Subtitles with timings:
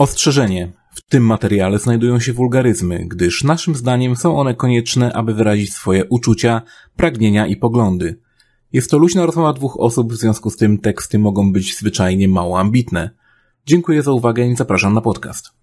[0.00, 0.72] Ostrzeżenie.
[0.94, 6.04] W tym materiale znajdują się wulgaryzmy, gdyż naszym zdaniem są one konieczne, aby wyrazić swoje
[6.04, 6.62] uczucia,
[6.96, 8.18] pragnienia i poglądy.
[8.72, 12.60] Jest to luźna rozmowa dwóch osób, w związku z tym teksty mogą być zwyczajnie mało
[12.60, 13.10] ambitne.
[13.66, 15.59] Dziękuję za uwagę i zapraszam na podcast.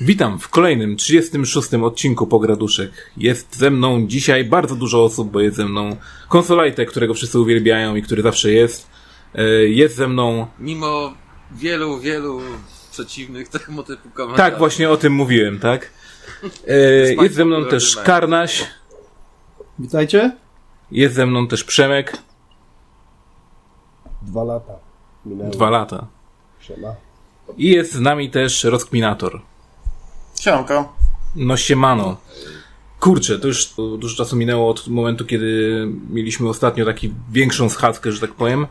[0.00, 2.90] Witam w kolejnym 36 odcinku Pograduszek.
[3.16, 5.96] Jest ze mną dzisiaj bardzo dużo osób, bo jest ze mną
[6.28, 8.90] konsolajtek, którego wszyscy uwielbiają i który zawsze jest.
[9.34, 10.46] E, jest ze mną.
[10.58, 11.14] Mimo
[11.52, 12.40] wielu, wielu
[12.90, 14.50] przeciwnych tego typu komentarzy.
[14.50, 15.90] Tak, właśnie o tym mówiłem, tak?
[16.68, 16.76] E,
[17.22, 18.64] jest ze mną też Karnaś.
[19.78, 20.36] Witajcie.
[20.90, 22.16] Jest ze mną też Przemek.
[24.22, 24.72] Dwa lata.
[25.26, 25.50] Minęły.
[25.50, 26.06] Dwa lata.
[26.60, 27.05] Siema.
[27.56, 29.40] I jest z nami też Rozkminator.
[30.40, 30.96] Siemanko.
[31.36, 32.16] No siemano.
[33.00, 38.20] Kurczę, to już dużo czasu minęło od momentu, kiedy mieliśmy ostatnio taki większą schadzkę, że
[38.20, 38.66] tak powiem.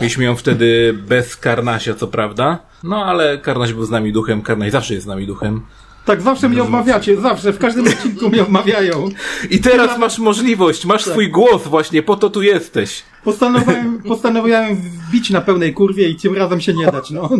[0.00, 2.58] Mieliśmy ją wtedy bez Karnasia, co prawda.
[2.82, 5.62] No ale Karnaś był z nami duchem, Karnaś zawsze jest z nami duchem.
[6.04, 9.08] Tak, zawsze mnie omawiacie, zawsze, w każdym odcinku mnie omawiają.
[9.50, 13.02] I teraz masz możliwość, masz swój głos właśnie, po to tu jesteś.
[13.24, 17.30] Postanowiłem, postanowiłem wbić na pełnej kurwie i tym razem się nie dać, no.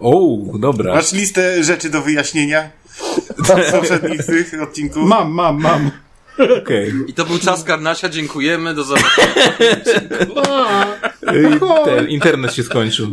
[0.00, 0.94] O, dobra.
[0.94, 2.70] Masz listę rzeczy do wyjaśnienia
[3.38, 5.08] z poprzednich tych odcinków?
[5.08, 5.90] Mam, mam, mam.
[6.62, 6.92] Okej.
[7.06, 9.34] I to był czas Karnasia, dziękujemy, do zobaczenia.
[11.26, 11.84] Okay.
[11.84, 13.08] Ten internet się skończył.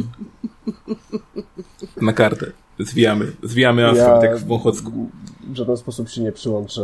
[2.02, 2.52] Na kartę.
[2.80, 3.32] Zwijamy.
[3.44, 5.10] Zwijamy asfalt, jak w Wąchocku.
[5.48, 6.82] W żaden sposób się nie przyłączę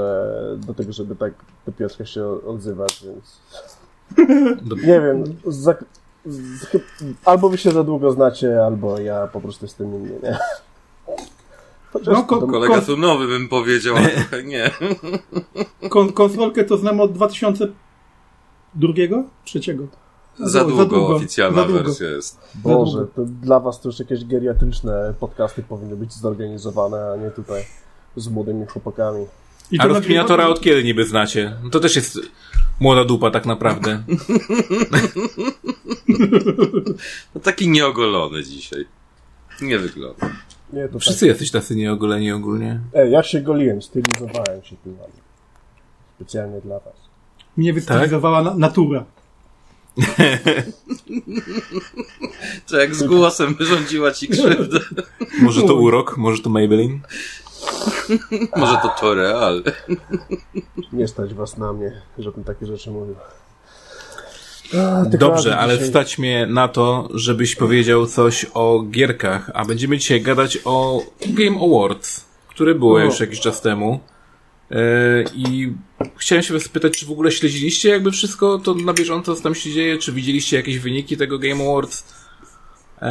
[0.57, 1.33] do tego, żeby tak
[1.65, 3.39] do Piotrka się odzywać, więc...
[4.83, 5.23] Nie wiem.
[7.25, 10.37] Albo wy się za długo znacie, albo ja po prostu jestem inny, nie?
[11.93, 14.71] Chociaż no, ko- kolega tu nowy bym powiedział, ale trochę nie.
[15.89, 17.73] Kon- konsolkę to znam od 2002?
[19.43, 19.87] Trzeciego?
[20.39, 21.83] Za, za, długo, za długo, oficjalna za długo.
[21.83, 22.39] wersja jest.
[22.55, 27.63] Boże, to dla was to już jakieś geriatryczne podcasty powinny być zorganizowane, a nie tutaj
[28.15, 29.25] z młodymi chłopakami.
[29.71, 31.55] I a rozkminiatora od kiedy niby znacie?
[31.63, 32.19] No to też jest
[32.79, 34.03] młoda dupa tak naprawdę.
[37.35, 38.85] no taki nieogolony dzisiaj.
[39.61, 40.29] Nie wygląda.
[40.73, 41.29] Nie, to Wszyscy tak.
[41.29, 42.79] jesteś tacy nieogoleni ogólnie.
[42.93, 44.97] Ej, ja się goliłem, stylizowałem się tym
[46.15, 46.93] Specjalnie dla was.
[47.57, 48.57] Mnie wystylizowała tak?
[48.57, 49.05] natura.
[52.67, 54.79] To jak z głosem wyrządziła ci krzywdę.
[55.41, 56.99] Może to urok, może to Maybelline.
[58.55, 59.63] Może to Toreal.
[60.93, 63.15] Nie stać was na mnie, żebym takie rzeczy mówił.
[64.73, 65.87] A, Dobrze, ale dzisiaj...
[65.87, 71.57] wstać mnie na to, żebyś powiedział coś o gierkach, a będziemy dzisiaj gadać o Game
[71.65, 73.99] Awards, które były już jakiś czas temu.
[74.69, 74.77] Yy,
[75.35, 75.73] I
[76.17, 79.55] chciałem się was spytać, czy w ogóle śledziliście jakby wszystko to na bieżąco, co tam
[79.55, 79.97] się dzieje?
[79.97, 82.13] Czy widzieliście jakieś wyniki tego Game Awards?
[83.01, 83.07] Yy,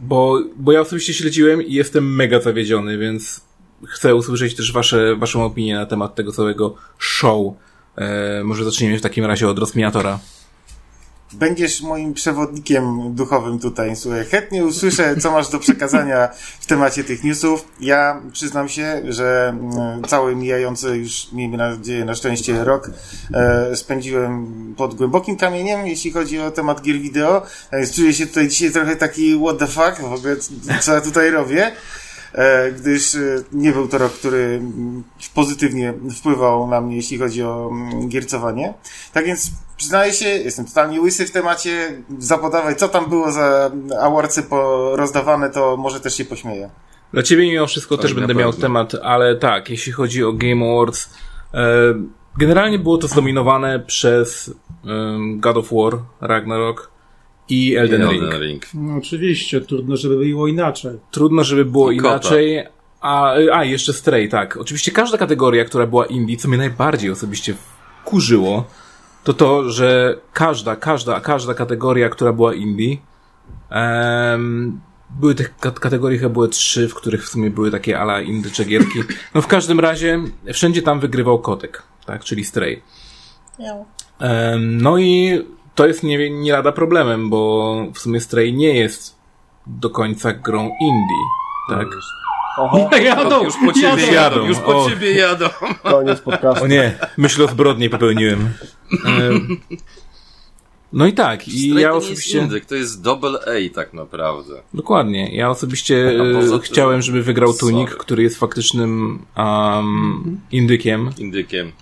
[0.00, 3.40] bo, bo ja osobiście śledziłem i jestem mega zawiedziony, więc
[3.86, 7.54] chcę usłyszeć też wasze, waszą opinię na temat tego całego show.
[7.98, 8.04] Yy,
[8.44, 10.18] może zaczniemy w takim razie od Rozmiatora.
[11.32, 14.24] Będziesz moim przewodnikiem duchowym tutaj, słuchaj.
[14.24, 16.28] Chętnie usłyszę, co masz do przekazania
[16.60, 17.64] w temacie tych newsów.
[17.80, 22.90] Ja przyznam się, że mm, cały mijający już, miejmy nadzieję, na szczęście rok
[23.34, 27.42] e, spędziłem pod głębokim kamieniem, jeśli chodzi o temat gier wideo.
[27.72, 30.36] Więc czuję się tutaj dzisiaj trochę taki what the fuck, w ogóle
[30.80, 31.72] co ja tutaj robię.
[32.32, 33.18] E, gdyż e,
[33.52, 35.04] nie był to rok, który mm,
[35.34, 38.74] pozytywnie wpływał na mnie, jeśli chodzi o mm, giercowanie.
[39.12, 42.02] Tak więc przyznaję się, jestem totalnie łysy w temacie.
[42.18, 43.70] Zapodawaj, co tam było za
[44.00, 44.42] awardcy
[44.92, 46.70] rozdawane, to może też się pośmieję.
[47.12, 50.72] Dla ciebie mimo wszystko tak, też będę miał temat, ale tak, jeśli chodzi o Game
[50.72, 51.14] Awards,
[51.54, 51.94] e,
[52.38, 54.54] generalnie było to zdominowane przez
[55.36, 56.90] God of War, Ragnarok,
[57.48, 58.22] i Elden, Ring.
[58.22, 58.66] Elden Ring.
[58.74, 60.98] No oczywiście, trudno, żeby było inaczej.
[61.10, 62.64] Trudno, żeby było I inaczej.
[63.00, 64.56] A, a, jeszcze Stray, tak.
[64.56, 67.54] Oczywiście każda kategoria, która była indie, co mnie najbardziej osobiście
[68.04, 68.64] kurzyło,
[69.24, 72.96] to to, że każda, każda, każda kategoria, która była indie,
[73.70, 74.80] um,
[75.10, 78.98] były tych kategorii chyba były trzy, w których w sumie były takie ala indycze gierki.
[79.34, 80.20] No w każdym razie,
[80.52, 82.82] wszędzie tam wygrywał kotek, tak, czyli Stray.
[84.20, 85.40] Um, no i
[85.74, 89.16] to jest nie, nie lada problemem, bo w sumie Stray nie jest
[89.66, 91.24] do końca grą indie,
[91.68, 91.88] tak?
[92.60, 92.90] Oho.
[92.96, 94.46] Jadą, już po ciebie jadą, jadą.
[94.46, 94.90] już po o.
[94.90, 95.46] ciebie jadą.
[95.82, 96.64] Koniec podcastu.
[96.64, 98.50] O nie, myślę o zbrodni popełniłem.
[100.92, 102.38] No i tak, i Straight ja osobiście...
[102.38, 104.62] jest indyk, to jest double A tak naprawdę.
[104.74, 105.36] Dokładnie.
[105.36, 111.72] Ja osobiście e, tym- chciałem, żeby wygrał Tunik, który jest faktycznym um, indykiem, Indykiem.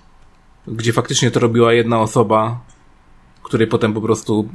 [0.66, 2.60] gdzie faktycznie to robiła jedna osoba,
[3.42, 4.48] której potem po prostu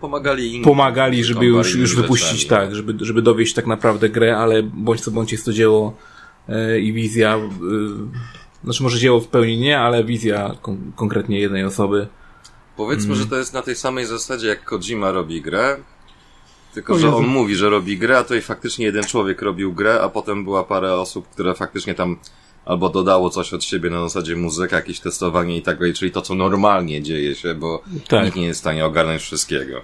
[0.00, 0.64] Pomagali inni.
[0.64, 2.66] pomagali, żeby już, już wypuścić, rzeczami.
[2.66, 5.96] tak, żeby, żeby dowieść tak naprawdę grę, ale bądź co bądź jest to dzieło
[6.48, 7.50] e, i wizja, e,
[8.64, 12.06] znaczy może dzieło w pełni nie, ale wizja kon konkretnie jednej osoby.
[12.76, 13.24] Powiedzmy, Mm.
[13.24, 15.76] że to jest na tej samej zasadzie, jak Kojima robi grę.
[16.74, 20.00] Tylko, że on mówi, że robi grę, a to i faktycznie jeden człowiek robił grę,
[20.02, 22.16] a potem była parę osób, które faktycznie tam
[22.70, 26.22] albo dodało coś od siebie na zasadzie muzyka, jakieś testowanie i tak dalej, czyli to,
[26.22, 28.24] co normalnie dzieje się, bo Tak.
[28.24, 29.80] nikt nie jest w stanie ogarnąć wszystkiego.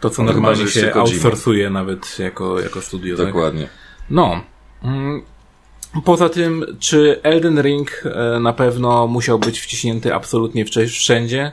[0.00, 1.00] To, co No, normalnie że się Kojima.
[1.00, 3.16] outsourcuje nawet jako, jako studio.
[3.16, 3.26] tak?
[3.26, 3.68] Dokładnie.
[4.10, 4.40] No.
[4.82, 5.22] Mm,
[6.04, 11.52] Poza tym, czy Elden Ring e, na pewno musiał być wciśnięty absolutnie wszędzie?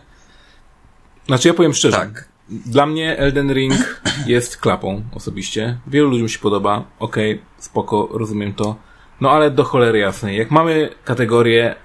[1.27, 1.97] Znaczy, ja powiem szczerze.
[1.97, 2.27] Tak.
[2.49, 5.77] Dla mnie Elden Ring jest klapą osobiście.
[5.87, 6.83] Wielu ludziom się podoba.
[6.99, 8.75] Okej, spoko, rozumiem to.
[9.21, 10.37] No ale do cholery jasnej.
[10.37, 11.75] Jak mamy kategorię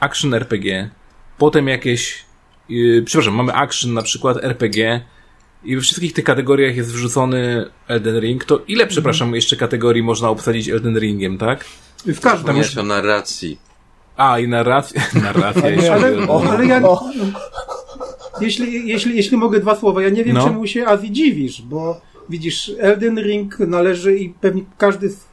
[0.00, 0.90] action RPG,
[1.38, 2.24] potem jakieś,
[2.68, 5.00] yy, przepraszam, mamy action na przykład RPG
[5.64, 10.28] i we wszystkich tych kategoriach jest wrzucony Elden Ring, to ile, przepraszam, jeszcze kategorii można
[10.28, 11.64] obsadzić Elden Ringiem, tak?
[12.06, 12.40] W każdym.
[12.40, 13.58] Wspomniałeś o narracji.
[14.16, 16.48] A, i narracja, narracja, jeszcze Ale, mówię.
[16.50, 17.04] ale ja, O.
[18.40, 20.44] jeśli, jeśli, jeśli mogę dwa słowa, ja nie wiem, No.
[20.44, 25.24] czemu się Azji dziwisz, bo widzisz, Elden Ring należy i pewnie każdy z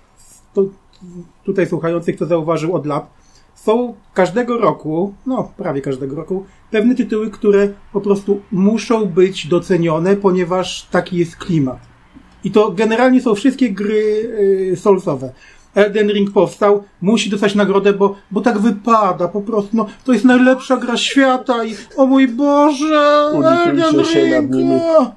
[1.46, 3.10] tutaj słuchających to zauważył od lat.
[3.56, 10.16] Są każdego roku, no prawie każdego roku, pewne tytuły, które po prostu muszą być docenione,
[10.16, 11.80] ponieważ taki jest klimat.
[12.44, 14.30] I to generalnie są wszystkie gry
[14.74, 15.34] y, Soulsowe.
[15.76, 20.26] Elden Ring powstał, musi dostać nagrodę, bo, bo tak wypada, po prostu, no, to jest
[20.26, 24.64] najlepsza gra świata i o mój Boże, Elden się nad Ring, nimi.
[24.76, 25.12] no.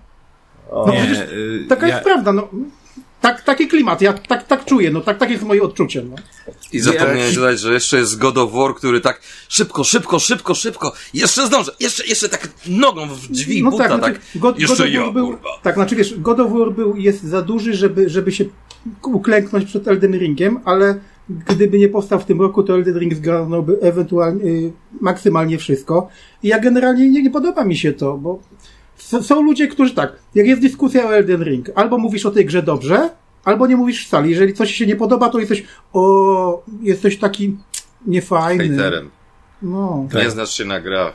[0.70, 2.48] O, No Nie, przecież y, Taka ja- jest prawda, no.
[3.20, 6.16] Tak, taki klimat, ja tak, tak czuję, no tak, tak jest moje odczucie, no.
[6.72, 10.92] I zapomniałeś dodać, że jeszcze jest God of War, który tak szybko, szybko, szybko, szybko,
[11.14, 14.76] jeszcze zdążę, jeszcze, jeszcze tak nogą w drzwi no buta, tak, tak, znaczy, God, jeszcze
[14.76, 15.48] God of ja, War był, kurwa.
[15.62, 18.44] tak, znaczy wiesz, God of War był, jest za duży, żeby, żeby się
[19.02, 21.00] uklęknąć przed Elden Ringiem, ale
[21.48, 26.08] gdyby nie powstał w tym roku, to Elden Ring zgarnąłby ewentualnie, y, maksymalnie wszystko.
[26.42, 28.42] I ja generalnie nie, nie podoba mi się to, bo
[29.00, 32.46] s- są ludzie, którzy tak, jak jest dyskusja o Elden Ring, albo mówisz o tej
[32.46, 33.10] grze dobrze,
[33.44, 34.28] albo nie mówisz wcale.
[34.28, 37.56] Jeżeli coś się nie podoba, to jesteś, o, jesteś taki
[38.06, 38.68] niefajny.
[38.68, 39.10] Hejterem.
[39.62, 40.06] No.
[40.12, 40.22] Tak.
[40.22, 41.12] Nie znasz się na grach.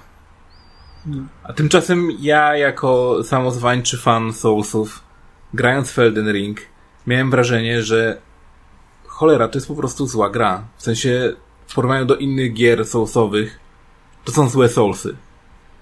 [1.44, 5.04] A tymczasem ja, jako samozwańczy fan Soulsów,
[5.54, 6.58] grając w Elden Ring,
[7.08, 8.18] miałem wrażenie, że
[9.06, 10.64] cholera, to jest po prostu zła gra.
[10.78, 11.34] W sensie,
[11.68, 13.60] w porównaniu do innych gier Soulsowych,
[14.24, 15.16] to są złe Soulsy.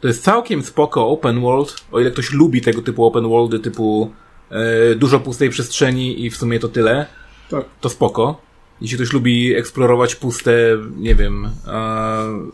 [0.03, 4.11] To jest całkiem spoko open world, o ile ktoś lubi tego typu open worldy, typu
[4.51, 7.05] e, dużo pustej przestrzeni i w sumie to tyle,
[7.49, 7.65] Tak.
[7.81, 8.41] to spoko.
[8.81, 10.51] Jeśli ktoś lubi eksplorować puste,
[10.97, 12.53] nie wiem, e,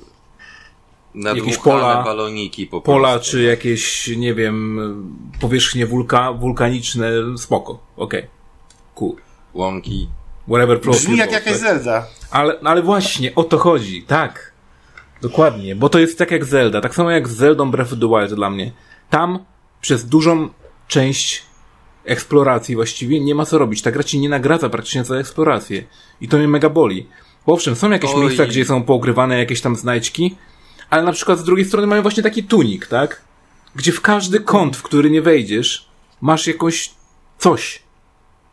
[1.16, 4.80] Nadmuchane pola- baloniki po pola, czy jakieś, nie wiem,
[5.42, 8.28] powierzchnie wulka, wulkaniczne, spoko, okej,
[8.96, 9.16] cool.
[9.54, 10.08] Łąki.
[10.48, 11.62] Whatever Brzmi jak jakaś tak?
[11.62, 12.08] Zelda.
[12.32, 14.49] Ale, ale właśnie, o to chodzi, tak.
[15.22, 18.08] Dokładnie, bo to jest tak jak Zelda, tak samo jak z Zeldą Breath of the
[18.08, 18.72] Wild dla mnie.
[19.10, 19.40] Tam
[19.82, 20.50] przez dużą
[20.88, 21.44] część
[22.06, 23.82] eksploracji właściwie nie ma co robić.
[23.82, 25.84] Ta gra ci nie nagradza praktycznie za eksplorację.
[26.22, 27.08] I to mnie mega boli.
[27.46, 28.22] Bo owszem, są jakieś Oj.
[28.22, 30.36] miejsca, gdzie są poukrywane jakieś tam znajdźki,
[30.90, 33.22] ale na przykład z drugiej strony mają właśnie taki tunik, tak?
[33.76, 35.90] Gdzie w każdy kąt, w który nie wejdziesz,
[36.22, 36.92] masz jakąś
[37.38, 37.84] coś.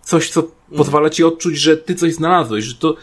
[0.02, 0.42] Coś, co
[0.76, 2.96] pozwala ci odczuć, że ty coś znalazłeś, że to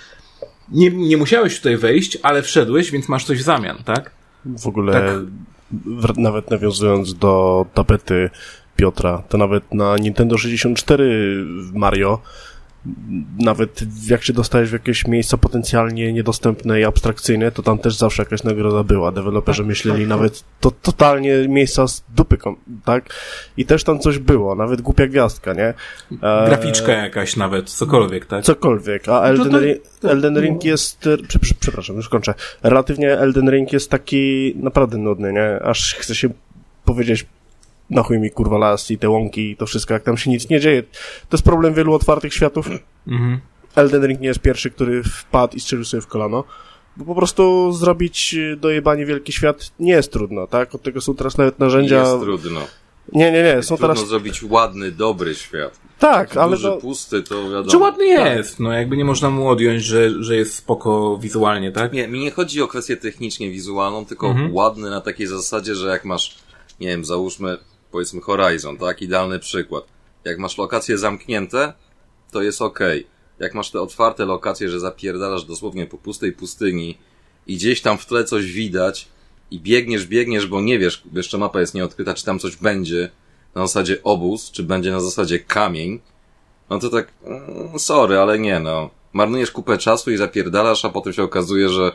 [0.71, 4.11] nie, nie musiałeś tutaj wejść, ale wszedłeś, więc masz coś w zamian, tak?
[4.45, 5.03] W ogóle, Tak.
[5.71, 8.29] w, nawet nawiązując do tapety
[8.75, 12.19] Piotra, to nawet na Nintendo 64 Mario,
[13.39, 18.21] nawet jak się dostajesz w jakieś miejsca potencjalnie niedostępne i abstrakcyjne, to tam też zawsze
[18.23, 19.11] jakaś nagroda była.
[19.11, 23.13] Deweloperzy myśleli nawet to totalnie miejsca z dupy, kom- tak?
[23.57, 25.73] I też tam coś było, nawet głupia gwiazdka, nie?
[26.21, 28.43] E, Graficzka jakaś nawet, cokolwiek, tak?
[28.43, 29.51] Cokolwiek, a Elden,
[30.01, 34.53] to- Elden Ring jest, e, prze, prze, przepraszam, już kończę, relatywnie Elden Ring jest taki
[34.55, 35.59] naprawdę nudny, nie?
[35.63, 36.29] Aż chce się
[36.85, 37.25] powiedzieć
[37.93, 40.49] na chuj mi kurwa las i te łąki i to wszystko, jak tam się nic
[40.49, 40.83] nie dzieje.
[41.29, 42.69] To jest problem wielu otwartych światów.
[43.07, 43.39] Mhm.
[43.75, 46.43] Elden Ring nie jest pierwszy, który wpadł i strzelił sobie w kolano.
[46.97, 50.75] Bo po prostu zrobić dojebanie wielki świat nie jest trudno, tak?
[50.75, 51.99] Od tego są teraz nawet narzędzia...
[51.99, 52.59] Jest trudno.
[53.13, 54.09] Nie, nie, nie, są Trudno teraz...
[54.09, 55.79] zrobić ładny, dobry świat.
[55.99, 57.71] Tak, ale Duży, no, pusty, to wiadomo.
[57.71, 58.59] Czy ładny jest?
[58.59, 61.93] No jakby nie można mu odjąć, że, że jest spoko wizualnie, tak?
[61.93, 64.53] Nie, mi nie chodzi o kwestię technicznie wizualną, tylko Mhm.
[64.53, 66.35] ładny na takiej zasadzie, że jak masz,
[66.79, 67.57] nie wiem, załóżmy,
[67.93, 69.01] powiedzmy Horizon, tak?
[69.01, 69.83] Idealny przykład.
[70.25, 71.73] Jak masz lokacje zamknięte,
[72.31, 72.79] to jest ok.
[73.39, 76.97] Jak masz te otwarte lokacje, że zapierdalasz dosłownie po pustej pustyni
[77.47, 79.07] i gdzieś tam w tle coś widać
[79.51, 83.09] i biegniesz, biegniesz, bo nie wiesz, jeszcze mapa jest nieodkryta, czy tam coś będzie
[83.55, 85.99] na zasadzie obóz, czy będzie na zasadzie kamień,
[86.69, 88.89] no to tak, mm, sorry, ale nie no.
[89.13, 91.91] Marnujesz kupę czasu i zapierdalasz, a potem się okazuje, że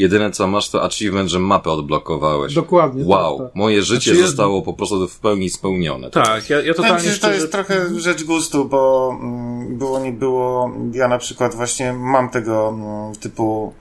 [0.00, 2.54] jedyne co masz to achievement, że mapę odblokowałeś.
[2.54, 3.04] Dokładnie.
[3.04, 3.56] Wow, tak, tak.
[3.56, 6.10] moje życie Znaczy, zostało po prostu w pełni spełnione.
[6.10, 7.34] Tak, ja, ja totalnie się, że to szczerze...
[7.34, 12.68] jest trochę rzecz gustu, bo mm, było nie było, ja na przykład właśnie mam tego
[12.68, 13.72] mm, typu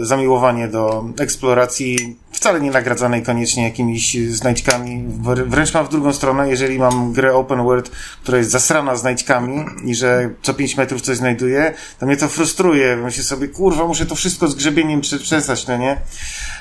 [0.00, 5.04] zamiłowanie do eksploracji, wcale nie nagradzanej koniecznie jakimiś znajdźkami.
[5.22, 7.90] Wr- Wręcz mam w drugą stronę, jeżeli mam grę open world,
[8.22, 12.96] która jest zasrana znajdźkami i że co 5 metrów coś znajduję, to mnie to frustruje.
[12.96, 15.96] Myślę sobie, kurwa, muszę to wszystko z grzebieniem prze- przestać, no nie?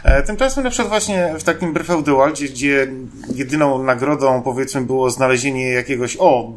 [0.04, 2.88] E, Tymczasem na przykład właśnie w takim Breath of the Wild, gdzie, gdzie
[3.36, 6.52] jedyną nagrodą powiedzmy było znalezienie jakiegoś, o,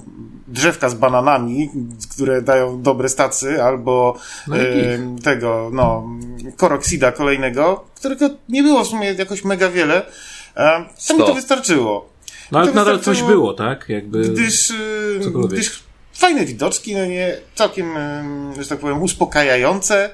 [0.49, 1.71] drzewka z bananami,
[2.11, 4.17] które dają dobre stacy, albo
[4.49, 4.63] No e,
[5.25, 6.09] tego, no,
[6.57, 10.07] koroksida kolejnego, którego nie było w sumie jakoś mega wiele,
[10.57, 12.13] e, to mi to wystarczyło.
[12.53, 13.89] No ale to nadal coś było, tak?
[13.89, 14.29] Jakby...
[14.29, 14.73] Gdyż,
[15.23, 15.53] Cokolwiek.
[15.53, 15.83] gdyż
[16.15, 17.95] fajne widoczki, no nie, całkiem,
[18.61, 20.11] że tak powiem, uspokajające.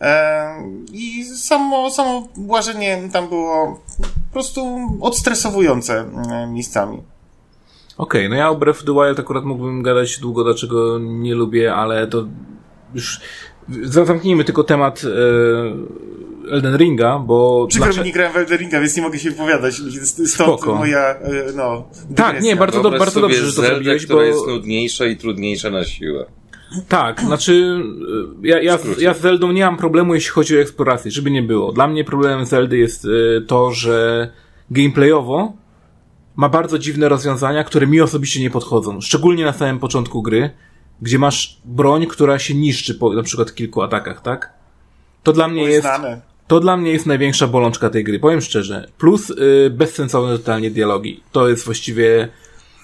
[0.00, 0.54] E,
[0.92, 3.80] I samo, samo łażenie tam było
[4.28, 6.04] po prostu odstresowujące
[6.48, 7.02] miejscami.
[7.98, 11.74] Okej, no ja o Breath of the Wild akurat mógłbym gadać długo, dlaczego nie lubię,
[11.74, 12.24] ale to
[12.94, 13.20] już
[13.82, 17.66] zamknijmy tylko temat e, Elden Ringa, bo...
[17.68, 19.74] Przykro dlaczego- mi nie grałem w Elden Ringa, więc nie mogę się wypowiadać.
[20.04, 20.74] Stąd Spoko.
[20.74, 21.88] moja, e, no...
[22.16, 24.24] Tak, nie, bardzo, do, Wyobraź bardzo dobrze, że to zrobiłeś, która bo...
[24.24, 26.26] jest nudniejsza i trudniejsza na siłę.
[26.88, 27.52] Tak, znaczy
[28.44, 29.02] y, ja, ja, skrócie.
[29.02, 31.72] ja z Zeldą nie mam problemu, jeśli chodzi o eksplorację, żeby nie było.
[31.72, 33.06] Dla mnie problemem Zeldy jest
[33.46, 34.28] to, że
[34.70, 35.52] gameplayowo
[36.36, 39.00] ma bardzo dziwne rozwiązania, które mi osobiście nie podchodzą.
[39.00, 40.50] Szczególnie na samym początku gry,
[41.02, 44.52] gdzie masz broń, która się niszczy po na przykład kilku atakach, tak?
[45.22, 45.88] To dla mnie jest...
[46.46, 48.88] To dla mnie jest największa bolączka tej gry, powiem szczerze.
[48.98, 51.22] Plus y, bezsensowne totalnie dialogi.
[51.32, 52.28] To jest właściwie...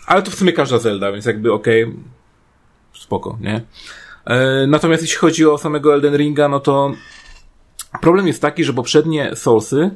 [0.06, 1.92] Ale to w sumie każda Zelda, więc jakby okej,
[2.94, 3.62] spoko, nie?
[4.24, 6.92] E, natomiast jeśli chodzi o samego Elden Ringa, no to
[8.00, 9.90] problem jest taki, że poprzednie Soulsy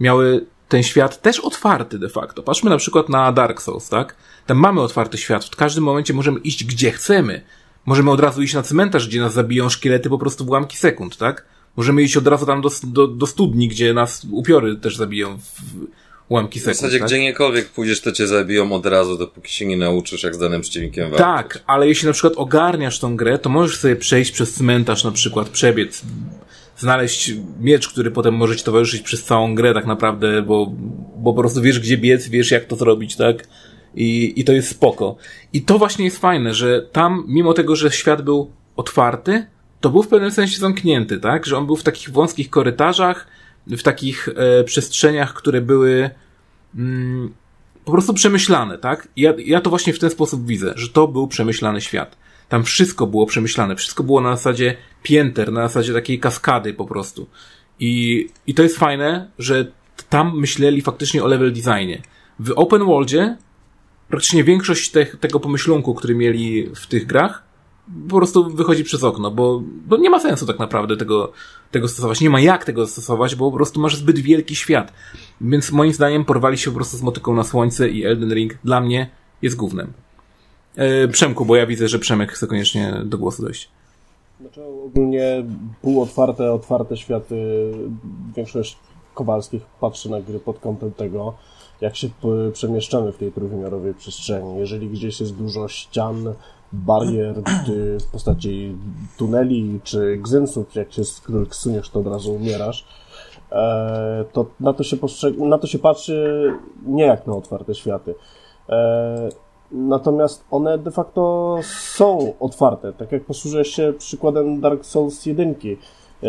[0.00, 2.42] miały ten świat też otwarty de facto.
[2.42, 4.16] Patrzmy na przykład na Dark Souls, tak?
[4.46, 5.44] Tam mamy otwarty świat.
[5.44, 7.42] W każdym momencie możemy iść gdzie chcemy.
[7.86, 11.16] Możemy od razu iść na cmentarz, gdzie nas zabiją szkielety po prostu w ułamki sekund,
[11.16, 11.44] tak?
[11.76, 15.60] Możemy iść od razu tam do, do, do studni, gdzie nas upiory też zabiją w
[16.28, 16.76] ułamki W sekund.
[16.76, 17.08] zasadzie tak?
[17.08, 21.04] gdziekolwiek pójdziesz, to cię zabiją od razu, dopóki się nie nauczysz, jak z danym przeciwnikiem
[21.10, 21.18] walczyć.
[21.26, 25.10] Tak, ale jeśli na przykład ogarniasz tą grę, to możesz sobie przejść przez cmentarz na
[25.10, 26.02] przykład, przebiec,
[26.78, 30.72] znaleźć miecz, który potem może ci towarzyszyć przez całą grę tak naprawdę, bo,
[31.16, 33.48] bo po prostu wiesz gdzie biec, wiesz jak to zrobić, tak?
[33.96, 35.16] I, I to jest spoko.
[35.52, 39.46] I to właśnie jest fajne, że tam, mimo tego, że świat był otwarty,
[39.80, 41.46] to był w pewnym sensie zamknięty, tak?
[41.46, 43.26] Że on był w takich wąskich korytarzach,
[43.66, 46.10] w takich e, przestrzeniach, które były
[46.74, 47.34] mm,
[47.84, 49.08] po prostu przemyślane, tak?
[49.16, 52.16] Ja, ja to właśnie w ten sposób widzę, że to był przemyślany świat.
[52.48, 57.26] Tam wszystko było przemyślane, wszystko było na zasadzie pięter, na zasadzie takiej kaskady po prostu.
[57.80, 59.66] I, i to jest fajne, że
[60.08, 62.02] tam myśleli faktycznie o level designie.
[62.38, 63.36] W open worldzie
[64.08, 67.42] praktycznie większość te, tego pomyślunku, który mieli w tych grach,
[68.08, 71.32] po prostu wychodzi przez okno, bo, bo nie ma sensu tak naprawdę tego,
[71.70, 72.20] tego stosować.
[72.20, 74.92] Nie ma jak tego stosować, bo po prostu masz zbyt wielki świat.
[75.40, 78.80] Więc moim zdaniem porwali się po prostu z motyką na słońce i Elden Ring dla
[78.80, 79.10] mnie
[79.42, 79.92] jest głównym.
[80.76, 83.68] E, Przemku, bo ja widzę, że Przemek chce koniecznie do głosu dojść.
[84.40, 85.44] Znaczy ogólnie
[85.82, 87.36] półotwarte, otwarte światy,
[88.36, 88.76] większość
[89.14, 91.34] Kowalskich patrzy na gry pod kątem tego,
[91.84, 92.08] jak się
[92.52, 94.58] przemieszczamy w tej trójwymiarowej przestrzeni.
[94.58, 96.34] Jeżeli gdzieś jest dużo ścian,
[96.72, 97.42] barier
[98.06, 98.76] w postaci
[99.18, 101.02] tuneli czy gzynsów, jak się
[101.50, 102.84] suniesz, to od razu umierasz,
[103.52, 106.50] e, to na to, się postrzeg- na to się patrzy
[106.86, 108.14] nie jak na otwarte światy.
[108.68, 109.28] E,
[109.72, 112.92] Natomiast one de facto są otwarte.
[112.92, 115.54] Tak jak posłużyłeś się przykładem Dark Souls 1.
[116.24, 116.28] E,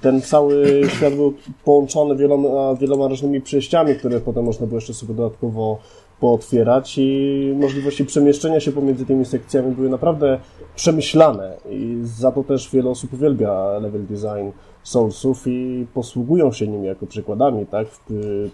[0.00, 1.34] Ten cały świat był
[1.64, 5.78] połączony wieloma, wieloma różnymi przejściami, które potem można było jeszcze sobie dodatkowo
[6.20, 10.38] pootwierać i możliwości przemieszczenia się pomiędzy tymi sekcjami były naprawdę
[10.76, 14.50] przemyślane i za to też wiele osób uwielbia level design
[14.82, 17.86] Soulsów i posługują się nimi jako przykładami, tak,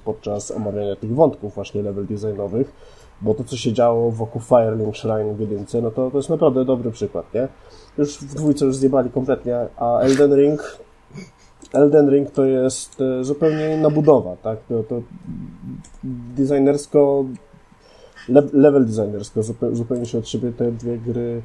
[0.04, 2.73] podczas omawiania tych wątków właśnie level designowych,
[3.23, 6.64] bo to, co się działo wokół Firelink Shrine w jedynce, no to, to jest naprawdę
[6.64, 7.49] dobry przykład, nie?
[7.99, 10.85] Już w dwójce już zjebali kompletnie, a Elden Ring
[11.75, 14.59] Elden Ring to jest e, zupełnie inna budowa, tak?
[14.69, 15.03] To, to
[16.37, 17.25] designersko,
[18.53, 21.43] level designersko zupełnie się od siebie te dwie gry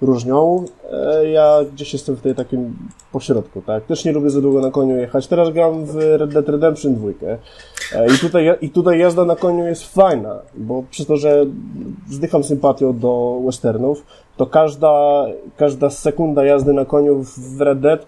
[0.00, 0.64] różnią.
[0.92, 2.76] E, ja gdzieś jestem w tej takim
[3.12, 3.84] pośrodku, tak?
[3.84, 5.26] Też nie lubię za długo na koniu jechać.
[5.26, 7.08] Teraz gram w Red Dead Redemption 2.
[7.92, 11.46] E, I tutaj, I tutaj jazda na koniu jest fajna, bo przez to, że
[12.10, 14.02] zdycham sympatią do westernów,
[14.36, 15.24] to każda,
[15.56, 18.06] każda sekunda jazdy na koniu w Red Dead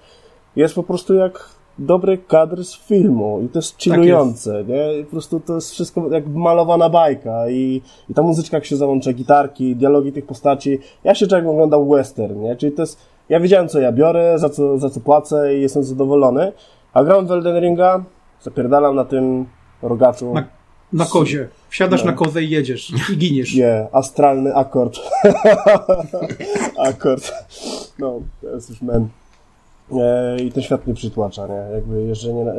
[0.57, 4.99] jest po prostu jak dobry kadr z filmu i to jest chillujące, tak nie?
[4.99, 8.77] I po prostu to jest wszystko jak malowana bajka i, i ta muzyczka jak się
[8.77, 10.79] załącza, gitarki, dialogi tych postaci.
[11.05, 12.57] Ja się czuję oglądał western, nie?
[12.57, 15.85] Czyli to jest, ja wiedziałem co ja biorę, za co, za co płacę i jestem
[15.85, 16.53] zadowolony,
[16.93, 18.05] a gram w Elden Ringa,
[18.43, 19.47] zapierdalam na tym
[19.83, 20.35] rogaczu.
[20.35, 20.45] Na,
[20.95, 21.49] na kozie.
[21.69, 22.11] Wsiadasz no.
[22.11, 23.55] na kozę i jedziesz i giniesz.
[23.55, 24.99] Nie, yeah, astralny akord.
[26.89, 27.33] akord.
[27.99, 29.09] No, to jest już men.
[29.93, 31.75] E, i ten świat nie przytłacza, nie?
[31.75, 32.53] Jakby jeżdżenie na...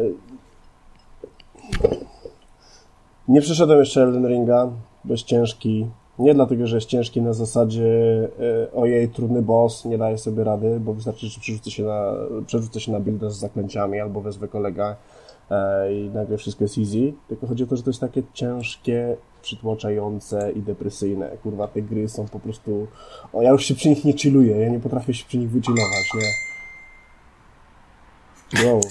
[3.28, 4.70] Nie przeszedłem jeszcze Elden Ringa,
[5.04, 5.88] bo jest ciężki.
[6.20, 7.88] Nie dlatego, że jest ciężki na zasadzie
[8.40, 12.14] e, ojej, trudny boss, nie daje sobie rady, bo wystarczy, że przerzucę się na,
[12.46, 14.96] przerzucę się na buildę z zaklęciami albo wezwę kolega
[15.92, 17.14] i nagle wszystko jest easy.
[17.28, 21.30] Tylko chodzi o to, że to jest takie ciężkie, przytłaczające i depresyjne.
[21.44, 22.88] Kurwa, te gry są po prostu...
[23.34, 26.10] O, ja już się przy nich nie chilluję, ja nie potrafię się przy nich wychillować,
[26.16, 26.28] nie?
[28.66, 28.82] Wow.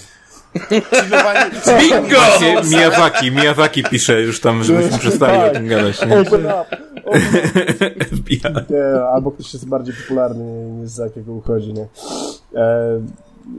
[1.79, 2.15] Bingo!
[2.15, 6.05] Właśnie Miyazaki, Miyazaki pisze już tam, żebyśmy przestali o tym gadać.
[6.05, 6.19] Nie?
[6.19, 6.65] Open up!
[8.69, 11.87] nie, albo ktoś jest bardziej popularny, nie z jakiego uchodzi, nie?
[12.55, 13.01] E,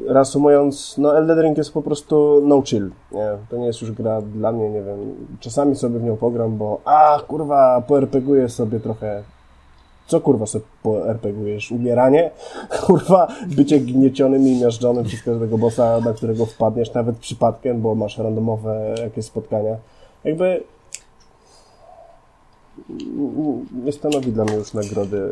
[0.09, 3.29] reasumując, no Elden Ring jest po prostu no chill, nie?
[3.51, 4.99] To nie jest już gra dla mnie, nie wiem,
[5.41, 9.23] czasami sobie w nią pogram, bo a, kurwa, poerpeguję sobie trochę
[10.07, 11.73] co kurwa sobie po RPGujesz?
[11.73, 12.31] Umieranie?
[12.87, 18.19] Kurwa, bycie gniecionym i miażdżonym przez każdego bossa, na którego wpadniesz, nawet przypadkiem, bo masz
[18.19, 19.77] randomowe jakieś spotkania.
[20.25, 20.63] Jakby
[23.85, 25.29] nie stanowi dla mnie już nagrody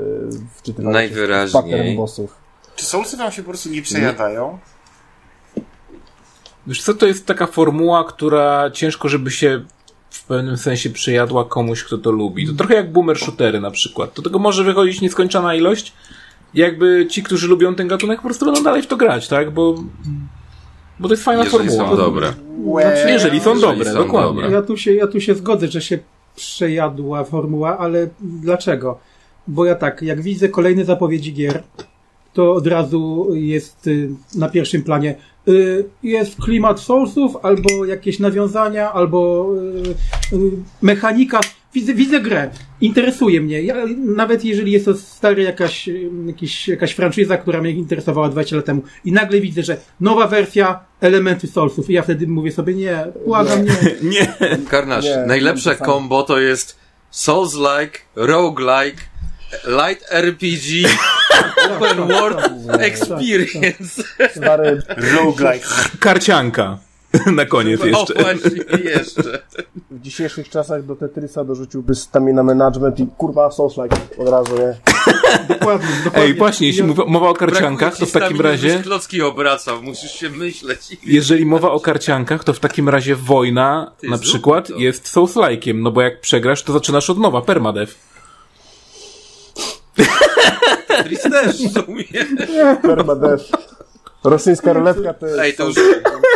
[0.55, 1.97] wczytywania Najwyraźniej.
[1.97, 2.44] bossów.
[2.77, 4.59] Czy Soulsy wam się po prostu nie przejadają?
[6.67, 9.65] Wiesz co, to jest taka formuła, która ciężko, żeby się
[10.11, 12.47] w pewnym sensie przejadła komuś, kto to lubi.
[12.47, 14.15] To trochę jak boomer shootery na przykład.
[14.17, 15.93] Do tego może wychodzić nieskończona ilość.
[16.55, 19.51] Jakby ci, którzy lubią ten gatunek, po prostu będą dalej w to grać, tak?
[19.51, 19.75] Bo,
[20.99, 21.91] bo to jest fajna jeżeli formuła.
[21.91, 22.33] Są dobre.
[22.83, 24.43] Znaczy, jeżeli są jeżeli dobre, są dokładnie.
[24.43, 24.51] Dobre.
[24.51, 25.99] Ja tu, się, ja tu się zgodzę, że się
[26.37, 28.99] przejadła formuła, ale dlaczego?
[29.47, 31.63] Bo ja tak, jak widzę kolejne zapowiedzi gier,
[32.35, 35.15] to od razu jest y, na pierwszym planie
[35.49, 39.51] y, jest klimat Soulsów, albo jakieś nawiązania, albo
[40.33, 40.37] y,
[40.83, 41.41] mechanika.
[41.75, 43.63] Widzę, widzę grę, interesuje mnie.
[43.63, 45.89] Ja, nawet jeżeli jest to stary jakaś,
[46.27, 50.81] jakiś, jakaś franczyza, która mnie interesowała 20 lat temu i nagle widzę, że nowa wersja
[51.01, 54.11] elementy Soulsów i ja wtedy mówię sobie nie, błagam, nie.
[54.11, 54.35] nie.
[54.71, 56.79] Karnasz, najlepsze combo to jest
[57.13, 59.03] Souls-like, roguelike,
[59.65, 60.89] light RPG,
[61.71, 62.41] open world
[62.81, 64.03] experience.
[64.31, 65.67] Stary roguelike.
[66.01, 66.79] Karcianka.
[67.37, 68.15] Na koniec no jeszcze.
[68.15, 68.51] właśnie,
[68.85, 69.43] jeszcze.
[69.91, 74.77] W dzisiejszych czasach do Tetrisa dorzuciłby stamina management i kurwa Souls-like od razu, nie?
[75.55, 76.29] Dokładnie, dokładnie.
[76.29, 78.79] Ej, właśnie, jeśli mowa o karciankach, to w takim razie...
[78.83, 80.81] klocki obracał, musisz się myśleć.
[81.07, 85.91] Jeżeli mowa o karciankach, to w takim razie wojna, Ty, na przykład, jest Souls-like'iem, no
[85.91, 87.95] bo jak przegrasz, to zaczynasz od nowa, permadeath.
[90.89, 92.05] Tetris też w sumie.
[92.83, 93.45] Permadeath.
[94.25, 95.39] Rosyjska ruletka to jest...
[95.39, 95.77] Ej, to już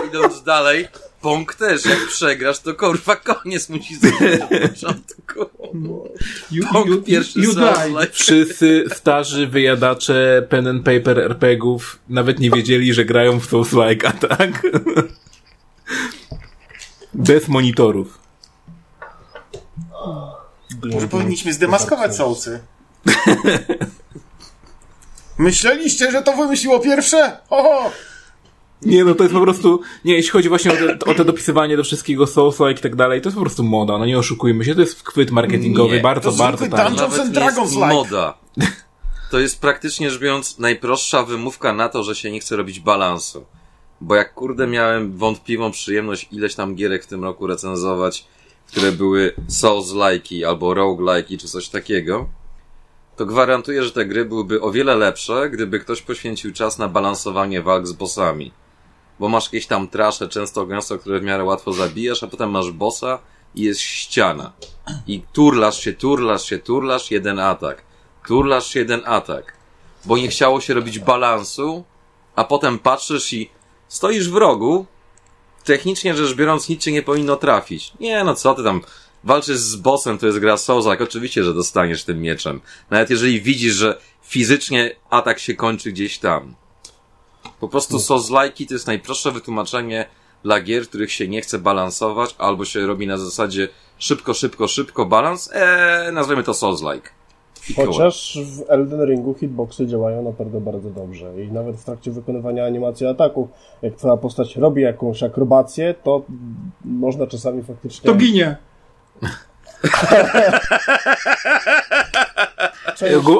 [0.08, 0.88] idąc dalej,
[1.20, 5.68] Pong też, jak przegrasz, to kurwa koniec musi zrobić na początku.
[6.72, 7.52] Pong pierwszy you
[8.12, 14.12] Wszyscy starzy wyjadacze pen and paper RPGów nawet nie wiedzieli, że grają w Souls Like,
[14.12, 14.62] tak?
[17.14, 18.18] Bez monitorów.
[20.92, 22.60] Może powinniśmy zdemaskować Soulsy.
[25.38, 27.38] Myśleliście, że to wymyśliło pierwsze?
[27.50, 27.90] Oho!
[28.82, 31.76] Nie, no to jest po prostu, nie, jeśli chodzi właśnie o te, o te dopisywanie
[31.76, 34.74] do wszystkiego Soulsa i tak dalej, to jest po prostu moda, no nie oszukujmy się,
[34.74, 36.96] to jest chwyt marketingowy nie, bardzo, to bardzo tani.
[36.96, 37.86] Dungeons and Dragons like.
[37.86, 38.34] moda.
[39.30, 43.44] To jest praktycznie rzecz biorąc najprostsza wymówka na to, że się nie chce robić balansu.
[44.00, 48.26] Bo jak kurde miałem wątpliwą przyjemność ileś tam gierek w tym roku recenzować,
[48.66, 52.28] które były Souls-like albo rogue-like czy coś takiego,
[53.18, 57.62] to gwarantuję, że te gry byłyby o wiele lepsze, gdyby ktoś poświęcił czas na balansowanie
[57.62, 58.52] walk z bossami.
[59.20, 62.70] Bo masz jakieś tam trasze, często gęsto, które w miarę łatwo zabijasz, a potem masz
[62.70, 63.18] bossa
[63.54, 64.52] i jest ściana.
[65.06, 67.82] I turlasz się, turlasz się, turlasz, jeden atak.
[68.26, 69.52] Turlasz się, jeden atak.
[70.04, 71.84] Bo nie chciało się robić balansu,
[72.36, 73.50] a potem patrzysz i
[73.88, 74.86] Stoisz w rogu,
[75.64, 77.92] technicznie rzecz biorąc nic cię nie powinno trafić.
[78.00, 78.80] Nie, no co ty tam,
[79.24, 82.60] walczysz z bossem, to jest gra Souls'ak, oczywiście, że dostaniesz tym mieczem.
[82.90, 86.54] Nawet jeżeli widzisz, że fizycznie atak się kończy gdzieś tam.
[87.60, 90.06] Po prostu Souls-like'i to jest najprostsze wytłumaczenie
[90.42, 95.06] dla gier, których się nie chce balansować, albo się robi na zasadzie szybko, szybko, szybko
[95.06, 97.08] balans, eee, nazwijmy to Souls-like.
[97.76, 103.06] Chociaż w Elden Ringu hitboxy działają naprawdę bardzo dobrze i nawet w trakcie wykonywania animacji
[103.06, 103.48] ataków,
[103.82, 106.22] jak twoja postać robi jakąś akrobację, to
[106.84, 108.10] można czasami faktycznie...
[108.10, 108.56] To ginie.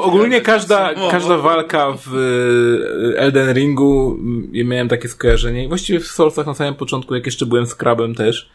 [0.01, 6.07] Ogólnie każda, każda walka w y, Elden Ringu, mm, ja miałem takie skojarzenie, właściwie w
[6.07, 8.49] Soulsach na samym początku, jak jeszcze byłem Scrubem też.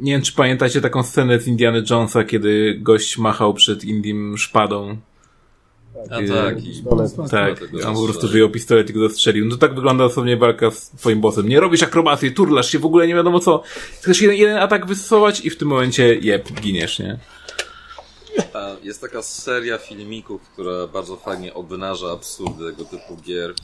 [0.00, 4.96] Nie wiem, czy pamiętacie taką scenę z Indiana Jonesa, kiedy gość machał przed Indim szpadą.
[6.10, 6.66] A tak, i...
[6.66, 7.30] Pistolet.
[7.30, 8.32] Tak, tego on po prostu zastrzelił.
[8.32, 9.46] wyjął pistolet i go zastrzelił.
[9.46, 11.48] No tak wygląda dosłownie walka z twoim bossem.
[11.48, 13.62] Nie robisz akrobacji, turlasz się, w ogóle nie wiadomo co.
[14.00, 17.18] Chcesz jeden, jeden atak wystosować i w tym momencie jeb, giniesz, nie?
[18.82, 23.54] Jest taka seria filmików, która bardzo fajnie obnaża absurdy tego typu gier.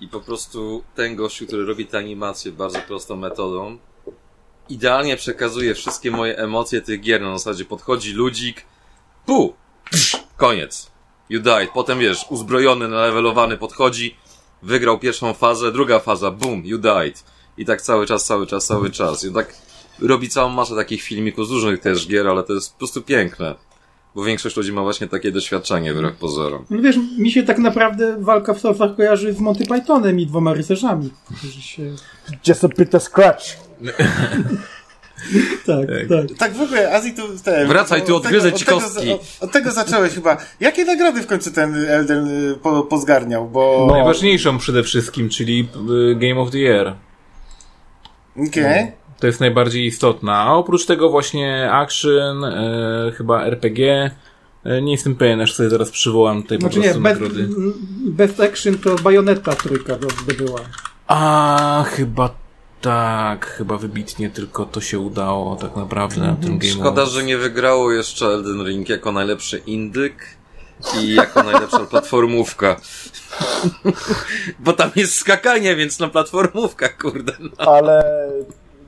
[0.00, 3.78] I po prostu ten gościu, który robi te animacje bardzo prostą metodą,
[4.68, 7.22] idealnie przekazuje wszystkie moje emocje tych gier.
[7.22, 8.64] Na zasadzie podchodzi ludzik,
[9.26, 9.54] pu,
[10.42, 10.90] koniec.
[11.30, 11.70] You died.
[11.74, 14.16] Potem wiesz, uzbrojony, nalewelowany podchodzi,
[14.62, 17.24] wygrał pierwszą fazę, druga faza, boom, you died.
[17.58, 19.24] I tak cały czas, cały czas, cały czas.
[19.24, 19.54] I tak
[20.00, 23.54] robi całą masę takich filmików z różnych też gier, ale to jest po prostu piękne.
[24.14, 26.64] Bo większość ludzi ma właśnie takie doświadczenie wbrew pozorom.
[26.70, 30.54] No wiesz, mi się tak naprawdę walka w Soulsach kojarzy z Monty Pythonem i dwoma
[30.54, 31.10] rycerzami.
[31.60, 31.82] się...
[32.48, 33.44] Just a bit of scratch.
[35.66, 36.38] Tak, tak.
[36.38, 37.68] Tak w ogóle, Azji tu ten...
[37.68, 39.12] Wracaj, tu od odgryzę ci od tego- kostki.
[39.12, 40.36] Od, od tego zacząłeś chyba.
[40.60, 43.48] Jakie nagrody w końcu ten Elden y, po, pozgarniał?
[43.48, 43.84] Bo...
[43.88, 43.94] No.
[43.94, 45.68] Najważniejszą przede wszystkim, czyli
[46.10, 46.94] y, Game of the Year.
[48.48, 48.92] Okej.
[49.20, 50.38] To jest najbardziej istotna.
[50.38, 54.10] A oprócz tego właśnie action, e, chyba RPG.
[54.64, 57.48] E, nie jestem pewien, aż sobie zaraz przywołam tutaj Znaczy po nie, prostu best, nagrody.
[58.04, 60.60] best Action to Bayonetta trójka to zdobyła.
[61.06, 62.34] A chyba
[62.82, 67.38] tak, chyba wybitnie tylko to się udało tak naprawdę na tym Game Szkoda, że nie
[67.38, 70.24] wygrało jeszcze Elden Ring jako najlepszy indyk
[71.00, 72.76] i jako najlepsza platformówka.
[74.58, 77.32] Bo tam jest skakanie, więc na platformówka, kurde.
[77.40, 77.50] No.
[77.66, 78.04] Ale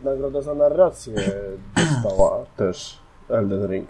[0.05, 1.15] nagroda za narrację
[1.77, 3.89] dostała też Elden Ring.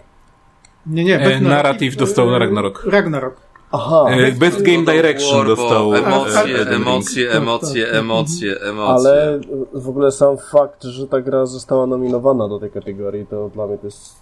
[0.85, 2.83] Nie, nie, E, narrative dostał na Ragnarok.
[2.85, 3.44] Ragnarok.
[3.71, 5.95] Aha, E, Best Game Direction War, dostał.
[5.95, 6.87] Emocje, Elden Ring.
[6.87, 7.95] emocje, Tak, emocje, tak.
[7.95, 9.11] emocje, emocje.
[9.11, 9.39] ale
[9.73, 13.77] w ogóle sam fakt, że ta gra została nominowana do tej kategorii, to dla mnie
[13.77, 14.15] to jest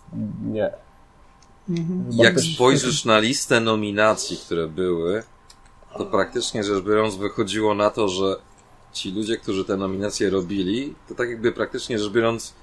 [0.51, 0.71] nie.
[1.67, 5.23] Chyba Jak też- spojrzysz na listę nominacji, które były,
[5.97, 8.35] to praktycznie rzecz biorąc wychodziło na to, że
[8.93, 12.53] ci ludzie, którzy te nominacje robili, to tak jakby praktycznie rzecz biorąc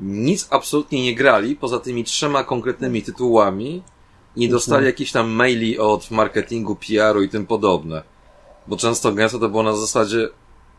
[0.00, 3.82] nic absolutnie nie grali, poza tymi trzema konkretnymi tytułami
[4.36, 8.02] i nie dostali jakichś tam maili od marketingu, PR-u i tym podobne.
[8.66, 10.28] Bo często gęsto to było na zasadzie,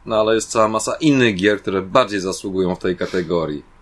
[0.05, 3.77] no ale jest cała masa innych gier, które bardziej zasługują w tej kategorii.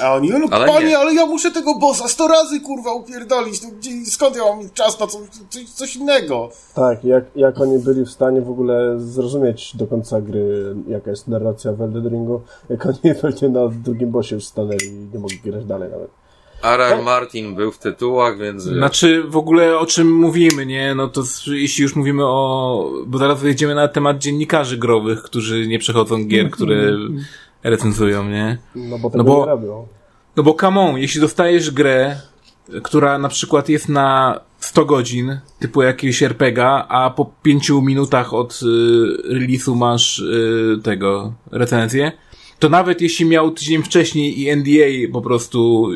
[0.00, 0.98] A oni, no Ale panie, nie.
[0.98, 3.62] ale ja muszę tego bossa sto razy kurwa upierdolić.
[3.62, 5.18] No, gdzie, skąd ja mam czas na co,
[5.50, 6.50] coś, coś innego?
[6.74, 11.28] Tak, jak, jak oni byli w stanie w ogóle zrozumieć do końca gry, jaka jest
[11.28, 15.40] narracja w Elden Ringu, jak oni pewnie na drugim bossie już stanęli i nie mogli
[15.40, 16.10] grać dalej nawet.
[16.62, 17.02] R.R.
[17.02, 18.62] Martin był w tytułach, więc...
[18.62, 20.94] Znaczy, w ogóle o czym mówimy, nie?
[20.94, 22.90] No to jeśli już mówimy o...
[23.06, 26.96] Bo zaraz wyjdziemy na temat dziennikarzy growych, którzy nie przechodzą gier, które
[27.62, 28.58] recenzują, nie?
[28.74, 29.86] No bo tego bo- nie robią.
[30.36, 32.16] No bo come on, jeśli dostajesz grę,
[32.82, 38.60] która na przykład jest na 100 godzin, typu jakiegoś RPGa, a po 5 minutach od
[38.62, 38.66] y,
[39.34, 42.12] release'u masz y, tego recenzję,
[42.58, 45.88] to nawet jeśli miał tydzień wcześniej i NDA po prostu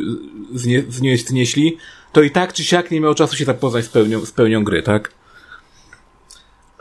[0.55, 1.77] znie, znie, znieśli,
[2.12, 4.64] to i tak czy siak nie miał czasu się tak poznać z pełnią, z pełnią
[4.64, 5.12] gry, tak?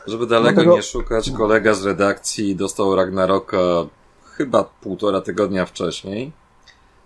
[0.07, 3.57] Żeby daleko Dlatego- nie szukać, kolega z redakcji dostał Ragnaroka
[4.23, 6.31] chyba półtora tygodnia wcześniej,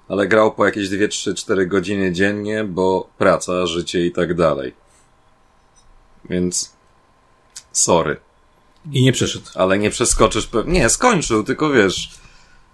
[0.10, 4.74] ale grał po jakieś 2, 3, 4 godziny dziennie, bo praca, życie i tak dalej.
[6.30, 6.74] Więc
[7.72, 8.18] sorry,
[8.92, 9.46] I nie przeszedł.
[9.56, 10.80] ale nie przeskoczysz pewnie.
[10.80, 12.10] Nie, skończył, tylko wiesz,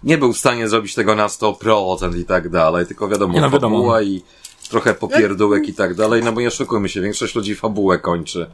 [0.04, 3.50] nie był w stanie zrobić tego na 100% i tak dalej, tylko wiadomo, Nie, no
[3.50, 3.76] wiadomo.
[3.76, 4.22] fabuła i
[4.70, 8.50] trochę popierdółek i tak dalej, no bo nie oszukujmy się, większość ludzi fabułę kończy.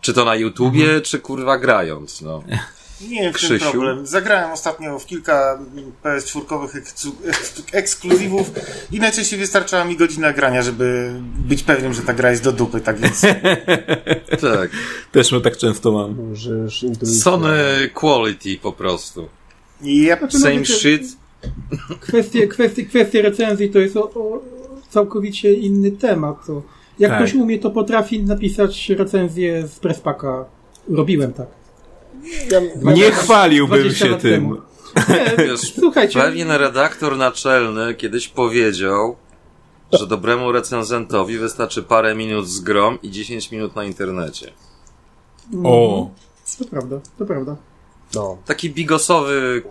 [0.00, 1.02] Czy to na YouTubie, Mhm.
[1.02, 2.42] czy kurwa grając, no.
[3.08, 3.70] Nie wiem, Krzysiu?
[3.70, 4.06] problem.
[4.06, 5.58] Zagrałem ostatnio w kilka
[6.04, 7.10] PS4
[7.72, 8.50] ekskluzywów
[8.92, 12.80] i najczęściej wystarczała mi godzina grania, żeby być pewnym, że ta gra jest do dupy,
[12.80, 13.20] tak więc
[14.40, 14.70] Tak.
[15.12, 16.34] Też my tak często mam.
[17.22, 17.54] Sony
[17.94, 19.28] quality po prostu.
[19.82, 20.18] Yep.
[20.18, 21.16] Znaczy, no Same wiecie, shit.
[22.00, 24.42] Kwestie, kwestie, kwestie recenzji to jest o, o
[24.90, 26.46] całkowicie inny temat.
[26.46, 26.62] To
[26.98, 27.20] jak Tak.
[27.20, 30.44] ktoś umie, to potrafi napisać recenzję z Presspaka.
[30.88, 31.46] Robiłem tak.
[32.82, 34.50] Nie chwaliłbym 20 się tym.
[35.08, 39.16] Nie, Wiesz, słuchajcie, Pewien redaktor naczelny kiedyś powiedział,
[39.92, 44.52] że dobremu recenzentowi wystarczy parę minut z grom i 10 minut na internecie.
[45.64, 46.10] O,
[46.58, 47.56] to prawda, to prawda.
[48.14, 48.36] No.
[48.46, 49.62] Taki bigosowy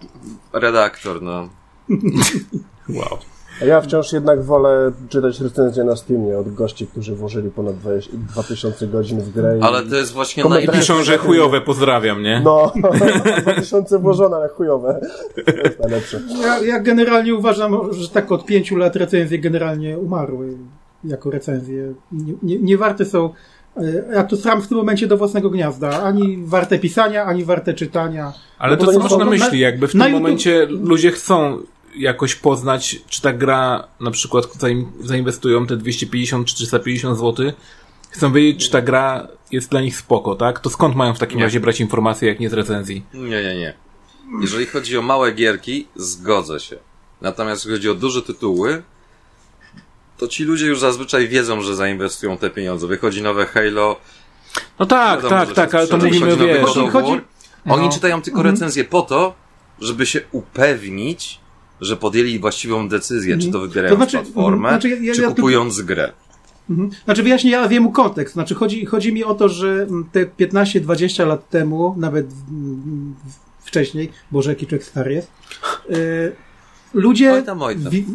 [0.53, 1.49] redaktor, no.
[2.99, 3.17] wow.
[3.61, 8.11] A ja wciąż jednak wolę czytać recenzje na Steamie od gości, którzy włożyli ponad 20
[8.13, 9.59] 2000 godzin w grę.
[9.61, 10.79] Ale to jest właśnie najlepsze.
[10.79, 12.41] Piszą, że chujowe, pozdrawiam, nie?
[12.43, 12.71] No,
[13.41, 14.99] 2000 włożone, ale chujowe.
[15.45, 16.21] To jest najlepsze.
[16.41, 20.57] Ja, ja generalnie uważam, że tak od pięciu lat recenzje generalnie umarły
[21.03, 21.93] jako recenzje.
[22.11, 23.29] Nie, nie, nie warte są.
[23.77, 26.03] E, Ja tu sam w tym momencie do własnego gniazda.
[26.03, 28.33] Ani warte pisania, ani warte czytania.
[28.57, 29.59] Ale No to co masz na myśli?
[29.59, 31.59] Jakby w tym YouTube- momencie ludzie chcą
[31.97, 37.51] jakoś poznać, czy ta gra na przykład zaim- zainwestują te 250 czy 350 zł,
[38.09, 40.59] chcą wiedzieć, czy ta gra jest dla nich spoko, tak?
[40.59, 41.43] To skąd mają w takim Nie.
[41.43, 43.03] razie brać informacje, jak nie z recenzji?
[43.13, 43.73] Nie, nie, nie.
[44.41, 46.75] Jeżeli chodzi o małe gierki, zgodzę się.
[47.21, 48.83] Natomiast jeżeli chodzi o duże tytuły,
[50.17, 52.87] to ci ludzie już zazwyczaj wiedzą, że zainwestują te pieniądze.
[52.87, 53.99] Wychodzi nowe Halo.
[54.79, 56.61] No tak, wiadomo, tak, tak, ale to mówimy, wiesz...
[56.65, 57.21] God of chodzi- War.
[57.65, 57.91] Oni No.
[57.91, 59.35] czytają tylko recenzje po to,
[59.79, 61.39] żeby się upewnić,
[61.81, 65.27] że podjęli właściwą decyzję, czy to wybierając To znaczy- platformę, znaczy ja- ja- czy ja
[65.27, 66.11] kupując grę.
[66.69, 66.89] Mhm.
[67.05, 68.33] Znaczy wyjaśnię, ja wiem kontekst.
[68.33, 72.27] Znaczy chodzi, chodzi mi o to, że te 15-20 lat temu, nawet
[73.65, 75.31] wcześniej, Boże, jaki człowiek stary jest,
[75.89, 76.35] y,
[76.95, 77.91] ludzie Oj tam, oj tam.
[77.91, 78.05] wi-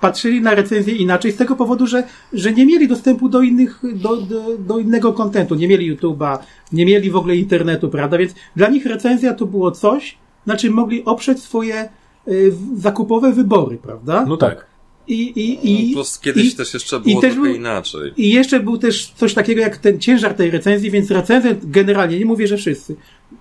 [0.00, 4.16] patrzyli na recenzję inaczej z tego powodu, że, że nie mieli dostępu do innych, do,
[4.16, 6.38] do, do innego kontentu, nie mieli YouTube'a,
[6.72, 8.18] nie mieli w ogóle internetu, prawda?
[8.18, 11.88] Więc dla nich recenzja to było coś, na czym mogli oprzeć swoje
[12.28, 14.24] y, zakupowe wybory, prawda?
[14.28, 14.66] No tak.
[15.08, 18.12] I, i, i, Plus kiedyś i, też jeszcze było też trochę był- inaczej.
[18.16, 22.24] i jeszcze był też coś takiego jak ten ciężar tej recenzji, więc recenzent generalnie, nie
[22.24, 22.96] mówię, że wszyscy,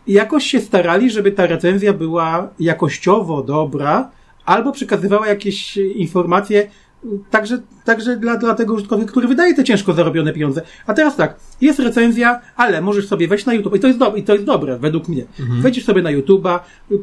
[0.08, 4.12] jakoś się starali, żeby ta recenzja była jakościowo dobra,
[4.45, 6.67] albo przekazywała jakieś informacje
[7.31, 10.62] także, także dla, dla tego użytkownika, który wydaje te ciężko zarobione pieniądze.
[10.88, 14.15] A teraz tak, jest recenzja, ale możesz sobie wejść na YouTube i to jest, do,
[14.15, 15.25] i to jest dobre, według mnie.
[15.62, 16.60] Wejdziesz sobie na YouTube'a,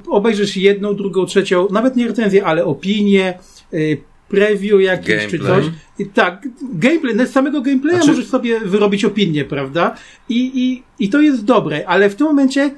[0.06, 3.38] obejrzysz jedną, drugą, trzecią, nawet nie recenzję, ale opinię,
[3.74, 5.62] y, preview jakieś czy Gameplay.
[5.62, 5.72] coś.
[5.98, 9.96] I tak, gameplay, z samego gameplaya Znaczy- możesz sobie wyrobić opinię, prawda?
[10.28, 12.70] I, i, I to jest dobre, ale w tym momencie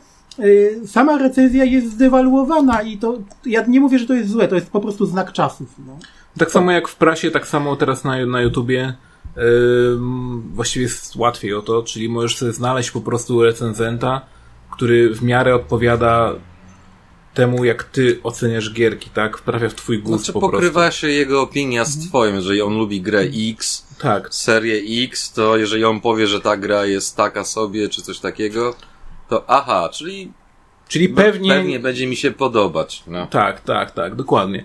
[0.87, 4.70] sama recenzja jest zdewaluowana i to, ja nie mówię, że to jest złe, to jest
[4.70, 5.68] po prostu znak czasów.
[5.87, 5.99] No.
[6.38, 8.94] Tak samo jak w prasie, tak samo teraz na, na YouTubie
[9.38, 14.20] ym, właściwie jest łatwiej o to, czyli możesz sobie znaleźć po prostu recenzenta,
[14.70, 16.33] który w miarę odpowiada
[17.35, 19.38] temu, jak ty oceniasz gierki, tak?
[19.38, 20.53] Wprawia w twój gust Znaczy po prostu.
[20.57, 23.20] pokrywa się jego opinia z twoją, jeżeli on lubi grę
[23.51, 24.35] X, Tak.
[24.35, 28.75] serię X, to jeżeli on powie, że ta gra jest taka sobie, czy coś takiego,
[29.28, 30.32] to aha, czyli
[30.88, 31.50] Czyli pewnie...
[31.50, 33.02] pewnie będzie mi się podobać.
[33.06, 33.26] No.
[33.26, 34.64] Tak, tak, tak, dokładnie.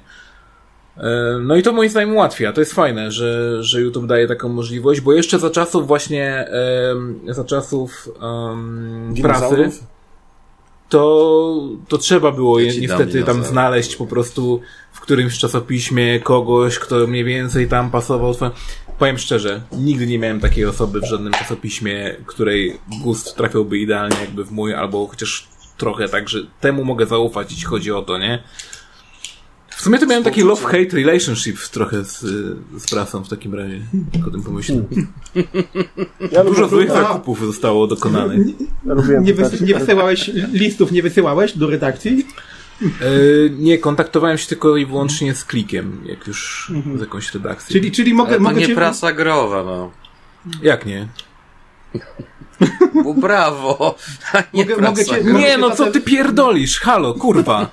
[0.98, 2.54] E, No i to moim zdaniem ułatwia.
[2.54, 6.48] To jest fajne, że, że YouTube daje taką możliwość, bo jeszcze za czasów właśnie,
[7.28, 9.84] za czasów um, prasy, Dinozaurów?
[10.89, 17.08] to, to trzeba było Ja niestety tam znaleźć po prostu w którymś czasopiśmie kogoś, kto
[17.08, 18.34] mniej więcej tam pasował.
[19.00, 24.44] Powiem szczerze, nigdy nie miałem takiej osoby w żadnym czasopiśmie, której gust trafiałby idealnie jakby
[24.46, 28.44] w mój, albo chociaż trochę tak, że temu mogę zaufać, jeśli chodzi o to, nie?
[29.70, 32.20] W sumie to miałem taki love-hate relationship trochę z,
[32.78, 33.80] z prasą w takim razie.
[34.14, 34.76] Jak o tym pomyślę.
[36.32, 38.48] Ja Dużo złych zakupów zostało dokonanych.
[38.86, 42.26] Ja Nie, czytać- wys- nie wysyłałeś listów, nie wysyłałeś do redakcji?
[42.82, 47.74] E, nie, kontaktowałem się tylko i wyłącznie z klikiem, jak już z jakąś redakcją.
[47.74, 48.76] Czyli, czyli mogę, to mogę nie cię...
[48.76, 49.92] prasa growa, no.
[50.62, 51.08] Jak nie?
[53.04, 53.96] Bo brawo!
[54.34, 55.24] a Nie Mogę- mogę cię-.
[55.24, 56.80] Nie, no co ty pierdolisz?
[56.80, 57.72] Halo, kurwa.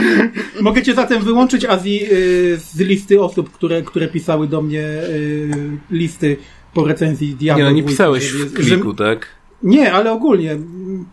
[0.60, 5.78] Mogę cię zatem wyłączyć Azji y, z listy osób, które, które pisały do mnie y,
[5.90, 6.36] listy
[6.74, 9.26] po recenzji Diablo Nie, no nie 2, pisałeś w kliku, tak?
[9.62, 10.58] Nie, ale ogólnie.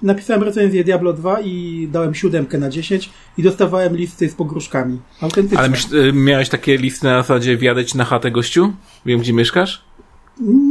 [0.01, 4.99] Napisałem recenzję Diablo 2 i dałem siódemkę na 10 i dostawałem listy z pogróżkami.
[5.21, 5.59] Autentyczne.
[5.59, 8.73] Ale myśl, e, miałeś takie listy na zasadzie wjadę ci na chatę, gościu?
[9.05, 9.85] Wiem, gdzie mieszkasz?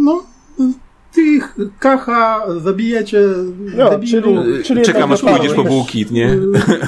[0.04, 0.22] No,
[1.12, 3.20] tych kacha, zabijecie
[3.76, 4.42] no, debilu.
[4.42, 6.36] Czyli, czyli Czekam aż pójdziesz po bułki, nie?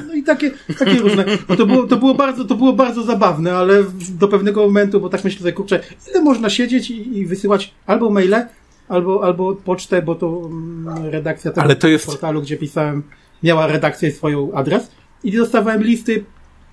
[0.09, 1.25] No i takie, takie różne.
[1.49, 5.09] No to, było, to, było bardzo, to było bardzo zabawne, ale do pewnego momentu, bo
[5.09, 8.47] tak myślę sobie, kurczę, ile można siedzieć i, i wysyłać albo maile,
[8.88, 12.07] albo, albo pocztę, bo to mm, redakcja tego ale to jest...
[12.07, 13.03] portalu, gdzie pisałem,
[13.42, 14.90] miała redakcję swoją adres
[15.25, 16.25] i dostawałem listy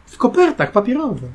[0.05, 1.29] w kopertach papierowych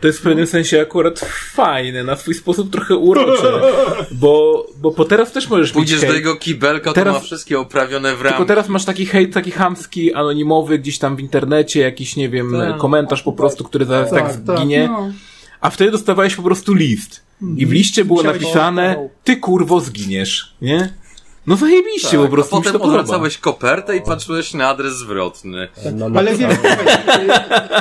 [0.00, 1.18] to jest w pewnym sensie akurat
[1.52, 3.60] fajne, na swój sposób trochę urocze,
[4.12, 8.16] bo, bo po teraz też możesz Pójdziesz do jego kibelka, teraz, to ma wszystkie oprawione
[8.16, 8.36] w ramki.
[8.36, 12.52] Tylko teraz masz taki hejt, taki hamski, anonimowy, gdzieś tam w internecie, jakiś, nie wiem,
[12.52, 12.76] tak.
[12.76, 15.12] komentarz po prostu, który zaraz tak, tak, tak zginie, no.
[15.60, 17.29] a wtedy dostawałeś po prostu list.
[17.56, 21.00] I w liście było napisane, ty kurwo zginiesz, nie?
[21.46, 22.56] No zajebiście tak, po prostu.
[22.56, 25.68] A potem odwracałeś kopertę i patrzyłeś na adres zwrotny.
[25.94, 26.50] No, no, ale wiem,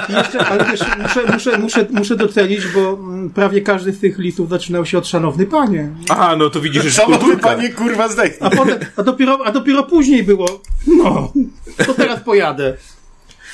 [0.09, 4.49] jeszcze, ale wiesz, muszę, muszę, muszę, muszę docenić, bo mm, prawie każdy z tych listów
[4.49, 5.89] zaczynał się od szanowny panie.
[6.09, 8.49] Aha, no to widzisz, że Szanowny panie, kurwa, zdechnij.
[8.51, 11.33] A, potem, a, dopiero, a dopiero później było, no,
[11.85, 12.77] to teraz pojadę.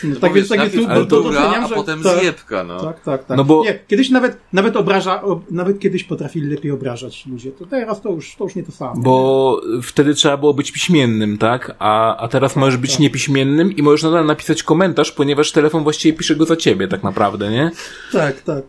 [0.03, 2.84] No, tak więc, tak jest, to, to doceniam, a potem tak, zjebka, no.
[2.84, 3.38] Tak, tak, tak.
[3.38, 3.63] No bo...
[3.63, 7.51] Nie, kiedyś nawet, nawet obraża, nawet kiedyś potrafili lepiej obrażać ludzie.
[7.51, 9.01] To teraz to już, to już nie to samo.
[9.01, 11.75] Bo wtedy trzeba było być piśmiennym, tak?
[11.79, 12.99] A, a teraz tak, możesz być tak.
[12.99, 17.51] niepiśmiennym i możesz nadal napisać komentarz, ponieważ telefon właściwie pisze go za ciebie, tak naprawdę,
[17.51, 17.71] nie?
[18.12, 18.63] Tak, tak.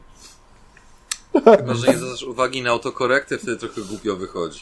[1.33, 4.61] Chyba, że nie zwracasz uwagi na autokorektę, wtedy trochę głupio wychodzi.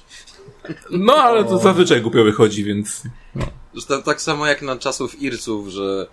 [0.91, 3.03] No, ale to zazwyczaj głupio wychodzi, więc...
[3.35, 3.47] No.
[3.73, 6.07] Zresztą tak samo jak na czasów Irców, że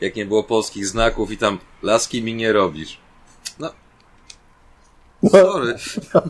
[0.00, 2.98] jak nie było polskich znaków i tam laski mi nie robisz.
[3.58, 3.70] No.
[5.30, 5.74] Sorry.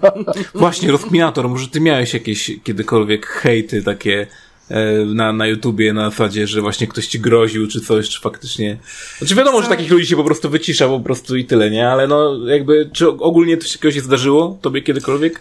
[0.55, 4.27] Właśnie, rozkminator, może ty miałeś jakieś kiedykolwiek hejty takie
[4.71, 8.79] e, na, na YouTubie na zasadzie, że właśnie ktoś ci groził czy coś, czy faktycznie...
[9.19, 11.89] Znaczy wiadomo, że takich ludzi się po prostu wycisza po prostu i tyle, nie?
[11.89, 15.41] Ale no jakby, czy ogólnie coś takiego się zdarzyło tobie kiedykolwiek?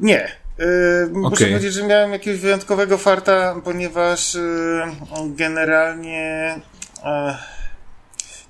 [0.00, 0.32] Nie.
[0.58, 0.64] Yy,
[1.04, 1.30] okay.
[1.30, 4.40] Muszę powiedzieć, że miałem jakiegoś wyjątkowego farta, ponieważ yy,
[5.36, 6.60] generalnie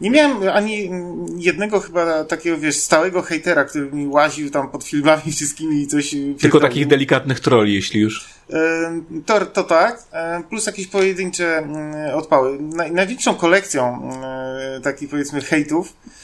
[0.00, 0.90] nie miałem ani
[1.36, 6.14] jednego chyba takiego, wiesz, stałego hejtera, który mi łaził tam pod filmami wszystkimi i coś...
[6.40, 8.28] Tylko takich delikatnych troli, jeśli już.
[9.26, 10.02] To, to tak,
[10.48, 11.68] plus jakieś pojedyncze
[12.14, 12.58] odpały.
[12.92, 14.10] Największą kolekcją
[14.82, 16.17] takich, powiedzmy, hejtów E,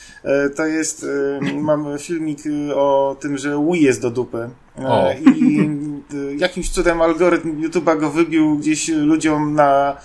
[0.57, 1.07] to jest,
[1.43, 4.51] e, mam filmik e, o tym, że Wii jest do dupy.
[4.79, 5.11] O.
[5.37, 5.71] I
[6.39, 9.97] jakimś cudem algorytm YouTube'a go wybił gdzieś ludziom na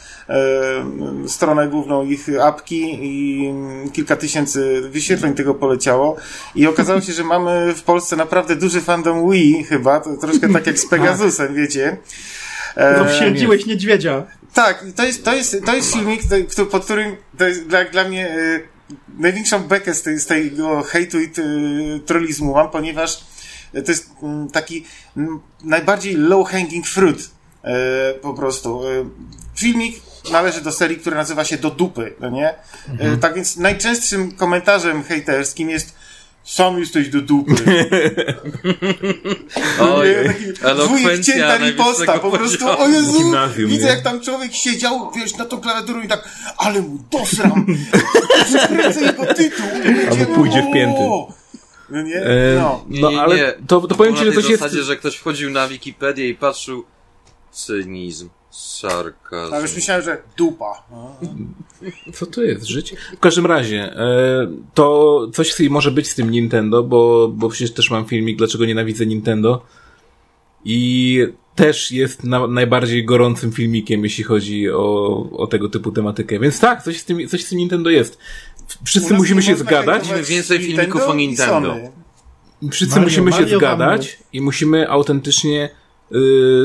[1.28, 3.54] stronę główną ich apki i
[3.94, 6.16] kilka tysięcy wyświetleń tego poleciało.
[6.56, 10.68] I okazało się, że mamy w Polsce naprawdę duży fandom Wii chyba, to troszkę tak
[10.68, 11.98] jak z Pegasusem, wiecie.
[12.98, 14.24] No wsiędziłeś niedźwiedzia.
[14.54, 16.22] Tak, to jest, to jest, to jest filmik,
[16.72, 18.36] pod którym to jest dla, dla mnie
[19.18, 21.32] największą bekę z, tej, z tego hejtu i
[22.06, 23.24] trollizmu mam, ponieważ
[23.72, 24.86] to jest mm, taki
[25.18, 27.30] mm, najbardziej low-hanging fruit
[27.64, 28.82] e, po prostu.
[29.56, 32.54] Filmik należy do serii, która nazywa się Do dupy, no nie?
[32.90, 33.20] Mhm.
[33.20, 35.96] Tak więc najczęstszym komentarzem hejterskim jest
[36.50, 37.54] sam jesteś do dupy.
[39.96, 40.08] Oj,
[41.04, 43.90] Taki wcięta riposta, po prostu, o Jezu, Gimnazjum, widzę nie?
[43.90, 47.66] jak tam człowiek siedział, wiesz, na tą klawiaturą i tak, ale mu dosram,
[48.46, 49.66] przekręcę jego tytuł.
[50.12, 51.02] Albo pójdzie w pięty.
[51.90, 52.16] No nie?
[52.16, 52.86] E, no.
[52.90, 53.54] no ale nie.
[53.68, 54.62] To, to powiem ci, że coś jest...
[54.62, 56.86] zasadzie, że ktoś wchodził na Wikipedię i patrzył
[57.52, 58.30] cynizm.
[58.52, 59.54] Sarkazm.
[59.54, 60.84] Ale już myślałem, że dupa.
[62.14, 62.66] Co to jest?
[62.66, 62.98] Życie?
[63.18, 67.92] W każdym razie, e, to coś może być z tym Nintendo, bo, bo przecież też
[67.92, 69.66] mam filmik, dlaczego nienawidzę Nintendo.
[70.66, 71.20] I
[71.56, 76.40] też jest na, najbardziej gorącym filmikiem, jeśli chodzi o, o tego typu tematykę.
[76.40, 78.18] Więc tak, coś z tym, coś z tym Nintendo jest.
[78.84, 80.04] Wszyscy musimy się zgadać.
[80.04, 81.76] Musimy więcej filmików o Nintendo.
[82.72, 85.70] Wszyscy Mario, musimy się Mario zgadać i musimy autentycznie
[86.12, 86.18] y,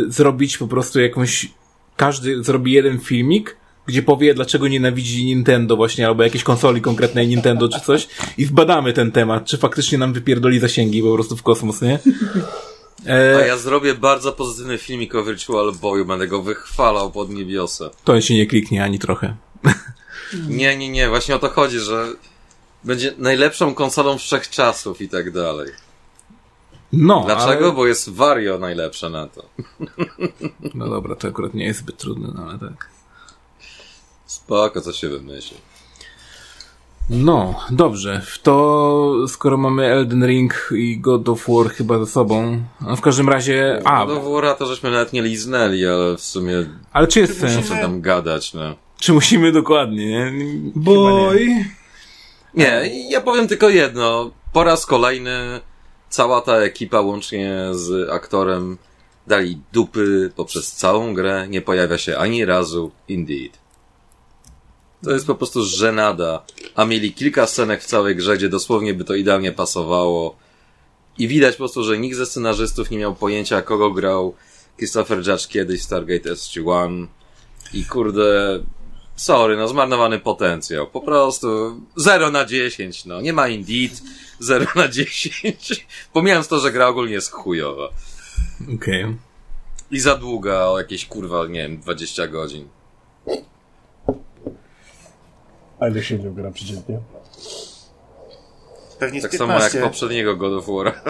[0.09, 1.49] zrobić po prostu jakąś
[1.97, 7.69] każdy zrobi jeden filmik, gdzie powie, dlaczego nienawidzi Nintendo właśnie, albo jakiejś konsoli konkretnej Nintendo
[7.69, 11.83] czy coś i zbadamy ten temat, czy faktycznie nam wypierdoli zasięgi po prostu w kosmos,
[11.83, 11.99] nie?
[13.07, 13.37] E...
[13.37, 17.91] A ja zrobię bardzo pozytywny filmik o Virtual Boyu, będę go wychwalał pod niebiosa.
[18.05, 19.35] To się nie kliknie ani trochę.
[20.49, 22.07] Nie, nie, nie, właśnie o to chodzi, że
[22.85, 25.73] będzie najlepszą konsolą wszechczasów i tak dalej.
[26.97, 27.23] No.
[27.27, 27.65] Dlaczego?
[27.65, 27.73] Ale...
[27.73, 29.45] Bo jest Wario najlepsze na to.
[30.75, 32.89] No dobra, to akurat nie jest zbyt trudne, no ale tak.
[34.27, 35.57] Spoko, co się wymyśli.
[37.11, 38.23] No, dobrze.
[38.43, 43.29] To skoro mamy Elden Ring i God of War chyba ze sobą, no w każdym
[43.29, 43.83] razie...
[43.85, 46.53] A, God of War to żeśmy nawet nie liznęli, ale w sumie...
[46.93, 47.69] Ale czy jest sens?
[47.69, 48.75] Co tam gadać, no.
[48.99, 50.33] Czy musimy dokładnie, nie?
[50.75, 51.47] Boj.
[52.55, 52.65] Nie.
[52.65, 54.31] nie, ja powiem tylko jedno.
[54.53, 55.61] Po raz kolejny
[56.15, 58.79] cała ta ekipa łącznie z aktorem
[59.27, 63.59] Dali dupy poprzez całą grę, nie pojawia się ani razu, indeed.
[65.05, 66.45] To jest po prostu żenada.
[66.75, 70.37] A mieli kilka scenek w całej grze, gdzie dosłownie by to idealnie pasowało.
[71.19, 74.35] I widać po prostu, że nikt ze scenarzystów nie miał pojęcia, kogo grał
[74.77, 77.07] Christopher Judge kiedyś w Stargate SG-1.
[77.73, 78.61] I kurde,
[79.17, 80.87] sorry, no zmarnowany potencjał.
[80.87, 83.21] Po prostu 0 na 10, no.
[83.21, 84.03] Nie ma Indeed,
[84.39, 85.87] 0 na 10.
[86.13, 87.89] Pomijając to, że gra ogólnie jest chujowa.
[88.63, 89.05] Okej.
[89.05, 89.17] Okay.
[89.91, 92.69] I za długa, o jakieś kurwa, nie wiem, 20 godzin.
[95.81, 96.99] A ile się gra przeciętnie?
[98.99, 99.39] Pewnie Tak 15.
[99.39, 101.03] samo jak poprzedniego God of War.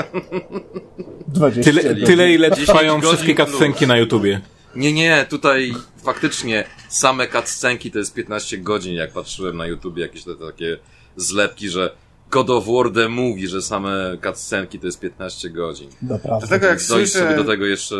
[1.28, 2.06] 20 Tyle, godzin.
[2.06, 4.40] tyle ile 10 trwają wszystkie cutscenki na YouTubie.
[4.76, 10.24] Nie, nie, tutaj faktycznie same cutscenki to jest 15 godzin, jak patrzyłem na YouTube jakieś
[10.24, 10.78] te takie
[11.16, 11.96] zlepki, że
[12.30, 15.90] God of War The Movie, że same cutscenki to jest 15 godzin.
[16.02, 16.46] Naprawdę.
[16.46, 17.36] Dlatego jak Dojść sobie słyszę...
[17.36, 17.96] do tego jeszcze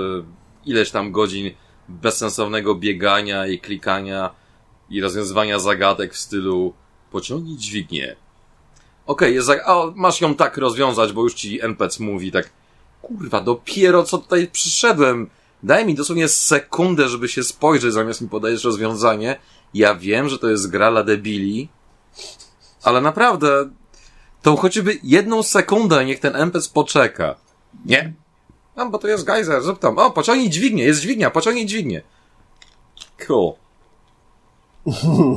[0.67, 1.51] ileś tam godzin
[1.89, 4.31] bezsensownego biegania i klikania
[4.91, 6.75] i rozwiązywania zagadek w stylu
[7.11, 8.17] pociągnij dźwignię.
[9.07, 9.55] Okej, jest za...
[9.65, 12.51] a, masz ją tak rozwiązać, bo już ci NPC mówi tak
[13.03, 15.31] kurwa, dopiero co tutaj przyszedłem.
[15.65, 19.37] Daj mi dosłownie sekundę, żeby się spojrzeć, zamiast mi podajesz rozwiązanie.
[19.75, 21.69] Ja wiem, że to jest gra dla debili,
[22.83, 23.71] ale naprawdę,
[24.43, 27.35] to choćby jedną sekundę niech ten NPC poczeka.
[27.87, 28.13] Nie.
[28.77, 29.99] No, bo to jest geyser, zrób tam.
[29.99, 32.03] O, pociągnij dźwignię, jest dźwignia, pociągnij dźwignię.
[33.27, 33.53] Cool.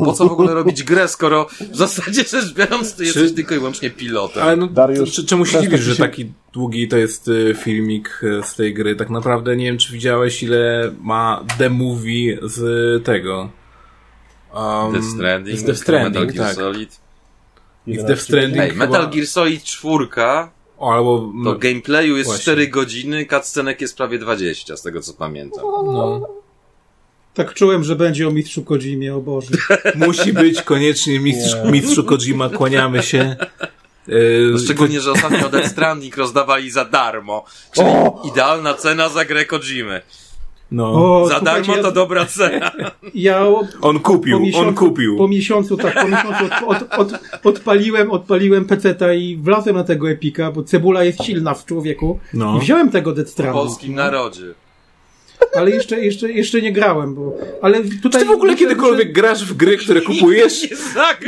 [0.06, 3.58] Po co w ogóle robić grę, skoro w zasadzie rzecz biorąc, ty jesteś tylko i
[3.58, 4.44] wyłącznie pilotem.
[4.44, 7.56] Ale no, Dariusz, czy, czemu się dziwisz, ci że się- taki długi to jest y,
[7.64, 8.96] filmik y, z tej gry?
[8.96, 13.50] Tak naprawdę nie wiem, czy widziałeś, ile ma The Movie z tego.
[14.54, 16.56] Um, Death Stranding, z Death Stranding, Metal Gear tak.
[16.56, 17.00] Solid.
[17.88, 18.86] I z 11 Death Stranding Ej, chyba...
[18.86, 20.08] Metal Gear Solid 4
[20.78, 21.32] O, albo...
[21.44, 22.42] to gameplayu jest właśnie.
[22.42, 25.64] 4 godziny, cutscenek jest prawie 20, z tego co pamiętam.
[25.64, 26.28] no.
[27.38, 29.50] Tak czułem, że będzie o mistrzu Kojimie, o Boże.
[30.08, 33.36] Musi być koniecznie mistrz, mistrzu Kojima, kłaniamy się.
[34.10, 37.46] Y, No, szczególnie, że ostatnio Death Stranding rozdawali za darmo.
[37.72, 37.90] Czyli
[38.32, 40.02] idealna cena za grę Kojimy.
[40.72, 41.22] No.
[41.22, 42.72] O, Za darmo to ja, dobra cena.
[43.16, 43.46] ja
[43.82, 45.18] On kupił, po miesiącu, on kupił.
[45.18, 50.10] Po miesiącu, tak, po miesiącu od, od, od, odpaliłem, odpaliłem peceta i wlazłem na tego
[50.10, 52.20] epika, bo cebula jest silna w człowieku.
[52.34, 52.58] No.
[52.58, 53.66] I wziąłem tego Death W Stranding.
[53.66, 54.54] polskim narodzie.
[55.56, 57.34] Ale jeszcze, jeszcze, jeszcze nie grałem, bo...
[57.62, 58.02] Ale tutaj...
[58.12, 60.68] Czy ty w ogóle muszę- kiedykolwiek grasz w gry, które kupujesz?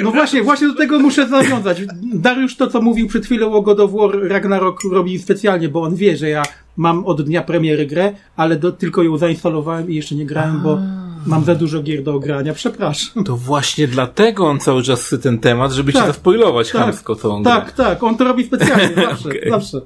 [0.04, 1.82] No właśnie, właśnie do tego muszę nawiązać.
[2.14, 5.96] Dariusz to, co mówił przed chwilą o God of War Ragnarok robi specjalnie, bo on
[5.96, 6.44] wie, że ja
[6.78, 10.80] mam od dnia premiery grę, ale do, tylko ją zainstalowałem i jeszcze nie grałem, bo
[11.26, 12.54] mam za dużo gier do ogrania.
[12.54, 13.24] Przepraszam.
[13.24, 17.16] To właśnie dlatego on cały czas chce ten temat, żeby cię Tak, zaspoilować tak, chamsko
[17.16, 17.52] całą grę.
[17.54, 19.50] Tak, tak, on to robi specjalnie, zawsze, Okej.
[19.50, 19.82] zawsze.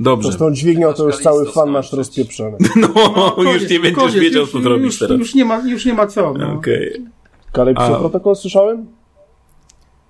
[0.00, 0.32] Dobrze.
[0.32, 2.56] Z tą dźwignią to już cały fan masz rozpieprzony.
[2.76, 5.18] No, Koniec, już nie będziesz koniec, wiedział, już- co zrobisz już, teraz.
[5.18, 6.34] Już nie ma, już nie ma co.
[6.38, 6.52] No.
[6.52, 7.06] Okej.
[7.52, 7.98] Kalipso A.
[8.00, 8.86] protokół słyszałem?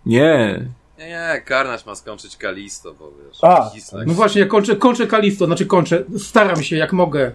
[0.06, 0.64] Nie.
[0.98, 3.38] Nie, nie, Karnaś ma skończyć Kalisto, bo wiesz.
[3.42, 3.70] A.
[3.74, 4.06] Kislak.
[4.06, 7.32] No właśnie, ja kończę, kończę Kalisto, znaczy kończę, staram się jak mogę.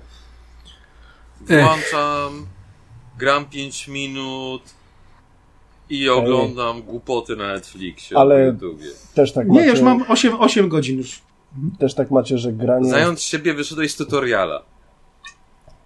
[1.42, 2.46] Włączam,
[3.18, 4.62] gram 5 minut
[5.90, 8.56] i oglądam głupoty na Netflixie Ale-.
[9.14, 11.22] Też tak Nie, macie, już mam 8, 8 godzin już.
[11.80, 12.90] Też tak macie, że granie...
[12.90, 14.64] Zając siebie wyszedłeś z tutoriala.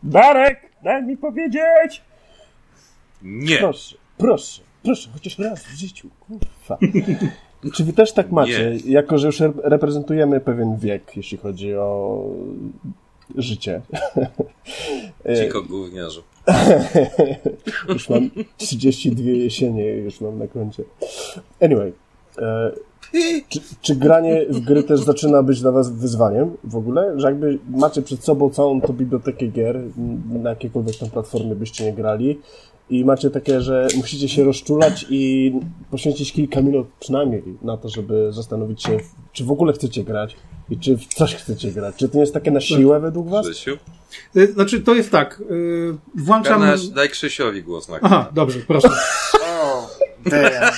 [0.03, 2.01] Darek, daj mi powiedzieć!
[3.22, 3.57] Nie.
[3.57, 6.78] Proszę, proszę, proszę, chociaż raz w życiu, kurwa.
[7.74, 8.78] Czy wy też tak macie?
[8.86, 12.24] Jako, że już rep- reprezentujemy pewien wiek, jeśli chodzi o
[13.36, 13.82] życie.
[15.26, 16.24] E, Cicho gówniarzu.
[17.89, 20.84] już mam 32 jesienie, już mam na koncie.
[21.61, 21.93] Anyway,
[22.38, 22.72] e,
[23.49, 27.14] czy, czy granie w gry też zaczyna być dla was wyzwaniem w ogóle?
[27.20, 29.80] Że jakby macie przed sobą całą tą bibliotekę gier,
[30.43, 32.39] na jakiekolwiek tam platformy byście nie grali
[32.89, 35.53] i macie takie, że musicie się rozczulać i
[35.91, 38.97] poświęcić kilka minut przynajmniej na to, żeby zastanowić się,
[39.34, 40.36] czy w ogóle chcecie grać
[40.70, 41.95] i czy w coś chcecie grać.
[41.95, 43.45] Czy to nie jest takie na siłę według was?
[43.45, 43.78] Krzysiu?
[44.36, 46.60] Y, Znaczy, to jest tak, y, włączam...
[46.60, 48.89] Karnaś, daj Krzysiowi głos na Aha, dobrze, proszę.
[49.62, 49.89] O,
[50.26, 50.74] damn.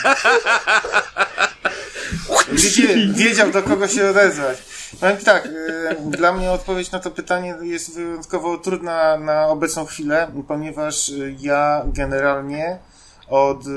[2.61, 4.57] Wiedzie, wiedział, do kogo się odezwać.
[4.99, 10.31] Powiem tak, y, dla mnie odpowiedź na to pytanie jest wyjątkowo trudna na obecną chwilę,
[10.47, 12.79] ponieważ ja generalnie
[13.29, 13.69] od y,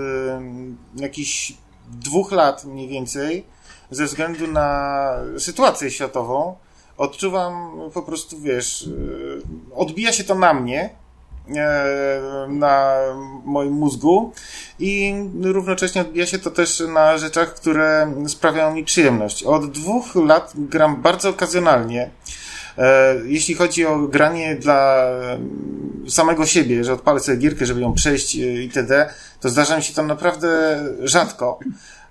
[0.96, 1.52] jakichś
[1.88, 3.46] dwóch lat mniej więcej,
[3.90, 6.56] ze względu na sytuację światową,
[6.96, 9.42] odczuwam po prostu, wiesz, y,
[9.74, 10.90] odbija się to na mnie,
[12.48, 12.98] na
[13.44, 14.32] moim mózgu
[14.78, 19.42] i równocześnie odbija się to też na rzeczach, które sprawiają mi przyjemność.
[19.42, 22.10] Od dwóch lat gram bardzo okazjonalnie
[22.78, 25.06] E, jeśli chodzi o granie dla
[26.08, 29.94] samego siebie, że odpalę sobie gierkę, żeby ją przejść e, itd., to zdarza mi się
[29.94, 31.58] to naprawdę rzadko.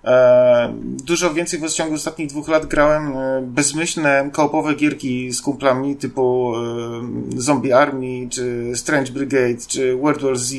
[0.05, 5.95] E, dużo więcej w ciągu ostatnich dwóch lat grałem e, bezmyślne kołopowe gierki z kumplami
[5.95, 10.53] typu e, Zombie Army, czy Strange Brigade, czy World War Z,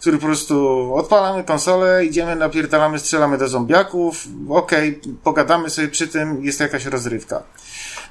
[0.00, 6.08] który po prostu odpalamy konsolę, idziemy, napierdalamy, strzelamy do zombiaków, okej, okay, pogadamy sobie przy
[6.08, 7.42] tym, jest jakaś rozrywka.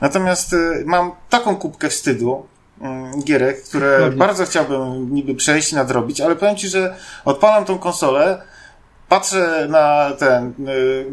[0.02, 0.56] Natomiast
[0.86, 2.46] mam taką kubkę wstydu,
[2.82, 8.42] mm, gierek, które bardzo chciałbym niby przejść, nadrobić, ale powiem Ci, że odpalam tą konsolę,
[9.12, 11.06] patrzę na ten y,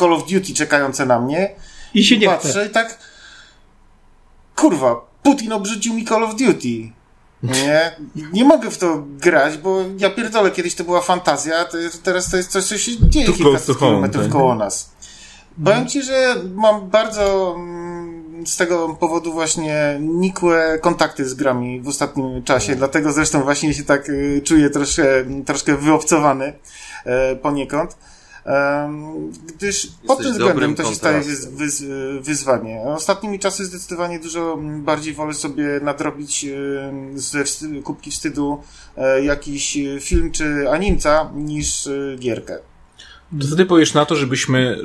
[0.00, 1.50] Call of Duty czekające na mnie
[1.94, 2.66] i się nie patrzę chce.
[2.66, 2.98] i tak
[4.56, 6.92] kurwa, Putin obrzucił mi Call of Duty.
[7.42, 7.96] Nie,
[8.32, 12.36] nie mogę w to grać, bo ja pierdolę, kiedyś to była fantazja, to teraz to
[12.36, 14.32] jest coś, co się dzieje kilkaset kilometrów tak?
[14.32, 14.90] koło nas.
[15.64, 21.88] Powiem ci, że mam bardzo mm, z tego powodu właśnie nikłe kontakty z grami w
[21.88, 25.04] ostatnim czasie, dlatego zresztą właśnie się tak y, czuję troszkę,
[25.46, 26.52] troszkę wyobcowany.
[27.06, 27.96] E, poniekąd.
[29.46, 31.84] Gdyż Jesteś pod tym względem to się staje wyz, wyz,
[32.20, 32.80] wyzwanie.
[32.80, 36.46] Ostatnimi czasy zdecydowanie dużo bardziej wolę sobie nadrobić
[37.14, 37.44] ze
[37.84, 38.62] kubki wstydu
[38.96, 42.58] e, jakiś film czy animca niż e, gierkę.
[43.40, 44.78] To co ty powiesz na to, żebyśmy,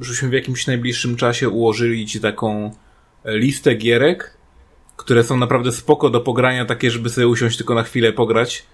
[0.00, 2.70] żebyśmy w jakimś najbliższym czasie ułożyli ci taką
[3.24, 4.36] listę gierek,
[4.96, 8.66] które są naprawdę spoko do pogrania, takie, żeby sobie usiąść tylko na chwilę pograć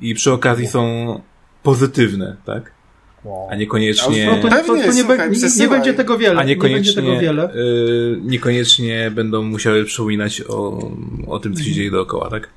[0.00, 1.20] i przy okazji są
[1.68, 2.72] pozytywne, tak?
[3.50, 4.26] A niekoniecznie.
[4.26, 6.40] No to, to, to, nie, słuchaj, nie, nie, będzie tego wiele.
[6.40, 7.50] A niekoniecznie, nie tego wiele.
[7.54, 10.90] Yy, niekoniecznie będą musiały przypominać o,
[11.26, 12.48] o tym, co się dzieje dookoła, tak?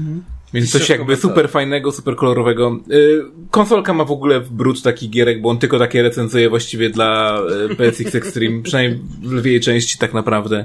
[0.00, 0.24] Mhm.
[0.54, 2.80] Więc coś jakby super fajnego, super kolorowego.
[2.88, 7.40] Yy, konsolka ma w ogóle brud taki gierek, bo on tylko takie recenzuje właściwie dla
[7.68, 10.64] yy, PSX Extreme, przynajmniej w lwiej części tak naprawdę.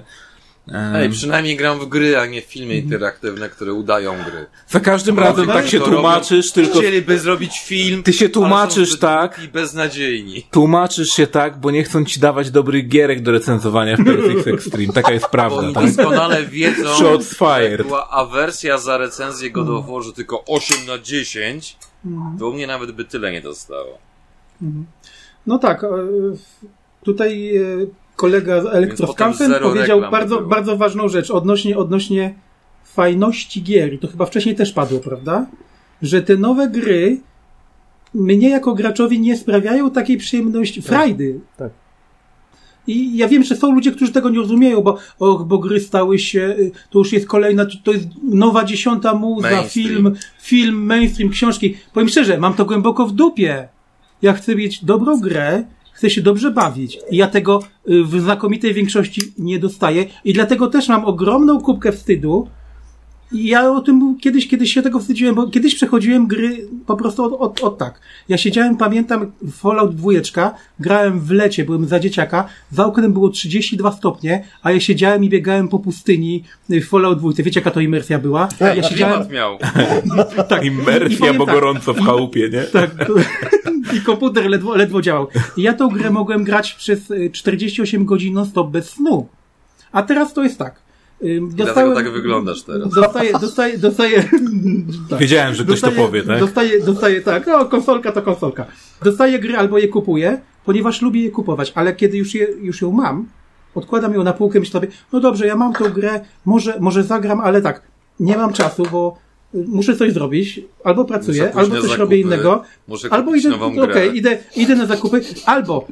[0.74, 4.46] Ej, przynajmniej gram w gry, a nie w filmy interaktywne, które udają gry.
[4.68, 6.80] Za każdym razem tak się tłumaczysz, robią, tylko...
[6.80, 9.40] Chcieliby zrobić film, Ty się tłumaczysz tak...
[9.44, 10.48] I beznadziejni.
[10.52, 14.94] Tłumaczysz się tak, bo nie chcą ci dawać dobrych gierek do recenzowania w PSX Extreme.
[14.94, 15.86] Taka jest prawda, bo tak?
[15.86, 17.88] doskonale wiedzą, Shots fired.
[17.88, 21.78] była awersja za recenzję God of War, że tylko 8 na 10,
[22.40, 23.98] to u mnie nawet by tyle nie dostało.
[25.48, 25.88] No tak, e,
[27.04, 27.62] tutaj e,
[28.18, 32.34] kolega z Elektroskampen powiedział bardzo, bardzo ważną rzecz odnośnie, odnośnie
[32.84, 33.94] fajności gier.
[33.94, 35.46] I to chyba wcześniej też padło, prawda?
[36.02, 37.22] Że te nowe gry
[38.14, 40.90] mnie jako graczowi nie sprawiają takiej przyjemności, tak.
[40.90, 41.40] frajdy.
[41.58, 41.72] Tak.
[42.88, 46.20] I ja wiem, że są ludzie, którzy tego nie rozumieją, bo, och, bo gry stały
[46.20, 49.88] się, y, to już jest kolejna, to jest nowa dziesiąta muza, mainstream.
[49.88, 51.78] film, film, mainstream, książki.
[51.94, 53.68] Powiem szczerze, mam to głęboko w dupie.
[54.22, 55.64] Ja chcę mieć dobrą grę,
[55.98, 57.00] chcę się dobrze bawić.
[57.12, 60.06] Ja tego y, w znakomitej większości nie dostaję.
[60.26, 62.48] I dlatego też mam ogromną kubkę wstydu.
[63.32, 67.24] I ja o tym kiedyś, kiedyś się tego wstydziłem, bo kiedyś przechodziłem gry po prostu
[67.24, 68.00] od, od, od tak.
[68.30, 73.92] Ja siedziałem, pamiętam, Fallout dwójeczka, grałem w lecie, byłem za dzieciaka, za oknem było 32
[73.92, 77.44] stopnie, a ja siedziałem i biegałem po pustyni w Fallout dwójce.
[77.44, 78.50] Wiecie, jaka to imersja była?
[78.60, 79.32] Ja siedziałem...
[79.32, 79.58] miał.
[80.50, 82.64] tak, imersja, bo tak, gorąco w chałupie, nie?
[82.78, 82.92] Tak.
[83.94, 85.28] I komputer ledwo, ledwo działał.
[85.58, 89.28] I ja tą grę mogłem grać przez 48 y, godzin non-stop bez snu.
[89.92, 90.87] A teraz to jest tak.
[91.22, 92.90] Dostałem, Dlatego tak wyglądasz teraz.
[92.94, 94.24] Dostaję, dostaję, dostaję.
[95.10, 95.20] Tak.
[95.24, 96.40] Wiedziałem, że ktoś dostaję, to powie, tak?
[96.40, 97.48] Dostaję, dostaję, tak.
[97.48, 98.66] No, konsolka to konsolka.
[99.04, 102.92] Dostaję gry albo je kupuję, ponieważ lubię je kupować, ale kiedy już, je, już ją
[102.92, 103.26] mam,
[103.76, 107.04] odkładam ją na półkę i myślę sobie, no dobrze, ja mam tą grę, może, może
[107.04, 107.82] zagram, ale tak,
[108.20, 109.18] nie mam czasu, bo
[109.54, 112.64] muszę coś zrobić, albo pracuję, albo coś zakupy, robię innego,
[113.10, 115.88] albo idę, okej, okay, idę, idę na zakupy, albo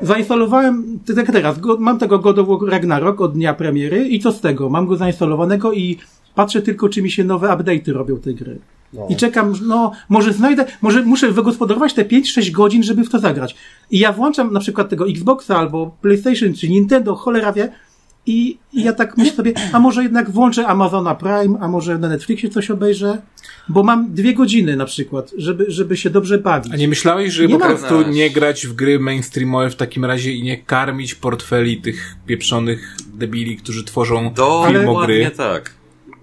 [0.00, 4.40] zainstalowałem, tak teraz, mam tego God of War Ragnarok od dnia premiery i co z
[4.40, 4.68] tego?
[4.68, 5.98] Mam go zainstalowanego i
[6.34, 8.58] patrzę tylko, czy mi się nowe update'y robią tej gry.
[8.92, 9.06] No.
[9.10, 13.56] I czekam, no, może znajdę, może muszę wygospodarować te 5-6 godzin, żeby w to zagrać.
[13.90, 17.72] I ja włączam na przykład tego Xboxa albo PlayStation czy Nintendo, cholera wie,
[18.26, 22.48] i, ja tak myślę sobie, a może jednak włączę Amazona Prime, a może na Netflixie
[22.48, 23.22] coś obejrzę?
[23.68, 26.72] Bo mam dwie godziny na przykład, żeby, żeby się dobrze bawić.
[26.72, 30.32] A nie myślałeś, że nie po prostu nie grać w gry mainstreamowe w takim razie
[30.32, 35.30] i nie karmić portfeli tych pieprzonych debili, którzy tworzą Do, filmogry?
[35.36, 35.74] tak.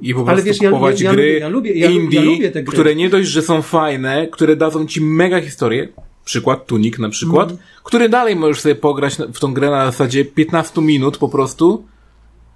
[0.02, 3.42] I po prostu wiesz, kupować ja, ja, gry ja lubię, indie, które nie dość, że
[3.42, 5.88] są fajne, które dadzą ci mega historię,
[6.30, 7.62] przykład Tunik na przykład, mm.
[7.84, 11.86] który dalej możesz sobie pograć w tą grę na zasadzie 15 minut po prostu,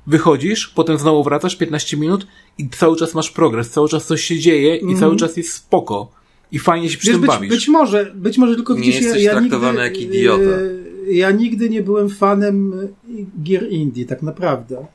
[0.08, 4.40] wychodzisz, potem znowu wracasz 15 minut i cały czas masz progres, cały czas coś się
[4.40, 5.00] dzieje i mm.
[5.00, 6.12] cały czas jest spoko.
[6.52, 7.50] I fajnie się przy Wiesz, tym być, bawisz.
[7.50, 10.58] Być może, być może tylko gdzieś nie ja, ja traktowany nigdy, jak idiota.
[11.10, 12.74] Ja nigdy nie byłem fanem
[13.44, 14.86] gier indie, tak naprawdę.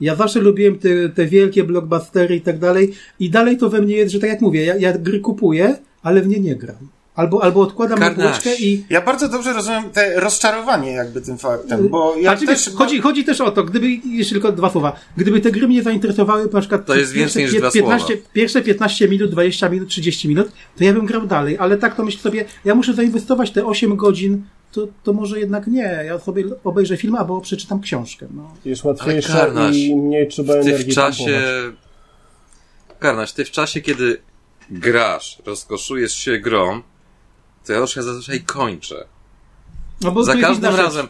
[0.00, 3.96] Ja zawsze lubiłem te, te wielkie blockbustery i tak dalej i dalej to we mnie
[3.96, 6.88] jest, że tak jak mówię, ja, ja gry kupuję, ale w nie nie gram.
[7.14, 8.84] Albo, albo odkładam półeczkę i...
[8.90, 12.66] Ja bardzo dobrze rozumiem te rozczarowanie jakby tym faktem, bo ja znaczy, też...
[12.66, 15.82] wiesz, chodzi, chodzi też o to, gdyby, jeszcze tylko dwa słowa, gdyby te gry mnie
[15.82, 20.28] zainteresowały, na przykład To jest więcej niż dwa 15, pierwsze 15 minut, 20 minut, 30
[20.28, 23.66] minut, to ja bym grał dalej, ale tak to myślę sobie, ja muszę zainwestować te
[23.66, 28.26] 8 godzin, to, to może jednak nie, ja sobie obejrzę film albo przeczytam książkę.
[28.30, 28.54] No.
[28.64, 31.24] Jest łatwiejsze i mniej trzeba Ty energii w czasie...
[31.24, 31.82] pompować.
[32.98, 34.22] Karnaś, ty w czasie, kiedy
[34.70, 36.82] grasz, rozkoszujesz się grą,
[37.66, 39.04] to ja już ja zazwyczaj kończę.
[40.00, 41.08] No bo Za każdym razem.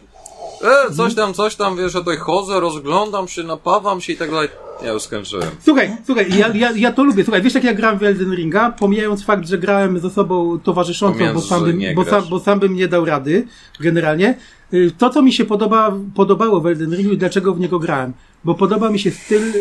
[0.63, 4.31] E, coś tam, coś tam, wiesz, ja tutaj chodzę, rozglądam się, napawam się i tak
[4.31, 4.49] dalej.
[4.83, 5.49] Ja już skończyłem.
[5.65, 7.23] Słuchaj, słuchaj, ja, ja, ja to lubię.
[7.23, 11.13] Słuchaj, wiesz jak ja grałem w Elden Ringa, pomijając fakt, że grałem ze sobą towarzyszącą,
[11.13, 13.47] Pomijając, bo sam, bym, nie bo, sam, bo sam bym nie dał rady,
[13.79, 14.37] generalnie.
[14.73, 18.13] Y, To, co mi się podoba, podobało w Elden Ringu i dlaczego w niego grałem,
[18.43, 19.53] bo podoba mi się styl,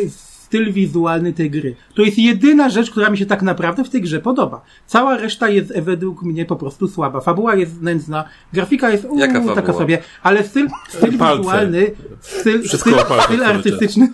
[0.53, 1.75] styl wizualny tej gry.
[1.95, 4.65] To jest jedyna rzecz, która mi się tak naprawdę w tej grze podoba.
[4.87, 7.21] Cała reszta jest według mnie po prostu słaba.
[7.21, 11.39] Fabuła jest nędzna, grafika jest uu, Jaka taka sobie, ale styl, styl Palce.
[11.39, 11.91] wizualny,
[12.21, 12.95] styl, styl,
[13.25, 14.09] styl artystyczny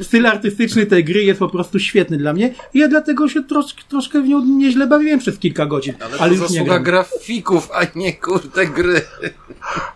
[0.00, 3.74] styl artystyczny tej gry jest po prostu świetny dla mnie i ja dlatego się trosz,
[3.88, 5.94] troszkę w nią nieźle bawiłem przez kilka godzin.
[6.00, 9.00] Ale, Ale, to już zasługa grafików, a nie kurde gry.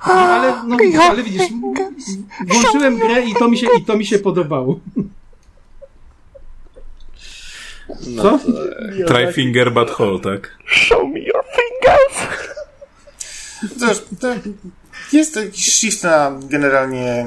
[0.01, 1.43] Ale, no, widzisz, ale widzisz,
[2.47, 4.81] włączyłem grę i to mi się, i to mi się podobało.
[8.07, 8.39] No Co?
[9.07, 10.59] Try finger but hole, tak?
[13.79, 14.29] Cóż, to
[15.13, 17.27] jest jakiś shift na generalnie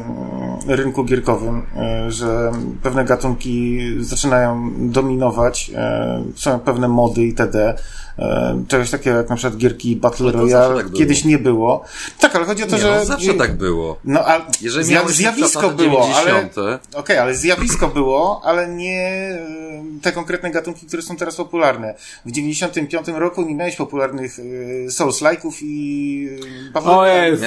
[0.67, 2.51] rynku gierkowym, e, że
[2.83, 7.75] pewne gatunki zaczynają dominować, e, są pewne mody itd.
[8.19, 11.85] E, Czegoś takiego jak na przykład gierki Battle Royale tak kiedyś nie było.
[12.19, 12.95] Tak, ale chodzi o to, Nie, że...
[12.99, 13.99] no, zawsze tak było.
[14.05, 16.25] No, a Jeżeli zja- zjawisko było, ale...
[16.31, 16.55] 90.,
[16.95, 21.93] Okej, ale zjawisko było, ale nie e, te konkretne gatunki, które są teraz popularne.
[22.25, 24.43] W 95 roku nie miałeś popularnych e,
[24.91, 26.29] Souls-like'ów i...
[26.73, 27.29] Battle O Royale.
[27.29, 27.45] Jezu.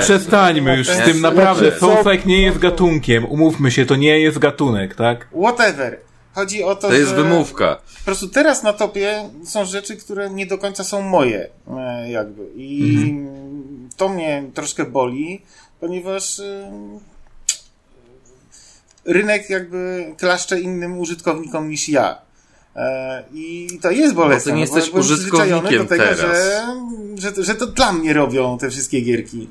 [0.00, 1.78] Przestańmy już z tym, naprawdę.
[1.78, 3.24] Soulslike nie jest gatunkiem.
[3.24, 5.28] Umówmy się, to nie jest gatunek, tak?
[5.42, 5.98] Whatever.
[6.34, 7.76] Chodzi o to, To jest że wymówka.
[7.98, 12.46] po prostu teraz na topie są rzeczy, które nie do końca są moje, e, jakby.
[12.56, 13.88] I Mhm.
[13.96, 15.42] to mnie troszkę boli,
[15.80, 16.70] ponieważ e,
[19.04, 22.18] rynek jakby klaszcze innym użytkownikom niż ja.
[22.76, 24.52] E, I to jest bolesne.
[24.52, 26.18] nie no jesteś ja byłem przyzwyczajony użytkownikiem do tego, teraz.
[27.16, 29.48] Że, że, że to dla mnie robią te wszystkie gierki.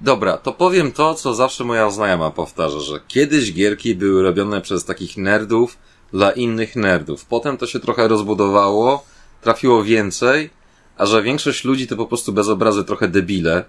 [0.00, 4.84] Dobra, to powiem to, co zawsze moja znajoma powtarza, że kiedyś gierki były robione przez
[4.84, 5.76] takich nerdów
[6.14, 7.24] dla innych nerdów.
[7.24, 9.04] Potem to się trochę rozbudowało,
[9.40, 10.50] trafiło więcej,
[10.96, 13.64] a że większość ludzi to po prostu bez obrazy trochę debile,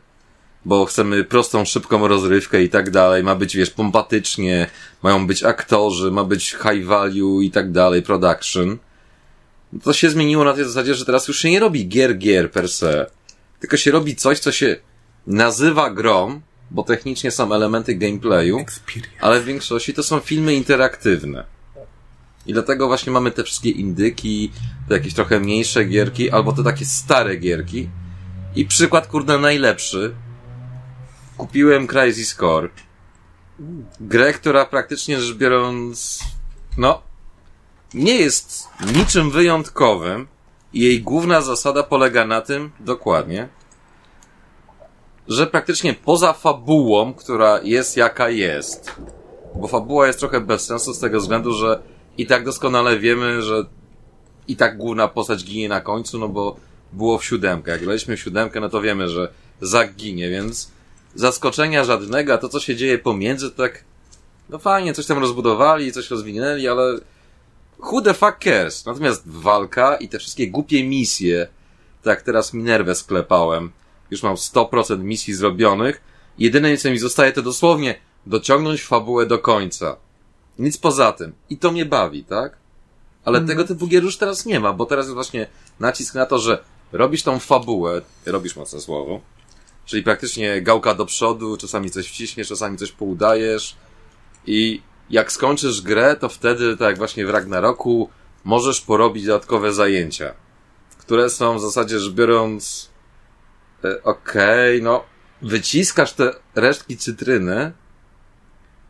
[0.66, 4.70] bo chcemy prostą, szybką rozrywkę i tak dalej, ma być, wiesz, pompatycznie,
[5.04, 8.78] mają być aktorzy, ma być high value i tak dalej, production.
[9.84, 12.70] To się zmieniło na tej zasadzie, że teraz już się nie robi gier gier per
[12.70, 13.06] se,
[13.60, 14.76] tylko się robi coś, co się
[15.28, 16.42] nazywa grą,
[16.72, 19.18] bo technicznie są elementy gameplayu, Experience.
[19.22, 21.55] ale w większości to są filmy interaktywne.
[22.46, 24.52] I dlatego właśnie mamy te wszystkie indyki,
[24.88, 27.90] te jakieś trochę mniejsze gierki, albo te takie stare gierki.
[28.56, 30.16] I przykład, kurde, najlepszy.
[31.38, 32.70] Kupiłem Crisis Core.
[34.00, 36.20] Grę, która praktycznie rzecz biorąc,
[36.78, 37.02] no,
[37.94, 40.28] nie jest niczym wyjątkowym.
[40.74, 43.50] I jej główna zasada polega na tym, dokładnie,
[45.28, 48.96] że praktycznie poza fabułą, która jest jaka jest,
[49.56, 51.82] bo fabuła jest trochę bez sensu z tego względu, że
[52.18, 53.66] i tak doskonale wiemy, że
[54.48, 56.56] i tak główna postać ginie na końcu, no bo
[56.94, 57.72] było w siódemkę.
[57.72, 60.72] Jak graliśmy w siódemkę, no to wiemy, że Zak ginie, więc
[61.16, 63.84] zaskoczenia żadnego, a to co się dzieje pomiędzy, to tak
[64.50, 67.00] no fajnie, coś tam rozbudowali, coś rozwinęli, ale
[67.80, 68.86] who the fuck cares?
[68.86, 71.48] Natomiast walka i te wszystkie głupie misje,
[72.04, 73.72] tak teraz Minerwę sklepałem,
[74.12, 76.02] już mam 100% misji zrobionych,
[76.38, 77.96] jedyne co mi zostaje to dosłownie
[78.26, 79.98] dociągnąć fabułę do końca.
[80.60, 81.34] Nic poza tym.
[81.50, 82.58] I to mnie bawi, tak?
[83.26, 85.48] Ale tego typu gier już teraz nie ma, bo teraz jest właśnie
[85.80, 89.22] nacisk na to, że robisz tą fabułę, robisz mocne słowo,
[89.86, 93.76] czyli praktycznie gałka do przodu, czasami coś wciśniesz, czasami coś poudajesz
[94.46, 98.10] i jak skończysz grę, to wtedy, tak jak właśnie w Ragnaroku,
[98.44, 100.34] możesz porobić dodatkowe zajęcia,
[100.98, 102.90] które są w zasadzie rzecz biorąc
[103.84, 105.04] e, okej, no
[105.42, 107.72] wyciskasz te resztki cytryny,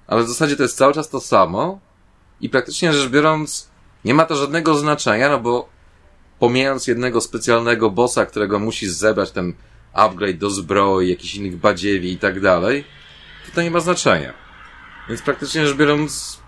[0.07, 1.79] ale w zasadzie to jest cały czas to samo
[2.41, 3.69] i praktycznie rzecz biorąc
[4.05, 5.69] nie ma to żadnego znaczenia, no bo
[6.39, 9.53] pomijając jednego specjalnego bossa, którego musisz zebrać ten
[9.93, 12.83] upgrade do zbroi, jakichś innych badziewi i tak dalej,
[13.45, 14.33] to to nie ma znaczenia.
[15.09, 16.39] Więc praktycznie rzecz biorąc,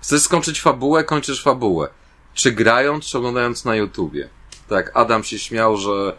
[0.00, 1.88] chcesz skończyć fabułę, kończysz fabułę.
[2.34, 4.28] Czy grając, czy oglądając na YouTubie.
[4.68, 6.16] Tak, Adam się śmiał, że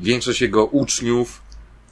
[0.00, 1.42] większość jego uczniów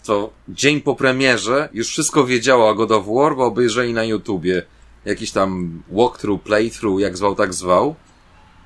[0.04, 4.62] to dzień po premierze już wszystko wiedziała o God of War, bo obejrzeli na YouTubie
[5.04, 7.94] jakiś tam walkthrough, playthrough, jak zwał, tak zwał.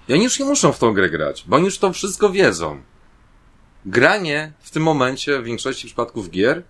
[0.09, 2.81] I oni już nie muszą w tą grę grać, bo oni już to wszystko wiedzą.
[3.87, 6.63] Granie w tym momencie w większości przypadków gier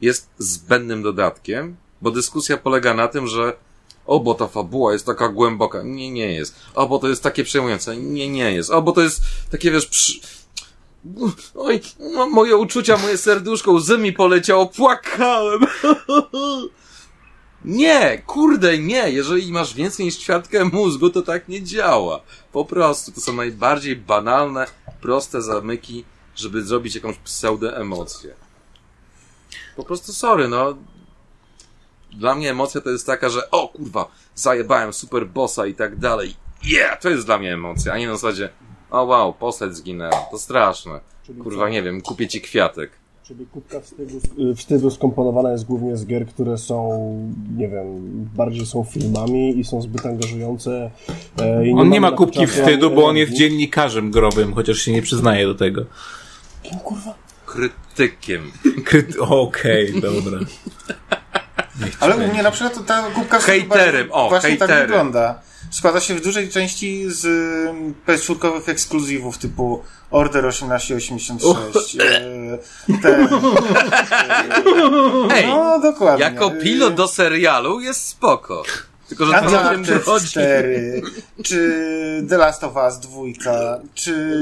[0.00, 3.56] jest zbędnym dodatkiem, bo dyskusja polega na tym, że
[4.06, 5.82] o, bo ta fabuła jest taka głęboka.
[5.82, 6.56] Nie, nie jest.
[6.74, 7.96] O, bo to jest takie przejmujące.
[7.96, 8.70] Nie, nie jest.
[8.70, 10.12] O, bo to jest takie, wiesz, przy...
[11.54, 11.80] Oj,
[12.30, 15.60] moje uczucia, moje serduszko, łzy mi poleciało, płakałem.
[17.64, 19.10] Nie, kurde, nie.
[19.10, 22.20] Jeżeli masz więcej niż ćwiartkę mózgu, to tak nie działa.
[22.52, 24.66] Po prostu, to są najbardziej banalne,
[25.00, 26.04] proste zamyki,
[26.36, 28.34] żeby zrobić jakąś pseudo-emocję.
[29.76, 30.76] Po prostu sorry, no.
[32.12, 36.36] Dla mnie emocja to jest taka, że o kurwa, zajebałem super bossa i tak dalej.
[36.64, 38.48] Yeah, to jest dla mnie emocja, a nie na zasadzie
[38.94, 41.00] o wow, postać zginęła, to straszne.
[41.42, 42.90] Kurwa, nie wiem, kupię ci kwiatek.
[43.22, 44.20] Czyli kubka wstydu,
[44.56, 47.08] wstydu skomponowana jest głównie z gier, które są,
[47.56, 47.86] nie wiem,
[48.36, 50.90] bardziej są filmami i są zbyt angażujące.
[51.40, 55.46] E, on nie ma kubki wstydu, bo on jest dziennikarzem growym, chociaż się nie przyznaje
[55.46, 55.84] do tego.
[56.62, 57.14] Kim kurwa?
[57.46, 58.52] Krytykiem.
[58.84, 60.38] Kryty Okej, okay, dobra.
[62.00, 64.76] Ale u mnie na przykład ta kubka hejterem, o, właśnie hejterem.
[64.76, 65.40] tak wygląda.
[65.74, 67.26] Składa się w dużej części z
[68.06, 71.96] PS4 ekskluzywów typu Order 1886.
[71.96, 72.58] E,
[73.02, 73.28] ten,
[75.34, 76.24] Ej, no, dokładnie.
[76.24, 78.62] Jako pilot do serialu jest spoko.
[79.08, 81.02] Tylko, że to tym Uncharted 4,
[81.44, 83.22] czy The Last of Us 2,
[83.94, 84.40] czy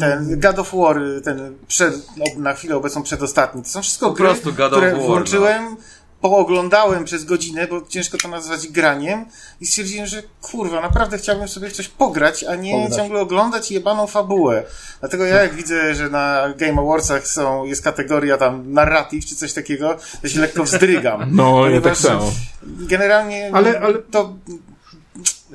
[0.00, 3.62] ten God of War, ten przed, no, na chwilę obecną przedostatni.
[3.62, 5.76] To są wszystko Po gry, prostu God of które War, no.
[6.22, 9.24] Pooglądałem przez godzinę, bo ciężko to nazwać graniem
[9.60, 12.96] i stwierdziłem, że kurwa, naprawdę chciałbym sobie coś pograć, a nie Pograć.
[12.96, 14.62] ciągle oglądać jebaną fabułę.
[15.00, 19.52] Dlatego ja jak widzę, że na Game Awardsach są, jest kategoria tam narrative czy coś
[19.52, 21.30] takiego, to się lekko wzdrygam.
[21.36, 22.32] No, ja tak Ponieważ samo.
[22.64, 24.34] Generalnie Ale- ale- to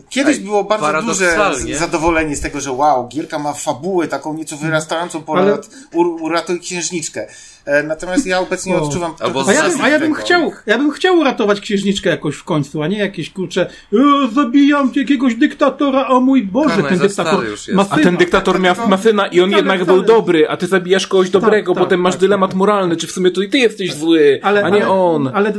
[0.10, 1.38] Kiedyś Ej, było bardzo duże
[1.80, 7.28] zadowolenie z tego, że wow, Gierka ma fabułę taką nieco wyrastającą ponad ur, uratuj księżniczkę.
[7.66, 8.82] E, natomiast ja obecnie O.
[8.82, 10.24] odczuwam Albo A ja, bym, a ja bym tego.
[10.26, 13.98] chciał, ja bym chciał uratować księżniczkę jakoś w końcu, a nie jakieś kurcze, e,
[14.34, 17.76] zabijam jakiegoś dyktatora, o mój Boże, ten dyktator stary już jest.
[17.76, 18.04] ma A syna.
[18.04, 21.30] ten dyktator miał, ma syna i on Wcale, jednak był dobry, a ty zabijasz kogoś
[21.30, 24.40] dobrego, tak, potem masz tak, dylemat moralny, czy w sumie to i ty jesteś zły,
[24.44, 25.32] ale, a nie ale, on.
[25.34, 25.54] Ale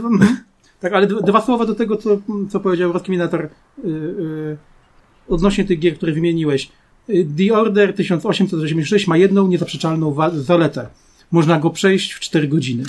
[0.80, 2.18] tak, ale dwa, słowa do tego, co,
[2.50, 4.56] co powiedział Rozkminator y, y,
[5.28, 6.68] odnośnie tych gier, które wymieniłeś.
[7.10, 10.86] Y, The Order 1886 ma jedną niezaprzeczalną zaletę.
[11.30, 12.84] Można go przejść w 4 godziny.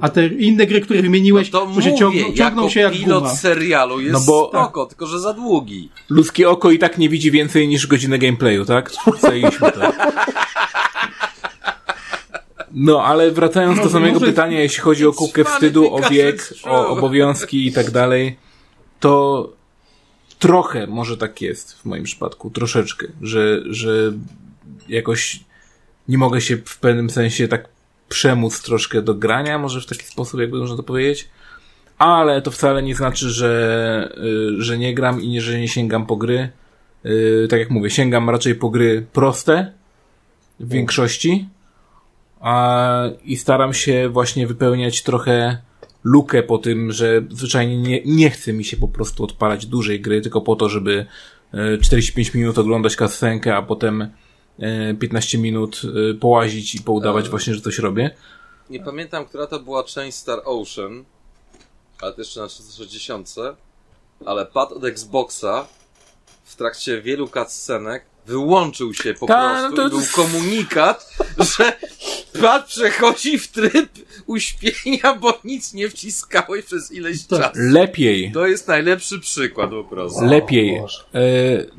[0.00, 2.80] A te inne gry, które wymieniłeś, No to to mówię, się ciągną, ciągną jako się
[2.80, 3.34] jak pilot guma.
[3.34, 5.88] serialu jest No bo- spoko, tylko że za długi.
[6.08, 8.90] Ludzkie oko i tak nie widzi więcej niż godzinę gameplayu, tak?
[9.20, 9.80] Zajęliśmy to.
[12.72, 17.66] No, ale wracając do samego pytania, jeśli chodzi o kubkę wstydu, o wiek, o obowiązki
[17.66, 18.36] i tak dalej,
[19.00, 19.52] to
[20.38, 24.12] trochę może tak jest w moim przypadku, troszeczkę, że, że
[24.88, 25.40] jakoś
[26.08, 27.68] nie mogę się w pewnym sensie tak
[28.08, 31.28] przemóc troszkę do grania, może w taki sposób, jakby można to powiedzieć.
[31.98, 34.12] Ale to wcale nie znaczy, że,
[34.58, 36.48] y, że nie gram i nie, że nie sięgam po gry.
[37.06, 39.72] Y, Tak jak mówię, sięgam raczej po gry proste
[40.60, 41.48] w większości.
[42.40, 45.58] A, I staram się właśnie wypełniać trochę
[46.04, 50.20] lukę po tym, że zwyczajnie nie, nie chce mi się po prostu odpalać dużej gry,
[50.20, 51.06] tylko po to, żeby
[51.74, 54.02] y, 45 minut oglądać kasenkę, a potem
[54.92, 58.10] y, 15 minut y, połazić i poudawać właśnie, że coś robię.
[58.70, 61.04] Nie pamiętam, która to była część Star Ocean,
[62.00, 63.34] ale jeszcze na 360,
[64.26, 65.66] ale pad od Xboxa
[66.44, 71.16] w trakcie wielu cutscenek wyłączył się po Ta, prostu no to- i był komunikat,
[71.58, 71.72] że
[72.40, 73.88] pad przechodzi w tryb
[74.26, 77.38] uśpienia, bo nic nie wciskałeś przez ileś Tak.
[77.40, 77.52] czasu.
[77.54, 78.32] Lepiej.
[78.32, 80.24] To jest najlepszy przykład po prostu.
[80.24, 80.76] Lepiej.
[80.76, 80.82] E,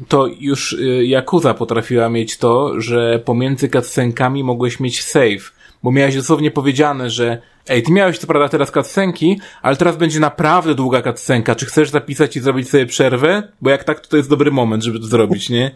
[0.08, 0.78] to już e,
[1.20, 5.52] Yakuza potrafiła mieć to, że pomiędzy cutscenkami mogłeś mieć save.
[5.84, 10.20] Bo miałeś dosłownie powiedziane, że ej, ty miałeś co prawda teraz cutscenki, ale teraz będzie
[10.20, 11.56] naprawdę długa cutscenka.
[11.56, 13.52] Czy chcesz zapisać i zrobić sobie przerwę?
[13.62, 15.72] Bo jak tak, to to jest dobry moment, żeby to zrobić, nie?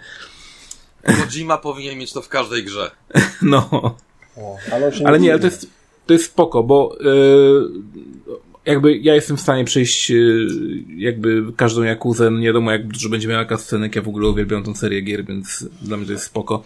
[1.03, 2.91] Kojima powinien mieć to w każdej grze.
[3.41, 3.95] No.
[4.37, 5.67] O, ale, się Ale nie, ale to jest,
[6.05, 7.69] to jest spoko, bo yy,
[8.65, 10.47] jakby ja jestem w stanie przejść yy,
[10.97, 14.63] jakby każdą Jakuzę, no nie wiadomo jak dużo będzie miała cutscenek, ja w ogóle uwielbiam
[14.63, 16.63] tą serię gier, więc dla mnie to jest spoko.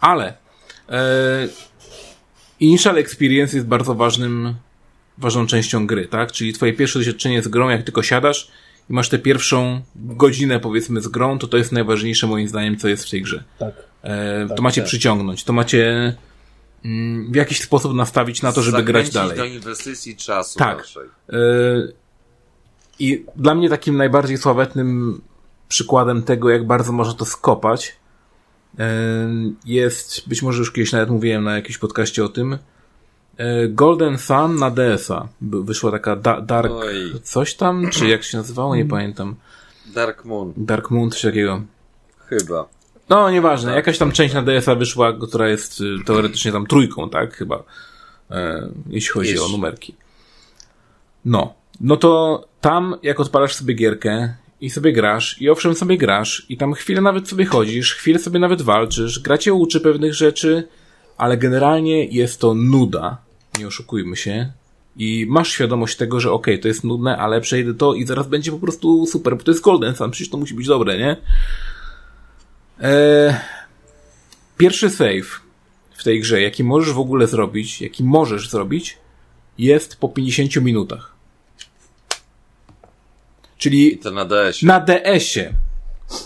[0.00, 0.34] Ale
[0.88, 0.96] yy,
[2.60, 4.54] Initial Experience jest bardzo ważnym
[5.18, 6.32] ważną częścią gry, tak?
[6.32, 8.50] Czyli twoje pierwsze doświadczenie z grą, jak tylko siadasz
[8.90, 12.88] i masz tę pierwszą godzinę, powiedzmy, z grą, to to jest najważniejsze moim zdaniem, co
[12.88, 13.44] jest w tej grze.
[13.58, 13.74] Tak.
[14.02, 14.88] E, Tak, to macie tak.
[14.88, 16.14] przyciągnąć, to macie
[16.84, 19.52] mm, w jakiś sposób nastawić na to, żeby grać Zachęcić dalej.
[19.52, 20.84] do inwestycji czasu Tak.
[21.28, 21.36] E,
[22.98, 25.20] I dla mnie takim najbardziej sławetnym
[25.68, 27.96] przykładem tego, jak bardzo można to skopać,
[28.78, 29.28] e,
[29.64, 32.58] jest, być może już kiedyś nawet mówiłem na jakimś podcaście o tym,
[33.68, 35.28] Golden Sun na DS-a.
[35.40, 37.12] Wyszła taka da Dark Oj.
[37.22, 39.34] coś tam, czy jak się nazywało, nie pamiętam.
[39.94, 41.62] Dark Moon, Dark Moon, coś takiego.
[42.26, 42.68] chyba.
[43.08, 43.68] No, nieważne.
[43.70, 43.76] Tak.
[43.76, 47.34] Jakaś tam część na DS-a wyszła, która jest y, teoretycznie tam trójką, tak?
[47.34, 47.62] Chyba.
[48.30, 49.40] E, jeśli chodzi Iż.
[49.40, 49.94] o numerki.
[51.24, 51.54] No.
[51.80, 56.56] No to tam, jak odpalasz sobie gierkę i sobie grasz, i owszem sobie grasz, i
[56.56, 60.68] tam chwilę nawet sobie chodzisz, chwilę sobie nawet walczysz, gra cię uczy pewnych rzeczy,
[61.16, 63.25] ale generalnie jest to nuda.
[63.58, 64.52] Nie oszukujmy się.
[64.96, 68.52] I masz świadomość tego, że okej, to jest nudne, ale przejdę to i zaraz będzie
[68.52, 71.16] po prostu super, bo to jest Golden Sun, przecież to musi być dobre, nie?
[72.80, 73.34] Eee,
[74.58, 75.40] pierwszy save
[75.96, 78.98] w tej grze, jaki możesz w ogóle zrobić, jaki możesz zrobić,
[79.58, 81.16] jest po 50 minutach.
[83.58, 84.62] Czyli to na DS.
[84.62, 85.52] na DS-ie.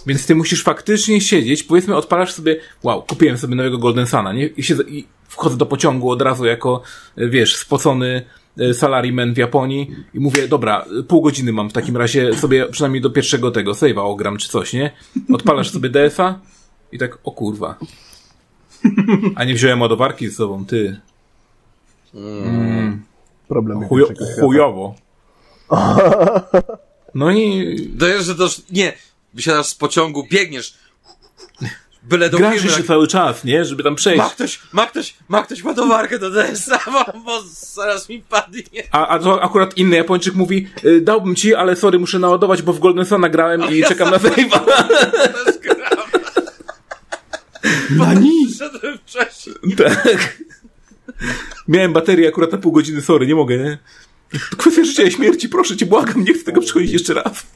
[0.07, 4.47] Więc ty musisz faktycznie siedzieć, powiedzmy odpalasz sobie, wow, kupiłem sobie nowego Golden Sana, nie?
[4.47, 6.83] I, siedzę, i wchodzę do pociągu od razu jako,
[7.17, 8.23] e, wiesz, spocony
[8.59, 13.03] e, salaryman w Japonii i mówię, dobra, pół godziny mam w takim razie sobie przynajmniej
[13.03, 14.91] do pierwszego tego save'a ogram czy coś, nie?
[15.35, 16.39] Odpalasz sobie DS-a
[16.93, 17.79] i tak, o kurwa.
[19.35, 21.01] A nie wziąłem ładowarki ze sobą, ty.
[23.49, 24.47] Problemy Chujo, pierwszego świata.
[24.47, 24.95] chujowo.
[27.15, 28.49] No i Dajesz, że to...
[28.71, 28.93] Nie!
[29.35, 30.75] Wysiadasz z pociągu, biegniesz.
[32.03, 33.65] Byle do grasz się cały czas, nie?
[33.65, 34.19] Żeby tam przejść.
[34.19, 37.43] Ma ktoś, ma ktoś, ma ktoś ładowarkę do DS-a, bo, bo
[37.75, 38.63] zaraz mi padnie.
[38.93, 42.73] A, a to akurat inny Japończyk mówi, y, dałbym ci, ale sorry, muszę naładować, bo
[42.73, 44.61] w Golden Sun nagrałem i czekam na save'a.
[45.45, 46.09] Też gram.
[47.99, 48.55] Pani!
[48.59, 49.57] Szedłem wcześniej.
[49.77, 50.39] tak.
[51.69, 53.79] Miałem baterię akurat na pół godziny, sorry, nie mogę, nie?
[54.51, 57.47] To kwestia życia i śmierci, proszę cię, błagam, nie chcę tego przechodzić jeszcze raz.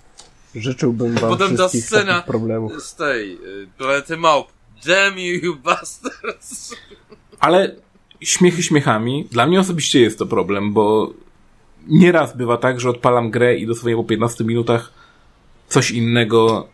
[0.56, 2.82] Życzyłbym wam Potem ta wszystkich scena problemów.
[2.82, 4.46] z tej y, planety małp.
[4.86, 6.76] Damn you, you bastards.
[7.40, 7.74] Ale
[8.20, 11.12] śmiechy śmiechami, dla mnie osobiście jest to problem, bo
[11.88, 14.92] nieraz bywa tak, że odpalam grę i dosłownie po 15 minutach
[15.68, 16.68] coś innego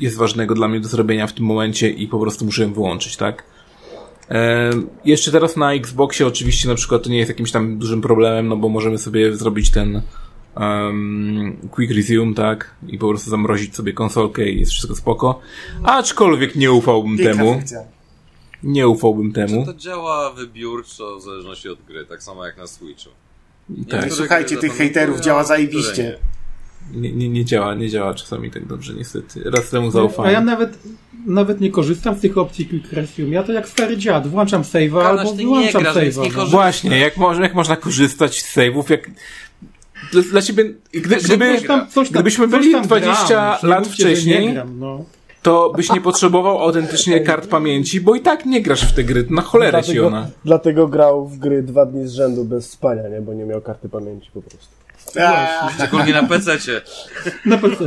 [0.00, 3.16] jest ważnego dla mnie do zrobienia w tym momencie i po prostu muszę ją wyłączyć,
[3.16, 3.44] tak?
[4.30, 4.70] E,
[5.04, 8.56] jeszcze teraz na Xboxie oczywiście na przykład to nie jest jakimś tam dużym problemem, no
[8.56, 10.02] bo możemy sobie zrobić ten
[10.56, 12.70] um, quick resume, tak?
[12.88, 15.40] I po prostu zamrozić sobie konsolkę i jest wszystko spoko.
[15.82, 17.52] Aczkolwiek nie ufałbym Piękna temu.
[17.54, 17.78] funkcja.
[18.62, 19.66] Nie ufałbym temu.
[19.66, 23.10] To działa wybiórczo w zależności od gry, tak samo jak na Switchu.
[23.10, 23.78] Tak.
[23.78, 26.02] Niektóre Słuchajcie, tych hejterów działa zajebiście.
[26.02, 26.32] nie.
[26.90, 29.42] Nie, nie, nie działa, nie działa czasami tak dobrze, niestety.
[29.44, 30.44] Raz temu A ja zaufałem.
[30.44, 30.78] nawet,
[31.26, 33.28] nawet nie korzystam z tych opcji Quick Resume.
[33.28, 34.26] Ja to jak stary dziad.
[34.28, 36.22] Włączam save'a albo nie wyłączam save'a.
[36.22, 36.46] nie no.
[36.46, 39.10] Właśnie, jak, można, jak można korzystać z save'ów, jak...
[40.12, 43.70] Dla, dla ciebie, gdy, gdyby, tam, tam, gdybyśmy byli tam 20 gram.
[43.70, 45.04] Lat wcześniej, Nie gram, no.
[45.42, 49.26] To byś nie potrzebował autentycznie kart pamięci, bo i tak nie grasz w te gry,
[49.30, 50.26] na cholerę ci Dlatego, ona.
[50.44, 53.20] dlatego grał w gry dwa dni z rzędu bez spania, nie?
[53.20, 54.82] Bo nie miał karty pamięci po prostu.
[55.74, 56.80] Szczególnie na PC-cie.
[57.46, 57.84] Na PC.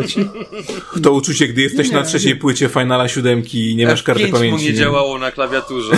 [1.03, 4.28] To uczucie, gdy jesteś na Nie, trzeciej płycie Finala siódemki i nie masz karty F5
[4.28, 4.66] mu pamięci.
[4.66, 4.78] nie nie?
[4.78, 5.91] działało na klawiaturze.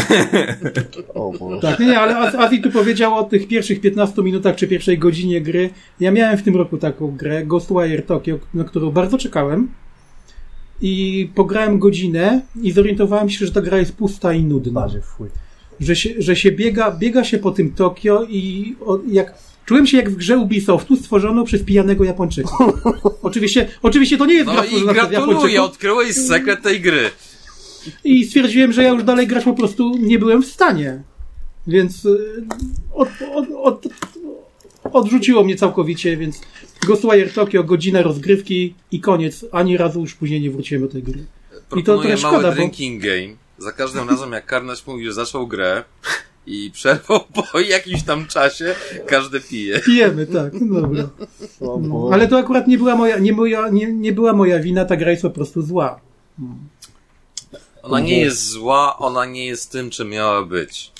[1.13, 1.61] O Boże.
[1.61, 4.97] Tak, nie, nie, ale Az- Azi tu powiedział o tych pierwszych 15 minutach czy pierwszej
[4.97, 5.69] godzinie gry.
[5.99, 9.67] Ja miałem w tym roku taką grę, Ghostwire Tokyo, na którą bardzo czekałem.
[10.81, 14.87] I pograłem godzinę i zorientowałem się, że ta gra jest pusta i nudna.
[15.79, 18.75] Że się, że się biega, biega się po tym Tokio i
[19.11, 19.33] jak
[19.65, 22.49] czułem się jak w grze Ubisoftu stworzoną przez pijanego Japończyka.
[23.21, 27.09] oczywiście, oczywiście to nie jest gra No i stworzona przez gratuluję, odkryłeś sekret tej gry.
[28.03, 31.03] I stwierdziłem, że ja już dalej grać po prostu nie byłem w stanie.
[31.67, 32.45] Więc y,
[32.93, 33.87] od, od, od,
[34.93, 36.41] odrzuciło mnie całkowicie, więc
[36.87, 39.45] Ghostwire Tokyo, godzina rozgrywki i koniec.
[39.51, 41.19] Ani razu już później nie wróciłem do tej gry.
[41.19, 43.35] I to Proponuję trochę mały szkoda, bo- drinking game.
[43.57, 45.83] Za każdym razem, jak Karnaś mówi, że zaczął grę
[46.45, 47.19] i przerwał
[47.51, 48.75] po jakimś tam czasie,
[49.05, 49.79] każdy pije.
[49.79, 51.09] Pijemy, tak, no dobra.
[51.61, 54.97] No, ale to akurat nie była moja, nie, moja, nie, nie była moja wina, ta
[54.97, 55.99] gra jest po prostu zła.
[57.83, 60.91] Ona nie jest zła, ona nie jest tym, czym miała być.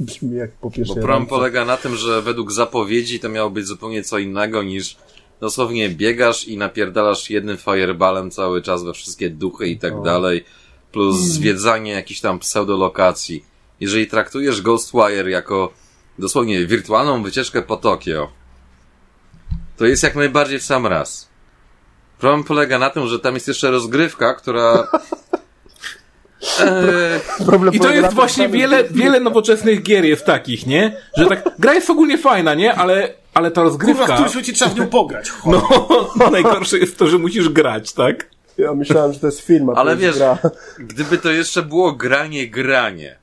[0.00, 4.02] Brzmi jak po Bo problem polega na tym, że według zapowiedzi to miało być zupełnie
[4.02, 4.96] co innego niż
[5.40, 10.02] dosłownie biegasz i napierdalasz jednym fireballem cały czas we wszystkie duchy i tak O.
[10.02, 10.44] dalej,
[10.92, 11.28] plus Mm.
[11.28, 13.44] zwiedzanie jakichś tam pseudolokacji.
[13.80, 15.72] Jeżeli traktujesz Ghostwire jako
[16.18, 18.28] dosłownie wirtualną wycieczkę po Tokio,
[19.76, 21.28] to jest jak najbardziej w sam raz.
[22.18, 24.72] Problem polega na tym, że tam jest jeszcze rozgrywka, która...
[26.60, 30.96] Eee, Problem I to jest właśnie wiele, wiele nowoczesnych gier jest takich, nie?
[31.16, 32.74] Że tak, gra jest ogólnie fajna, nie?
[32.74, 34.04] Ale, ale ta Kurwa, w rozgrywka...
[34.04, 35.32] którymś momencie trzeba w nią pograć.
[36.16, 38.30] No, najgorsze jest to, że musisz grać, tak?
[38.58, 40.38] Ja myślałem, że to jest film, a to Ale jest wiesz, gra.
[40.78, 43.18] gdyby to jeszcze było granie, granie.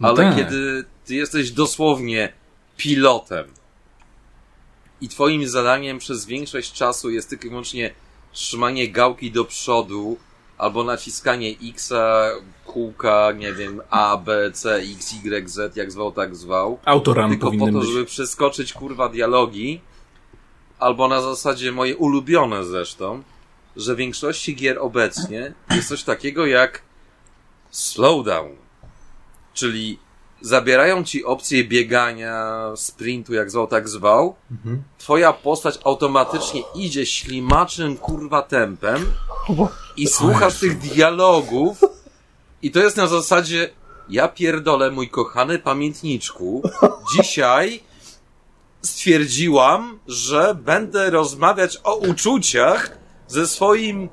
[0.00, 0.36] Ale tak.
[0.36, 2.32] kiedy ty jesteś dosłownie
[2.76, 3.44] pilotem
[5.00, 7.90] i twoim zadaniem przez większość czasu jest tylko i wyłącznie
[8.32, 10.16] trzymanie gałki do przodu
[10.62, 11.92] albo naciskanie X,
[12.64, 16.78] kółka, nie wiem, A, B, C, X, Y, Z, jak zwał, tak zwał.
[16.84, 17.88] Autoram tylko po to, być.
[17.88, 19.80] żeby przeskoczyć kurwa dialogi,
[20.78, 23.22] albo na zasadzie moje ulubione zresztą,
[23.76, 26.82] że w większości gier obecnie jest coś takiego jak
[27.70, 28.50] slowdown.
[29.54, 29.98] Czyli
[30.40, 34.34] zabierają ci opcję biegania, sprintu, jak zwał, tak zwał.
[34.98, 39.12] Twoja postać automatycznie idzie ślimaczym kurwa tempem
[39.96, 41.80] i słuchasz tych dialogów
[42.62, 43.70] i to jest na zasadzie
[44.08, 46.62] ja pierdolę, mój kochany pamiętniczku,
[47.16, 47.82] dzisiaj
[48.82, 54.08] stwierdziłam, że będę rozmawiać o uczuciach ze swoim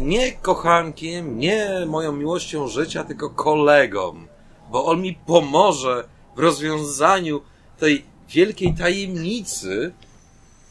[0.00, 4.26] nie kochankiem, nie moją miłością życia, tylko kolegą,
[4.70, 7.40] bo on mi pomoże w rozwiązaniu
[7.78, 9.92] tej wielkiej tajemnicy,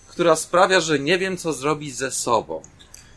[0.07, 2.61] która sprawia, że nie wiem, co zrobić ze sobą.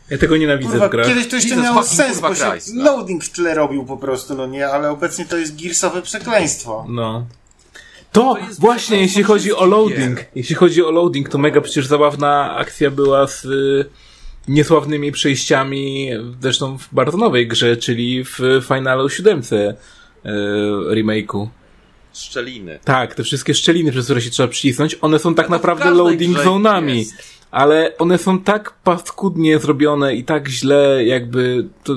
[0.09, 1.07] Ja tego nienawidzę Kurwa, w grach.
[1.07, 2.83] kiedyś to jeszcze Jesus miało sens, bo się Christ, no.
[2.83, 6.85] loading w tle robił po prostu, no nie, ale obecnie to jest girsowe przekleństwo.
[6.89, 7.25] No.
[8.11, 10.25] To, jest właśnie, jeśli chodzi o loading, gier.
[10.35, 13.85] jeśli chodzi o loading, to mega przecież zabawna akcja była z y,
[14.47, 16.09] niesławnymi przejściami,
[16.41, 19.75] zresztą w bardzo nowej grze, czyli w Finalu 7 y,
[20.89, 21.47] remake'u.
[22.13, 22.79] Szczeliny.
[22.83, 26.37] Tak, te wszystkie szczeliny, przez które się trzeba przycisnąć, one są tak to naprawdę loading
[26.37, 26.95] grze zone'ami.
[26.95, 27.13] jest.
[27.55, 31.93] Ale one są tak paskudnie zrobione i tak źle, jakby to...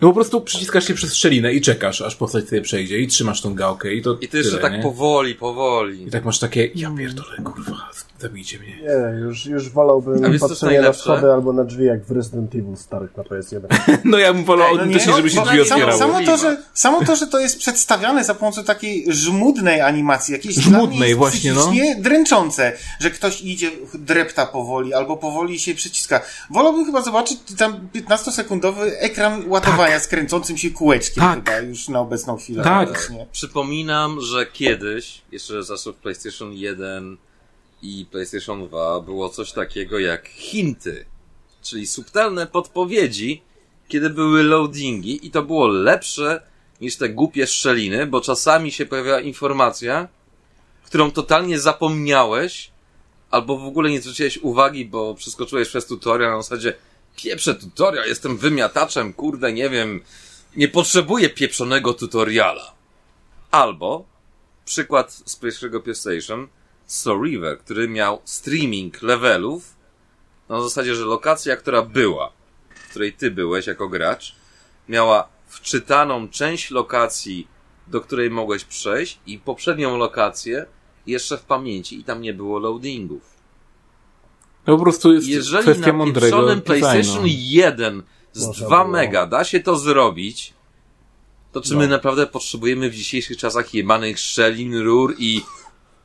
[0.00, 3.42] No po prostu przyciskasz się przez szczelinę i czekasz, aż postać sobie przejdzie i trzymasz
[3.42, 4.82] tą gałkę i to I to jeszcze tyle, tak nie?
[4.82, 6.06] powoli, powoli.
[6.06, 7.90] I tak masz takie, ja pierdolę, kurwa,
[8.20, 8.76] zabijcie mnie.
[8.76, 12.76] Nie, już, już wolałbym A patrzenie na schody albo na drzwi, jak w Resident Evil
[12.76, 13.60] starych na PS1.
[14.04, 15.98] No ja bym wolał No autentycznie, nie, żeby się drzwi samo, otwierały.
[15.98, 20.54] samo, to, że, samo to, że to jest przedstawiane za pomocą takiej żmudnej animacji, jakiejś
[20.54, 21.72] Żmudnej, właśnie, no.
[21.98, 26.20] dręczące, że ktoś idzie, drepta powoli, albo powoli się przyciska.
[26.50, 31.38] Wolałbym chyba zobaczyć tam 15-sekundowy ekran ładowania z kręcącym się kółeczkiem Tak.
[31.38, 32.64] chyba już na obecną chwilę.
[32.64, 33.12] Tak.
[33.32, 37.16] Przypominam, że kiedyś, jeszcze za czasów PlayStation 1
[37.82, 41.04] i PlayStation 2, było coś takiego jak hinty,
[41.62, 43.42] czyli subtelne podpowiedzi,
[43.88, 46.42] kiedy były loadingi i to było lepsze
[46.80, 50.08] niż te głupie szczeliny, bo czasami się pojawiała informacja,
[50.84, 52.70] którą totalnie zapomniałeś,
[53.30, 56.74] albo w ogóle nie zwróciłeś uwagi, bo przeskoczyłeś przez tutorial na zasadzie
[57.16, 60.02] pieprze tutorial, jestem wymiataczem, kurde, nie wiem,
[60.56, 62.72] nie potrzebuję pieprzonego tutoriala.
[63.50, 64.04] Albo
[64.64, 66.48] przykład z pierwszego PlayStation,
[66.92, 69.76] Soul River, który miał streaming levelów
[70.48, 72.32] na zasadzie, że lokacja, która była,
[72.74, 74.36] w której ty byłeś jako gracz,
[74.88, 77.48] miała wczytaną część lokacji,
[77.86, 80.66] do której mogłeś przejść i poprzednią lokację
[81.06, 83.22] jeszcze w pamięci i tam nie było loadingów.
[84.64, 87.26] To po prostu jest Jeżeli kwestia na pieprzonym PlayStation designu.
[87.26, 88.92] 1 z Można 2 było.
[88.92, 90.54] mega da się to zrobić,
[91.52, 91.90] to czy my No.
[91.90, 95.42] naprawdę potrzebujemy w dzisiejszych czasach jebanych szczelin, rur i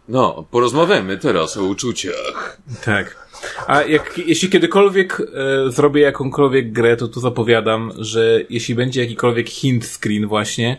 [0.07, 2.57] no, porozmawiamy teraz o uczuciach.
[2.85, 3.25] Tak.
[3.67, 9.49] A jak, jeśli kiedykolwiek e, zrobię jakąkolwiek grę, to tu zapowiadam, że jeśli będzie jakikolwiek
[9.49, 10.77] hint screen właśnie,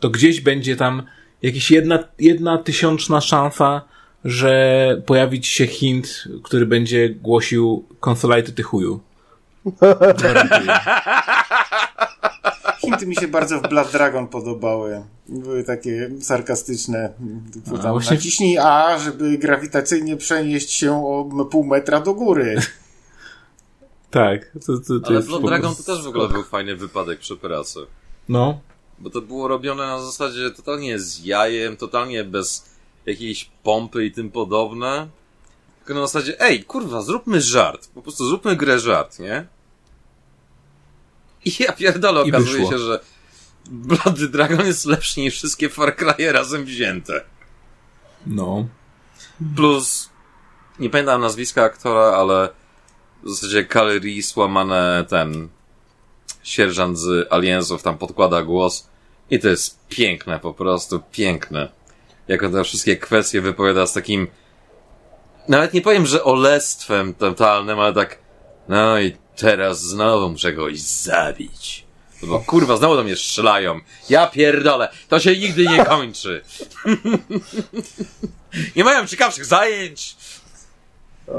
[0.00, 1.02] to gdzieś będzie tam
[1.42, 3.82] jakaś jedna, jedna tysiączna szansa,
[4.24, 9.00] że pojawi ci się hint, który będzie głosił konsolajty ty chuju.
[12.86, 15.02] Hinty mi się bardzo w Blood Dragon podobały.
[15.28, 17.12] Były takie sarkastyczne.
[17.52, 22.60] Typu A, tam, właśnie- Naciśnij A, żeby grawitacyjnie przenieść się o pół metra do góry.
[24.10, 24.52] tak.
[24.66, 27.18] To, to, to Ale jest Blood po Dragon to też w ogóle był fajny wypadek
[27.18, 27.78] przy pracy.
[28.28, 28.60] No.
[28.98, 32.64] Bo to było robione na zasadzie totalnie z jajem, totalnie bez
[33.06, 35.08] jakiejś pompy i tym podobne.
[35.78, 37.88] Tylko na zasadzie, ej, kurwa, zróbmy żart.
[37.94, 39.46] Po prostu zróbmy grę żart, nie?
[41.46, 42.70] I ja pierdolę, I okazuje wyszło.
[42.70, 43.00] się, że
[43.70, 47.24] Blood Dragon jest lepszy niż wszystkie Far Cry'e razem wzięte.
[48.26, 48.68] No.
[49.56, 50.10] Plus,
[50.78, 52.48] nie pamiętam nazwiska aktora, ale
[53.22, 55.48] w zasadzie Reese łamane ten
[56.42, 58.88] sierżant z Aliensów tam podkłada głos
[59.30, 61.68] i to jest piękne, po prostu piękne.
[62.28, 64.28] Jak on te wszystkie kwestie wypowiada z takim
[65.48, 68.18] nawet nie powiem, że olestwem totalnym, ale tak,
[68.68, 71.86] no i teraz znowu muszę kogoś zabić.
[72.22, 73.80] No bo kurwa, znowu do mnie strzelają.
[74.08, 76.44] Ja pierdolę, to się nigdy nie kończy.
[78.76, 80.16] nie mają ciekawszych zajęć.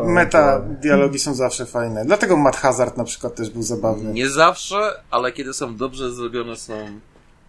[0.05, 2.05] Meta dialogi są zawsze fajne.
[2.05, 4.13] Dlatego Mad Hazard na przykład też był zabawny.
[4.13, 6.99] Nie zawsze, ale kiedy są dobrze zrobione, są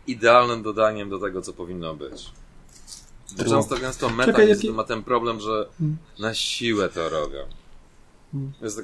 [0.07, 2.33] idealnym dodaniem do tego, co powinno być.
[3.37, 5.67] Bo często gęsto meta Czekaj, jest, jaki- ma ten problem, że
[6.19, 7.39] na siłę to robią.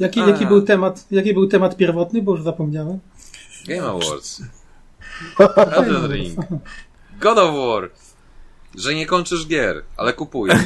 [0.00, 2.98] Jaki, jaki, był temat, jaki był temat pierwotny, bo już zapomniałem.
[3.66, 4.42] Game Awards.
[5.76, 6.38] Elden Ring.
[7.20, 7.90] God of War.
[8.74, 10.58] Że nie kończysz gier, ale kupujesz.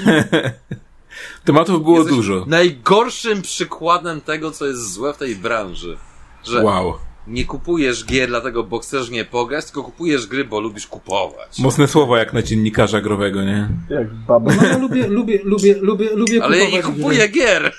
[1.45, 2.45] Tematów było Jesteś dużo.
[2.47, 5.97] najgorszym przykładem tego, co jest złe w tej branży.
[6.45, 6.95] Że Wow.
[7.29, 11.59] Nie kupujesz gier dlatego, bo chcesz nie pograć, tylko kupujesz gry, bo lubisz kupować.
[11.59, 13.69] Mocne słowa jak na dziennikarza growego, nie?
[13.91, 14.55] Jak baba.
[14.55, 17.73] No ja lubię, lubię, lubię, lubię, lubię Ale ja nie kupuję gier!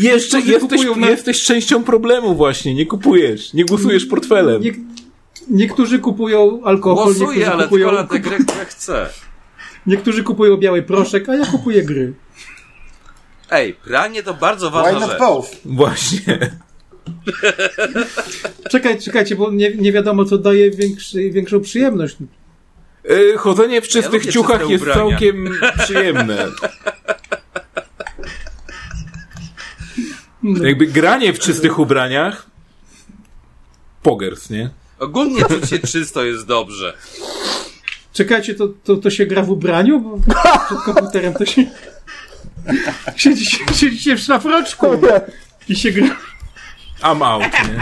[0.00, 0.52] Jeszcze Niektórzy
[0.86, 4.62] jesteś, na- jesteś częścią problemu właśnie, nie kupujesz, nie głosujesz portfelem.
[4.62, 4.72] Nie,
[5.50, 9.08] niektórzy kupują alkohol, niektórzy Głosuję, ale kupują, tylko na te gry, które chcę.
[9.86, 12.12] niektórzy kupują biały proszek, a ja kupuję gry.
[13.50, 15.18] Ej, pranie to bardzo Why ważna not rzecz.
[15.18, 15.48] both?
[15.64, 16.38] Właśnie.
[18.70, 22.16] Czekaj, czekajcie, bo nie, nie wiadomo, co daje większy, większą przyjemność.
[23.10, 25.00] Y, Chodzenie w czystych lubię ciuchach jest ubrania.
[25.10, 26.46] całkiem przyjemne.
[30.62, 32.46] Jakby granie w czystych ubraniach
[34.02, 34.70] pogers, nie?
[34.98, 36.96] Ogólnie czuć się czysto jest dobrze.
[38.12, 40.00] Czekajcie, to, to, to się gra w ubraniu?
[40.00, 40.18] Bo
[40.66, 41.64] przed komputerem to się...
[43.16, 43.44] Siedzi,
[43.74, 44.86] siedzi się w szlafroczku
[45.68, 46.16] i się gra...
[47.02, 47.80] I'm out, nie?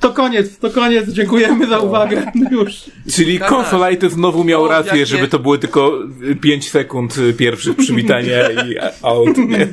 [0.00, 2.32] To koniec, to koniec, dziękujemy za uwagę.
[2.50, 2.74] Już.
[3.14, 3.54] Czyli Kanał.
[3.60, 5.92] Konsolajty znowu miał O, rację, jakie- żeby to były tylko
[6.40, 9.66] 5 sekund y, pierwszych przywitania i out, nie?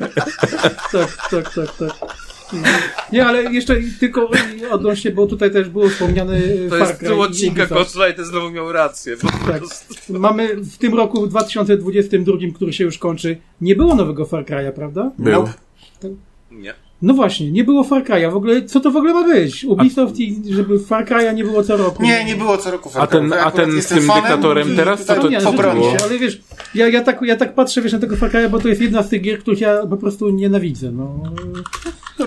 [0.91, 2.28] Tak, tak, tak, tak.
[3.11, 4.29] Nie, ale jeszcze tylko
[4.71, 6.39] odnośnie, bo tutaj też było wspomniane
[6.69, 7.81] To Far jest Cry tył odcinka Ubisoft.
[7.83, 9.17] Koszla i ty znowu miał rację.
[9.17, 9.57] Po Tak.
[9.59, 10.19] prostu.
[10.19, 14.71] Mamy w tym roku, w 2022, który się już kończy, nie było nowego Far Cry'a,
[14.71, 15.11] prawda?
[15.19, 15.33] Był.
[15.33, 15.53] Nope.
[16.51, 16.73] Nie.
[17.01, 18.31] No właśnie, nie było Far Cry'a.
[18.31, 19.65] W ogóle, co to w ogóle ma być?
[19.65, 22.03] Ubisoft i żeby Far Cry'a nie było co roku.
[22.03, 23.43] Nie, nie było co roku A ten, Far Cry.
[23.43, 25.93] a Akurat ten z tym fanem dyktatorem i teraz, co tutaj to, nie, to było?
[26.03, 26.41] ale wiesz,
[26.75, 29.03] ja, ja, tak, ja tak patrzę wiesz, na tego Far Cry'a, bo to jest jedna
[29.03, 30.91] z tych gier, których ja po prostu nienawidzę.
[30.91, 31.19] No.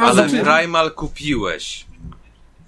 [0.01, 1.85] Ale Primal kupiłeś.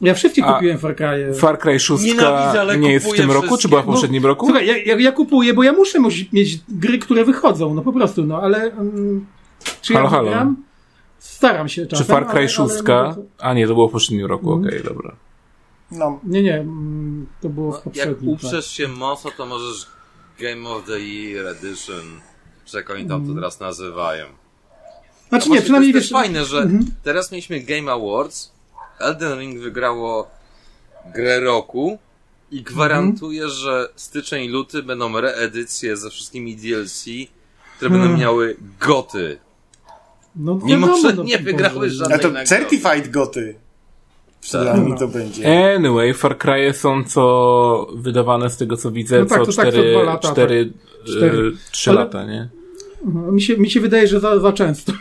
[0.00, 1.34] ja wszystkie A- kupiłem Far Cry'e.
[1.34, 4.26] Far Cry 6 Nienawidzę, ale nie jest w tym roku, czy była w No, poprzednim
[4.26, 4.46] roku?
[4.46, 5.98] Słuchaj, ja, ja, ja kupuję, bo ja muszę
[6.32, 9.26] mieć gry, które wychodzą, no po prostu, no ale mm,
[9.82, 10.30] czy Halo, ja halo.
[10.30, 10.56] gram?
[11.24, 12.06] Staram się Czy czasem.
[12.06, 12.74] Far Cry ale- 6?
[12.88, 14.68] ale- A nie, to było w poprzednim roku, Mhm.
[14.68, 15.16] okej, dobra.
[15.90, 18.36] No, Nie, nie, mm, to było w Jak poprzednim.
[18.36, 18.44] tak.
[18.44, 19.86] uprzesz się mocno, to możesz
[20.40, 22.20] Game of the Year Edition,
[22.64, 24.26] czy jak oni tam to teraz nazywają.
[25.28, 26.02] Znaczy Właśnie nie, przynajmniej to wiesz...
[26.10, 26.86] jest też fajne, że Mhm.
[27.02, 28.52] teraz mieliśmy Game Awards,
[28.98, 30.30] Elden Ring wygrało
[31.14, 31.98] grę roku
[32.50, 33.60] i gwarantuję, Mhm.
[33.60, 37.04] że styczeń i luty będą reedycje ze wszystkimi DLC,
[37.76, 38.08] które Hmm.
[38.08, 39.38] będą miały goty.
[40.36, 41.90] No, Mimo, wiadomo, że no, nie wygrały Boże.
[41.90, 42.46] żadne- a to nagrody.
[42.48, 43.54] Certified Goty.
[44.40, 45.74] Przynajmniej to będzie.
[45.76, 49.64] Anyway, Far Cry'e są co wydawane z tego co widzę, No tak, co to tak,
[49.66, 50.72] co 4, dwa lata, 4,
[51.04, 51.52] Cztery.
[51.70, 52.48] 3 Ale- lata, nie?
[53.04, 54.92] No, Mi się, mi się wydaje, że za, za często.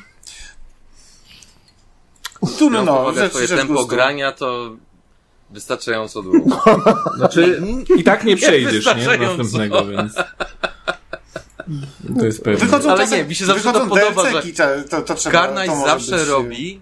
[2.59, 3.87] Tu no, no, rzecz, twoje tempo gustu.
[3.87, 4.75] grania, to
[5.49, 6.61] wystarczająco długo.
[7.17, 7.61] Znaczy,
[7.97, 8.77] i tak nie przejdziesz, nie?
[8.77, 9.37] wystarczająco.
[9.37, 10.13] Następnego, więc...
[12.19, 12.65] To jest pewne.
[12.65, 15.85] Wychodzą Ale czasem, nie, mi się zawsze to podoba, cza- to, to trzeba, Karnaj to
[15.85, 16.79] zawsze być, robi.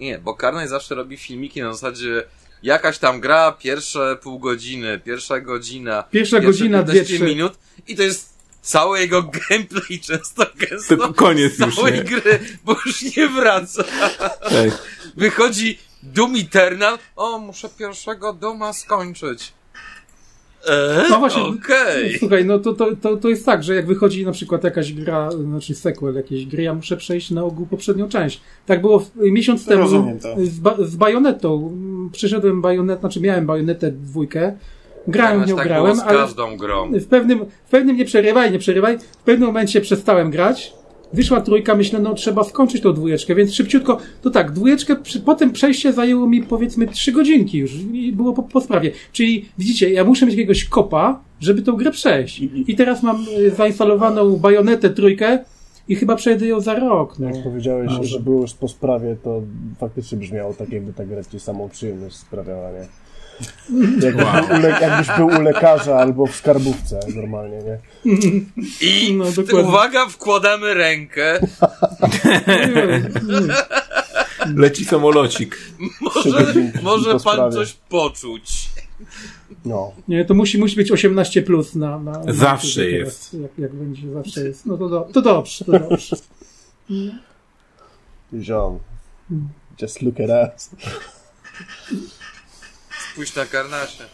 [0.00, 2.24] Nie, bo Karnaj zawsze robi filmiki na zasadzie
[2.62, 7.24] jakaś tam gra, pierwsze pół godziny, pierwsza godzina, Pierwsza godzina, dwie, 15 trzy.
[7.24, 7.52] minut
[7.88, 12.04] i to jest cały jego gameplay często gęsto To koniec już, całej nie?
[12.04, 13.84] gry, bo już nie wraca.
[14.42, 14.82] Tak.
[15.16, 19.52] Wychodzi Doom Eternal, o, muszę pierwszego Duma skończyć.
[20.68, 22.18] Eee, No właśnie, okej.
[22.18, 25.30] Słuchaj, no to, to, to, to jest tak, że jak wychodzi na przykład jakaś gra,
[25.30, 28.40] znaczy sequel jakiejś gry, ja muszę przejść na ogół poprzednią część.
[28.66, 30.34] Tak było w, miesiąc temu Rozumiem to.
[30.38, 31.76] z, ba, z Bajonetą.
[32.12, 34.52] Przyszedłem Bajonet, znaczy miałem Bajonetę dwójkę,
[35.08, 36.92] grałem w nią, tak grałem, ale każdą grą.
[36.92, 40.72] w pewnym, w pewnym nie przerywaj, nie przerywaj, w pewnym momencie przestałem grać.
[41.12, 45.52] Wyszła trójka, myślę, no trzeba skończyć tą dwójeczkę, więc szybciutko, to tak, dwójeczkę, przy, potem
[45.52, 48.92] przejście zajęło mi powiedzmy trzy godzinki już i było po, po sprawie.
[49.12, 52.42] Czyli widzicie, ja muszę mieć jakiegoś kopa, żeby tą grę przejść.
[52.66, 55.38] I teraz mam y, zainstalowaną bajonetę trójkę,
[55.88, 57.18] i chyba przejdę ją za rok.
[57.18, 57.28] No.
[57.28, 58.04] Jak powiedziałeś, Może.
[58.04, 59.42] że było już po sprawie, to
[59.78, 62.86] faktycznie brzmiało tak, jakby ta gra ci samą przyjemność sprawiała, nie?
[64.02, 64.24] Jakbyś,
[64.60, 67.78] był, jakbyś był u lekarza albo w skarbówce normalnie, nie?
[68.80, 69.24] I No,
[69.62, 71.40] uwaga, wkładamy rękę.
[74.56, 75.58] Leci samolocik.
[76.00, 77.52] Może, może pan sprawie.
[77.52, 78.68] coś poczuć.
[79.64, 79.92] No.
[80.08, 83.34] Nie, to musi, musi być 18 plus na, na, na Zawsze teraz, jest.
[83.34, 84.66] Jak, jak będzie, zawsze jest.
[84.66, 86.16] No to, do, to dobrze, to dobrze.
[88.40, 88.78] Ziom.
[89.82, 90.70] Just look at us.
[93.12, 94.04] Spójrz na karnasie.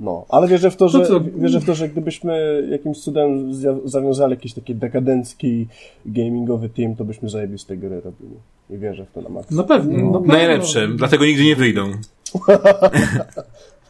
[0.00, 1.20] No, ale wierzę w to, że, co?
[1.20, 5.66] wierzę w to, że zbyśmy jakimś cudem zawiązali jakiś taki dekadencki
[6.06, 8.36] gamingowy team, to byśmy zajebiste gry robili.
[8.70, 9.54] I wierzę w to na maksa.
[9.54, 10.02] No pewnie.
[10.02, 11.92] No, Najlepsze, dlatego nigdy nie wyjdą.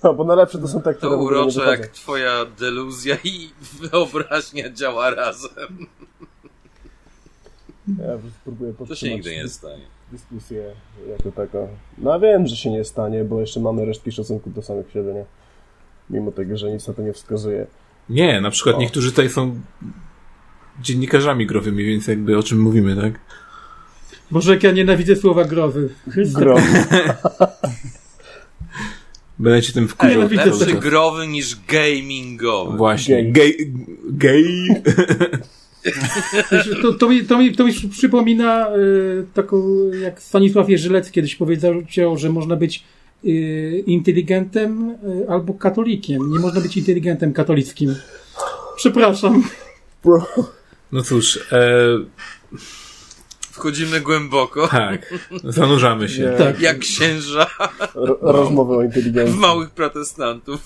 [0.03, 3.51] No, bo najlepsze to są te, które To urocze jak twoja deluzja i
[3.81, 5.87] wyobraźnia działa razem.
[7.89, 10.00] Ja spróbuję To się nigdy nie stanie.
[10.13, 10.63] Dyskusję
[11.11, 11.69] jako taką.
[11.99, 15.25] No wiem, że się nie stanie, bo jeszcze mamy resztki szacunku do samych siebie, nie?
[16.11, 17.67] Mimo tego, że nic na to nie wskazuje.
[18.09, 18.79] Nie, na przykład O.
[18.79, 19.61] niektórzy tutaj są
[20.83, 23.21] dziennikarzami growymi, więc jakby o czym mówimy, tak?
[24.31, 25.89] Boże, jak ja nienawidzę słowa growy.
[26.13, 26.41] Chryste.
[26.41, 26.57] Gro.
[29.39, 30.29] Będę cię tym wkurzał.
[30.31, 32.77] lepszy growy niż gamingowy.
[32.77, 33.33] Właśnie.
[33.33, 33.73] Gej.
[34.11, 34.69] Gej.
[36.83, 39.65] To, to, mi, to, mi, to mi przypomina y, taką,
[40.03, 41.83] jak Stanisław Jerzylecki kiedyś powiedział,
[42.17, 42.85] że można być
[43.25, 46.33] y, inteligentem y, albo katolikiem.
[46.33, 47.95] Nie można być inteligentem katolickim.
[48.77, 49.45] Przepraszam.
[50.05, 50.27] Bro.
[50.93, 51.67] No cóż, e,
[53.61, 55.15] Wchodzimy głęboko, tak.
[55.45, 56.23] Zanurzamy się.
[56.23, 56.39] Nie.
[56.39, 56.61] Tak.
[56.61, 57.47] jak księża
[57.95, 59.39] Ro- rozmowy o w inteligencji.
[59.39, 60.61] małych protestantów.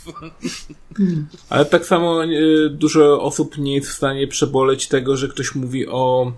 [1.48, 2.28] Ale tak samo e,
[2.70, 6.32] dużo osób nie jest w stanie przeboleć tego, że ktoś mówi o,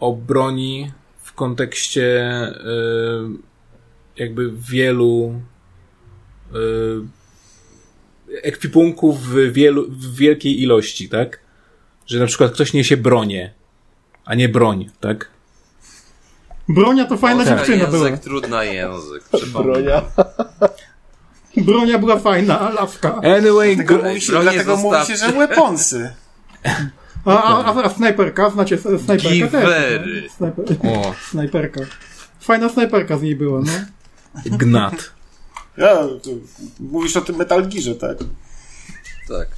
[0.00, 0.92] o broni
[1.22, 2.52] w kontekście e,
[4.16, 5.40] jakby wielu
[6.54, 6.56] e,
[8.42, 11.40] ekwipunków w, wielu, w wielkiej ilości, tak?
[12.06, 13.54] Że na przykład ktoś niesie bronię,
[14.24, 15.30] a nie broń, tak?
[16.68, 18.08] Bronia to fajna Trudna dziewczyna była.
[18.08, 19.22] język, trudna język.
[19.52, 20.02] Bronia.
[21.56, 23.14] Bronia była fajna, lawka.
[23.16, 26.12] Anyway, Dlatego go, mówi się, dlatego mówi się, że weaponsy.
[27.24, 29.32] A, a, a, a snajperka, znacie snajperka też.
[29.32, 30.22] Giwery.
[30.22, 30.30] no?
[30.36, 31.80] Snajper, o, snajperka.
[32.40, 33.72] Fajna snajperka z niej była, no.
[34.56, 35.10] gnat.
[35.76, 35.98] Ja,
[36.80, 38.18] mówisz o tym Metal Gearze, tak?
[39.28, 39.48] Tak.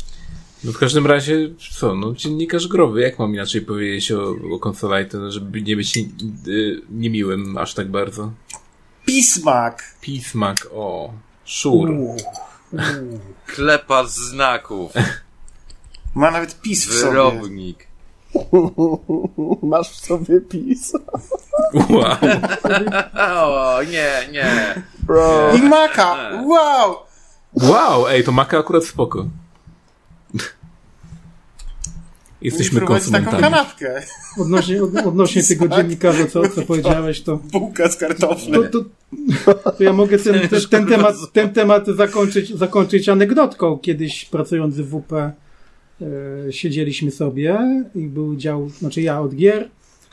[0.67, 5.19] No w każdym razie, co, no dziennikarz growy, jak mam inaczej powiedzieć o, o Consolite,
[5.19, 6.13] no, żeby nie być ni-
[6.49, 8.33] y, niemiłym aż tak bardzo.
[9.05, 9.95] Pismak!
[10.01, 11.13] Pismak, o,
[11.45, 11.91] szur.
[13.47, 14.93] Klepa znaków.
[16.15, 17.11] Ma nawet pis w sobie.
[17.11, 17.87] Wyrobnik.
[19.63, 20.93] Masz w sobie pis.
[21.91, 22.17] Wow.
[23.47, 24.83] O, nie, nie.
[24.99, 25.55] Bro.
[25.57, 26.31] I maka!
[26.47, 26.97] Wow!
[27.53, 29.27] wow, ej, to maka akurat spoko.
[32.43, 33.55] Jesteśmy Prowadzi taką konsumentami.
[33.55, 34.03] kanapkę.
[34.39, 38.71] Odnośnie, od, odnośnie tego dziennikarza, co, co powiedziałeś, to, Bułka z to, kartoflem.
[38.71, 38.85] to,
[39.73, 43.79] to ja mogę ten, ten, ten, temat, ten temat zakończyć, zakończyć anegdotką.
[43.79, 45.33] Kiedyś pracując w WP e,
[46.51, 47.59] siedzieliśmy sobie
[47.95, 49.69] i był dział, znaczy ja od gier,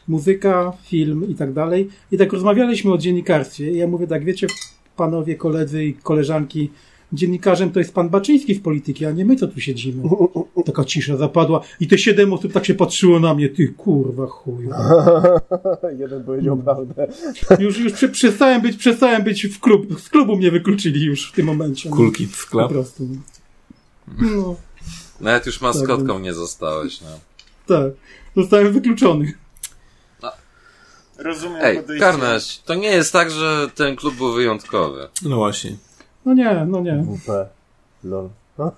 [0.08, 1.90] muzyka, film i tak dalej.
[2.12, 3.72] I tak rozmawialiśmy o dziennikarstwie.
[3.72, 4.48] I ja mówię tak, wiecie,
[4.95, 6.72] panowie, koledzy i koleżanki,
[7.14, 10.03] dziennikarzem to jest pan Baczyński z polityki, a nie my, co tu siedzimy.
[10.65, 14.69] Taka cisza zapadła i te siedem osób tak się patrzyło na mnie, ty kurwa chuju.
[15.99, 17.07] Jeden powiedział prawdę.
[17.60, 21.35] Już, już prze, przestałem być, przestałem być w klub, z klubu mnie wykluczyli już w
[21.35, 21.90] tym momencie.
[21.90, 21.95] no.
[21.95, 22.69] Cool Kids Po Club.
[22.72, 23.07] prostu.
[24.22, 24.56] No,
[25.22, 27.07] Nawet już maskotką nie zostałeś, no.
[27.68, 27.94] tak.
[28.35, 29.34] Zostałem wykluczony.
[31.18, 32.06] Rozumiem Ej, podejście.
[32.06, 35.07] Karnaś, to nie jest tak, że ten klub był wyjątkowy.
[35.22, 35.76] No właśnie.
[36.26, 37.04] No nie, no nie.
[37.04, 37.30] WP.
[38.04, 38.30] Lol.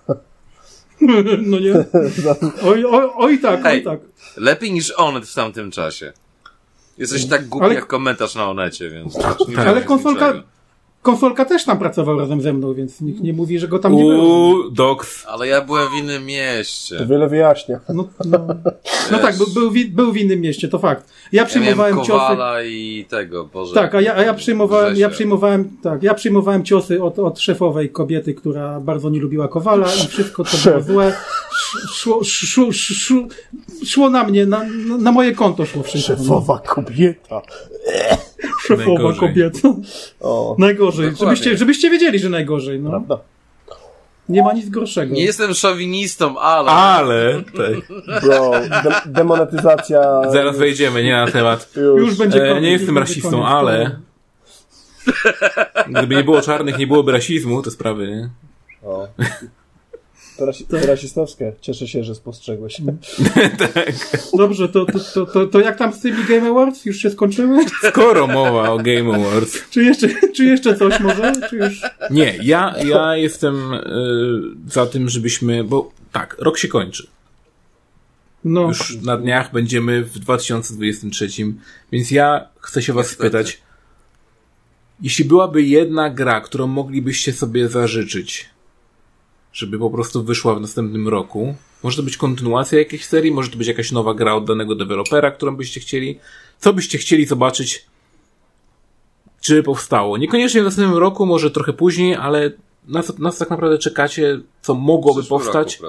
[1.47, 1.73] No nie.
[2.69, 3.83] Oj, oj, oj tak, oj Ej.
[3.83, 3.99] tak.
[4.37, 6.13] Lepiej niż Onet w tamtym czasie.
[6.97, 9.15] Jesteś tak głupi Ale- jak komentarz na Onecie, więc...
[9.47, 10.47] nie Ale konsolka, niczego.
[11.05, 14.03] Konsolka też tam pracował razem ze mną, więc nikt nie mówi, że go tam nie
[14.03, 14.69] było.
[14.71, 15.25] Dox.
[15.27, 17.05] Ale ja byłem w innym To mieście.
[17.09, 17.79] wiele wyjaśnia.
[17.89, 18.37] No, no.
[19.11, 21.07] no tak, był, był, w- był w innym mieście, to fakt.
[21.31, 22.19] Ja Ja przyjmowałem miałem ciosy.
[22.19, 23.73] Kowala i tego, Boże.
[23.73, 27.89] Tak, a ja, a ja przyjmowałem, ja przyjmowałem, tak, ja przyjmowałem ciosy od, od szefowej
[27.89, 31.07] kobiety, która bardzo nie lubiła Kowala i wszystko to było złe.
[31.07, 33.21] Sz- Szło, szło, szło,
[33.85, 34.63] szło na mnie, na,
[34.99, 36.15] na moje konto szło wszystko.
[36.17, 37.41] Szefowa kobieta.
[38.67, 39.19] Szefowa Najgorzej.
[39.19, 39.69] kobieta.
[40.21, 41.11] O, Najgorzej.
[41.11, 41.35] Dokładnie.
[41.35, 42.89] Żebyście, żebyście wiedzieli, że najgorzej, no.
[42.89, 43.19] prawda.
[44.29, 45.15] Nie ma nic gorszego.
[45.15, 46.71] Nie jestem szowinistą, ale...
[46.71, 48.21] Ale, tak.
[48.23, 48.51] Bro,
[48.83, 50.21] de demonetyzacja...
[50.31, 51.69] Zaraz wejdziemy, nie na temat.
[51.75, 53.45] Już, Już będzie E, koniec, nie już jestem rasistą, koniec.
[53.47, 53.99] ale...
[55.89, 58.29] Gdyby nie było czarnych, nie byłoby rasizmu, to sprawy, nie?
[58.89, 59.07] O.
[60.37, 61.53] To, rasi to rasistowskie.
[61.61, 62.81] Cieszę się, że spostrzegłeś.
[64.37, 66.85] Dobrze, to, to, to, to, to jak tam z tymi Game Awards?
[66.85, 67.65] Już się skończyły?
[67.89, 69.57] Skoro mowa o Game Awards.
[69.71, 71.33] Czy jeszcze, czy jeszcze coś może?
[71.49, 71.81] Czy już...
[72.09, 73.81] Nie, ja, ja jestem y,
[74.67, 75.63] za tym, żebyśmy...
[75.63, 77.07] Bo tak, rok się kończy.
[78.45, 81.27] No, Już na dniach będziemy w 2023,
[81.91, 83.61] więc ja chcę się was spytać.
[85.01, 88.49] Jeśli byłaby jedna gra, którą moglibyście sobie zażyczyć,
[89.55, 93.57] żeby po prostu wyszła w następnym roku, może to być kontynuacja jakiejś serii, może to
[93.57, 96.19] być jakaś nowa gra od danego dewelopera, którą byście chcieli,
[96.59, 97.85] co byście chcieli zobaczyć,
[99.41, 100.17] czy powstało.
[100.17, 102.51] Niekoniecznie w następnym roku, może trochę później, ale
[102.87, 105.83] na co, na co tak naprawdę czekacie, co mogłoby Przyszły powstać, Po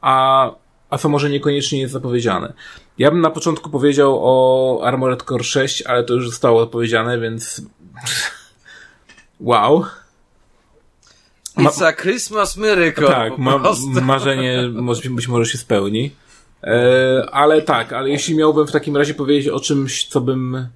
[0.00, 0.50] a,
[0.90, 2.52] a co może niekoniecznie jest zapowiedziane.
[2.98, 7.62] Ja bym na początku powiedział o Armored Core 6, ale to już zostało odpowiedziane, więc
[9.40, 9.84] wow.
[11.58, 13.06] Ma- It's a Christmas miracle.
[13.06, 13.60] tak, ma,
[14.02, 16.10] marzenie może, być może się spełni.
[16.62, 20.68] E, ale tak, ale jeśli miałbym w takim razie powiedzieć o czymś, co bym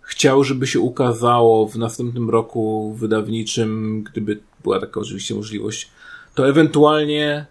[0.00, 5.90] chciał, żeby się ukazało w następnym roku wydawniczym, gdyby była taka oczywiście możliwość,
[6.34, 7.46] to ewentualnie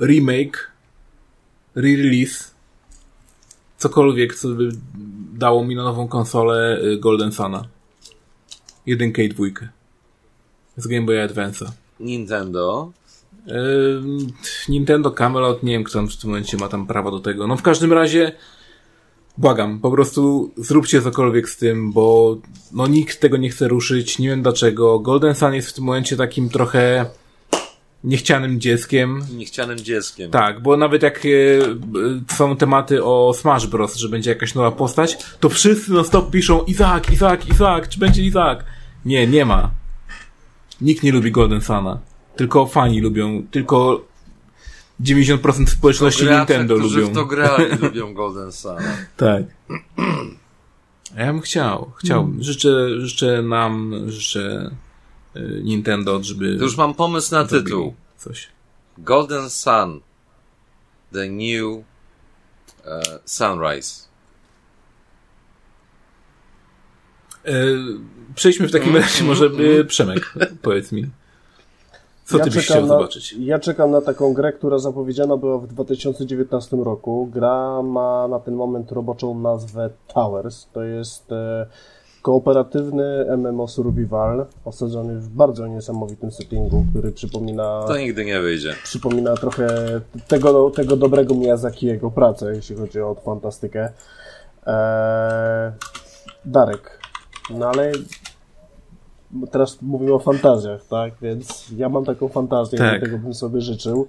[0.00, 0.70] remake,
[1.76, 2.50] re-release,
[3.78, 4.68] cokolwiek, co by
[5.32, 7.64] dało mi na nową konsolę y, Golden Suna.
[8.86, 9.68] Jedynkę i dwójkę.
[10.76, 11.70] Z Game Boy Advance'a.
[12.00, 12.92] Nintendo.
[14.68, 17.46] Nintendo Camelot, nie wiem kto w tym momencie ma tam prawo do tego.
[17.46, 18.32] No w każdym razie
[19.38, 22.36] błagam, po prostu zróbcie cokolwiek z tym, bo
[22.72, 24.98] no nikt tego nie chce ruszyć, nie wiem dlaczego.
[24.98, 27.06] Golden Sun jest w tym momencie takim trochę
[28.04, 29.22] niechcianym dzieckiem.
[29.36, 30.30] Niechcianym dzieckiem.
[30.30, 31.28] Tak, bo nawet jak e,
[32.34, 36.64] są tematy o Smash Bros., że będzie jakaś nowa postać, to wszyscy no stop piszą
[36.64, 38.64] Izak, Izak, Izak, czy będzie Izak?
[39.04, 39.81] Nie, nie ma.
[40.82, 41.98] Nikt nie lubi Golden Suna.
[42.36, 44.04] Tylko fani lubią, tylko
[45.00, 47.12] 90% społeczności Gracze, Nintendo którzy lubią.
[47.12, 48.76] w to grali, lubią Golden Sun.
[49.16, 49.42] Tak.
[51.16, 52.42] Ja bym chciał, chciałbym.
[52.42, 54.70] Życzę, życzę nam, życzę
[55.36, 57.94] y, Nintendo, żeby To już mam pomysł na tytuł.
[58.16, 58.48] coś.
[58.98, 60.00] Golden Sun.
[61.12, 61.84] The New
[62.84, 64.08] e, Sunrise.
[68.32, 69.46] E, Przejdźmy w takim razie może
[69.80, 71.10] e, Przemek, powiedz mi.
[72.24, 73.32] Co ty byś chciał na, zobaczyć?
[73.38, 77.28] Ja czekam na taką grę, która zapowiedziana była w 2019 roku.
[77.32, 80.66] Gra ma na ten moment roboczą nazwę Towers.
[80.72, 81.66] To jest e,
[82.22, 88.74] kooperatywny MMO Survival, osadzony w bardzo niesamowitym settingu, który przypomina, To nigdy nie wyjdzie.
[88.84, 89.68] przypomina trochę
[90.28, 93.92] tego, tego dobrego Miyazakiego pracę, jeśli chodzi o fantastykę.
[94.66, 95.72] Eee,
[96.44, 96.98] Darek,
[97.54, 97.92] no ale
[99.50, 101.12] teraz mówimy o fantazjach, tak?
[101.22, 103.00] Więc ja mam taką fantazję, Tak.
[103.00, 104.08] tego bym sobie życzył,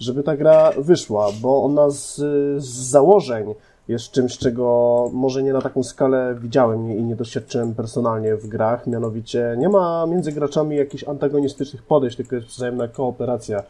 [0.00, 2.16] żeby ta gra wyszła, bo ona z,
[2.62, 3.54] z założeń
[3.88, 8.86] jest czymś, czego może nie na taką skalę widziałem i nie doświadczyłem personalnie w grach,
[8.86, 13.62] mianowicie nie ma między graczami jakichś antagonistycznych podejść, tylko jest wzajemna kooperacja,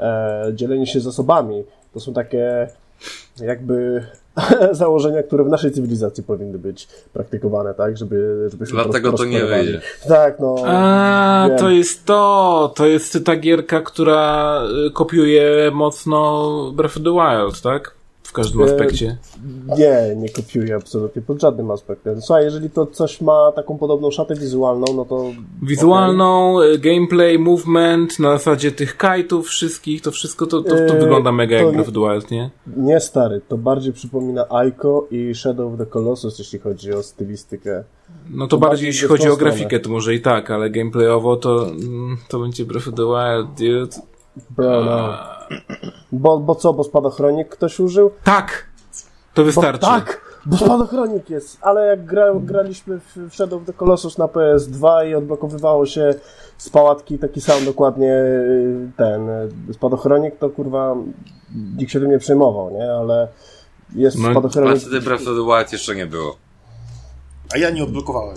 [0.00, 1.64] e, dzielenie się zasobami.
[1.94, 2.68] To są takie
[3.40, 4.06] jakby
[4.72, 7.96] założenia, które w naszej cywilizacji powinny być praktykowane, tak?
[7.96, 9.80] Żeby, żebyśmy Dlatego to nie wyjdzie.
[10.08, 10.54] Tak, no.
[10.64, 11.58] A, wiem.
[11.58, 12.72] to jest to!
[12.76, 17.94] To jest ta gierka, która y, kopiuje mocno Breath of the Wild, tak?
[18.34, 19.16] W każdym E, aspekcie.
[19.78, 22.22] Nie, nie kopiuję absolutnie pod żadnym aspektem.
[22.22, 25.24] Słuchaj, jeżeli to coś ma taką podobną szatę wizualną, no to...
[25.62, 31.00] Wizualną, y, gameplay, movement, na zasadzie tych kajtów wszystkich, to wszystko to, to, to E,
[31.00, 32.50] wygląda mega to jak Breath of the Wild, nie?
[32.76, 37.84] Nie stary, to bardziej przypomina Ico i Shadow of the Colossus, jeśli chodzi o stylistykę.
[38.30, 41.36] No to To bardziej bardziej jeśli chodzi o grafikę, to może i tak, ale gameplayowo
[41.36, 44.14] to, mm, to będzie Breath of the Wild, dude.
[44.50, 45.33] Bro, no.
[46.12, 48.10] Bo, bo co, bo spadochronik ktoś użył?
[48.24, 48.66] Tak!
[49.34, 49.80] To Bo, wystarczy.
[49.80, 55.08] tak, bo spadochronik jest, ale jak gra, graliśmy w Shadow of the Colossus na PS2
[55.10, 56.14] i odblokowywało się
[56.58, 59.28] z pałatki taki sam dokładnie y, ten
[59.70, 60.96] y, spadochronik, to kurwa
[61.76, 62.92] nikt się tym nie przejmował, nie?
[62.92, 63.28] Ale
[63.94, 64.78] jest No, Ale spadochronik.
[64.82, 66.36] wtedy Breath of the Wild jeszcze nie było.
[67.54, 68.36] A ja nie odblokowałem.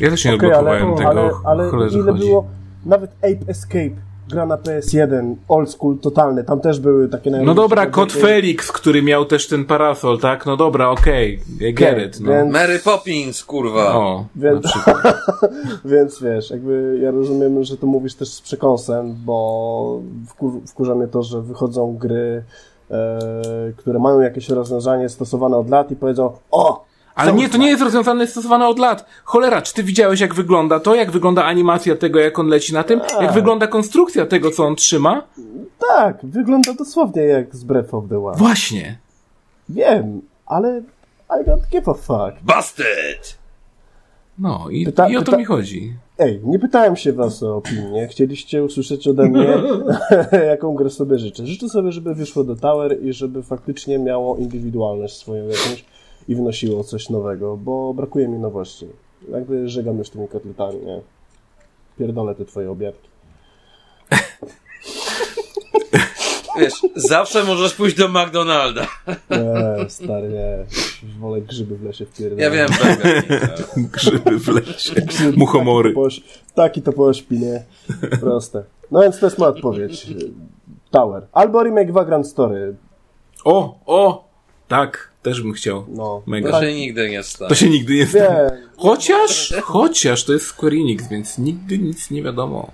[0.00, 2.26] Ja też nie Okej, ale, odblokowałem tego, ale, ale ile chodzi.
[2.28, 2.46] było,
[2.86, 3.90] nawet Ape Escape
[4.28, 9.02] gra na PS1, old school, totalny, tam też były takie No dobra, Kot Felix, który
[9.02, 10.46] miał też ten parasol, tak?
[10.46, 11.72] No dobra, okej, okay.
[11.72, 12.32] get it, no.
[12.32, 12.52] Więc...
[12.52, 13.94] Mary Poppins, kurwa.
[13.94, 14.72] O, więc,
[15.84, 21.08] więc wiesz, jakby ja rozumiem, że to mówisz też z przekąsem, bo wkur wkurza mnie
[21.08, 22.42] to, że wychodzą gry,
[22.90, 23.18] e,
[23.76, 26.87] które mają jakieś rozwiązanie stosowane od lat i powiedzą, o,
[27.18, 29.06] ale nie, to nie jest rozwiązane, stosowane od lat.
[29.24, 32.84] Cholera, czy ty widziałeś, jak wygląda to, jak wygląda animacja tego, jak on leci na
[32.84, 35.22] tym, jak wygląda konstrukcja tego, co on trzyma?
[35.88, 38.36] Tak, wygląda dosłownie jak z Breath of the Wild.
[38.36, 38.98] Właśnie.
[39.68, 40.82] Wiem, ale
[41.30, 42.42] I don't give a fuck.
[42.42, 43.38] Busted!
[44.38, 45.36] No, i, pyta, i o to pyta...
[45.36, 45.94] mi chodzi.
[46.18, 48.08] Ej, nie pytałem się was o opinię.
[48.08, 49.48] Chcieliście usłyszeć ode mnie,
[50.50, 51.46] jaką grę sobie życzę.
[51.46, 55.84] Życzę sobie, żeby wyszło do Tower i żeby faktycznie miało indywidualność swoją jakąś
[56.28, 58.86] i wnosiło coś nowego, bo brakuje mi nowości.
[59.30, 61.00] Jakby żegam już tymi kotletami, nie?
[61.98, 63.08] Pierdolę te twoje obiadki.
[66.58, 68.86] Wiesz, zawsze możesz pójść do McDonalda.
[69.30, 70.64] Nie, stary, nie.
[71.20, 72.42] Wolę grzyby w lesie wpierdolę.
[72.42, 72.68] Ja wiem,
[73.92, 75.02] Grzyby w lesie.
[75.36, 75.94] Muchomory.
[75.94, 77.64] Taki to, taki to pośpi, nie?
[78.20, 78.64] Proste.
[78.90, 80.06] No więc to jest moja odpowiedź.
[80.90, 81.26] Tower.
[81.32, 82.76] Albo remake Vagrant Story.
[83.44, 84.28] O, o!
[84.68, 85.84] Tak, też bym chciał.
[85.88, 86.50] No, Mega.
[86.50, 87.48] To się nigdy nie stanie.
[87.48, 88.50] To się nigdy nie stanie.
[88.76, 92.70] Chociaż, chociaż to jest Square Enix, więc nigdy nic nie wiadomo.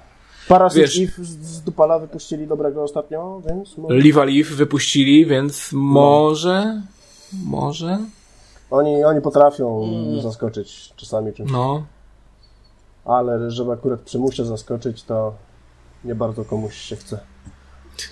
[0.48, 3.78] Parasite Eve z Dupala wypuścili dobrego ostatnio, więc...
[3.78, 3.96] Może...
[3.96, 5.78] Live Alive wypuścili, więc no.
[5.78, 6.82] może...
[7.44, 7.98] Może...
[8.70, 10.20] Oni, oni potrafią mm.
[10.20, 11.52] zaskoczyć czasami czymś.
[11.52, 11.86] No.
[13.04, 15.34] Ale żeby akurat przymusie zaskoczyć, to
[16.04, 17.18] nie bardzo komuś się chce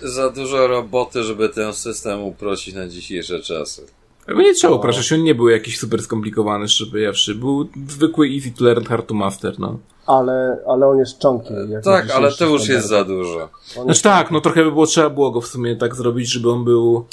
[0.01, 3.85] za dużo roboty, żeby ten system uprościć na dzisiejsze czasy.
[4.27, 7.35] Ale nie trzeba upraszać, on nie był jakiś super skomplikowany, żeby jawszy.
[7.35, 9.79] Był zwykły easy to learn, hard to master, no.
[10.05, 11.53] Ale, ale on jest chunky.
[11.83, 13.49] tak, ale to już jest za dużo.
[13.83, 16.63] znaczy tak, no trochę by było, trzeba było go w sumie tak zrobić, żeby on
[16.63, 17.05] był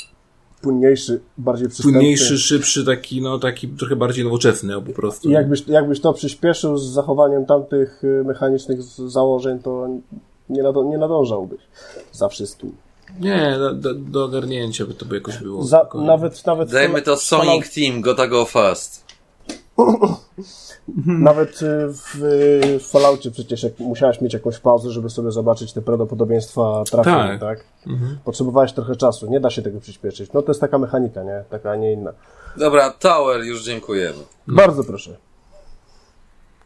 [0.62, 1.92] płynniejszy, bardziej przystępny.
[1.92, 5.28] Płynniejszy, szybszy, taki, no, taki trochę bardziej nowoczesny po prostu.
[5.28, 9.88] I jakbyś, jakbyś to przyspieszył z zachowaniem tamtych y, mechanicznych założeń, to
[10.48, 11.60] nie, nado, nie nadążałbyś
[12.12, 12.72] za wszystkim.
[13.20, 15.64] Nie, do, do ogarnięcia by to by jakoś było.
[15.64, 19.04] Za, nawet, nawet Dajmy to Sonic Team, gotta go fast.
[21.06, 22.10] Nawet y, w,
[22.80, 27.40] w Falloutie przecież jak musiałeś mieć jakąś pauzę, żeby sobie zobaczyć te prawdopodobieństwa trafienia, tak?
[27.40, 27.64] tak?
[27.86, 28.18] Mhm.
[28.24, 30.32] Potrzebowałeś trochę czasu, nie da się tego przyspieszyć.
[30.32, 31.44] No to jest taka mechanika, nie?
[31.50, 32.12] Taka, a nie inna.
[32.56, 34.18] Dobra, Tower, już dziękujemy.
[34.46, 35.16] Bardzo proszę.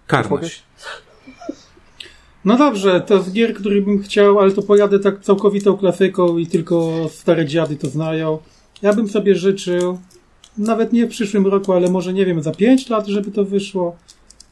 [0.07, 0.62] Karność.
[2.45, 6.47] No dobrze, to z gier, który bym chciał, ale to pojadę tak całkowitą klasyką i
[6.47, 8.39] tylko stare dziady to znają.
[8.83, 9.99] Ja bym sobie życzył,
[10.59, 13.97] nawet nie w przyszłym roku, ale może nie wiem, za 5 lat, żeby to wyszło.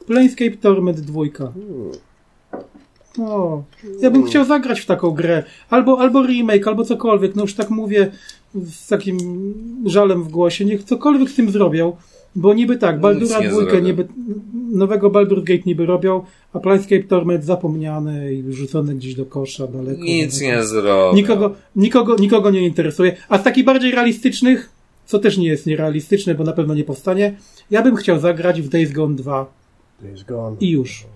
[0.07, 1.23] Planescape Torment 2.
[3.19, 3.63] O,
[4.01, 5.43] ja bym chciał zagrać w taką grę.
[5.71, 7.35] Albo, albo remake, albo cokolwiek.
[7.37, 8.11] No już tak mówię
[8.55, 9.19] z takim
[9.87, 10.65] żalem w głosie.
[10.65, 11.97] Niech cokolwiek z tym zrobią.
[12.37, 14.09] Bo niby tak, Baldura dwójkę, niby,
[14.71, 20.03] nowego Baldur Gate niby robią, a Planescape Torment zapomniany i wyrzucony gdzieś do kosza daleko.
[20.03, 20.57] Nic daleko.
[20.57, 21.17] nie zrobią.
[21.17, 23.17] Nikogo, nikogo, nikogo nie interesuje.
[23.29, 24.71] A z takich bardziej realistycznych,
[25.07, 27.37] co też nie jest nierealistyczne, bo na pewno nie powstanie,
[27.71, 29.47] ja bym chciał zagrać w Days Gone 2.
[30.03, 30.57] Days Gone.
[30.61, 31.07] I już.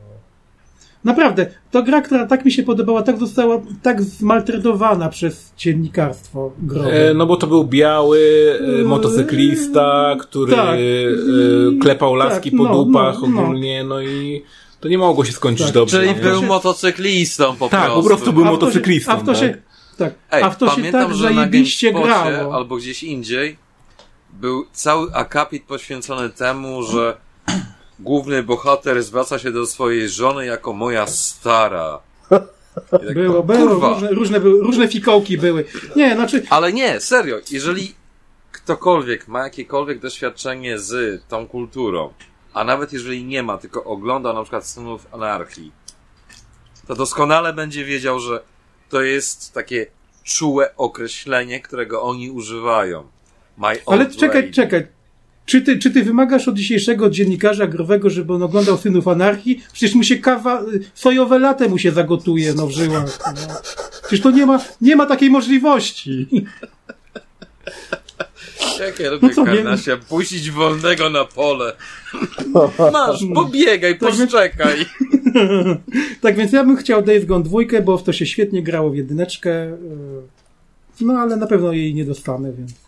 [1.07, 7.11] Naprawdę, to gra, która tak mi się podobała, tak została tak zmaltretowana przez dziennikarstwo growe.
[7.11, 8.21] E, no bo to był biały
[8.81, 10.79] e, motocyklista, który tak.
[10.79, 13.43] e, klepał laski tak, po no, dupach no, no.
[13.43, 14.43] ogólnie, no i
[14.81, 15.75] to nie mogło się skończyć tak.
[15.75, 16.01] dobrze.
[16.01, 16.47] Czyli był się...
[16.47, 17.95] motocyklistą po tak, prostu.
[17.95, 19.13] Tak, po prostu był a motocyklistą.
[19.13, 19.57] A w to się,
[19.97, 20.15] tak.
[20.31, 22.55] Ej, a w to się tak że zajebiście grało.
[22.55, 23.57] Albo gdzieś indziej
[24.41, 27.17] był cały akapit poświęcony temu, że
[27.99, 32.01] główny bohater zwraca się do swojej żony jako moja stara.
[32.91, 35.65] Tak, było, było, różne, różne, były, różne fikołki były.
[35.97, 36.43] Nie, znaczy...
[36.51, 37.95] Ale nie, serio, jeżeli
[38.53, 42.13] ktokolwiek ma jakiekolwiek doświadczenie z tą kulturą,
[42.55, 45.73] a nawet jeżeli nie ma, tylko ogląda na przykład synów anarchii,
[46.87, 48.43] to doskonale będzie wiedział, że
[48.89, 49.87] to jest takie
[50.25, 53.07] czułe określenie, którego oni używają.
[53.87, 54.53] Ale czekaj, lady.
[54.53, 54.87] czekaj.
[55.47, 59.63] Czy ty, czy ty wymagasz od dzisiejszego dziennikarza growego, żeby on oglądał Synów Anarchii?
[59.73, 60.63] Przecież mu się kawa,
[60.95, 63.19] sojowe late mu się zagotuje, no w żyłach.
[63.27, 63.55] No.
[64.03, 66.27] Przecież to nie ma, nie ma takiej możliwości.
[68.81, 71.73] Jak ja lubię no Karnasia, puścić wolnego na pole.
[72.93, 74.87] Masz, pobiegaj, tak poszczekaj.
[76.23, 78.97] tak więc ja bym chciał Days Gone dwójkę, bo w to się świetnie grało w
[78.97, 79.77] jedyneczkę.
[81.01, 82.86] No ale na pewno jej nie dostanę, więc...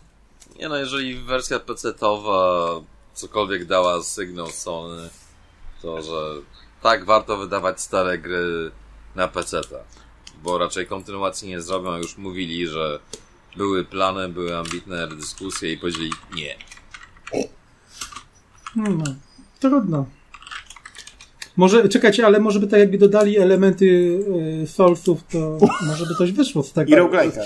[0.59, 2.83] Nie no, jeżeli wersja PC-towa
[3.13, 5.09] cokolwiek dała sygnał Sony,
[5.81, 6.41] to że
[6.81, 8.71] tak warto wydawać stare gry
[9.15, 9.77] na PC-ta.
[10.43, 12.99] bo raczej kontynuacji nie zrobią, już mówili, że
[13.57, 16.55] były plany, były ambitne dyskusje i powiedzieli nie.
[18.75, 19.03] No, no.
[19.59, 20.05] Trudno.
[21.57, 23.85] Może, czekajcie, ale może by tak jakby dodali elementy
[24.63, 25.57] y, Soulsów, to
[25.87, 26.91] może by coś wyszło z tego.
[26.91, 27.43] I roguelike'a.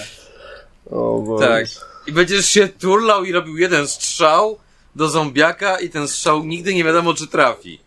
[0.91, 1.39] O, bo...
[1.39, 1.65] Tak.
[2.07, 4.57] I będziesz się turlał i robił jeden strzał
[4.95, 7.79] do zombiaka i ten strzał nigdy nie wiadomo czy trafi.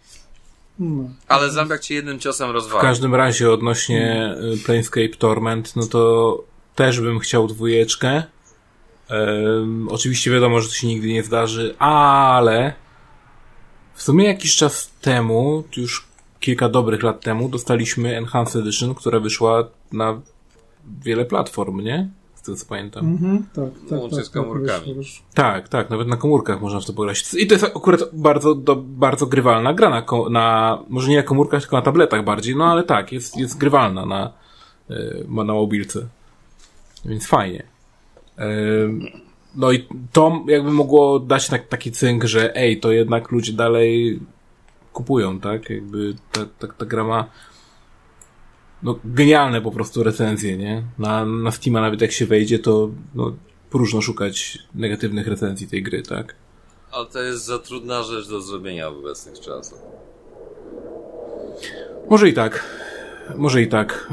[0.79, 1.11] No.
[1.29, 2.83] Ale zombiak cię jednym ciosem W rozwali.
[2.83, 6.45] każdym razie odnośnie y, Planescape Torment, no to
[6.75, 8.23] też bym chciał dwójeczkę.
[9.09, 12.73] Em, oczywiście wiadomo, że to się nigdy nie zdarzy, ale
[13.95, 16.07] w sumie jakiś czas temu, już
[16.41, 20.21] kilka dobrych lat temu, dostaliśmy Enhanced Edition, która wyszła na
[21.03, 22.09] wiele platform, nie?
[22.47, 23.07] Z tego co pamiętam.
[23.07, 24.95] Mhm, tak, tak, Łącznie tak, z tak, komórkami.
[24.95, 25.27] wyszło.
[25.35, 27.35] Tak, tak, nawet na komórkach można w to pograć.
[27.35, 31.61] I to jest akurat bardzo, do, bardzo grywalna gra na, na, może nie na komórkach,
[31.61, 34.33] tylko na tabletach bardziej, no ale tak, jest, jest grywalna na,
[34.91, 36.07] y, na mobilce.
[37.05, 37.63] Więc fajnie.
[39.57, 44.21] No i to jakby mogło dać tak, taki cynk, że ej, to jednak ludzie dalej
[44.93, 45.71] kupują, tak?
[45.71, 47.25] Jakby ta, ta, ta gra ma
[48.87, 50.83] no, genialne po prostu recenzje, nie?
[50.99, 53.37] Na, na Steama nawet jak się wejdzie, to no,
[53.71, 56.35] próżno szukać negatywnych recenzji tej gry, tak?
[56.91, 59.79] Ale to jest za trudna rzecz do zrobienia w obecnych czasach.
[62.11, 62.65] Może i tak.
[63.35, 64.13] Może i tak.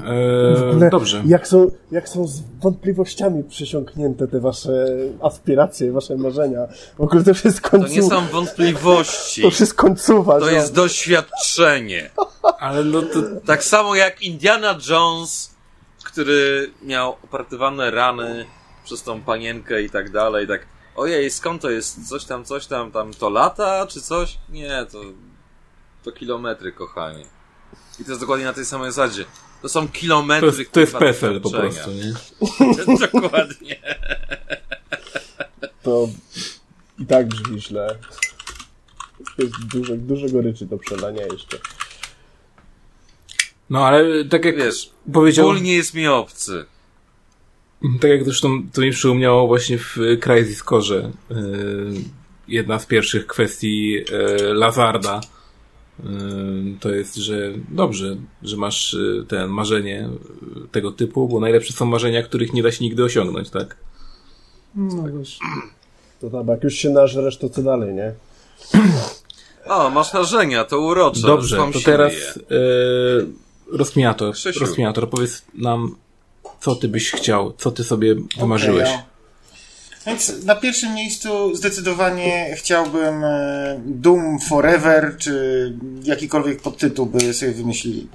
[0.82, 1.24] Eee, dobrze.
[1.26, 4.88] Jak są, jak są z wątpliwościami przesiąknięte te wasze
[5.22, 6.60] aspiracje, wasze marzenia.
[6.98, 7.94] W ogóle to już jest To końcu...
[7.94, 9.42] nie są wątpliwości.
[9.42, 10.40] To już jest końcowa.
[10.40, 12.10] To jest doświadczenie.
[12.60, 13.20] Ale no to...
[13.46, 15.56] Tak samo jak Indiana Jones,
[16.04, 18.46] który miał opratywane rany
[18.84, 20.66] przez tą panienkę i tak dalej, tak
[20.96, 22.10] ojej, skąd to jest?
[22.10, 24.38] Coś tam, coś tam, tam to lata, czy coś?
[24.50, 25.02] Nie, to,
[26.04, 27.26] to kilometry, kochanie.
[28.00, 29.26] I to jest dokładnie na tej samej zasadzie.
[29.62, 32.14] To są To kilometry, jest, to jest PESEL po prostu, nie?
[33.12, 33.76] Dokładnie.
[35.84, 36.10] To
[37.00, 37.98] i tak brzmi źle.
[39.38, 41.58] Jest dużo, dużo goryczy do przelania jeszcze.
[43.70, 45.46] No ale tak jak Wiesz, powiedział...
[45.46, 46.66] ból nie jest mi obcy.
[48.02, 51.12] Tak jak zresztą to mi przypomniało właśnie w Crysis Core.
[51.30, 51.94] Yy,
[52.48, 55.22] jedna z pierwszych kwestii yy, Lazarda
[56.80, 60.10] to jest, że dobrze, że masz yy, ten marzenie
[60.56, 63.78] yy, tego typu, bo najlepsze są marzenia, których nie da się nigdy osiągnąć, tak?
[64.76, 65.40] No wiesz.
[66.22, 68.14] To tam, jak już się nażresz, to co dalej, nie?
[69.66, 71.22] O, masz marzenia, to urocze.
[71.22, 73.28] Dobrze, to teraz się yy,
[73.72, 74.60] rozkmiator, Krzysiu.
[74.60, 75.96] rozkmiator, powiedz nam,
[76.60, 78.90] co ty byś chciał, co ty sobie wymarzyłeś.
[78.90, 79.13] Okej, ja.
[80.08, 85.74] Więc na pierwszym miejscu zdecydowanie chciałbym e, Doom Forever, czy
[86.04, 88.08] jakikolwiek podtytuł by sobie wymyślili.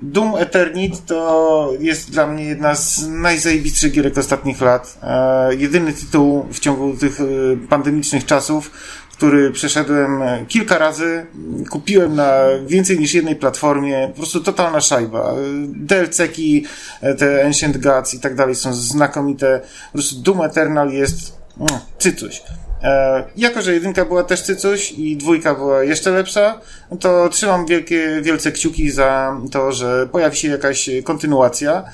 [0.00, 4.98] Doom Eternit to jest dla mnie jedna z najzajebistszych gierek ostatnich lat.
[5.02, 7.24] E, jedyny tytuł w ciągu tych e,
[7.68, 8.70] pandemicznych czasów,
[9.16, 11.26] który przeszedłem e, kilka razy,
[11.70, 15.32] kupiłem na więcej niż jednej platformie, po prostu totalna szajba.
[15.32, 15.34] E,
[15.68, 16.64] DLC-ki,
[17.00, 19.60] e, te Ancient Gods i tak dalej są znakomite.
[19.86, 22.42] Po prostu Doom Eternal jest mm, cycuś.
[22.82, 26.60] E, jako, że jedynka była też cycuś i dwójka była jeszcze lepsza,
[27.00, 31.84] to trzymam wielkie, wielce kciuki za to, że pojawi się jakaś kontynuacja.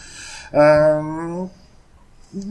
[0.53, 1.49] Em,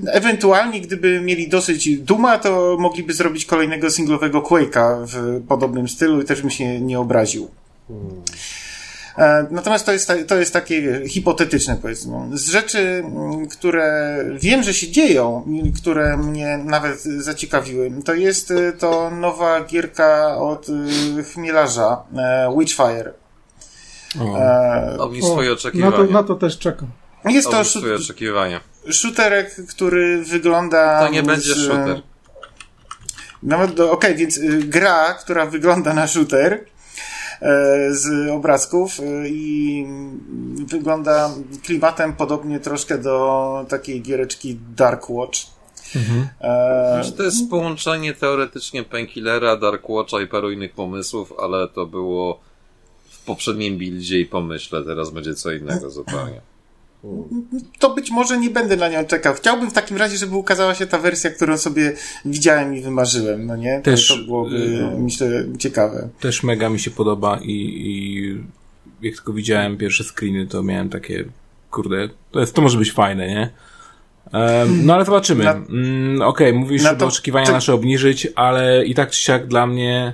[0.08, 6.26] Ewentualnie, gdyby mieli dosyć Duma, to mogliby zrobić kolejnego singlowego Quake'a w podobnym stylu i
[6.26, 7.50] też bym się nie obraził.
[9.18, 12.18] E, Natomiast to jest, to jest takie wie, hipotetyczne, powiedzmy.
[12.34, 18.52] Z rzeczy, mm, które wiem, że się dzieją, i które mnie nawet zaciekawiły, to jest
[18.52, 23.14] y, to nowa gierka od y, chmielarza, e, Witchfire.
[24.20, 24.38] O.
[24.38, 25.98] E, swoje na, oczekiwania.
[25.98, 26.88] to, na to też czekam.
[27.26, 28.71] Jest to swoje oczekiwania.
[28.92, 31.00] Shooterek, który wygląda...
[31.00, 32.02] To nie będzie z- shooter.
[33.44, 36.60] Nawet do, okej, więc y, gra, która wygląda na shooter e,
[37.92, 39.86] z obrazków y, i
[40.66, 41.30] wygląda
[41.64, 45.40] klimatem podobnie troszkę do takiej giereczki Dark Watch.
[46.42, 51.86] E, Znaczy, to jest połączenie teoretycznie Painkillera, Dark Watcha i paru innych pomysłów, ale to
[51.86, 52.40] było
[53.10, 56.42] w poprzednim buildzie i pomyśle, teraz będzie co innego zupełnie.
[57.80, 59.34] To być może nie będę na nią czekał.
[59.34, 61.94] Chciałbym w takim razie, żeby ukazała się ta wersja, którą sobie
[62.26, 63.82] widziałem i wymarzyłem, no nie?
[63.82, 65.28] Też, to, to byłoby, y, myślę,
[65.60, 66.10] ciekawe.
[66.20, 68.26] Też mega mi się podoba i, i
[69.08, 71.26] jak tylko widziałem pierwsze screeny, to miałem takie,
[71.72, 73.50] kurde, to, jest, to może być fajne, nie?
[74.84, 75.44] No ale zobaczymy.
[75.44, 79.48] Na- Mm, Okej, mówisz, na żeby to- oczekiwania nasze obniżyć, ale i tak czy siak
[79.48, 80.14] dla mnie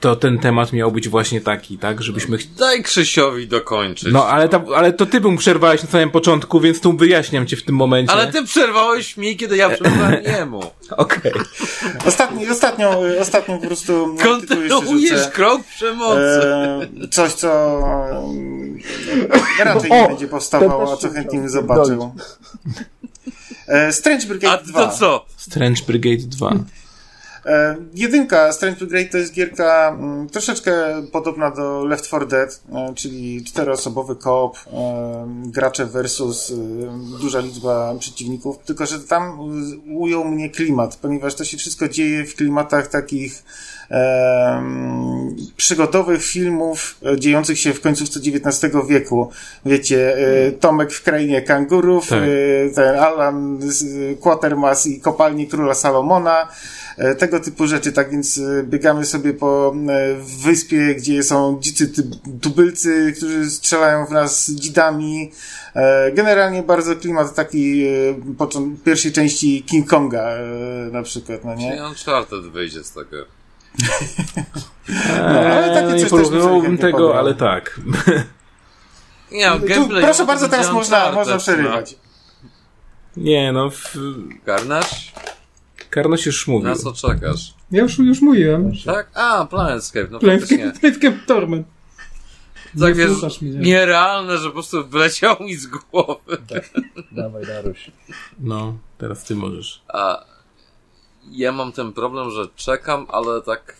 [0.00, 2.02] to ten temat miał być właśnie taki, tak?
[2.02, 2.38] Żebyśmy...
[2.58, 4.08] Daj Krzysiowi dokończyć.
[4.12, 7.56] No, ale, ta, ale to ty mu przerwałeś na samym początku, więc tu wyjaśniam cię
[7.56, 8.12] w tym momencie.
[8.12, 10.62] Ale ty przerwałeś mi, kiedy ja przerwałem jemu.
[10.90, 11.32] Okej.
[12.06, 12.90] Ostatni, ostatnią,
[13.20, 13.92] ostatnią po prostu...
[14.24, 15.30] Kontynuujesz rzucę.
[15.32, 16.20] krok przemocy.
[17.02, 17.48] E, coś, co
[19.60, 22.14] e, raczej nie O, będzie powstawało, a co chętnie bym zobaczył.
[23.68, 24.86] E, Strange A Brigade 2.
[24.86, 25.26] to co?
[25.36, 26.54] Strange Brigade 2.
[27.46, 30.72] E, jedynka Strange Brigade to jest gierka mm, troszeczkę
[31.12, 36.52] podobna do Left 4 Dead, e, czyli czteroosobowy koop, e, gracze versus
[37.20, 39.38] duża liczba przeciwników, tylko że tam
[39.94, 43.42] ujął mnie klimat, ponieważ to się wszystko dzieje w klimatach takich
[45.56, 49.30] przygodowych filmów dziejących się w końcówce XIX wieku.
[49.66, 50.16] Wiecie,
[50.60, 52.20] Tomek w krainie kangurów, Tak.
[52.74, 53.60] ten Alan
[54.20, 56.48] Quatermass i kopalni króla Salomona,
[57.18, 61.92] tego typu rzeczy, tak więc e, biegamy sobie po e, wyspie, gdzie są dzicy
[62.42, 65.32] tubylcy, którzy strzelają w nas dzidami.
[65.74, 70.46] E, Generalnie bardzo klimat taki e, pierwszej części King Konga e,
[70.92, 71.70] na przykład, no Nie?
[71.70, 71.84] nie?
[71.84, 73.16] Uncharted wyjdzie z tego.
[75.32, 77.18] ale takie Eee, coś nie porównywałbym tego, pobrał.
[77.18, 77.80] ale tak.
[79.32, 80.02] Nie, no, Tu, gameplay...
[80.04, 81.96] proszę no, bardzo, teraz można, można przerywać.
[83.16, 83.94] Nie, no, w...
[84.68, 84.80] No.
[85.96, 86.68] Karnoś już mówił.
[86.68, 87.54] Na co czekasz?
[87.70, 88.72] Ja już, już mówiłem.
[88.84, 89.10] Tak?
[89.14, 90.56] A, Planetscape, no faktycznie.
[90.58, 91.66] Planescape Planescape Torment.
[92.80, 93.50] Tak Nie wiesz, mnie.
[93.50, 96.38] nierealne, że po prostu wyleciało mi z głowy.
[97.12, 97.90] Dawaj, Daruś.
[98.38, 99.82] No, teraz ty możesz.
[99.88, 100.24] A
[101.30, 103.76] ja mam ten problem, że czekam, ale tak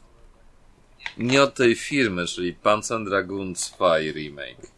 [1.19, 4.71] nie od tej firmy, czyli Panzer Dragoon 2 remake.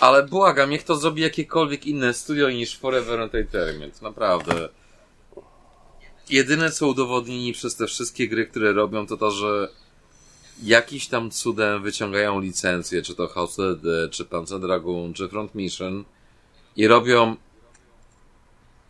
[0.00, 4.02] Ale błagam, niech to zrobi jakiekolwiek inne studio niż Forever Entertainment.
[4.02, 4.68] Naprawdę.
[6.30, 9.68] Jedyne co udowodnili przez te wszystkie gry, które robią, to to, że
[10.62, 16.04] jakiś tam cudem wyciągają licencje, czy to House Dead, czy Panzer Dragoon, czy Front Mission
[16.76, 17.36] i robią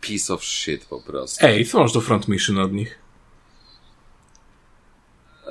[0.01, 1.45] piece of shit po prostu.
[1.45, 2.99] Ej, co masz do front mission od nich?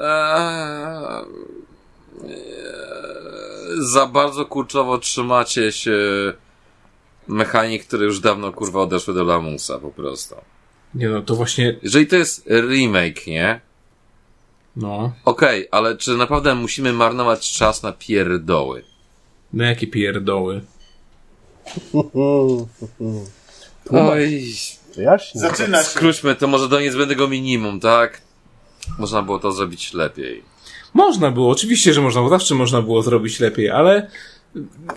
[0.00, 1.24] Eee,
[3.78, 5.98] za bardzo kurczowo trzymacie się
[7.28, 10.34] mechanik, które już dawno kurwa odeszły do lamusa po prostu.
[10.96, 13.60] Nie no, to właśnie, Jeżeli to jest remake, nie?
[14.76, 18.84] no, Okej, ale czy naprawdę musimy marnować czas na pierdoły?
[19.52, 20.60] no jakie pierdoły.
[23.90, 24.44] Oj,
[24.96, 25.40] Jaśnie.
[25.40, 25.84] Zaczyna się.
[25.84, 28.20] skróćmy to może do niezbędnego minimum, tak?
[28.98, 30.42] Można było to zrobić lepiej.
[30.94, 34.10] Można było, oczywiście, że można, bo zawsze można było zrobić lepiej, ale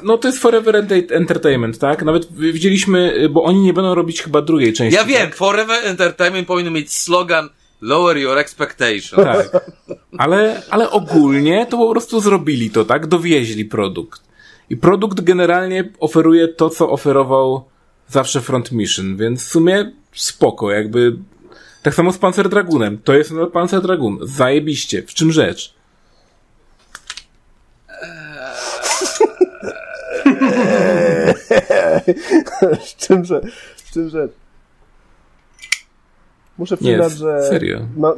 [0.04, 2.04] no to jest Forever Ent- Entertainment, tak?
[2.04, 4.96] Nawet widzieliśmy, bo oni nie będą robić chyba drugiej części.
[4.96, 5.36] Ja wiem, Tak?
[5.36, 7.50] Forever Entertainment powinien mieć slogan
[7.82, 9.10] Lower your expectations.
[9.24, 9.72] tak.
[10.18, 13.08] Ale, ale ogólnie to po prostu zrobili to, tak?
[13.08, 14.22] Dowieźli produkt.
[14.70, 17.64] I produkt generalnie oferuje to, co oferował
[18.08, 21.16] zawsze Front Mission, więc w sumie spoko, jakby
[21.84, 22.98] tak samo z Panzer Dragunem.
[23.04, 24.18] To jest Panzer Dragun.
[24.22, 25.02] Zajebiście.
[25.04, 25.74] W czym rzecz?
[32.86, 33.42] z czym, że,
[33.76, 34.28] z czym, że
[36.58, 37.80] Muszę Nie, przyznać, że, serio.
[37.98, 38.14] ma,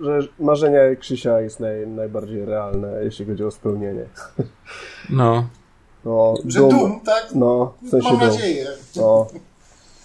[0.00, 4.04] że marzenia Krzysia jest naj, najbardziej realne, jeśli chodzi o spełnienie.
[5.10, 5.46] No.
[6.04, 7.28] No, Że dum- dum, tak?
[7.34, 8.28] No, w sensie Mam dum.
[8.28, 8.66] nadzieję.
[8.96, 9.26] No,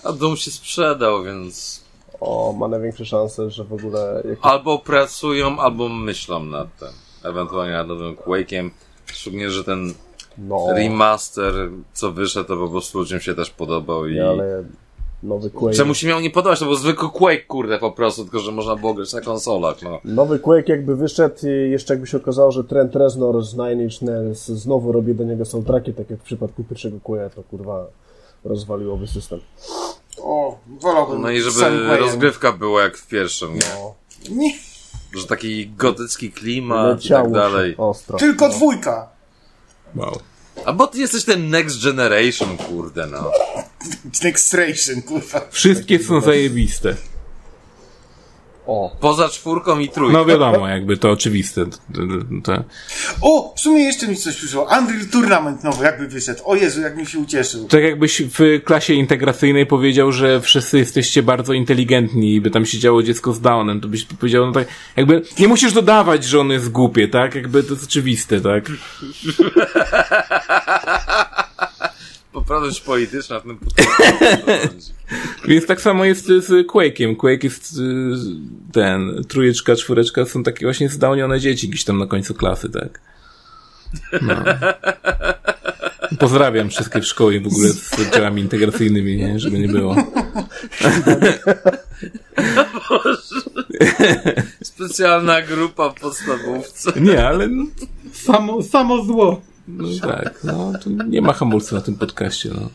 [0.04, 1.84] A dom się sprzedał, więc
[2.20, 4.24] o, ma największe szanse, że w ogóle...
[4.42, 6.88] Albo pracują, albo myślą nad tym.
[7.24, 8.70] Ewentualnie nad nowym Quake'iem.
[9.06, 9.94] Szczególnie, że ten
[10.38, 11.54] No, remaster,
[11.94, 14.20] co wyszedł, to po prostu ludziom się też podobał i...
[14.20, 14.64] ale
[15.24, 15.76] nowy Quake...
[15.76, 16.60] Czemu się miał nie podobać?
[16.60, 20.00] To był zwykły Quake, kurde, po prostu, tylko że można było grać na konsolach, no.
[20.06, 24.02] Nowy Quake jakby wyszedł i jeszcze jakby się okazało, że Trent Reznor z Nine Inch
[24.02, 27.86] Nails znowu robi do niego soundtracki, tak jak w przypadku pierwszego Quake'a, to kurwa
[28.44, 29.40] rozwaliłoby system.
[30.22, 33.62] O, wolałbym No i żeby rozgrywka była jak w pierwszym, nie?
[33.80, 33.96] No,
[34.36, 34.54] Nie,
[35.18, 37.76] Że taki gotycki klimat i leciało tak dalej.
[37.78, 38.18] ostro.
[38.18, 38.54] tylko no.
[38.54, 39.17] dwójka.
[39.96, 40.22] Wow.
[40.66, 43.32] A bo ty jesteś ten next generation, kurde, no.
[44.24, 45.48] Nextration, kurwa.
[45.52, 46.96] Wszystkie są zajebiste.
[48.68, 50.18] O, Poza czwórką i trójką.
[50.18, 51.66] No wiadomo, jakby to oczywiste.
[52.44, 52.64] To,
[53.22, 54.64] O, w sumie jeszcze mi coś przyszło.
[54.64, 56.42] Unreal Tournament nowy, jakby wyszedł.
[56.46, 57.68] O Jezu, jak mi się ucieszył.
[57.68, 63.04] tak jakbyś w klasie integracyjnej powiedział, że wszyscy jesteście bardzo inteligentni i by tam siedziało
[63.04, 64.68] dziecko z Downem, to byś powiedział, no tak,
[64.98, 67.36] jakby nie musisz dodawać, że on jest głupie, tak?
[67.36, 68.64] Jakby to jest oczywiste, tak?
[72.38, 73.60] Po poprawność polityczna w tym.
[75.48, 77.16] Więc tak samo jest z Quake'iem.
[77.16, 77.82] Quake jest y,
[78.72, 83.02] ten, trójeczka, czwóreczka są takie właśnie zdałnione dzieci gdzieś tam na końcu klasy, tak?
[84.22, 84.36] No.
[86.20, 89.40] Pozdrawiam wszystkie w szkoły w ogóle z oddziałami integracyjnymi, nie?
[89.40, 89.96] Żeby nie było.
[94.64, 97.02] Specjalna grupa w podstawówce.
[97.02, 97.66] Nie, ale no,
[98.14, 99.42] Samo, samo zło.
[99.68, 102.70] No tak, no to nie ma hamulca na tym podcaście, no.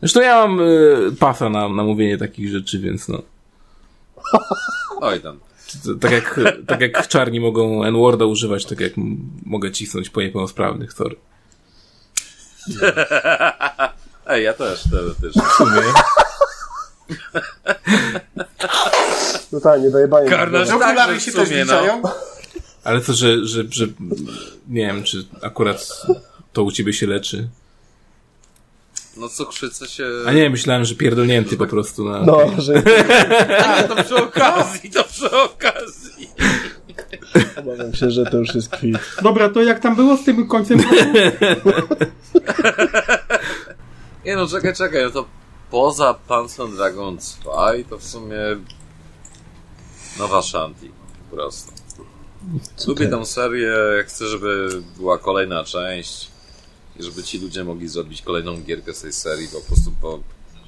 [0.00, 3.22] Zresztą ja mam y, pasa na, na mówienie takich rzeczy, więc no.
[5.00, 5.40] Oj tam.
[6.00, 8.92] Tak, jak, tak jak czarni mogą N-Worda używać, tak jak
[9.46, 11.16] mogę cisnąć po niepełnosprawnych, sorry.
[14.26, 15.42] Ej, ja też, teoretycznie.
[15.42, 15.82] W sumie.
[19.52, 20.28] No tak, nie dojebanie.
[20.28, 21.82] Że okulary Także w się też sumie, no.
[22.84, 23.86] Ale to, że, że, że
[24.68, 26.06] nie wiem, czy akurat
[26.52, 27.48] to u ciebie się leczy.
[29.16, 30.06] No cukrzycę się...
[30.26, 32.22] A nie, myślałem, że pierdolnięty po prostu na...
[32.22, 32.74] No, że
[33.66, 36.28] A nie, to przy okazji, to przy okazji.
[37.56, 38.96] obawiam się, że to już jest kwit.
[39.22, 40.78] Dobra, to jak tam było z tym końcem?
[44.24, 45.24] Nie no, czekaj, czekaj, no to
[45.70, 48.36] poza Panzer Dragon 2 to w sumie
[50.18, 50.90] nowa Shanti,
[51.30, 51.81] po prostu.
[52.86, 53.74] Lubię tę serię,
[54.06, 56.30] chcę, żeby była kolejna część
[57.00, 60.20] i żeby ci ludzie mogli zrobić kolejną gierkę z tej serii, po prostu bo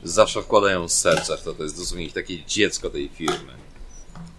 [0.05, 3.53] zawsze wkładają serce w to, to jest dosłownie ich takie dziecko tej firmy.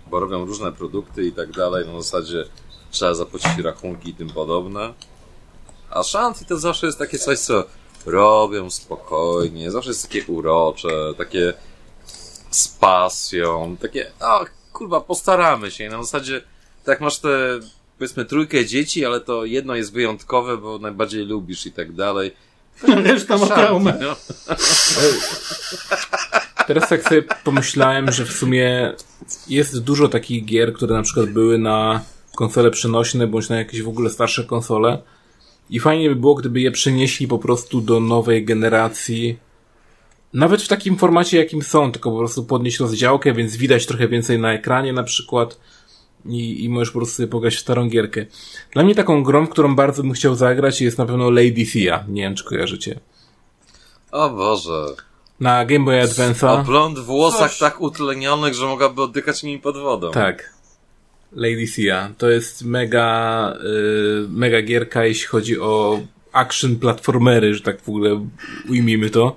[0.08, 2.46] Bo robią różne produkty i tak dalej, no w zasadzie
[2.92, 4.94] trzeba zapłacić rachunki i tym podobne.
[5.90, 7.64] A Shanti to zawsze jest takie coś, co
[8.06, 11.54] robią spokojnie, zawsze jest takie urocze, takie
[12.52, 15.84] z pasją, takie, a kurwa, postaramy się.
[15.84, 16.42] I na zasadzie,
[16.86, 17.60] tak masz te,
[17.98, 22.32] powiedzmy, trójkę dzieci, ale to jedno jest wyjątkowe, bo najbardziej lubisz i tak dalej.
[22.88, 23.98] Reszta ma Shanti, traumę.
[24.02, 24.16] no.
[26.68, 28.94] Teraz tak sobie pomyślałem, że w sumie
[29.48, 32.02] jest dużo takich gier, które na przykład były na
[32.36, 35.02] konsole przenośne, bądź na jakieś w ogóle starsze konsole.
[35.70, 39.38] I fajnie by było, gdyby je przenieśli po prostu do nowej generacji.
[40.34, 44.40] Nawet w takim formacie, jakim są, tylko po prostu podnieść rozdziałkę, więc widać trochę więcej
[44.40, 45.60] na ekranie na przykład.
[46.26, 48.26] I, I możesz po prostu sobie pograć w starą gierkę.
[48.74, 52.04] Dla mnie taką grą, którą bardzo bym chciał zagrać jest na pewno Lady Thea.
[52.08, 53.00] Nie wiem, czy kojarzycie.
[54.12, 54.86] O Boże.
[55.40, 56.66] Na Game Boy O Advance'a.
[56.66, 57.60] blond w włosach Coś.
[57.60, 60.12] tak utlenionych, że mogłaby oddychać nimi pod wodą.
[60.12, 60.54] Tak.
[61.32, 62.12] Lady Sia.
[62.18, 66.00] To jest mega, y, mega gierka, jeśli chodzi o
[66.32, 68.28] action platformery, że tak w ogóle
[68.70, 69.36] ujmijmy to.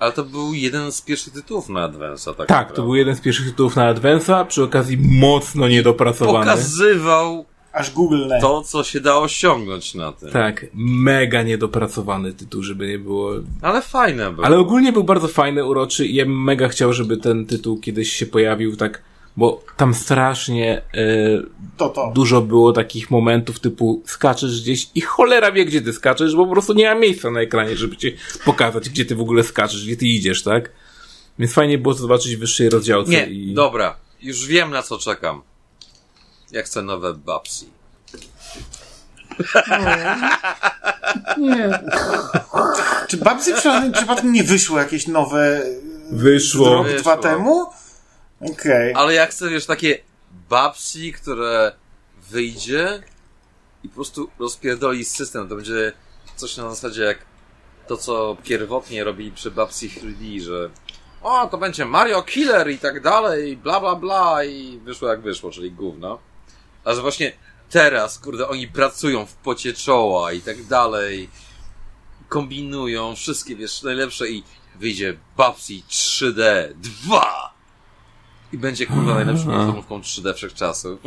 [0.00, 3.20] Ale to był jeden z pierwszych tytułów na Advance'a, tak Tak, to był jeden z
[3.20, 6.38] pierwszych tytułów na Advance'a, przy okazji mocno niedopracowany.
[6.38, 10.30] Pokazywał Aż Google to, co się dało osiągnąć na tym.
[10.30, 13.32] Tak, mega niedopracowany tytuł, żeby nie było.
[13.62, 14.46] Ale fajne było.
[14.46, 18.12] Ale ogólnie był bardzo fajny, uroczy i ja bym mega chciał, żeby ten tytuł kiedyś
[18.12, 19.02] się pojawił tak,
[19.36, 21.42] bo tam strasznie y,
[21.76, 22.10] To to.
[22.14, 26.52] dużo było takich momentów typu skaczesz gdzieś i cholera wie, gdzie ty skaczesz, bo po
[26.52, 29.96] prostu nie ma miejsca na ekranie, żeby ci pokazać, gdzie ty w ogóle skaczesz, gdzie
[29.96, 30.70] ty idziesz, tak?
[31.38, 33.10] Więc fajnie było to zobaczyć w wyższej rozdziałce.
[33.10, 33.54] Nie, i...
[33.54, 33.96] dobra.
[34.22, 35.42] Już wiem, na co czekam.
[36.52, 37.66] Ja chcę nowe Babsi.
[41.38, 41.80] Nie.
[43.08, 45.62] Czy Babsy przypadkiem, przypadkiem nie wyszło jakieś nowe
[46.12, 46.72] Wyszło.
[46.74, 47.00] rok, Wyszło.
[47.00, 47.66] dwa temu?
[48.40, 48.94] Okej.
[48.94, 49.98] Ale ja chcę, wiesz, takie
[50.48, 51.72] Babsi, które
[52.30, 53.02] wyjdzie
[53.84, 55.48] i po prostu rozpierdoli system.
[55.48, 55.92] To będzie
[56.36, 57.18] coś na zasadzie jak
[57.86, 60.70] to, co pierwotnie robili przy Babsi 3D, że
[61.22, 65.50] o, to będzie Mario Killer i tak dalej, bla bla bla i wyszło jak wyszło,
[65.50, 66.18] czyli gówno.
[66.84, 67.32] A że właśnie
[67.70, 71.28] teraz, kurde, oni pracują w pocie czoła i tak dalej,
[72.28, 74.42] kombinują wszystkie, wiesz, najlepsze i
[74.76, 77.49] wyjdzie Babsi 3D 2
[78.52, 80.98] i będzie kurwa najlepszą platformówką 3D wszechczasów.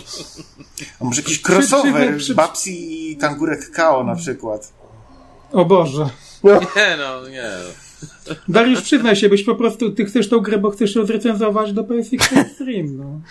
[1.01, 4.73] A może jakiś Przy- przy- crossover przy- Babsy i Kangurek Kao na przykład.
[5.51, 6.09] O Boże.
[6.75, 7.49] Nie no, nie.
[8.47, 11.83] Dariusz, przyznaj się, byś po prostu, ty chcesz tą grę, bo chcesz ją zrecenzować do
[11.83, 13.21] PSX Extreme, no.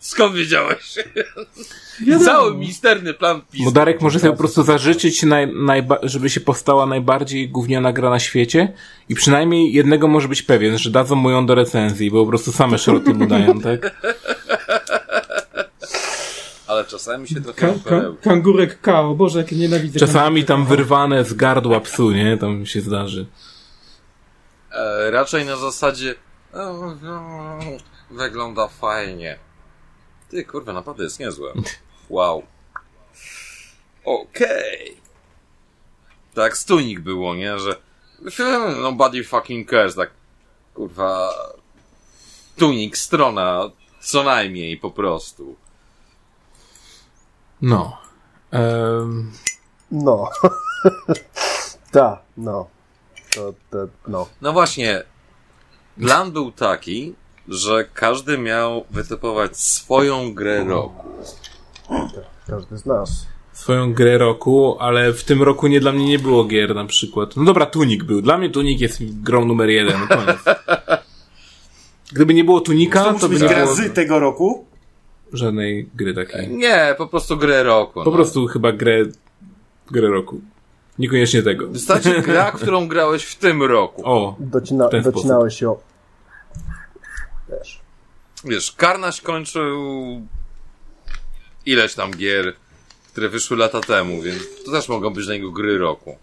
[0.00, 0.94] Skąd wiedziałeś?
[2.06, 2.24] Wiadomo.
[2.24, 3.64] Cały misterny plan PiS.
[3.64, 8.10] Bo Darek może sobie po prostu zażyczyć, naj, najba, żeby się powstała najbardziej gówniana gra
[8.10, 8.72] na świecie
[9.08, 12.52] i przynajmniej jednego może być pewien, że dadzą mu ją do recenzji, bo po prostu
[12.52, 13.80] same szroty mu dają, tak?
[16.66, 20.00] Ale czasami się trochę Ka- ka- kangurek Kao, Boże, jak nienawidzę.
[20.00, 22.36] Czasami tam wyrwane z gardła psu, nie?
[22.38, 23.26] Tam się zdarzy.
[24.72, 26.14] E, raczej na zasadzie
[26.54, 27.58] e, no,
[28.10, 29.38] wygląda fajnie.
[30.30, 31.52] Ty kurwa, naprawdę jest niezłe.
[32.08, 32.42] Wow.
[34.04, 34.96] Okej.
[36.34, 37.58] Tak, stunik było, nie?
[37.58, 37.76] Że
[38.82, 40.10] nobody fucking cares, tak,
[40.74, 41.34] kurwa,
[42.56, 43.70] tunik, strona,
[44.00, 45.56] co najmniej, po prostu.
[47.62, 47.98] No.
[48.52, 49.32] Um...
[49.90, 50.30] No.
[51.92, 52.68] Ta, no.
[53.34, 54.26] To, to, no.
[54.40, 55.02] No właśnie,
[56.00, 57.14] plan był taki,
[57.50, 61.08] że każdy miał wytypować swoją grę roku.
[62.46, 63.26] Każdy z nas.
[63.52, 67.36] Swoją grę roku, ale w tym roku nie dla mnie nie było gier na przykład.
[67.36, 68.22] No dobra, Tunik był.
[68.22, 70.06] Dla mnie Tunik jest grą numer jeden.
[70.08, 70.38] Koniec.
[72.12, 74.64] Gdyby nie było Tunika, To to, musi by nie gra było z tego roku.
[75.32, 76.48] żadnej gry takiej.
[76.48, 77.92] Nie, po prostu grę roku.
[78.04, 78.16] Po no.
[78.16, 79.04] prostu chyba grę,
[79.90, 80.40] grę roku.
[80.98, 81.68] Niekoniecznie tego.
[81.68, 84.02] Wystarczy gra, którą grałeś w tym roku.
[84.04, 85.16] O, Docina, W ten sposób.
[85.16, 85.76] docinałeś ją.
[87.50, 87.80] Wiesz.
[88.44, 89.80] Wiesz, Karnaś kończył
[91.66, 92.52] ileś tam gier,
[93.12, 96.16] które wyszły lata temu, więc to też mogą być dla niego gry roku.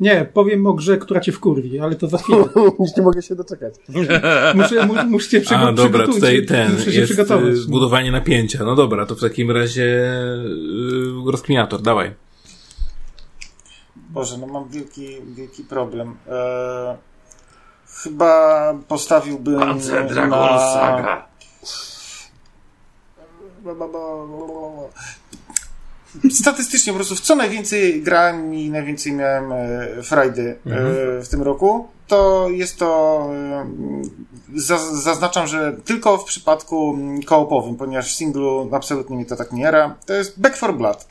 [0.00, 2.44] Nie, powiem o grze, która cię wkurwi, ale to za chwilę.
[2.80, 3.74] Już nie mogę się doczekać.
[4.54, 7.54] Muszę, mu, muszę cię przygo- a dobra, tutaj ten Muszę się jest przygotować.
[7.54, 8.64] y, budowanie napięcia.
[8.64, 9.84] No dobra, to w takim razie
[11.26, 12.14] y, rozkminiator, dawaj.
[13.96, 16.08] Boże, no mam wielki, wielki problem.
[16.08, 16.96] Eee,
[17.94, 20.58] chyba postawiłbym Panzer Dragon na...
[20.58, 21.26] Saga.
[26.30, 31.42] Statystycznie po prostu w co najwięcej grałem i najwięcej miałem e, frajdy e, w tym
[31.42, 33.70] roku, to jest to e,
[34.54, 39.52] za- zaznaczam, że tylko w przypadku mm, koopowym, ponieważ w singlu absolutnie mi to tak
[39.52, 41.08] nie jara, to jest Back for Blood.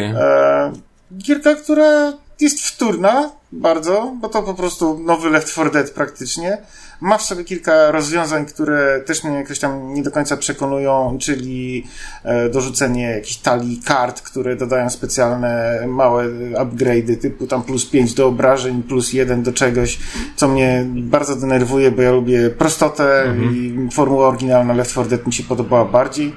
[0.00, 0.72] E,
[1.18, 6.58] gierka, która jest wtórna bardzo, bo to po prostu nowy Left 4 Dead praktycznie.
[7.00, 11.86] Ma w sobie kilka rozwiązań, które też mnie jakoś tam nie do końca przekonują, czyli
[12.24, 18.26] e, dorzucenie jakichś talii kart, które dodają specjalne małe upgrade'y, typu tam plus 5 do
[18.26, 19.98] obrażeń, plus 1 do czegoś,
[20.36, 25.32] co mnie bardzo denerwuje, bo ja lubię prostotę i formuła oryginalna Left 4 Dead mi
[25.32, 26.32] się podobała bardziej.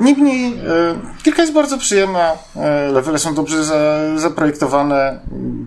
[0.00, 5.20] Niemniej, e, gierka jest bardzo przyjemna, e, levele są dobrze za, zaprojektowane,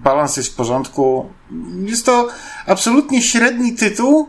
[0.04, 1.26] balans jest w porządku.
[1.86, 2.28] Jest to
[2.68, 4.28] absolutnie średni tytuł,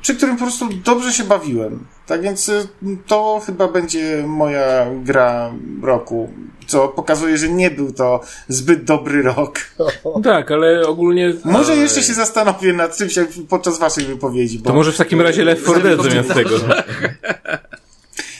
[0.00, 1.86] przy którym po prostu dobrze się bawiłem.
[2.06, 2.62] Tak więc e,
[3.06, 5.52] to chyba będzie moja gra
[5.82, 6.30] roku,
[6.66, 9.58] co pokazuje, że nie był to zbyt dobry rok.
[10.24, 11.34] Tak, ale ogólnie...
[11.44, 14.58] Może jeszcze się zastanowię nad czymś jak podczas waszej wypowiedzi.
[14.58, 16.50] Bo To może w takim razie Left 4 Dead zamiast tego.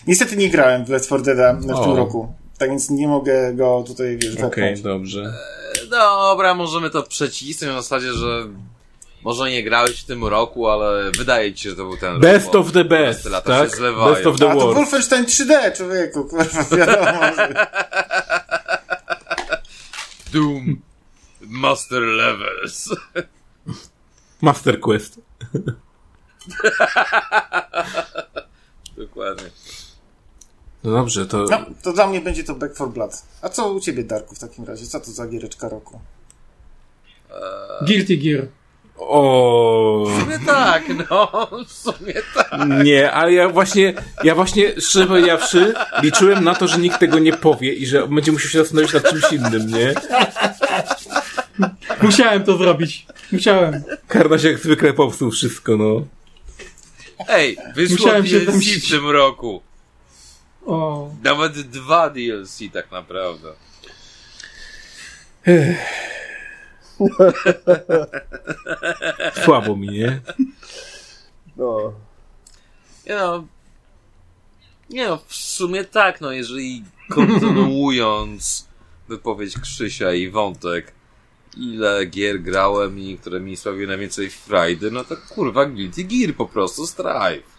[0.07, 1.85] Niestety nie grałem w Left 4 Deada w O.
[1.85, 2.35] tym roku.
[2.59, 4.83] Tak więc nie mogę go tutaj, wiesz, Okej, wepchnąć.
[4.83, 5.33] dobrze.
[5.91, 8.47] Dobra, możemy to przecisnąć na zasadzie, że
[9.25, 12.47] może nie grałeś w tym roku, ale wydaje ci się, że to był ten Best
[12.47, 12.55] rok.
[12.67, 13.71] of the best, lata tak?
[13.71, 14.15] się zlewają.
[14.15, 14.75] Best of the A to worst.
[14.77, 17.21] Wolfenstein 3D, człowieku, kurwa, wiadomo.
[17.37, 17.67] że-
[20.33, 20.77] Doom
[21.41, 22.89] Master Levels.
[24.41, 25.21] Master Quest.
[28.97, 29.51] Dokładnie.
[30.85, 31.47] No dobrze, to...
[31.51, 33.23] No, to dla mnie będzie to Back 4 Blood.
[33.43, 34.87] A co u ciebie, Darku, w takim razie?
[34.87, 36.01] Co to za giereczka roku?
[37.83, 38.47] Guilty Gear.
[38.99, 40.07] O.
[40.09, 42.51] W sumie tak, no, w sumie tak.
[42.85, 43.95] Nie, ale ja właśnie,
[44.25, 48.33] ja właśnie, szczerze powiedziawszy, liczyłem na to, że nikt tego nie powie i że będzie
[48.33, 49.95] musiał się zastanowić nad czymś innym, nie?
[52.03, 53.07] Musiałem to zrobić.
[53.33, 53.83] Musiałem.
[54.09, 56.07] Karnaś jak zwykle popsuł wszystko, no.
[57.29, 59.63] Ej, wyszło Musiałem się w tym roku.
[60.67, 61.11] O.
[61.23, 63.53] Nawet dwa DLC tak naprawdę.
[69.45, 70.21] Słabo mi, nie?
[71.57, 71.93] No.
[73.07, 73.47] Nie no,
[74.91, 78.69] nie no, w sumie tak, no, jeżeli kontynuując
[79.09, 80.93] wypowiedź Krzysia i wątek,
[81.57, 86.47] ile gier grałem i które mi sprawiły najwięcej frajdy, no to kurwa Guilty Gear po
[86.47, 87.53] prostu Strive.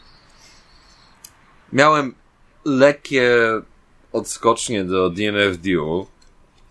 [1.73, 2.15] Miałem
[2.65, 3.31] lekkie
[4.11, 6.05] odskocznie do DNF Duel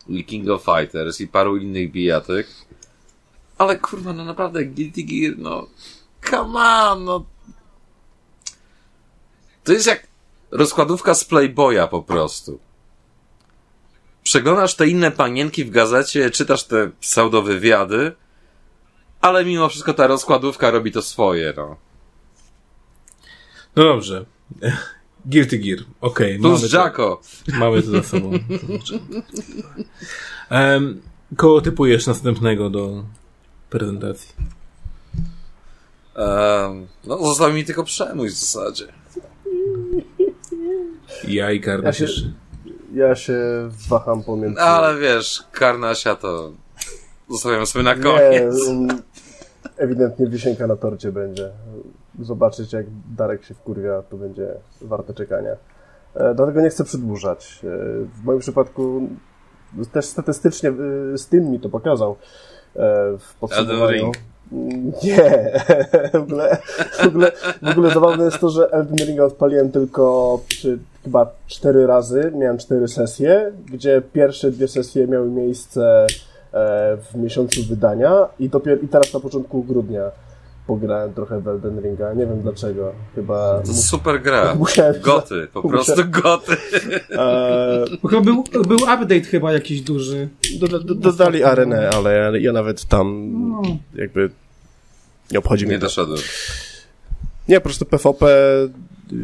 [0.08, 2.46] i King of Fighters i paru innych bijatek,
[3.58, 5.66] ale kurwa, no naprawdę Guilty Gear, no
[6.30, 7.24] come on, no
[9.64, 10.06] to jest jak
[10.50, 12.60] rozkładówka z Playboya po prostu.
[14.22, 18.12] Przeglądasz te inne panienki w gazecie, czytasz te pseudowywiady,
[19.20, 21.76] ale mimo wszystko ta rozkładówka robi to swoje, no.
[23.76, 24.24] No dobrze.
[25.26, 26.38] Guilty Gear, okej.
[26.38, 27.20] Plus mamy to- Jacko.
[27.58, 28.30] Mamy to za sobą.
[30.50, 31.00] um,
[31.36, 33.04] koło typujesz następnego do
[33.70, 34.34] prezentacji?
[36.16, 38.84] Ehm, no, został mi tylko przemój w zasadzie.
[41.28, 42.32] Ja i Karnaś Ja się-.
[42.94, 43.38] Ja się
[43.88, 44.60] waham pomiędzy.
[44.60, 46.52] Ale wiesz, Karnasia to
[47.30, 48.66] Zostawiamy sobie na koniec.
[48.68, 49.02] Nie, um,
[49.76, 51.50] ewidentnie wisienka na torcie będzie.
[52.20, 52.86] Zobaczyć, jak
[53.16, 55.56] Darek się wkurwia, to będzie warte czekania.
[56.14, 57.60] E, dlatego nie chcę przedłużać.
[57.64, 57.68] E,
[58.04, 59.08] w moim przypadku
[59.92, 62.16] też statystycznie e, z tym mi to pokazał e,
[63.18, 63.88] w podsumowaniu.
[63.88, 64.16] Ring.
[65.04, 65.52] Nie,
[66.12, 66.58] w ogóle,
[67.02, 67.32] w, ogóle,
[67.62, 72.58] w ogóle zabawne jest to, że Elden Ringa odpaliłem tylko przy, chyba cztery razy, miałem
[72.58, 76.06] cztery sesje, gdzie pierwsze dwie sesje miały miejsce
[76.52, 80.10] e, w miesiącu wydania i, dopiero, i teraz na początku grudnia
[80.66, 83.60] pograłem trochę w Elden Ringa, nie wiem dlaczego, chyba...
[83.66, 84.54] To super gra.
[84.58, 86.52] Musiałem- Goty, po prostu goty.
[87.10, 90.28] E, Bo był, był update chyba jakiś duży.
[90.60, 93.62] do, do, dodali arenę, ale ja, ja nawet tam No.
[93.94, 94.30] jakby
[95.32, 95.86] nie obchodzi mnie Nie to.
[95.86, 96.18] doszedłem.
[97.48, 98.26] Nie, po prostu PvP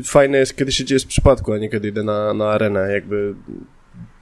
[0.04, 2.92] fajne jest, kiedy się dzieje z przypadku, a nie kiedy idę na, na arenę.
[2.92, 3.34] Jakby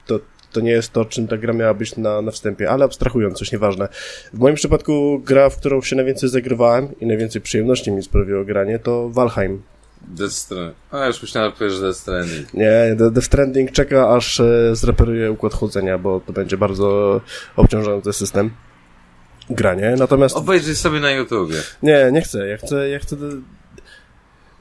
[0.05, 0.19] to,
[0.57, 3.51] to nie jest to, czym ta gra miała być na, na wstępie, ale abstrahując, coś
[3.51, 3.87] nieważne.
[4.33, 8.79] W moim przypadku gra, w którą się najwięcej zagrywałem i najwięcej przyjemności mi sprawiło granie,
[8.79, 9.61] to Valheim.
[10.07, 10.75] Death Stranding.
[10.91, 12.53] A, już myślałem, że powiesz Death Stranding.
[12.53, 17.21] Nie, The, The Stranding czeka, aż e, zreperuje układ chłodzenia, bo to będzie bardzo
[17.55, 18.49] obciążający system.
[19.49, 20.37] Granie, natomiast...
[20.37, 21.55] Obejrzyj sobie na YouTubie.
[21.83, 22.47] Nie, nie chcę.
[22.47, 23.15] Ja chcę, ja chcę,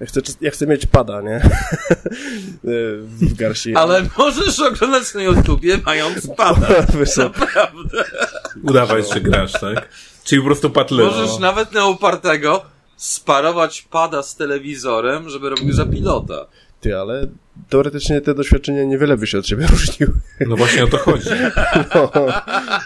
[0.01, 1.41] ja chcę, ja chcę mieć pada, nie?
[3.05, 3.77] w garści.
[3.77, 6.69] Ale możesz oglądać na YouTubie mając pada.
[7.17, 8.05] Naprawdę.
[8.63, 9.89] Udawać, że grasz, tak?
[10.25, 11.11] Czyli po prostu pat leży.
[11.11, 12.63] Możesz nawet na upartego
[12.97, 16.47] sparować pada z telewizorem, żeby robił za pilota.
[16.93, 17.27] Ale
[17.69, 20.13] teoretycznie te doświadczenia niewiele by się od siebie różniły.
[20.47, 21.29] No właśnie o to chodzi.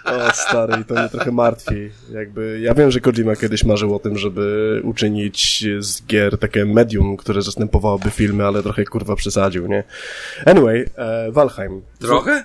[0.05, 1.91] o, stary, i to mnie trochę martwi.
[2.13, 7.17] Jakby, ja wiem, że Kojima kiedyś marzył o tym, żeby uczynić z gier takie medium,
[7.17, 9.85] które zastępowałoby filmy, ale trochę kurwa przesadził, nie?
[10.47, 11.83] Anyway, e, Valheim.
[11.99, 12.45] Trochę?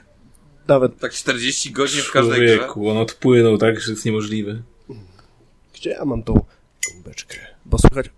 [0.67, 2.55] Nawet, Tak 40 godzin w każdej grze?
[2.57, 4.61] Człowieku, on odpłynął tak, że jest niemożliwy.
[5.75, 6.45] gdzie ja mam tą
[6.87, 7.37] gąbeczkę?
[7.65, 8.09] Bo słychać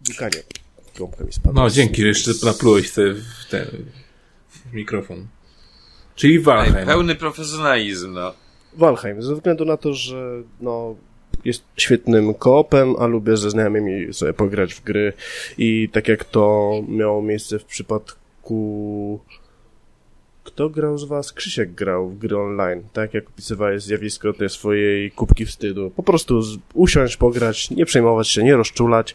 [0.00, 0.42] dukanie.
[0.98, 1.62] Gąbka mi spadła.
[1.62, 2.94] No, dzięki, że jeszcze naplułeś w
[3.50, 3.66] ten
[4.48, 5.26] w mikrofon.
[6.14, 6.86] Czyli Ej, Valheim.
[6.86, 8.34] pełny profesjonalizm, no.
[8.76, 10.96] Valheim, ze względu na to, że no,
[11.44, 15.12] jest świetnym koopem, a lubię ze znajomymi sobie pograć w gry
[15.58, 19.20] i tak jak to miało miejsce w przypadku...
[20.48, 21.32] Kto grał z was?
[21.32, 23.14] Krzysiek grał w gry online, tak?
[23.14, 25.90] Jak opisywałeś zjawisko tej swojej kubki wstydu.
[25.90, 26.40] Po prostu
[26.74, 29.14] usiąść, pograć, nie przejmować się, nie rozczulać,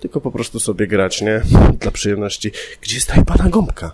[0.00, 1.42] tylko po prostu sobie grać, nie?
[1.80, 2.52] Dla przyjemności.
[2.80, 3.92] Gdzie jest ta pana gąbka?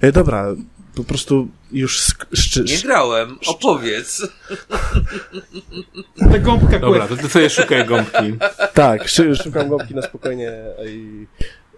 [0.00, 0.54] E, dobra,
[0.94, 4.22] po prostu już szczy- Nie grałem, opowiedz.
[6.32, 8.36] Ta gąbka Dobra, to ty sobie szukaj gąbki.
[8.74, 9.08] Tak,
[9.42, 10.52] szukam gąbki na spokojnie
[10.86, 11.26] i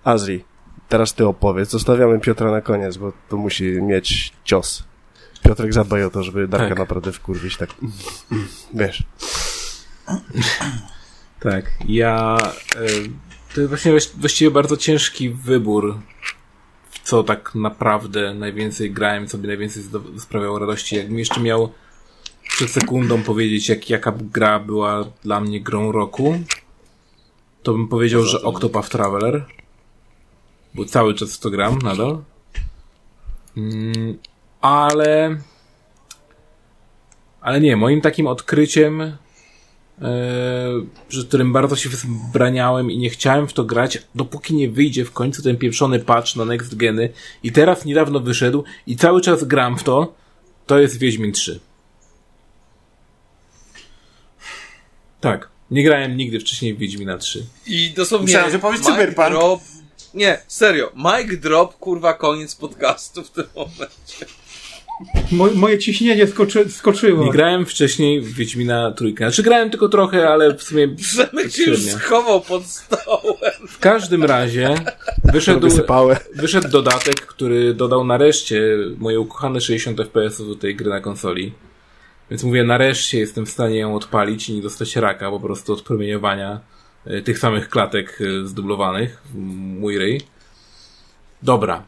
[0.05, 0.45] Azri.
[0.89, 1.71] Teraz ty opowiedz.
[1.71, 4.85] Zostawiamy Piotra na koniec, bo to musi mieć cios.
[5.45, 6.79] Piotrek zadbaj o to, żeby Darka Tak.
[6.79, 7.71] naprawdę wkurwić, tak.
[8.75, 9.03] Wiesz.
[11.41, 12.37] Tak, ja...
[12.77, 12.87] e,
[13.55, 15.99] To jest właśnie właś- właściwie bardzo ciężki wybór,
[16.91, 19.83] w co tak naprawdę najwięcej grałem, co mi najwięcej
[20.19, 20.97] sprawiało radości.
[20.97, 21.73] Jakbym jeszcze miał
[22.49, 26.39] przed sekundą powiedzieć, jak, jaka gra była dla mnie grą roku,
[27.63, 29.45] to bym powiedział, że Octopath Traveler.
[30.79, 32.23] Bo cały czas w to gram nadal.
[33.57, 34.19] Mm,
[34.61, 35.37] ale...
[37.41, 39.17] Ale nie, moim takim odkryciem, e,
[41.09, 45.13] przed którym bardzo się wzbraniałem i nie chciałem w to grać, dopóki nie wyjdzie w
[45.13, 47.09] końcu ten pieprzony patch na next geny
[47.43, 50.15] i teraz niedawno wyszedł i cały czas gram w to,
[50.67, 51.61] to jest Wiedźmin 3.
[55.21, 55.49] Tak.
[55.71, 57.47] Nie grałem nigdy wcześniej w Wiedźmina 3.
[57.67, 58.27] I dosłownie...
[58.27, 59.29] Myślałem, że powiesz Cyberpunk.
[59.29, 59.61] Drop...
[60.15, 60.93] Nie, serio.
[60.97, 64.27] Mike Drop, kurwa, koniec podcastu w tym momencie.
[65.33, 67.25] Mo moje ciśnienie skoczy skoczyło.
[67.25, 69.25] Nie grałem wcześniej w Wiedźmina trójkę.
[69.25, 73.53] Znaczy grałem tylko trochę, ale w sumie Przemek się już schował pod stołem.
[73.69, 74.75] W każdym razie
[75.25, 75.69] wyszedł,
[76.35, 78.63] wyszedł dodatek, który dodał nareszcie
[78.99, 81.53] moje ukochane 60 fps do tej gry na konsoli.
[82.31, 85.83] Więc mówię, nareszcie jestem w stanie ją odpalić i nie dostać raka po prostu od
[85.83, 86.61] promieniowania
[87.25, 89.23] tych samych klatek e, zdublowanych
[89.81, 90.21] mój ryj.
[91.43, 91.83] Dobra.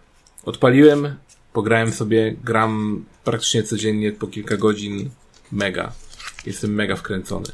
[0.45, 1.17] Odpaliłem,
[1.53, 5.11] pograłem sobie, gram praktycznie codziennie po kilka godzin.
[5.53, 5.93] Mega.
[6.47, 7.47] Jestem mega wkręcony.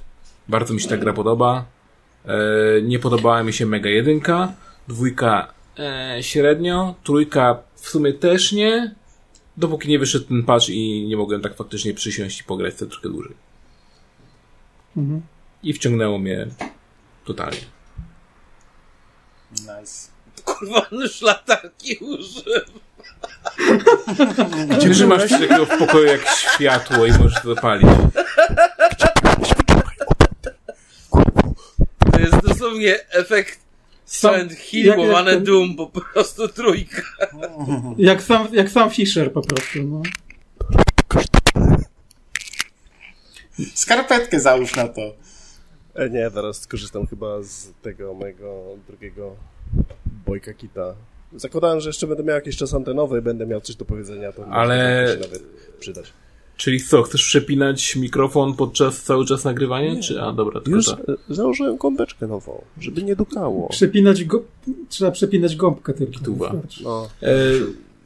[0.49, 1.65] Bardzo mi się ta gra podoba.
[2.25, 4.21] E, nie podobała mi się Mega 1,
[4.89, 8.95] dwójka e, średnio, trójka w sumie też nie,
[9.57, 13.09] dopóki nie wyszedł ten patch i nie mogłem tak faktycznie przysiąść i pograć sobie troszkę
[13.09, 13.35] dłużej.
[14.97, 15.23] Mhm.
[15.63, 16.47] I wciągnęło mnie
[17.27, 17.61] Totalnie.
[19.51, 20.09] Nice.
[20.45, 22.65] Kurwa, już latarki użył.
[24.79, 27.89] Gdzie coś takiego w pokoju jak światło i możesz to zapalić?
[32.13, 33.61] To jest dosłownie efekt
[34.05, 37.03] sam, Silent Hill, jak, łamane Doom, po prostu trójka.
[37.99, 40.03] Jak sam, jak sam Fisher po prostu, no.
[43.75, 45.26] Skarpetkę załóż na to.
[45.97, 49.37] E, nie, teraz skorzystam chyba z tego mojego drugiego
[50.27, 50.95] bojka kita.
[51.37, 55.03] Zakładałem, że jeszcze będę miał jakiś czas antenowy, będę miał coś do powiedzenia, to Ale-
[55.03, 55.43] może się nawet
[55.81, 56.13] przydać.
[56.57, 60.03] Czyli co, chcesz przepinać mikrofon podczas cały czas nagrywania?
[60.03, 60.99] Czy, a dobra, tylko Już tak.
[61.29, 63.69] założyłem gąbeczkę nową, żeby nie dukało.
[63.69, 64.43] Przepinać go,
[64.89, 66.25] trzeba przepinać gąbkę tylko.
[66.25, 66.53] Tuba.
[66.85, 67.33] No, E,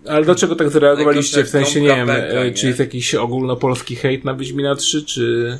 [0.09, 1.45] ale dlaczego tak zareagowaliście?
[1.45, 2.53] W sensie, nie wiem, e, nie?
[2.55, 5.59] czy jest jakiś ogólnopolski hejt na Wiedźmina 3, czy...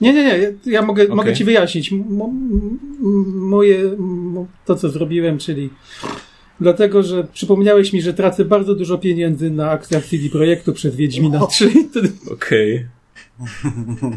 [0.00, 1.16] Nie, nie, nie, ja- mogę, Okej.
[1.16, 1.92] mogę ci wyjaśnić.
[1.92, 3.78] M- m- m- moje,
[4.64, 5.70] to co zrobiłem, czyli
[6.60, 11.46] dlatego, że przypomniałeś mi, że tracę bardzo dużo pieniędzy na akcjach CD Projektu przez Wiedźmina
[11.46, 11.70] 3.
[12.32, 12.86] Okej.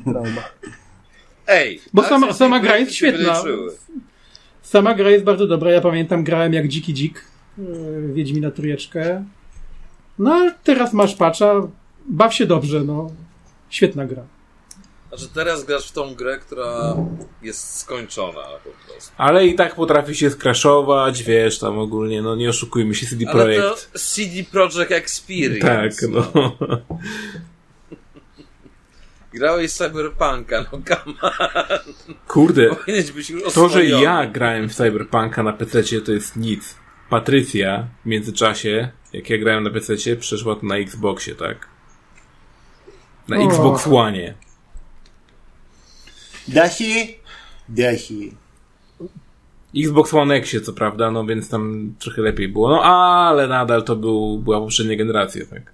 [0.03, 0.41] trauma.
[1.47, 1.79] Ej!
[1.93, 3.43] Bo sama- sama gra jest świetna.
[4.61, 5.71] Sama gra jest bardzo dobra.
[5.71, 7.23] Ja pamiętam, grałem jak dziki dzik
[7.57, 9.25] yy, Wiedźmina trójeczkę.
[10.19, 11.67] No, a teraz masz patcha.
[12.07, 13.11] Baw się dobrze, no.
[13.69, 14.23] Świetna gra.
[15.09, 16.95] Znaczy teraz grasz w tą grę, która
[17.41, 19.11] jest skończona po prostu.
[19.17, 23.33] Ale i tak potrafi się skraszować, wiesz, tam ogólnie, no nie oszukujmy się, CD Ale
[23.33, 23.91] to Projekt.
[23.99, 25.67] CD Projekt Experience.
[25.67, 26.31] Tak, no.
[29.33, 31.33] Grałeś Cyberpunka, no come on.
[32.27, 32.75] Kurde,
[33.53, 36.75] to, że ja grałem w Cyberpunka na PC to jest nic.
[37.09, 41.67] Patrycja w międzyczasie, jak ja grałem na PC, przeszła to na Xboxie, tak?
[43.27, 43.47] Na O.
[43.47, 44.33] Xbox One.
[46.53, 47.15] Dahi?
[47.69, 48.31] Dahi.
[49.75, 52.69] Xbox One Xie, co prawda, no więc tam trochę lepiej było.
[52.69, 55.73] No ale nadal to był, była poprzednia generacja, tak?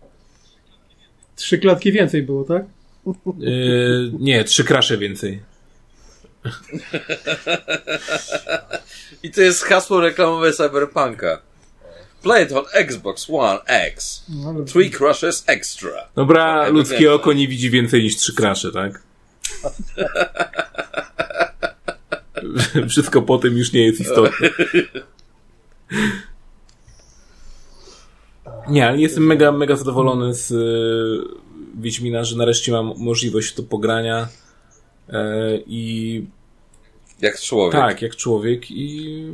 [1.35, 2.63] Trzy klatki więcej było, tak?
[3.39, 5.41] Yy, nie, trzy krasze więcej.
[9.23, 11.41] I to jest hasło reklamowe Cyberpunka.
[12.23, 14.23] Play it on Xbox One X.
[14.29, 14.63] No.
[14.63, 15.91] Three crushes extra.
[16.15, 17.13] Dobra, Okej, ludzkie wiem.
[17.13, 19.01] oko nie widzi więcej niż trzy krasze, tak?
[22.89, 24.49] Wszystko po tym już nie jest istotne.
[28.69, 30.55] Nie, ale jestem mega, mega zadowolony z y,
[31.81, 34.27] Wiedźmina, że nareszcie mam możliwość do pogrania
[35.09, 36.23] e, i
[37.21, 37.81] Jak człowiek.
[37.81, 39.25] tak, jak człowiek i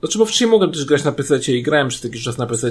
[0.00, 2.70] znaczy, bo wcześniej mogłem też grać na PC i grałem przez jakiś czas na PC,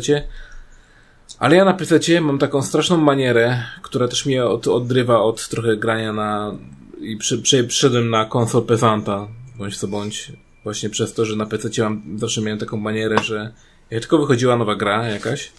[1.39, 5.77] ale ja na PC mam taką straszną manierę, która też mnie od, odrywa od trochę
[5.77, 6.55] grania na
[7.01, 9.27] i przy, przy, przyszedłem na konsol Pezanta,
[9.57, 10.31] bądź co bądź,
[10.63, 13.53] właśnie przez to, że na PC mam, zawsze miałem taką manierę, że
[13.91, 15.51] jak tylko wychodziła nowa gra jakaś,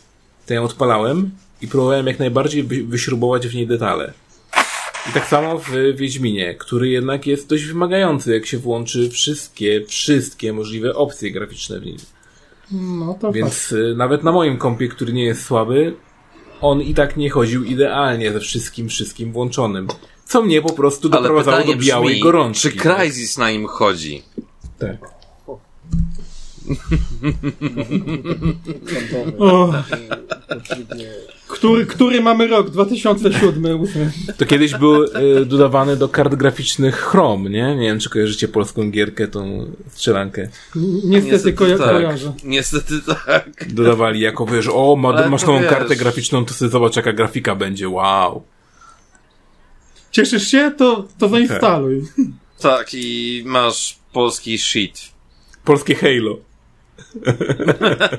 [0.46, 1.30] to ją odpalałem
[1.62, 4.12] i próbowałem jak najbardziej wy, wyśrubować w niej detale.
[5.10, 10.52] I tak samo w Wiedźminie, który jednak jest dość wymagający, jak się włączy wszystkie, wszystkie
[10.52, 11.96] możliwe opcje graficzne w nim.
[12.70, 13.34] No to fakt.
[13.34, 15.96] Więc y, nawet na moim kompie, który nie jest słaby,
[16.60, 19.88] on i tak nie chodził idealnie ze wszystkim, wszystkim włączonym.
[20.24, 22.70] Co mnie po prostu Ale doprowadzało do białej brzmi, gorączki.
[22.70, 24.22] Czy Crysis na nim chodzi?
[24.78, 25.18] Tak.
[29.38, 29.72] O,
[31.48, 32.70] który, który mamy rok?
[32.70, 34.10] 2007, 2008.
[34.36, 37.76] To kiedyś był y, dodawany do kart graficznych Chrome, nie?
[37.76, 40.48] Nie wiem, czy kojarzycie polską gierkę, tą strzelankę.
[41.04, 41.90] Niestety, koja- tak.
[41.90, 42.32] kojarzę.
[42.44, 43.72] Niestety tak.
[43.74, 45.70] Dodawali jako, wiesz, o, ma, masz wiesz.
[45.70, 48.42] kartę graficzną, to sobie zobacz, jaka grafika będzie, wow.
[50.10, 50.72] Cieszysz się?
[50.76, 52.02] To, to zainstaluj.
[52.60, 55.12] Tak, i masz polski shit.
[55.64, 56.47] Polskie Halo.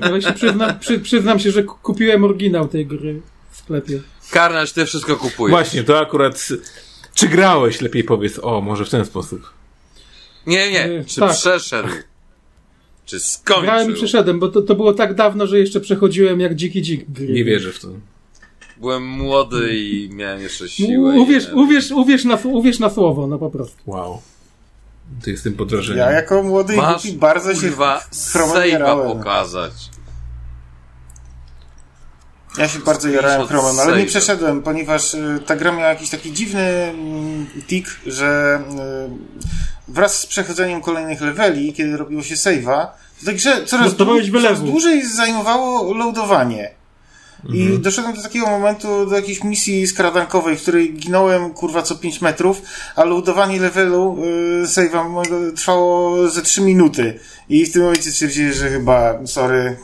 [0.00, 3.20] Ale się przyznam, przy, przyznam się, że ku- kupiłem oryginał tej gry
[3.50, 4.00] w sklepie.
[4.30, 5.50] Karnacz, ty wszystko kupujesz.
[5.50, 6.48] Właśnie, to akurat...
[7.14, 9.40] Czy grałeś, lepiej powiedz, o, może w ten sposób.
[10.46, 10.86] Nie, nie.
[10.90, 11.32] Y, Czy tak.
[11.32, 11.88] przeszedł?
[13.06, 13.62] Czy skończył?
[13.64, 17.04] Grałem i przeszedłem, bo to, to było tak dawno, że jeszcze przechodziłem jak dziki dzik
[17.10, 17.26] gry.
[17.32, 17.88] Nie wierzę w to.
[18.80, 21.10] Byłem młody i miałem jeszcze siłę.
[21.14, 23.76] U- Uwierz, i- uwierz, uwierz, na, uwierz na słowo, no po prostu.
[23.86, 24.22] Wow.
[25.24, 25.98] To jest tym podrażeniem.
[25.98, 28.00] Ja jako młody Masz, głupi bardzo się kurwa,
[28.66, 29.18] jarałem.
[29.18, 29.72] pokazać.
[32.58, 36.32] Ja się bardzo jarałem chromem, ale nie przeszedłem, ponieważ y, ta gra miała jakiś taki
[36.32, 38.60] dziwny mm, tik, że
[39.88, 42.86] y, wraz z przechodzeniem kolejnych leveli, kiedy robiło się save'a,
[43.20, 46.70] to tej grze coraz, dłu- coraz dłużej zajmowało loadowanie.
[47.48, 52.20] I doszedłem do takiego momentu, do jakiejś misji skradankowej, w której ginąłem kurwa co 5
[52.20, 52.62] metrów,
[52.96, 54.16] a loadowanie levelu
[54.62, 57.20] y, save'a mojego trwało ze 3 minuty.
[57.48, 59.76] I w tym momencie stwierdziłem, że chyba, sorry,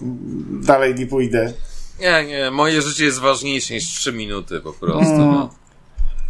[0.51, 1.53] dalej nie pójdę.
[2.01, 5.15] Nie, nie, moje życie jest ważniejsze niż 3 minuty po prostu.
[5.15, 5.31] Mm.
[5.31, 5.51] No.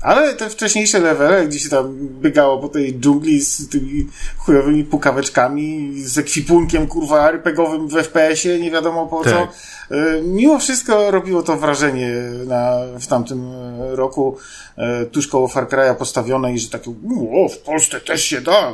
[0.06, 4.06] Ale te wcześniejsze levele, gdzie się tam biegało po tej dżungli z tymi
[4.38, 9.30] chujowymi pukaweczkami, z ekwipunkiem, kurwa, RPGowym w FPS-ie, nie wiadomo po co.
[9.30, 9.50] Tak.
[9.90, 12.10] E, Mimo wszystko robiło to wrażenie
[12.46, 14.38] na, w tamtym e, roku,
[14.76, 16.90] e, tuż koło Far Cry'a postawione i że takie,
[17.32, 18.72] o, w Polsce też się da.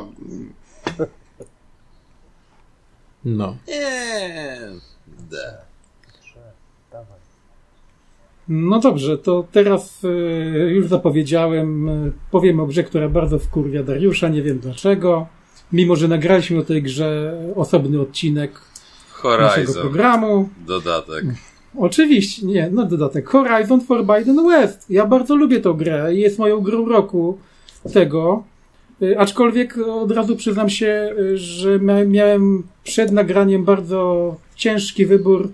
[3.25, 3.57] No.
[3.67, 4.59] Nie.
[5.31, 5.72] Da.
[8.47, 10.07] No dobrze, to teraz y,
[10.73, 15.27] już zapowiedziałem, y, powiem o grze, która bardzo wkurwia Dariusza, nie wiem dlaczego.
[15.73, 18.51] Mimo, że nagraliśmy o tej grze osobny odcinek
[19.23, 19.81] naszego Horizon.
[19.81, 20.49] programu.
[20.67, 21.23] Dodatek.
[21.77, 23.29] Oczywiście, nie, no dodatek.
[23.29, 24.89] Horizon Forbidden West.
[24.89, 27.37] Ja bardzo lubię tę grę i jest moją grą roku
[27.93, 28.43] tego.
[29.01, 35.49] Y, Aczkolwiek od razu przyznam się, że mia- miałem przed nagraniem bardzo ciężki wybór,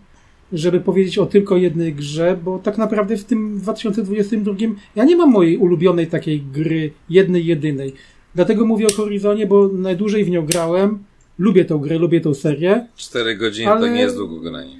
[0.53, 4.55] żeby powiedzieć o tylko jednej grze, bo tak naprawdę w tym 2022
[4.95, 7.93] ja nie mam mojej ulubionej takiej gry, jednej, jedynej.
[8.35, 11.03] Dlatego mówię o Horizonie, bo najdłużej w nią grałem.
[11.39, 12.87] Lubię tę grę, lubię tę serię.
[12.95, 14.79] Cztery godziny Ale- to nie jest długo granie.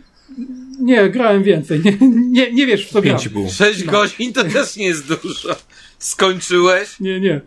[0.82, 1.82] Nie, grałem więcej.
[1.86, 3.20] Nie, nie, nie wiesz w co grałem.
[3.50, 5.56] Sześć godzin to też nie jest dużo.
[6.00, 7.00] Skończyłeś?
[7.00, 7.42] Nie, nie.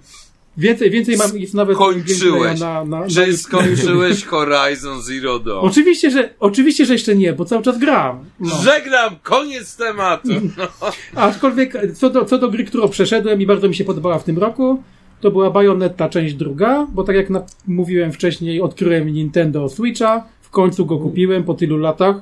[0.56, 2.60] Więcej, więcej mam jest nawet Skończyłeś.
[2.60, 5.66] gameplaya na, na, Że na, skończyłeś Horizon Zero Dawn.
[5.66, 8.24] Oczywiście, że oczywiście, że jeszcze nie, bo cały czas gram.
[8.40, 8.50] No.
[8.62, 10.28] Żegnam, koniec tematu.
[11.14, 14.38] Aczkolwiek co do, co do gry, którą przeszedłem i bardzo mi się podobała w tym
[14.38, 14.82] roku,
[15.20, 20.50] to była Bayonetta część druga, bo tak jak na, mówiłem wcześniej, odkryłem Nintendo Switcha, w
[20.50, 22.16] końcu go kupiłem po tylu latach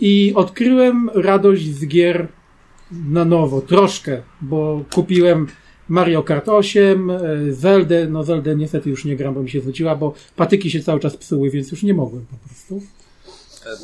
[0.00, 2.28] i odkryłem radość z gier
[3.08, 5.46] na nowo, troszkę, bo kupiłem
[5.88, 7.18] Mario Kart 8, e,
[7.52, 11.00] Zeldę, no Zeldę niestety już nie gram, bo mi się zwróciła, bo patyki się cały
[11.00, 12.82] czas psuły, więc już nie mogłem po prostu.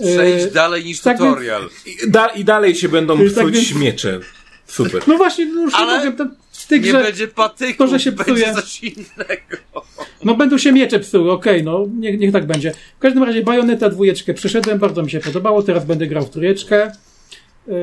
[0.01, 1.63] Przejdź E, dalej niż tak więc- tutorial.
[1.87, 4.21] I, da, I dalej się będą Tak psuć więc- miecze.
[4.67, 5.03] Super.
[5.07, 7.87] No właśnie, no już Ale nie mogę, to, w tej Nie grze, będzie patyków, to,
[7.89, 8.55] że się będzie psuje.
[8.55, 9.85] coś innego.
[10.25, 12.73] No będą się miecze psuły, okej, no niech, niech tak będzie.
[12.99, 16.93] W każdym razie Bajoneta dwójeczkę przeszedłem, bardzo mi się podobało, teraz będę grał w trójeczkę.
[17.67, 17.75] Yy,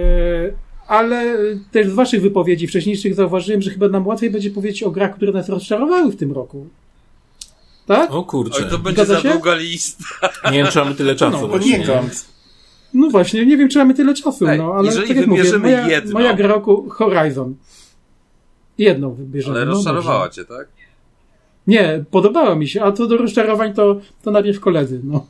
[0.88, 1.38] ale
[1.72, 5.32] też z waszych wypowiedzi wcześniejszych zauważyłem, że chyba nam łatwiej będzie powiedzieć o grach, które
[5.32, 6.68] nas rozczarowały w tym roku.
[7.86, 8.12] Tak?
[8.12, 8.64] O kurczę.
[8.64, 9.34] Oj, to będzie Zgadza za się?
[9.34, 10.06] długa lista.
[10.52, 11.38] Nie wiem, czy mamy tyle czasu.
[11.41, 11.86] No, właśnie.
[12.94, 15.41] No właśnie, nie wiem, czy mamy tyle czasu, Ej, no ale jeżeli tak jak mówię,
[15.44, 17.56] wybierzemy moja, jedno- moja gra roku Horizon.
[18.78, 19.56] Jedną wybierzemy.
[19.57, 20.36] Ale no rozczarowała dobrze.
[20.41, 20.68] cię, tak?
[21.68, 25.26] Nie, podobała mi się, a co do rozczarowań to, to najpierw koledzy, no.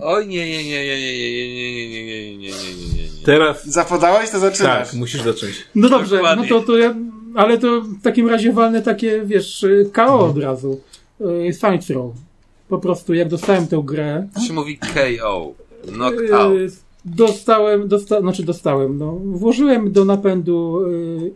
[0.00, 3.02] Oj, nie, nie, nie, nie, nie, nie, nie, nie, nie, nie, nie, nie, nie, nie,
[3.02, 3.24] nie.
[3.24, 3.66] Teraz.
[3.66, 4.88] Zapodałeś, to zaczynasz.
[4.90, 5.52] Tak, musisz zacząć.
[5.74, 6.48] No dobrze, Dokładnie.
[6.50, 6.94] no to, to ja,
[7.34, 10.80] ale to w takim razie walnę takie, wiesz, KO od razu.
[11.48, 12.12] Y, Science Row.
[12.68, 15.54] Po prostu jak dostałem tę grę, To się mówi KO.
[15.92, 16.52] Knockout.
[16.58, 16.68] y,
[17.04, 20.80] dostałem, dosta, znaczy dostałem, no, włożyłem do napędu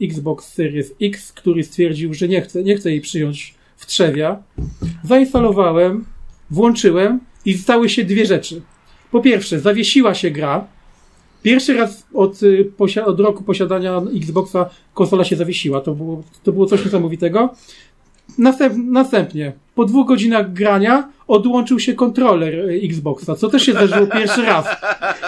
[0.00, 4.42] y, Xbox Series X, który stwierdził, że nie chce, nie chce jej przyjąć w trzewia.
[5.04, 6.04] Zainstalowałem,
[6.50, 8.62] włączyłem i stały się dwie rzeczy.
[9.10, 10.66] Po pierwsze, zawiesiła się gra.
[11.42, 12.72] Pierwszy raz od, y,
[13.04, 15.80] od roku posiadania Xboxa konsola się zawiesiła.
[15.80, 17.54] To było, to było coś niesamowitego.
[18.38, 24.06] Następ, następnie, po dwóch godzinach grania, odłączył się kontroler y, Xboxa, co też się zdarzyło
[24.06, 24.66] pierwszy raz.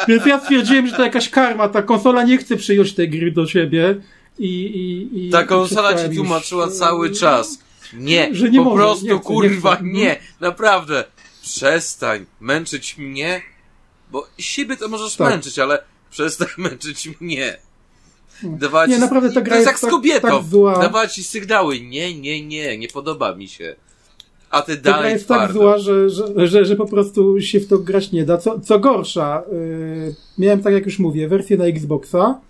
[0.08, 3.46] Więc ja stwierdziłem, że to jakaś karma, ta konsola nie chce przyjąć tej gry do
[3.46, 3.94] siebie.
[4.38, 7.58] I, i, i Ta konsola ci już, tłumaczyła y, cały czas.
[7.94, 11.04] Nie, że nie po może, prostu nie chcę, kurwa nie nie, naprawdę.
[11.46, 13.42] Przestań męczyć mnie,
[14.12, 15.30] bo siebie to możesz Tak.
[15.30, 15.78] męczyć, ale
[16.10, 17.56] przestań męczyć mnie.
[18.42, 20.28] Dawała Nie, naprawdę ta gra to jest jak z tak- kobietą.
[20.28, 20.78] tak zła.
[20.78, 23.76] Dawała ci sygnały, nie, nie, nie, nie podoba mi się.
[24.50, 27.60] A ty Ta gra dalej jest tak zła, że, że, że, że po prostu się
[27.60, 28.38] w to grać nie da.
[28.38, 32.40] Co, co gorsza, yy, miałem tak jak już mówię, wersję na Xboxa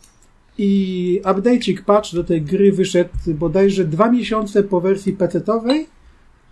[0.58, 5.84] i update'ik patch do tej gry wyszedł bodajże dwa miesiące po wersji PC-towej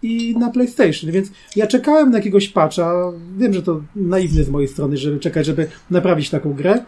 [0.03, 3.13] i na PlayStation, więc ja czekałem na jakiegoś patcha.
[3.39, 6.85] Wiem, że to naiwne z mojej strony, żeby czekać, żeby naprawić taką grę.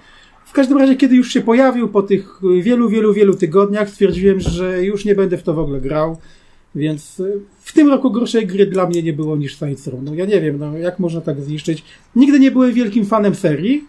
[0.46, 4.84] W każdym razie, kiedy już się pojawił po tych wielu, wielu, wielu tygodniach, stwierdziłem, że
[4.84, 6.16] już nie będę w to w ogóle grał.
[6.74, 10.00] Więc y, w tym roku gorszej gry dla mnie nie było niż Saints Row.
[10.02, 11.84] No ja nie wiem, no jak można tak zniszczyć.
[12.16, 13.84] Nigdy nie byłem wielkim fanem serii,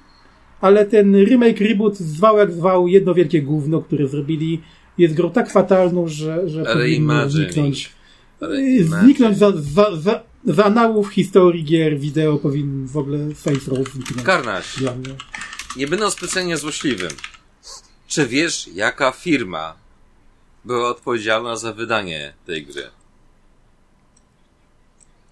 [0.61, 4.61] ale ten remake, reboot zwał jak zwał jedno wielkie gówno, które zrobili,
[4.98, 7.97] jest grą tak fatalną, że, że powinno zniknąć.
[8.81, 14.23] Zniknąć za, za, za, anałów historii gier wideo powinien w ogóle Saints Row zniknąć.
[14.23, 15.15] Karnaś, Dla mnie.
[15.77, 17.11] nie będąc specjalnie złośliwym,
[18.07, 19.73] czy wiesz, jaka firma
[20.65, 22.84] była odpowiedzialna za wydanie tej gry?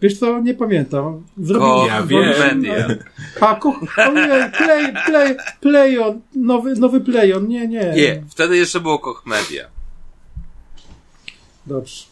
[0.02, 1.24] Wiesz co, nie pamiętam.
[1.38, 2.60] Zrobili, Ja wiem.
[2.62, 2.88] Media.
[3.42, 3.60] A,
[4.10, 7.94] ojej, play, play, playon, nowy, nowy playon, nie, nie.
[7.96, 9.68] Nie, wtedy jeszcze było Koch Media.
[11.66, 12.04] Dobrze.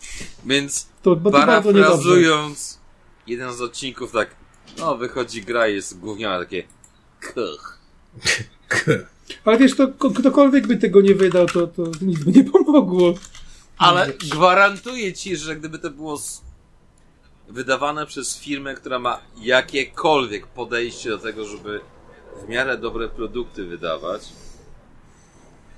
[0.45, 2.79] Więc To, bo parafrazując
[3.27, 4.35] jeden z odcinków tak,
[4.77, 6.63] no wychodzi gra jest gówniana takie
[7.33, 7.77] kuch.
[9.45, 13.13] Ale wiesz, to ko- ktokolwiek by tego nie wydał, to, to nic by nie pomogło.
[13.77, 16.19] Ale gwarantuję ci, że gdyby to było
[17.49, 21.81] wydawane przez firmę, która ma jakiekolwiek podejście do tego, żeby
[22.45, 24.29] w miarę dobre produkty wydawać,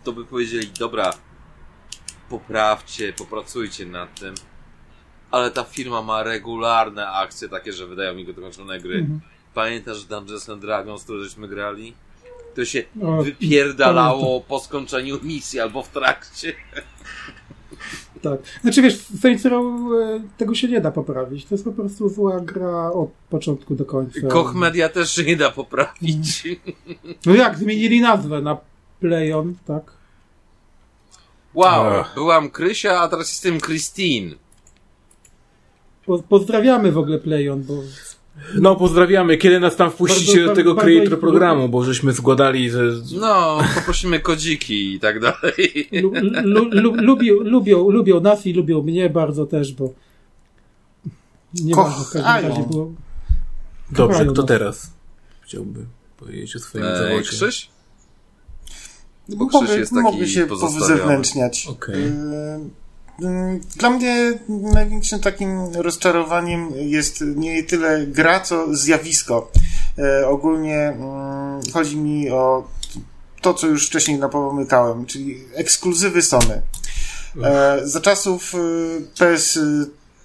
[0.03, 1.13] to by powiedzieli, dobra,
[2.29, 4.35] poprawcie, popracujcie nad tym,
[5.31, 9.07] ale ta firma ma regularne akcje takie, że wydają mi dokończone gry.
[9.53, 11.93] Pamiętasz Dungeons and Dragons, które żeśmy grali?
[12.55, 16.53] To się O, wypierdalało po skończeniu misji albo w trakcie.
[18.21, 18.39] Tak.
[18.61, 21.45] Znaczy wiesz, w Saints Row e, tego się nie da poprawić.
[21.45, 24.27] To jest po prostu zła gra od początku do końca.
[24.27, 26.47] Koch Media też się nie da poprawić.
[27.25, 28.57] No jak, zmienili nazwę na
[28.99, 29.94] Playon, tak?
[31.55, 32.11] Wow, Ach.
[32.15, 34.35] byłam Krysia, a teraz jestem Christine.
[36.05, 37.73] Po, pozdrawiamy w ogóle Playon, bo
[38.55, 39.37] No, pozdrawiamy.
[39.37, 42.81] Kiedy nas tam wpuścicie Bardzo- do tego bardzo- creator programu, bo żeśmy zgładali ze...
[43.19, 45.87] No, poprosimy kodziki i tak dalej.
[45.91, 46.13] lu,
[46.43, 49.89] lu, lu, lubią, lubią, lubią nas i lubią mnie bardzo też, bo
[51.53, 52.47] nie Kochają.
[52.49, 52.91] razie było...
[53.91, 54.47] Dobrze, Kochają kto nas.
[54.49, 54.93] teraz
[55.41, 55.85] chciałby
[56.17, 57.21] powiedzieć o swoim E, zawodzie?
[57.29, 57.69] Krzyś?
[59.29, 61.67] Bo Mogę, Krzyś jest taki mogę się pozewnętrzniać.
[61.67, 62.03] Okej.
[62.03, 62.09] Yy,
[63.19, 69.51] yy, Dla mnie największym takim rozczarowaniem jest nie tyle gra, co zjawisko.
[69.97, 70.97] Yy, Ogólnie
[71.65, 72.67] yy, chodzi mi o
[73.41, 76.61] to, co już wcześniej napomykałem, czyli ekskluzywy Sony.
[77.43, 78.57] E, za czasów y,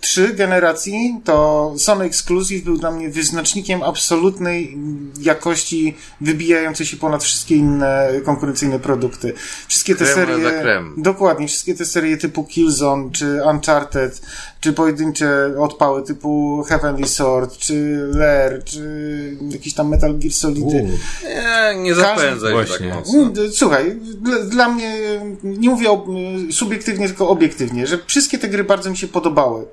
[0.01, 4.79] PS3 generacji to Sony Exclusive był dla mnie wyznacznikiem absolutnej
[5.21, 9.33] jakości wybijającej się ponad wszystkie inne konkurencyjne produkty.
[9.69, 10.61] Wszystkie te Creme serie...
[10.61, 10.91] creme.
[10.97, 14.23] Dokładnie, wszystkie te serie typu Killzone, czy Uncharted,
[14.61, 20.89] czy pojedyncze odpały typu Heavenly Sword, czy Lair, czy jakiś tam Metal Gear Solidy.
[21.25, 22.89] Nie, nie zapędzaj się tak Właśnie.
[22.89, 23.31] mocno.
[23.53, 24.95] Słuchaj, dla, dla mnie,
[25.43, 26.07] nie mówię o,
[26.51, 29.65] subiektywnie, tylko obiektywnie, że wszystkie te gry bardzo mi się podobały.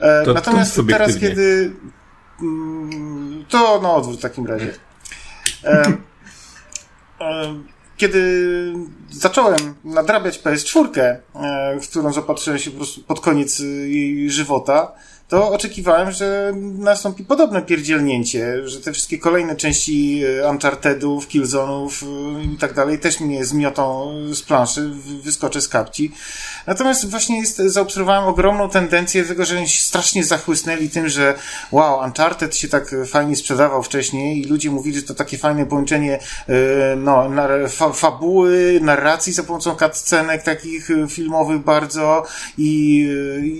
[0.00, 1.72] E, To- Natomiast to teraz, kiedy.
[2.42, 4.74] mm, To na odwrót w takim razie.
[5.64, 5.82] E,
[7.20, 7.54] e,
[7.96, 8.72] kiedy
[9.10, 11.20] zacząłem nadrabiać PS4, e,
[11.80, 14.92] w którą zapatrzyłem się po prostu pod koniec jej żywota,
[15.32, 21.90] to oczekiwałem, że nastąpi podobne pierdzielnięcie, że te wszystkie kolejne części e, Unchartedów, Killzone'ów
[22.40, 26.12] e, i tak dalej też mnie zmiotą z planszy, wy- wyskoczę z kapci.
[26.66, 31.34] Natomiast właśnie jest, zaobserwowałem ogromną tendencję tego, że oni się strasznie zachłysnęli tym, że
[31.70, 36.18] wow, Uncharted się tak fajnie sprzedawał wcześniej i ludzie mówili, że to takie fajne połączenie
[36.48, 37.30] e, no,
[37.92, 42.26] fabuły, narracji za pomocą cutscenek takich filmowych bardzo
[42.58, 43.08] i,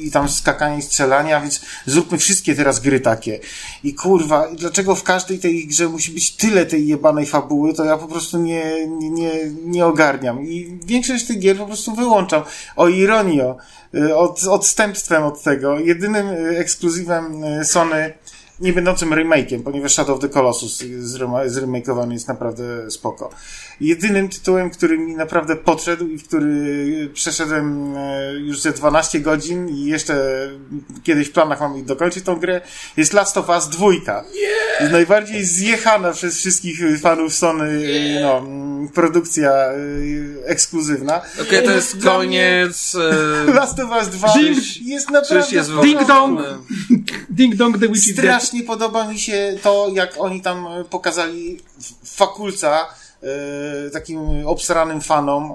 [0.02, 3.40] i tam skakania i strzelania, więc zróbmy wszystkie teraz gry takie.
[3.84, 7.98] I kurwa, dlaczego w każdej tej grze musi być tyle tej jebanej fabuły, to ja
[7.98, 9.30] po prostu nie, nie, nie,
[9.64, 10.42] nie ogarniam.
[10.42, 12.42] I większość tych gier po prostu wyłączam.
[12.76, 13.56] O ironio,
[13.94, 18.12] y, od, odstępstwem od tego, jedynym y, ekskluzywem y, Sony,
[18.60, 23.30] nie będącym remake'iem, ponieważ Shadow of the Colossus zrema- zremakeowany jest naprawdę spoko.
[23.80, 29.68] Jedynym tytułem, który mi naprawdę podszedł i w który przeszedłem e, już ze 12 godzin
[29.68, 30.14] i jeszcze
[31.02, 32.60] kiedyś w planach mam dokończyć tą grę,
[32.96, 33.86] jest Last of Us 2.
[34.80, 38.42] Jest najbardziej zjechana przez wszystkich fanów Sony e, no,
[38.88, 39.74] produkcja e,
[40.46, 41.20] ekskluzywna.
[41.42, 42.94] Okej, to jest koniec.
[43.48, 46.40] e, Last of Us 2 Ding- jest naprawdę jest Ding dong!
[47.30, 48.12] Ding Dong The Witch.
[48.12, 52.86] Strasznie podoba mi się to, jak oni tam pokazali w- fakulca
[53.92, 55.54] takim obsranym fanom e,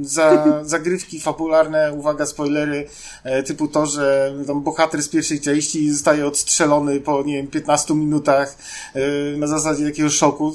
[0.00, 2.88] za, zagrywki fabularne, uwaga, spoilery,
[3.24, 7.94] e, typu to, że tam bohater z pierwszej części zostaje odstrzelony po, nie wiem, 15
[7.94, 8.56] minutach
[8.94, 10.54] e, na zasadzie jakiegoś szoku.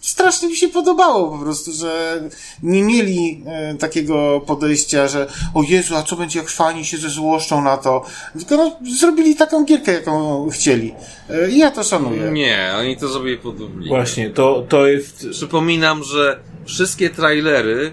[0.00, 2.22] Strasznie mi się podobało po prostu, że
[2.62, 7.62] nie mieli e, takiego podejścia, że o Jezu, a co będzie jak fani się zezłoszczą
[7.62, 8.04] na to,
[8.38, 10.94] tylko no, zrobili taką gierkę, jaką chcieli.
[11.30, 12.30] E, I ja to szanuję.
[12.30, 13.88] Nie, oni to zrobili pod Dublinem.
[13.88, 15.26] Właśnie, to, to jest...
[15.68, 17.92] Przypominam, że wszystkie trailery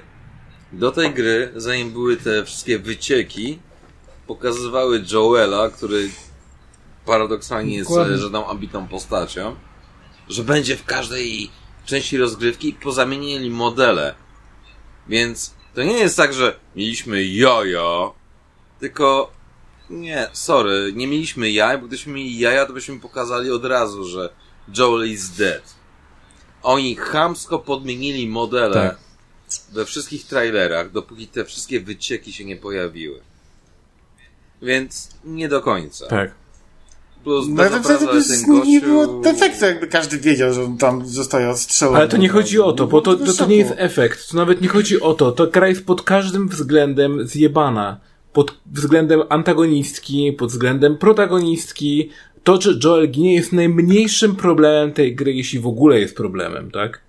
[0.72, 3.60] do tej gry, zanim były te wszystkie wycieki,
[4.28, 6.10] pokazywały Joela, który
[7.06, 8.16] paradoksalnie jest Dokładnie.
[8.16, 9.56] e, żadną ambitną postacią,
[10.30, 11.52] że będzie w każdej
[11.86, 14.16] części rozgrywki pozamienili modele.
[15.08, 18.16] Więc to nie jest tak, że mieliśmy jojo,
[18.80, 19.32] tylko
[19.90, 24.30] nie, sorry, nie mieliśmy jaj, bo gdybyśmy mieli jaja, to byśmy pokazali od razu, że
[24.78, 25.75] Joel is dead.
[26.66, 28.98] Oni chamsko podmienili modele Tak.
[29.74, 33.20] we wszystkich trailerach, dopóki te wszystkie wycieki się nie pojawiły.
[34.62, 36.08] Więc nie do końca.
[36.08, 36.32] Tak.
[37.24, 41.50] Plus No to ten z- nie było efektu, jakby każdy wiedział, że on tam zostaje
[41.50, 41.98] odstrzelony.
[41.98, 44.30] Ale to nie chodzi o to, bo to, Bez to, to nie jest efekt.
[44.30, 45.32] To nawet nie chodzi o to.
[45.32, 48.00] To gra jest pod każdym względem zjebana.
[48.34, 52.10] Pod względem antagonistki, pod względem protagonistki.
[52.46, 57.02] To, że Joel ginie jest najmniejszym problemem tej gry, jeśli w ogóle jest problemem, tak?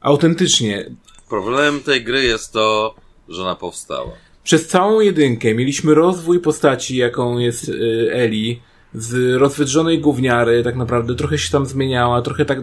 [0.00, 0.90] Autentycznie.
[1.28, 2.94] Problemem tej gry jest to,
[3.28, 4.10] że ona powstała.
[4.44, 8.60] Przez całą jedynkę mieliśmy rozwój postaci, jaką jest y, Eli,
[8.94, 12.58] z rozwydrzonej gówniary, tak naprawdę trochę się tam zmieniała, trochę tak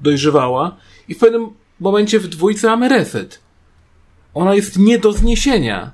[0.00, 0.76] dojrzewała
[1.08, 1.48] i w pewnym
[1.80, 3.40] momencie w dwójce mamy reset.
[4.34, 5.92] Ona jest nie do zniesienia.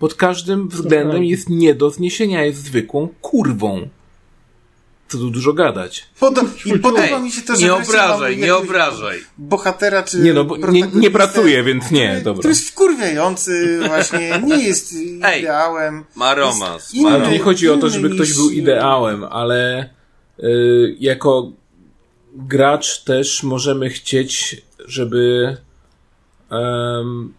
[0.00, 3.88] Pod każdym względem jest nie do zniesienia, jest zwykłą kurwą.
[5.08, 6.06] Co tu dużo gadać.
[6.20, 9.18] Poda- I podoba Ej, mi się to, że nie obrażaj, nie obrażaj.
[9.38, 10.18] Bohatera czy.
[10.18, 12.38] Nie no, bo nie, nie pracuję, więc nie, dobra.
[12.40, 13.52] Który jest wkurwiający,
[13.88, 16.04] właśnie, nie jest Ej, ideałem.
[16.16, 16.94] Ma romans.
[16.94, 17.10] Inny.
[17.10, 19.90] Ale nie chodzi o to, żeby ktoś był ideałem, ale
[20.38, 21.52] y, jako
[22.34, 25.56] gracz też możemy chcieć, żeby
[26.50, 27.34] em,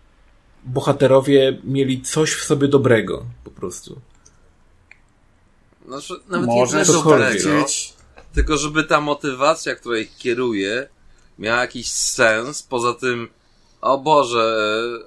[0.66, 4.02] bohaterowie mieli coś w sobie dobrego, po prostu.
[5.88, 7.94] Znaczy, nawet Może nie to tego, chcieć.
[8.34, 10.88] tylko żeby ta motywacja, która ich kieruje,
[11.40, 13.28] miała jakiś sens, poza tym,
[13.82, 14.58] o Boże,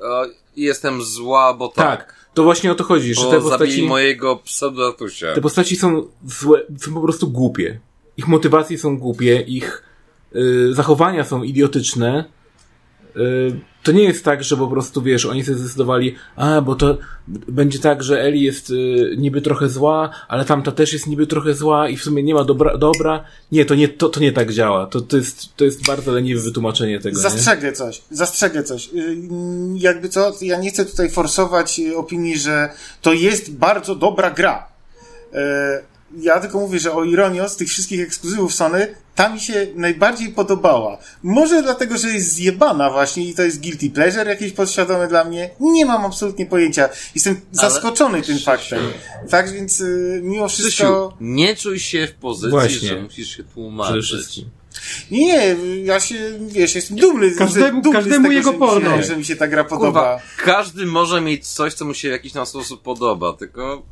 [0.03, 0.25] o,
[0.57, 1.99] jestem zła, bo tak.
[1.99, 5.35] Tak, to właśnie o to chodzi, że Bo te zabili postaci, mojego pseudatusia.
[5.35, 7.81] te postaci są złe, są po prostu głupie.
[8.17, 9.83] Ich motywacje są głupie, ich
[10.37, 12.25] y, zachowania są idiotyczne.
[13.17, 16.99] Y, to nie jest tak, że po prostu, wiesz, oni sobie zdecydowali, a, bo to
[17.29, 21.55] będzie tak, że Eli jest y, niby trochę zła, ale tamta też jest niby trochę
[21.55, 22.79] zła i w sumie nie ma dobra.
[22.79, 23.25] dobra.
[23.53, 24.87] Nie, to nie, to, to nie tak działa.
[24.87, 27.23] To, to, jest, to jest bardzo leniwe wytłumaczenie tego, nie?
[27.23, 28.93] Zastrzegę coś, zastrzegę coś.
[28.93, 29.17] Yy,
[29.75, 32.71] Jakby co, ja nie chcę tutaj forsować yy, opinii, że
[33.03, 34.69] to jest bardzo dobra gra.
[35.33, 35.39] Yy,
[36.23, 40.29] Ja tylko mówię, że o ironio z tych wszystkich ekskluzywów Sony, ta mi się najbardziej
[40.33, 40.99] podobała.
[41.23, 45.51] Może dlatego, że jest zjebana właśnie i to jest guilty pleasure jakieś podświadome dla mnie.
[45.61, 46.89] Nie mam absolutnie pojęcia.
[47.15, 48.81] Jestem Ale- zaskoczony tym faktem.
[49.31, 51.17] Tak więc yy, mimo Krzysiu, wszystko...
[51.21, 52.89] nie czuj się w pozycji, Właśnie.
[52.89, 54.41] że musisz się tłumaczyć.
[55.11, 57.35] Nie, ja się, wiesz, jestem dumny.
[57.35, 58.97] z- Każdemu- dumny każdemu z tego, jego że porno.
[58.97, 60.21] Mi się, że mi się ta gra podoba.
[60.21, 63.83] Kurwa, każdy może mieć coś, co mu się w jakiś tam sposób podoba, tylko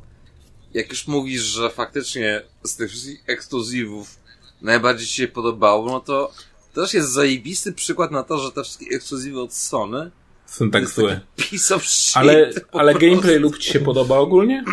[0.74, 4.21] jak już mówisz, że faktycznie z tych wszystkich ekskluzywów
[4.62, 6.32] najbardziej ci się podobało, no to
[6.74, 10.10] też jest zajebisty przykład na to, że te wszystkie ekskluzywy od Sony
[10.46, 11.20] Są tak złe.
[11.36, 12.16] piece of shit.
[12.16, 13.08] Ale, ale prostu.
[13.10, 14.64] gameplay lub ci się podoba ogólnie?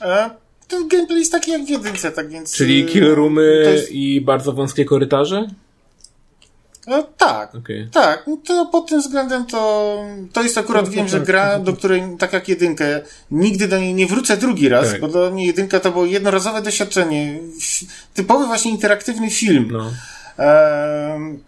[0.00, 0.30] E,
[0.68, 2.52] ten gameplay jest taki jak w jedynce, tak więc...
[2.56, 5.48] Czyli e, kill roomy jest- i bardzo wąskie korytarze?
[6.88, 7.54] E, tak.
[7.54, 7.88] Okej.
[7.92, 9.96] Tak, no to pod tym względem to,
[10.32, 11.62] to jest akurat, No, wiem, że tak, gra, to tak.
[11.62, 13.00] do której, tak jak jedynkę,
[13.30, 15.00] nigdy do niej nie wrócę drugi raz, Tak.
[15.00, 17.38] bo dla mnie jedynka to było jednorazowe doświadczenie.
[18.14, 19.68] Typowy właśnie interaktywny film.
[19.72, 19.90] No.
[20.38, 21.38] Ehm,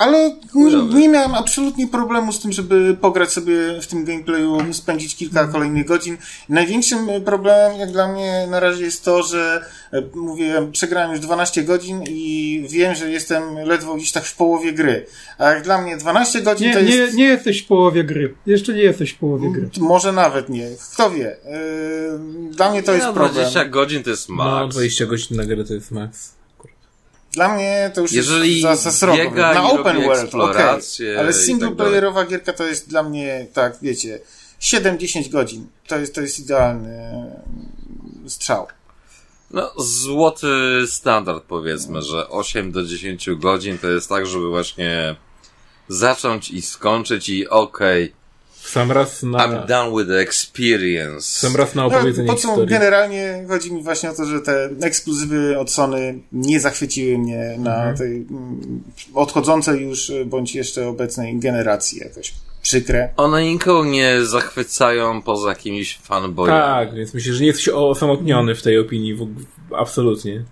[0.00, 5.16] ale nie, nie miałem absolutnie problemu z tym, żeby pograć sobie w tym gameplayu, spędzić
[5.16, 6.16] kilka kolejnych godzin.
[6.48, 11.62] Największym problemem, jak dla mnie na razie jest to, że e, mówię, przegrałem już 12
[11.64, 15.06] godzin i wiem, że jestem ledwo gdzieś tak w połowie gry.
[15.38, 17.14] A jak dla mnie 12 godzin Nie, to nie, jest...
[17.14, 18.34] nie jesteś w połowie gry.
[18.46, 19.70] Jeszcze nie jesteś w połowie gry.
[19.78, 20.66] Może nawet nie.
[20.94, 21.36] Kto wie.
[21.44, 23.34] Ehm, Dla mnie to jest no, problem.
[23.34, 24.74] 20 godzin to jest no, max.
[24.74, 26.39] 20 godzin na grę to jest max.
[27.32, 29.30] Dla mnie to już Jeżeli jest za, za srogo.
[29.30, 30.64] Na open world, okej.
[31.18, 34.20] Ale tak singleplayerowa gierka to jest dla mnie, tak, wiecie,
[34.60, 35.66] 7-10 godzin.
[35.86, 38.66] To jest, to jest idealny mm, strzał.
[39.50, 45.16] No, złoty standard powiedzmy, że 8 do 10 godzin to jest tak, żeby właśnie
[45.88, 48.19] zacząć i skończyć i okej, W
[48.68, 51.20] sam raz na, I'm done with the experience.
[51.20, 52.68] w sam raz na No, opowiedzenie po co historii.
[52.70, 57.74] generalnie chodzi mi właśnie o to, że te ekskluzywy od Sony nie zachwyciły mnie na
[57.76, 57.96] Mhm.
[57.96, 58.82] tej mm,
[59.14, 62.34] odchodzącej już, bądź jeszcze obecnej generacji jakoś.
[62.62, 63.08] Przykre.
[63.16, 66.60] One nikogo nie zachwycają poza jakimiś fanboyami.
[66.60, 69.14] Tak, więc myślę, że nie jesteś osamotniony w tej opinii.
[69.14, 70.44] W, w, absolutnie.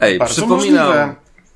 [0.00, 1.14] Ej, Bardzo przypominam, możliwe.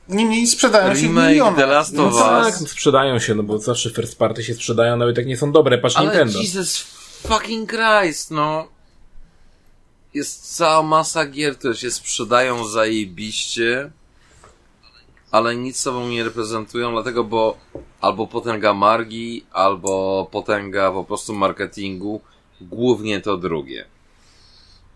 [0.08, 1.56] Niemniej sprzedają się w milionach.
[1.56, 2.20] The Last No of Us.
[2.20, 5.52] tak, no sprzedają się, no bo zawsze first party się sprzedają, nawet jak nie są
[5.52, 5.78] dobre.
[5.78, 6.38] Patrz Ale Nintendo.
[6.40, 6.78] Jesus
[7.26, 8.68] fucking Christ, no.
[10.14, 13.90] Jest cała masa gier, które się sprzedają zajebiście,
[15.30, 17.58] ale nic sobą nie reprezentują, dlatego, bo
[18.00, 22.20] albo potęga margi, albo potęga po prostu marketingu,
[22.60, 23.84] głównie to drugie.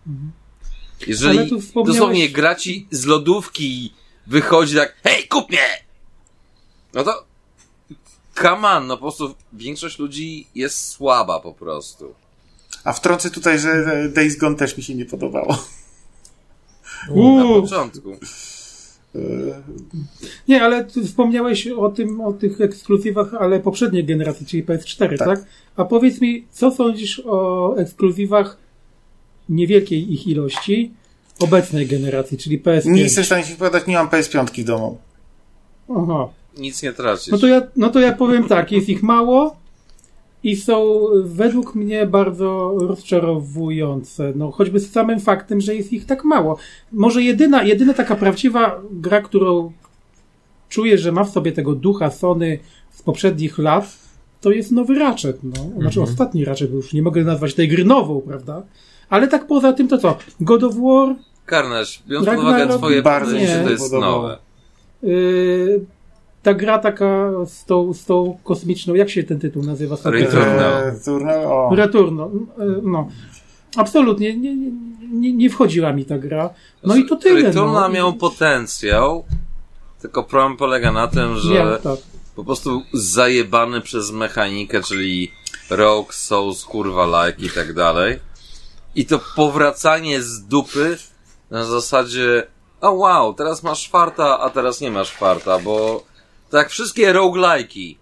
[0.07, 3.93] Ale Jeżeli dosłownie gra ci z lodówki
[4.27, 5.67] wychodzi tak, hej, kup mnie!
[6.93, 7.25] No to
[8.41, 12.13] come on, no po prostu większość ludzi jest słaba po prostu.
[12.83, 15.57] A wtrącę tutaj, że Days Gone też mi się nie podobało.
[17.09, 18.17] Na początku.
[20.47, 25.27] Nie, ale wspomniałeś o tym, o tych ekskluzywach, ale poprzedniej generacji, czyli PS4, tak?
[25.27, 25.45] Tak.
[25.75, 28.57] A powiedz mi, co sądzisz o ekskluzywach
[29.49, 30.93] niewielkiej ich ilości
[31.43, 32.85] obecnej generacji, czyli PS5?
[32.85, 34.97] Nie jestem w stanie się wypowiadać, nie mam PS5 w domu.
[35.97, 36.27] Aha.
[36.57, 37.27] Nic nie tracisz.
[37.31, 39.55] No to, ja, no to ja powiem tak, jest ich mało
[40.43, 44.33] i są według mnie bardzo rozczarowujące.
[44.35, 46.57] No, choćby z samym faktem, że jest ich tak mało.
[46.91, 49.71] Może jedyna, jedyna taka prawdziwa gra, którą
[50.69, 52.59] czuję, że ma w sobie tego ducha Sony
[52.91, 53.97] z poprzednich lat,
[54.41, 55.37] to jest nowy Ratchet.
[55.43, 55.53] No.
[55.53, 56.03] Znaczy Mhm.
[56.03, 58.63] ostatni Ratchet, bo już nie mogę nazwać tej gry nową, prawda?
[59.09, 60.17] Ale tak poza tym to co?
[60.39, 61.15] God of War,
[61.51, 64.21] Karnasz, biorąc pod Ragnarok uwagę twoje podejście, się to jest podobało.
[64.21, 64.37] nowe.
[65.03, 65.85] Yy,
[66.43, 69.97] ta gra taka z tą, z tą kosmiczną, jak się ten tytuł nazywa?
[70.05, 70.83] Returnal.
[71.71, 71.75] E.
[71.75, 72.31] Returno.
[72.59, 73.07] Yy, No.
[73.77, 74.55] Absolutnie nie,
[75.11, 76.49] nie, nie, wchodziła mi ta gra.
[76.83, 77.41] No i to tyle.
[77.41, 77.89] Returnal no.
[77.89, 79.23] miał potencjał,
[80.01, 81.99] tylko problem polega na tym, że tak.
[82.35, 85.31] po prostu zajebany przez mechanikę, czyli
[85.69, 88.19] Rogue, Souls, kurwa, like i tak dalej.
[88.95, 90.97] I to powracanie z dupy
[91.51, 92.47] na zasadzie
[92.81, 96.03] o wow, teraz masz farta, a teraz nie masz farta, bo
[96.49, 97.95] tak wszystkie roguelike'i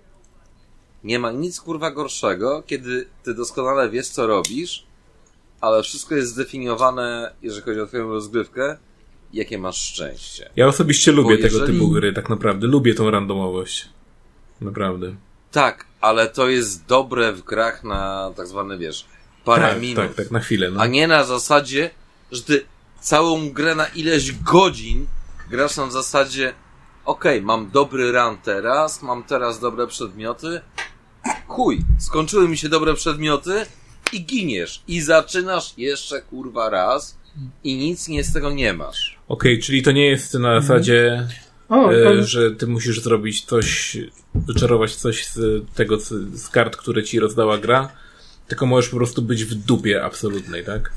[1.03, 4.83] nie ma nic kurwa gorszego, kiedy ty doskonale wiesz co robisz,
[5.61, 8.77] ale wszystko jest zdefiniowane, jeżeli chodzi o twoją rozgrywkę,
[9.33, 10.49] jakie masz szczęście.
[10.55, 12.67] Ja osobiście lubię Bo tego jeżeli- typu gry, tak naprawdę.
[12.67, 13.89] Lubię tą randomowość.
[14.61, 15.15] Naprawdę.
[15.51, 19.05] Tak, ale to jest dobre w grach na tak zwane, wiesz,
[19.45, 19.95] parę tak, minut.
[19.95, 20.71] tak, tak, na chwilę.
[20.71, 20.81] No.
[20.81, 21.89] A nie na zasadzie,
[22.31, 22.65] że ty
[23.01, 25.07] całą grę na ileś godzin
[25.49, 26.53] grasz na zasadzie
[27.05, 30.61] okej, mam dobry run teraz, mam teraz dobre przedmioty,
[31.47, 33.65] chuj, skończyły mi się dobre przedmioty
[34.13, 34.83] i giniesz.
[34.87, 37.17] I zaczynasz jeszcze kurwa raz
[37.63, 39.19] i nic nie z tego nie masz.
[39.27, 40.61] Okej, czyli to nie jest na Mhm.
[40.61, 41.27] zasadzie,
[41.69, 43.97] O, e, to, że ty musisz zrobić coś,
[44.35, 45.97] wyczarować coś z tego,
[46.33, 47.89] z kart, które ci rozdała gra,
[48.47, 50.91] tylko możesz po prostu być w dupie absolutnej, tak?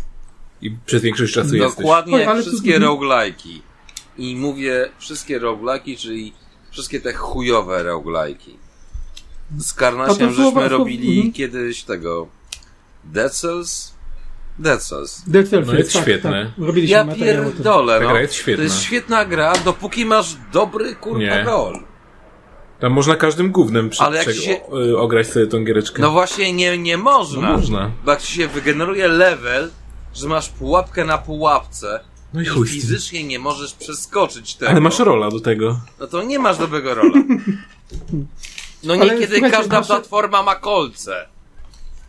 [0.62, 1.76] I przez większość czasu jesteś.
[1.76, 3.60] Dokładnie jak ale tu- wszystkie roguelike'i.
[4.18, 6.32] I mówię wszystkie roguelike'i, czyli
[6.70, 8.56] wszystkie te chujowe roguelike'i.
[9.58, 11.32] Z Karnasiem żeśmy robili mhm.
[11.32, 12.26] kiedyś tego
[13.04, 13.92] Dead Cells?
[14.58, 15.22] Dead Cells.
[15.26, 16.52] Dead Cells No jest tak, świetne.
[16.56, 16.66] Tak.
[16.66, 18.10] Robiliśmy Ja pierdolę, Ta no.
[18.10, 18.56] gra jest świetna.
[18.56, 21.80] To jest świetna gra, dopóki masz dobry kurwa rol.
[22.80, 26.02] Tam można każdym gównem przy, Ale jak prze- się- o, y, ograć sobie tą giereczkę.
[26.02, 27.40] No właśnie nie, nie można.
[27.42, 27.90] No można.
[28.04, 29.70] Bo jak ci się wygeneruje level,
[30.14, 32.00] że masz pułapkę na pułapce
[32.34, 34.70] No i i chuj fizycznie nie możesz przeskoczyć tego.
[34.70, 35.80] Ale masz rola do tego.
[36.00, 37.22] No to nie masz dobrego rola.
[38.84, 41.28] No nie Ale kiedy słuchajcie, każda nasze- platforma ma kolce.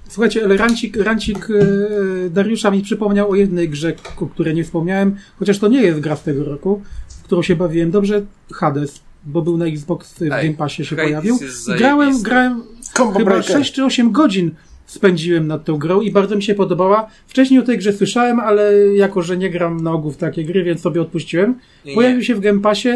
[0.10, 5.16] Słuchajcie, ale rancik, rancik e, Dariusza mi przypomniał o jednej grze, o której nie wspomniałem,
[5.40, 6.82] chociaż to nie jest gra z tego roku,
[7.22, 8.22] w którą się bawiłem dobrze,
[8.54, 11.40] Hades, bo był na Xbox w Ej, Game Passie się Hades pojawił.
[11.78, 12.64] Grałem, grałem
[12.94, 13.56] Combo chyba Breaker.
[13.58, 14.52] 6 czy 8 godzin
[14.86, 17.08] spędziłem nad tą grą i bardzo mi się podobała.
[17.28, 20.64] Wcześniej o tej grze słyszałem, ale jako, że nie gram na ogół w takie gry,
[20.64, 21.60] więc sobie odpuściłem.
[21.86, 22.90] Nie, Pojawił się w Game Passie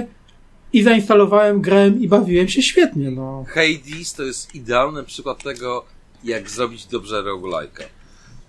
[0.74, 3.46] i zainstalowałem, grałem i bawiłem się świetnie, no.
[3.48, 5.86] Hades to jest idealny przykład tego,
[6.24, 7.84] jak zrobić dobrze roguelike'a.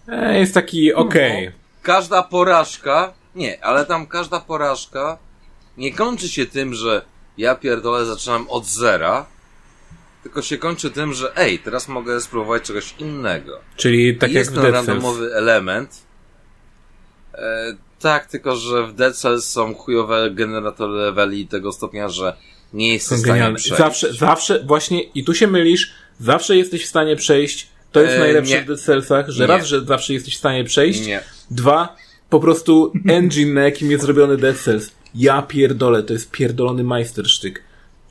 [0.09, 1.51] E, jest taki okej.
[1.83, 5.19] Każda porażka, nie, ale tam każda porażka
[5.77, 7.03] nie kończy się tym, że
[7.39, 9.27] ja pierdolę zaczynam od zera,
[10.29, 13.61] tylko się kończy tym, że ej, teraz mogę spróbować czegoś innego.
[13.77, 14.89] Czyli tak I jak jest w ten Dead Cells.
[14.89, 16.03] randomowy element.
[17.35, 22.37] E, tak, tylko że w Dead Cells są chujowe generatory leveli tego stopnia, że
[22.73, 23.79] nie jesteś w stanie przejść.
[23.79, 27.69] Zawsze, zawsze, właśnie, i tu się mylisz, zawsze jesteś w stanie przejść.
[27.93, 28.63] To jest E, najlepsze nie.
[28.63, 29.47] w Dead Cellsach, że Nie.
[29.47, 31.07] raz, że zawsze jesteś w stanie przejść.
[31.07, 31.21] Nie.
[31.51, 31.97] Dwa,
[32.31, 34.91] po prostu engine, na jakim jest zrobiony Dead Cells.
[35.15, 37.68] Ja pierdolę, to jest pierdolony majstersztyk.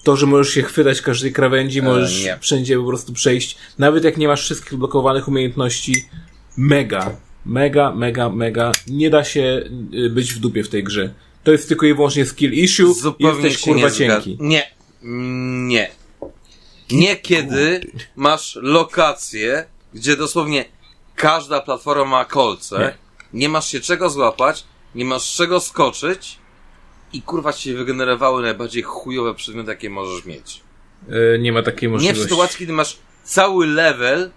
[0.08, 2.38] To, że możesz się chwytać każdej krawędzi, możesz nie.
[2.42, 3.58] wszędzie po prostu przejść.
[3.78, 6.06] Nawet jak nie masz wszystkich blokowanych umiejętności.
[6.58, 7.16] Mega,
[7.46, 8.72] mega, mega, mega.
[8.88, 9.64] Nie da się
[9.94, 11.14] y, być w dupie w tej grze.
[11.44, 12.94] To jest tylko i wyłącznie skill issue.
[12.94, 14.38] Zupełnie Jesteś kurwa nie cienki.
[14.40, 14.72] Nie.
[15.68, 15.92] Nie.
[16.92, 20.66] Nie kiedy masz lokację, gdzie dosłownie
[21.16, 22.96] każda platforma ma kolce,
[23.34, 23.50] nie.
[23.50, 24.64] masz się czego złapać,
[24.96, 26.38] nie masz czego skoczyć
[27.14, 30.62] i kurwa się wygenerowały najbardziej chujowe przedmioty, jakie możesz mieć.
[31.10, 32.24] Y, nie ma takiej Nie w możliwości.
[32.24, 34.32] sytuacji, kiedy masz cały level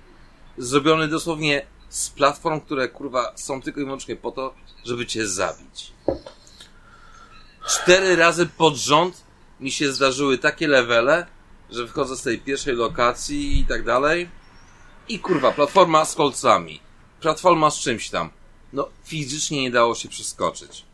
[0.58, 5.92] zrobiony dosłownie z platform, które kurwa są tylko i wyłącznie po to, żeby cię zabić.
[7.68, 9.22] Cztery razy pod rząd
[9.60, 11.26] mi się zdarzyły takie levele,
[11.70, 14.28] że wychodzę z tej pierwszej lokacji i tak dalej.
[15.08, 16.80] I kurwa, platforma z kolcami.
[17.20, 18.30] Platforma z czymś tam.
[18.72, 20.84] No, fizycznie nie dało się przeskoczyć.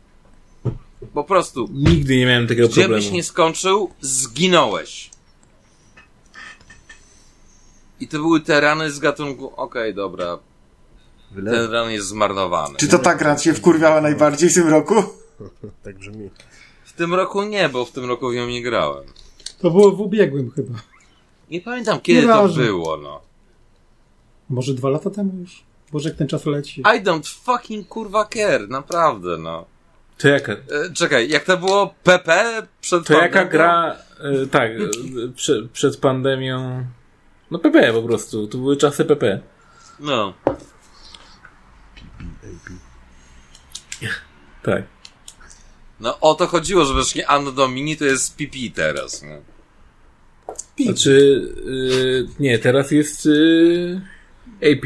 [1.13, 3.03] Po prostu, Nigdy nie miałem takiego gdzie problemu.
[3.03, 5.09] byś nie skończył, zginąłeś.
[7.99, 10.39] I to były te rany z gatunku, okej, dobra,
[11.35, 12.75] ten ran jest zmarnowany.
[12.77, 14.95] Czy to ta gra cię wkurwiała najbardziej w tym roku?
[15.83, 16.29] Tak brzmi.
[16.85, 19.03] W tym roku nie, bo w tym roku w nią nie grałem.
[19.59, 20.73] To było w ubiegłym chyba.
[21.51, 22.63] Nie pamiętam kiedy to Nieważne.
[22.63, 23.21] było, no.
[24.49, 25.63] Może dwa lata temu już?
[25.91, 26.81] Boże, jak ten czas leci.
[26.81, 29.65] I don't fucking kurwa care, naprawdę, no.
[30.17, 33.49] To jaka, E, czekaj, jak to było PP przed to jaka pandemią?
[33.51, 34.77] gra, e, tak, e,
[35.35, 36.85] prze, przed pandemią,
[37.51, 39.39] no PP po prostu, to były czasy PP.
[39.99, 40.33] No.
[44.63, 44.83] Tak.
[45.99, 49.41] No o to chodziło, że właśnie Anno Domini to jest PP teraz, no.
[50.79, 51.41] Znaczy,
[52.29, 54.85] e, nie, teraz jest e, AP.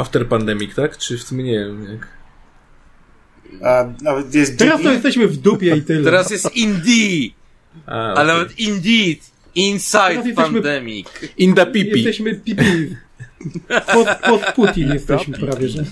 [0.00, 0.98] After Pandemic, tak?
[0.98, 2.13] Czy w sumie nie wiem jak.
[3.62, 6.04] A nawet jest Teraz to jesteśmy w dupie i tyle.
[6.04, 7.30] Teraz jest Indie,
[7.86, 8.26] A, ale okay.
[8.26, 9.18] nawet Indeed,
[9.54, 11.06] Inside Teraz jesteśmy- Pandemic.
[11.38, 11.90] Inda Pipi.
[11.90, 12.96] Jesteśmy pipi.
[13.92, 15.84] Pod, pod Putin jesteśmy prawie, że.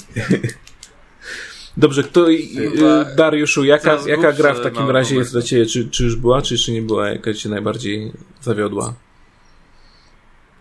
[1.76, 2.26] Dobrze, kto,
[2.74, 5.66] Chyba Dariuszu, jaka, jaka gra w takim razie jest dla Ciebie?
[5.66, 8.94] Czy, czy już była, czy jeszcze nie była, jaka Cię najbardziej zawiodła?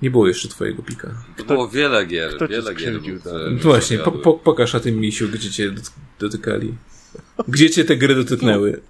[0.01, 1.23] Nie było jeszcze Twojego pika.
[1.37, 2.99] To było wiele gier, kto wiele gier.
[3.01, 3.51] które tak?
[3.51, 6.73] mnie Właśnie, po, po, pokaż na tym misiu, gdzie Cię dot- dotykali.
[7.47, 8.81] Gdzie Cię te gry dotyknęły?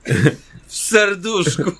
[0.67, 1.71] W serduszku.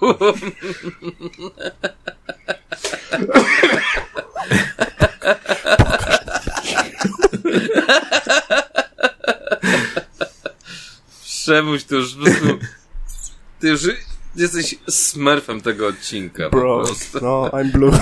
[11.24, 12.60] Przemuś to już po prostu...
[13.60, 13.82] Ty już
[14.36, 17.20] jesteś smurfem tego odcinka po Bro, prostu.
[17.22, 17.92] no, I'm blue.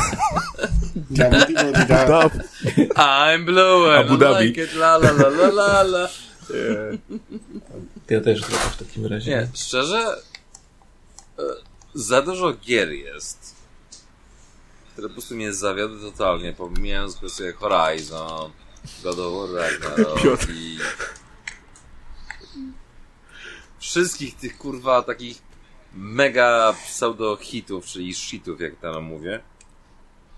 [2.95, 4.45] I'm blue and Abu I Dhabi.
[4.45, 6.09] like it, la la la la la la.
[8.09, 9.31] Ja też trochę w takim razie.
[9.31, 10.15] Nie, szczerze,
[11.39, 11.41] e,
[11.93, 13.55] za dużo gier jest,
[14.93, 18.51] które po prostu mnie zawiodły totalnie, pomijając kwestię Horizon,
[19.03, 20.47] God of War Ragnarok Piotr.
[20.53, 20.79] i
[23.79, 25.41] wszystkich tych kurwa takich
[25.93, 29.39] mega pseudo hitów, czyli shitów, jak tam mówię,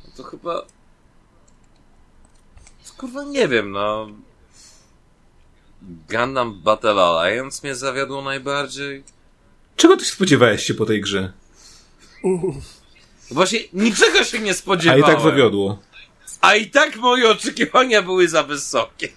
[0.06, 0.62] no to chyba
[2.88, 4.08] to kurwa nie wiem, no
[6.10, 9.04] Gundam Battle Alliance mnie zawiodło najbardziej.
[9.76, 11.34] Czego Ty spodziewałeś się po tej grze?
[13.32, 15.04] Właśnie niczego się nie A spodziewałem.
[15.04, 15.80] i tak zawiodło.
[16.42, 19.10] A i tak moje oczekiwania były za wysokie.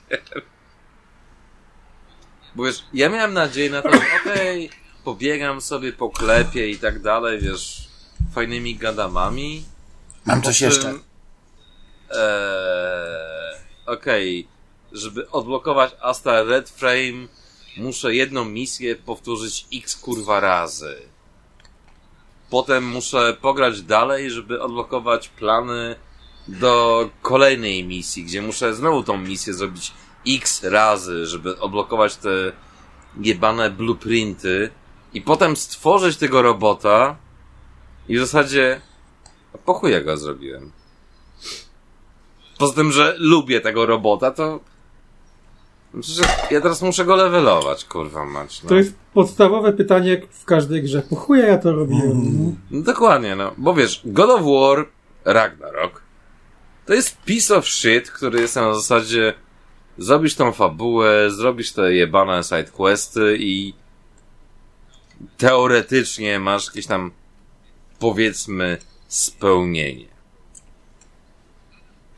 [2.55, 4.71] Bo wiesz, ja miałem nadzieję na to, że okej,
[5.05, 7.89] pobiegam sobie po klepie i tak dalej, wiesz,
[8.33, 9.65] fajnymi gadamami.
[10.27, 10.89] Mam Po coś czym, jeszcze.
[10.89, 10.99] Eee,
[13.87, 14.49] okej,
[14.93, 17.29] żeby odblokować Asta Red Frame,
[17.77, 20.97] muszę jedną misję powtórzyć x kurwa razy.
[22.51, 25.97] Potem muszę pograć dalej, żeby odblokować plany
[26.49, 29.93] do kolejnej misji, gdzie muszę znowu tą misję zrobić
[30.29, 32.53] x razy, żeby odblokować te
[33.21, 34.71] jebane blueprinty
[35.15, 37.17] i potem stworzyć tego robota
[38.09, 38.81] i w zasadzie
[39.65, 40.73] po chuj ja go zrobiłem.
[42.59, 44.61] Poza tym, że lubię tego robota, to
[46.01, 48.63] Przecież ja teraz muszę go levelować, kurwa mać.
[48.63, 48.69] No.
[48.69, 51.03] To jest podstawowe pytanie w każdej grze.
[51.11, 52.57] Po chuja ja to robiłem.
[52.71, 53.53] No dokładnie, no.
[53.57, 54.87] Bo wiesz, God of War
[55.25, 56.05] Ragnarok
[56.87, 59.35] to jest piece of shit, który jest na zasadzie
[59.99, 63.75] zrobisz tą fabułę, zrobisz te jebane sidequesty i
[65.37, 67.11] teoretycznie masz jakieś tam
[67.99, 68.79] powiedzmy
[69.09, 70.07] spełnienie.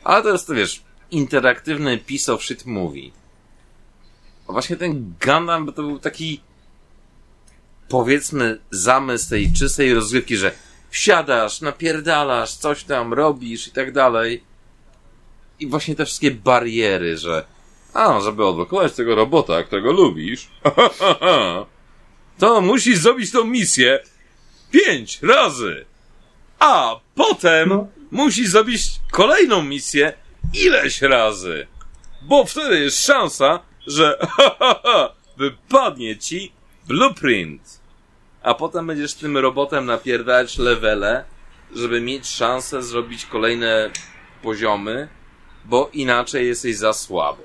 [0.03, 3.11] Ale to jest, to wiesz, interaktywny piece of shit movie.
[4.47, 6.41] A właśnie ten Gundam to był taki
[7.89, 10.51] powiedzmy zamysł tej czystej rozgrywki, że
[10.89, 14.43] wsiadasz, napierdalasz, coś tam robisz i tak dalej.
[15.59, 17.45] I właśnie te wszystkie bariery, że
[17.93, 20.47] a, żeby odblokować tego robota, którego lubisz,
[22.39, 23.99] to musisz zrobić tą misję
[24.71, 25.85] pięć razy.
[26.59, 27.87] A potem No.
[28.11, 30.13] musisz zrobić kolejną misję
[30.53, 31.67] ileś razy.
[32.21, 34.17] Bo wtedy jest szansa, że
[35.37, 36.51] wypadnie ci
[36.87, 37.79] blueprint.
[38.43, 41.23] A potem będziesz tym robotem napierdalać levele,
[41.75, 43.89] żeby mieć szansę zrobić kolejne
[44.43, 45.07] poziomy,
[45.65, 47.43] bo inaczej jesteś za słaby.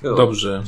[0.00, 0.16] Cool.
[0.16, 0.62] Dobrze.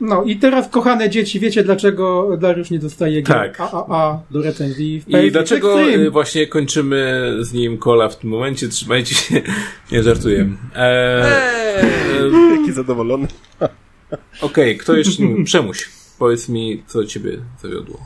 [0.00, 3.60] No i teraz, kochane dzieci, wiecie dlaczego Dariusz nie dostaje gier Tak.
[3.60, 6.04] AAA do recenzji w I dlaczego Extreme?
[6.06, 8.68] y, właśnie kończymy z nim kola w tym momencie?
[8.68, 9.42] Trzymajcie się.
[9.92, 10.48] Nie żartuję.
[10.76, 13.28] Eee, Jaki zadowolony.
[14.40, 15.22] Okej, kto jeszcze?
[15.44, 15.90] Przemuś.
[16.18, 18.00] Powiedz mi, co ciebie zawiodło.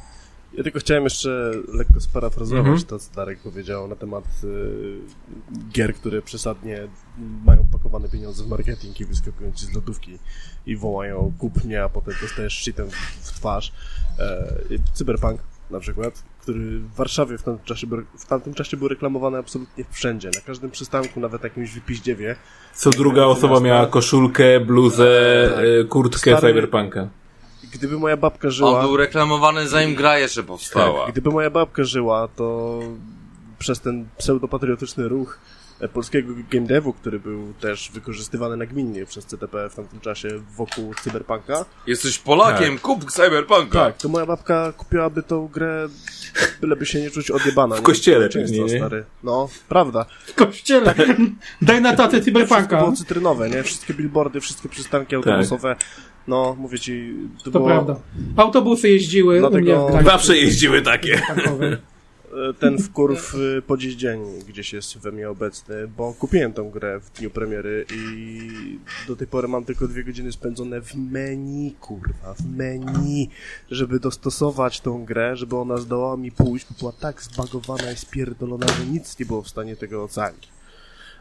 [0.54, 2.82] Ja tylko chciałem jeszcze lekko sparafrazować Mhm.
[2.82, 4.96] to, co Darek powiedział na temat y,
[5.72, 6.78] gier, które przesadnie
[7.46, 10.18] mają pakowane pieniądze w marketing i wyskakują ci z lodówki
[10.66, 13.72] i wołają kup mnie, a potem dostajesz shitem w, w twarz.
[14.18, 14.54] E,
[14.92, 15.40] Cyberpunk
[15.70, 19.84] na przykład, który w Warszawie w tamtym, czasie, był- w tamtym czasie był reklamowany absolutnie
[19.90, 22.36] wszędzie, na każdym przystanku, nawet jakimś wypiździewie.
[22.74, 25.08] Co druga osoba miała koszulkę, bluzę,
[25.80, 27.08] y, kurtkę Stary- cyberpunka.
[27.72, 28.70] Gdyby moja babka żyła...
[28.80, 31.04] On był reklamowany zanim gra jeszcze powstała.
[31.04, 32.80] Tak, gdyby moja babka żyła, to
[33.58, 35.53] przez ten pseudopatriotyczny ruch e,
[35.92, 41.64] polskiego game devu, który był też wykorzystywany nagminnie przez CTP w tamtym czasie wokół cyberpunka,
[41.86, 43.84] Jesteś Polakiem, kup Cyberpunka.
[43.84, 45.88] tak, to moja babka kupiłaby tą grę,
[46.60, 47.76] byleby się nie czuć odjebana.
[47.76, 48.78] W kościele Często, pewnie, nie?
[48.80, 49.04] stary.
[49.22, 50.06] No, prawda.
[50.26, 50.94] W kościele.
[51.62, 52.76] Daj na tatę Wszystko cyberpunka.
[52.78, 53.62] było cytrynowe, nie?
[53.62, 55.76] Wszystkie billboardy, wszystkie przystanki autobusowe.
[56.28, 57.66] No, mówię ci, to, To było...
[57.66, 57.96] prawda.
[58.36, 60.10] Autobusy jeździły u mnie Dlatego- w Gdańsku.
[60.10, 61.22] Zawsze jeździły takie.
[62.34, 67.00] E, ten wkurw po dziś dzień gdzieś jest we mnie obecny, bo kupiłem tą grę
[67.00, 72.34] w dniu premiery i do tej pory mam tylko dwie godziny spędzone w menu, kurwa,
[72.34, 73.30] w menu,
[73.70, 78.66] żeby dostosować tą grę, żeby ona zdołała mi pójść, bo była tak zbagowana i spierdolona,
[78.68, 80.48] że nic nie było w stanie tego ocalić.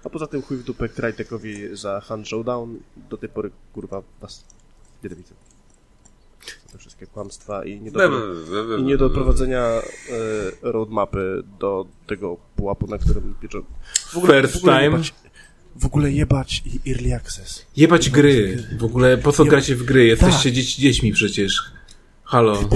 [0.03, 4.45] A poza tym chuj w dupę Crytekowi za Hand Showdown, do tej pory, kurwa, was
[5.03, 5.42] nie widzę.
[6.71, 7.99] Te wszystkie kłamstwa i nie do...
[8.79, 9.81] I nie do prowadzenia e,
[10.61, 13.63] roadmapy do tego pułapu, na którym pieczą.
[13.95, 14.83] W First w ogóle time.
[14.83, 15.13] Jebać,
[15.75, 17.65] w ogóle jebać i early access.
[17.77, 18.63] Jebać gry.
[18.77, 20.05] W ogóle po co Jeba- gracie w gry?
[20.05, 20.53] Jesteście Tak.
[20.53, 21.63] dzieci, dziećmi przecież.
[22.23, 22.69] Halo.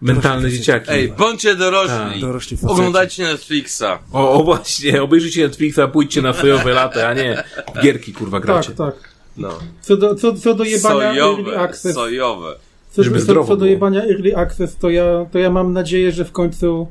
[0.00, 0.86] Mentalne dzieciaki.
[0.90, 1.94] Ej, bądźcie dorośli.
[1.96, 2.20] Tak.
[2.20, 2.58] Dorośli.
[2.62, 3.82] Oglądajcie Netflixa.
[4.12, 7.44] O, o właśnie, obejrzyjcie Netflixa, pójdźcie na sojowe lata, a nie
[7.76, 8.72] w gierki kurwa gracie.
[8.72, 9.13] Tak, tak.
[9.36, 9.48] No.
[9.80, 12.56] Co do, co, co do jebania Early Sojowe, Access, sojowe.
[12.90, 16.24] co, Żeby co, co do jebania Early Access, to ja, to ja mam nadzieję, że
[16.24, 16.88] w końcu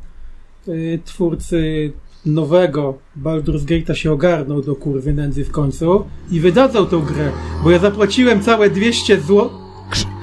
[0.68, 1.92] y, twórcy
[2.26, 7.32] nowego Baldur's Gate'a się ogarną do kurwy nędzy w końcu i wydadzą tą grę,
[7.64, 9.50] bo ja zapłaciłem całe 200 zł.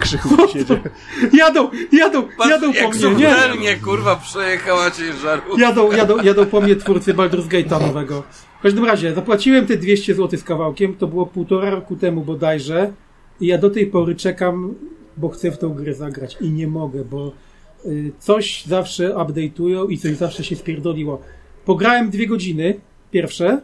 [0.01, 0.81] Krzychu siedzie.
[1.41, 3.17] Jadą, jadą, jadą po mnie,
[3.61, 3.77] nie?
[3.77, 5.61] kurwa, przejechała ciężarówka.
[5.61, 8.23] Jadą, jadą, jadą po mnie twórcy Baldur's Gate'a nowego.
[8.61, 12.93] W każdym razie, zapłaciłem te 200 zł z kawałkiem, to było półtora roku temu bodajże
[13.41, 14.75] i ja do tej pory czekam,
[15.17, 17.33] bo chcę w tą grę zagrać i nie mogę, bo
[17.87, 21.21] y, coś zawsze update'ują i coś zawsze się spierdoliło.
[21.65, 22.81] Pograłem dwie godziny,
[23.11, 23.61] pierwsze,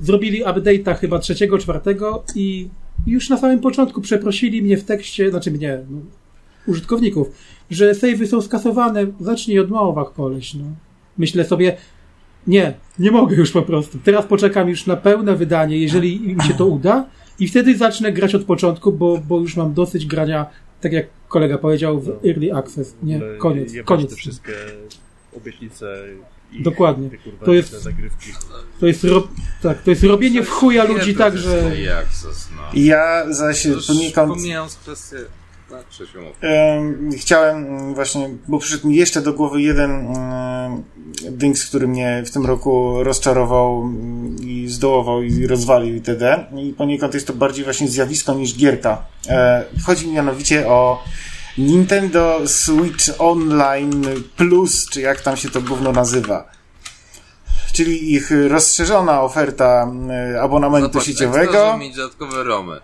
[0.00, 2.68] zrobili update'a chyba trzeciego, czwartego i
[3.06, 5.98] już na samym początku przeprosili mnie w tekście, znaczy mnie, no,
[6.66, 7.30] użytkowników,
[7.70, 10.64] że savey są skasowane, zacznij od małowach koleś, no.
[11.18, 11.76] Myślę sobie,
[12.46, 13.98] nie, nie mogę już po prostu.
[14.04, 17.06] Teraz poczekam już na pełne wydanie, jeżeli mi się to uda
[17.38, 20.46] i wtedy zacznę grać od początku, bo, bo już mam dosyć grania,
[20.80, 22.94] tak jak kolega powiedział, w Early Access.
[23.02, 24.10] Nie, Ale koniec, koniec.
[24.10, 24.52] te wszystkie
[25.36, 26.04] obietnice
[26.52, 27.10] i Dokładnie.
[27.24, 27.88] kurwa, To jest-.
[28.80, 29.28] To jest, ro...
[29.62, 31.72] tak, to jest robienie w chuja ludzi tak, że...
[31.98, 32.62] Access, no.
[32.74, 35.16] Ja zaś Już poniekąd pomijając kwestię...
[35.70, 36.36] Tak, Krzysiu, mów.
[36.40, 40.82] em, chciałem mm, właśnie, bo przyszedł mi jeszcze do głowy jeden em,
[41.30, 46.46] dings, który mnie w tym roku rozczarował mm, i zdołował i rozwalił itd.
[46.56, 49.02] I poniekąd jest to bardziej właśnie zjawisko niż gierka.
[49.28, 51.02] E, chodzi mi mianowicie o
[51.58, 54.04] Nintendo Switch Online
[54.36, 56.50] Plus, czy jak tam się to gówno nazywa.
[57.72, 60.10] Czyli ich rozszerzona oferta mm,
[60.42, 61.42] abonamentu Zobacz, sieciowego.
[61.42, 62.80] ekstra, żeby mieć dodatkowe romy.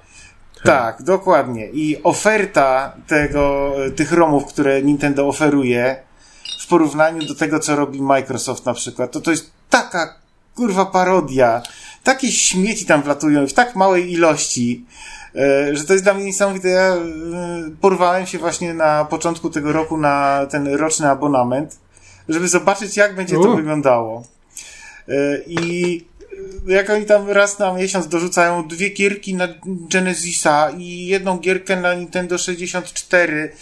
[0.66, 1.68] Tak, dokładnie.
[1.70, 5.96] I oferta tego, tych ROMów, które Nintendo oferuje
[6.64, 10.14] w porównaniu do tego, co robi Microsoft na przykład, to to jest taka
[10.54, 11.62] kurwa parodia.
[12.02, 14.84] Takie śmieci tam wlatują w tak małej ilości,
[15.34, 16.68] e, że to jest dla mnie niesamowite.
[16.68, 17.00] Ja e,
[17.80, 21.78] porwałem się właśnie na początku tego roku na ten roczny abonament,
[22.28, 23.56] żeby zobaczyć, jak będzie to U.
[23.56, 24.24] wyglądało.
[25.08, 26.15] E, I e,
[26.66, 29.48] jak oni tam raz na miesiąc dorzucają dwie gierki na
[29.92, 33.52] Genesisa i jedną gierkę na Nintendo 64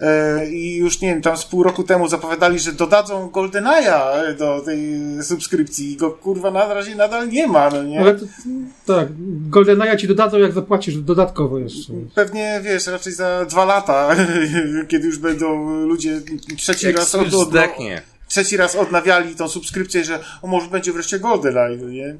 [0.00, 4.60] e, i już nie wiem, tam z pół roku temu zapowiadali, że dodadzą GoldenEye'a do
[4.60, 4.80] tej
[5.22, 8.00] subskrypcji i go kurwa na razie nadal nie ma, no nie?
[8.00, 8.24] Ale to,
[8.86, 9.08] tak,
[9.50, 11.92] GoldenEye ci dodadzą jak zapłacisz dodatkowo jeszcze.
[12.14, 14.16] Pewnie, wiesz, raczej za dwa lata,
[14.90, 16.20] kiedy już będą ludzie
[16.56, 18.02] trzeci Jak raz od, od, zdechnie.
[18.32, 22.16] Trzeci raz odnawiali tą subskrypcję, że o, może będzie wreszcie GoldenEye, no nie?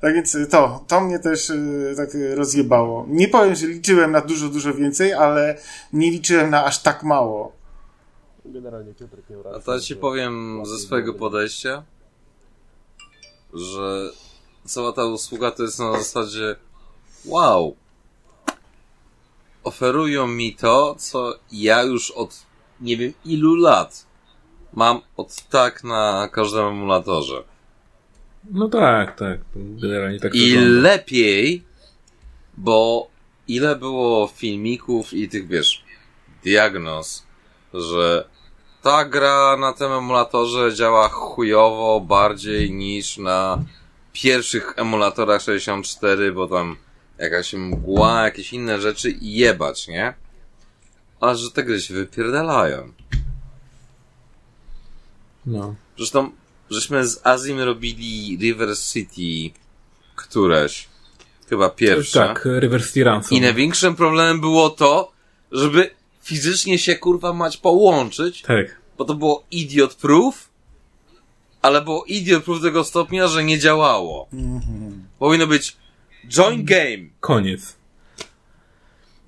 [0.00, 3.06] Tak więc to, to mnie też y, tak rozjebało.
[3.08, 5.58] Nie powiem, że liczyłem na dużo, dużo więcej, ale
[5.92, 7.52] nie liczyłem na aż tak mało.
[8.44, 9.16] Generalnie Piotr
[9.56, 11.82] A to ci powiem ze swojego podejścia,
[13.54, 14.10] że
[14.64, 16.56] cała ta usługa to jest na zasadzie
[17.24, 17.76] wow,
[19.64, 22.46] oferują mi to, co ja już od
[22.80, 24.05] nie wiem ilu lat
[24.76, 27.42] mam od tak na każdym emulatorze.
[28.50, 29.38] No tak, tak.
[29.56, 30.80] Generalnie tak I wygląda.
[30.88, 31.64] lepiej,
[32.56, 33.06] bo
[33.48, 35.84] ile było filmików i tych, wiesz,
[36.44, 37.26] diagnoz,
[37.74, 38.28] że
[38.82, 43.64] ta gra na tym emulatorze działa chujowo bardziej niż na
[44.12, 46.76] pierwszych emulatorach 64, bo tam
[47.18, 50.14] jakaś mgła, jakieś inne rzeczy i jebać, nie?
[51.20, 52.92] Ale że te gry się wypierdalają.
[55.46, 55.74] No.
[55.96, 56.30] Zresztą,
[56.70, 59.58] żeśmy z Azim robili River City
[60.14, 60.88] któreś.
[61.48, 62.18] Chyba pierwsze.
[62.18, 63.38] Tak, River City Ransom.
[63.38, 65.12] I największym problemem było to,
[65.52, 65.90] żeby
[66.22, 68.42] fizycznie się kurwa mać połączyć.
[68.42, 68.80] Tak.
[68.98, 70.48] Bo to było idiot proof,
[71.62, 74.28] ale było idiot proof tego stopnia, że nie działało.
[74.32, 74.92] Mm-hmm.
[75.18, 75.76] Powinno być
[76.28, 77.08] join game.
[77.20, 77.75] Koniec.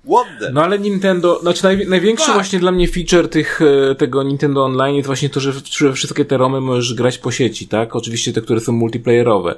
[0.05, 0.51] What the?
[0.51, 2.35] No ale Nintendo, znaczy naj, największy Fuck.
[2.35, 3.61] właśnie dla mnie feature tych,
[3.91, 5.53] e, tego Nintendo Online jest właśnie to, że
[5.93, 7.95] wszystkie te romy możesz grać po sieci, tak?
[7.95, 9.55] Oczywiście te, które są multiplayerowe.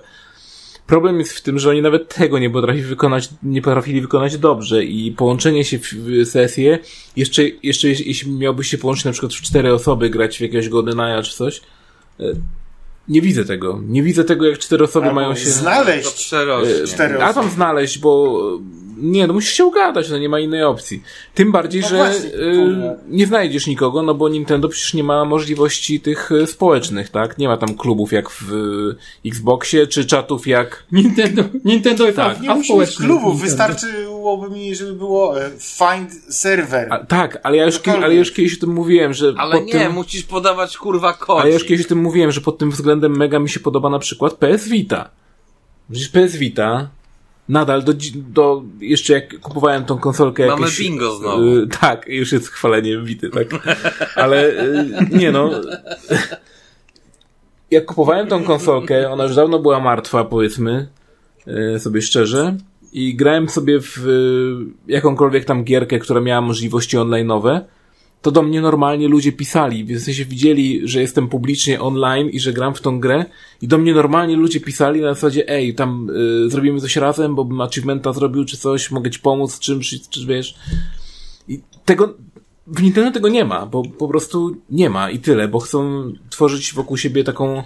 [0.88, 4.84] Problem jest w tym, że oni nawet tego nie potrafili wykonać, nie potrafili wykonać dobrze
[4.84, 6.80] i połączenie się w sesję,
[7.16, 11.24] jeszcze, jeszcze jeśli miałbyś się połączyć na przykład w cztery osoby, grać w jakiegoś GoldenEye
[11.24, 11.62] czy coś,
[12.20, 12.24] e,
[13.08, 13.82] nie widzę tego.
[13.88, 15.50] Nie widzę tego, jak cztery osoby Albo mają się...
[15.50, 17.24] Znaleźć cztery osoby.
[17.24, 18.42] A tam znaleźć, bo
[19.02, 21.04] nie, no musisz się ugadać, no nie ma innej opcji.
[21.36, 25.26] Tym bardziej, no że właśnie, y, nie znajdziesz nikogo, no bo Nintendo przecież nie ma
[25.26, 27.38] możliwości tych społecznych, tak?
[27.38, 28.52] Nie ma tam klubów jak w
[29.26, 30.84] Xboxie, czy czatów jak...
[30.92, 32.42] Nintendo, Nintendo jest tak.
[32.42, 33.42] Nie musisz klubów,
[34.22, 36.88] wystarczyłoby mi, żeby było e, find server.
[36.94, 39.34] A, tak, ale ja, już, ale już kiedyś o tym mówiłem, że...
[39.38, 41.40] Ale nie, tym, musisz podawać kurwa kod.
[41.40, 43.90] Ale ja już kiedyś o tym mówiłem, że pod tym względem mega mi się podoba
[43.90, 45.10] na przykład PS Vita.
[45.92, 46.90] Przecież PS Vita
[47.50, 51.44] nadal do, do jeszcze jak kupowałem tą konsolkę Mamy jakieś, bingo znowu.
[51.44, 53.48] Y, tak, już jest chwalenie wity, tak.
[54.16, 55.50] Ale y, nie no.
[57.72, 60.88] jak kupowałem tą konsolkę, ona już dawno była martwa, powiedzmy,
[61.76, 62.58] y, sobie szczerze.
[62.94, 63.98] I grałem sobie w
[64.88, 67.62] jakąkolwiek tam gierkę, która miała możliwości online'owe
[68.22, 72.54] to do mnie normalnie ludzie pisali, w sensie widzieli, że jestem publicznie online i że
[72.54, 73.26] gram w tą grę
[73.62, 76.10] i do mnie normalnie ludzie pisali na zasadzie, ej, tam
[76.46, 80.26] y, zrobimy coś razem, bo bym achievementa zrobił czy coś, mogę ci pomóc czymś, czy
[80.26, 80.56] wiesz.
[81.48, 82.14] I tego,
[82.68, 86.74] w Nintendo tego nie ma, bo po prostu nie ma i tyle, bo chcą tworzyć
[86.74, 87.64] wokół siebie taką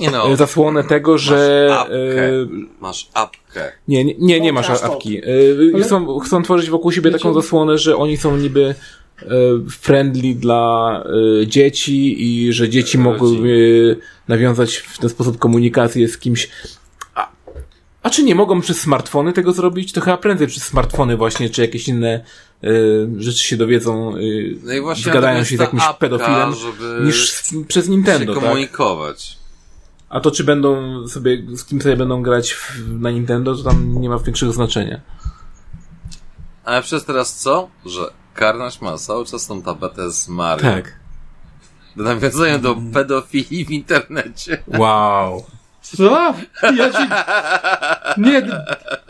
[0.00, 1.68] nie no, y, zasłonę tego, masz że...
[1.80, 1.94] Apkę.
[2.80, 3.72] Masz apkę.
[3.88, 5.18] Nie, nie, nie, nie masz apki.
[5.18, 8.74] Y, chcą, chcą tworzyć wokół siebie taką zasłonę, że oni są niby
[9.22, 11.04] E, friendly dla
[11.42, 13.96] e, dzieci i że dzieci mogłyby
[14.28, 16.48] nawiązać w ten sposób komunikację z kimś.
[17.14, 17.28] A,
[18.02, 19.92] a czy nie mogą przez smartfony tego zrobić?
[19.92, 22.24] To chyba prędzej przez smartfony właśnie, czy jakieś inne
[22.64, 22.68] y,
[23.16, 26.54] rzeczy się dowiedzą, y, no i właśnie zgadają się z jakimś apka, pedofilem,
[27.04, 28.34] niż z, przez Nintendo.
[28.34, 28.48] Się tak?
[28.48, 29.28] komunikować.
[29.28, 29.37] Tak?
[30.08, 34.00] A to czy będą sobie, z kim sobie będą grać w, na Nintendo, to tam
[34.00, 35.00] nie ma większego znaczenia.
[36.64, 37.68] Ale przez teraz co?
[37.86, 38.00] Że
[38.34, 40.62] Karnasz ma cały czas tą tapetę z Mario.
[40.62, 41.00] Tak.
[41.96, 44.62] Nawiązują do pedofilii w internecie.
[44.78, 45.44] Wow.
[45.82, 46.34] Co?
[46.76, 47.08] Ja ci...
[48.20, 48.42] Nie,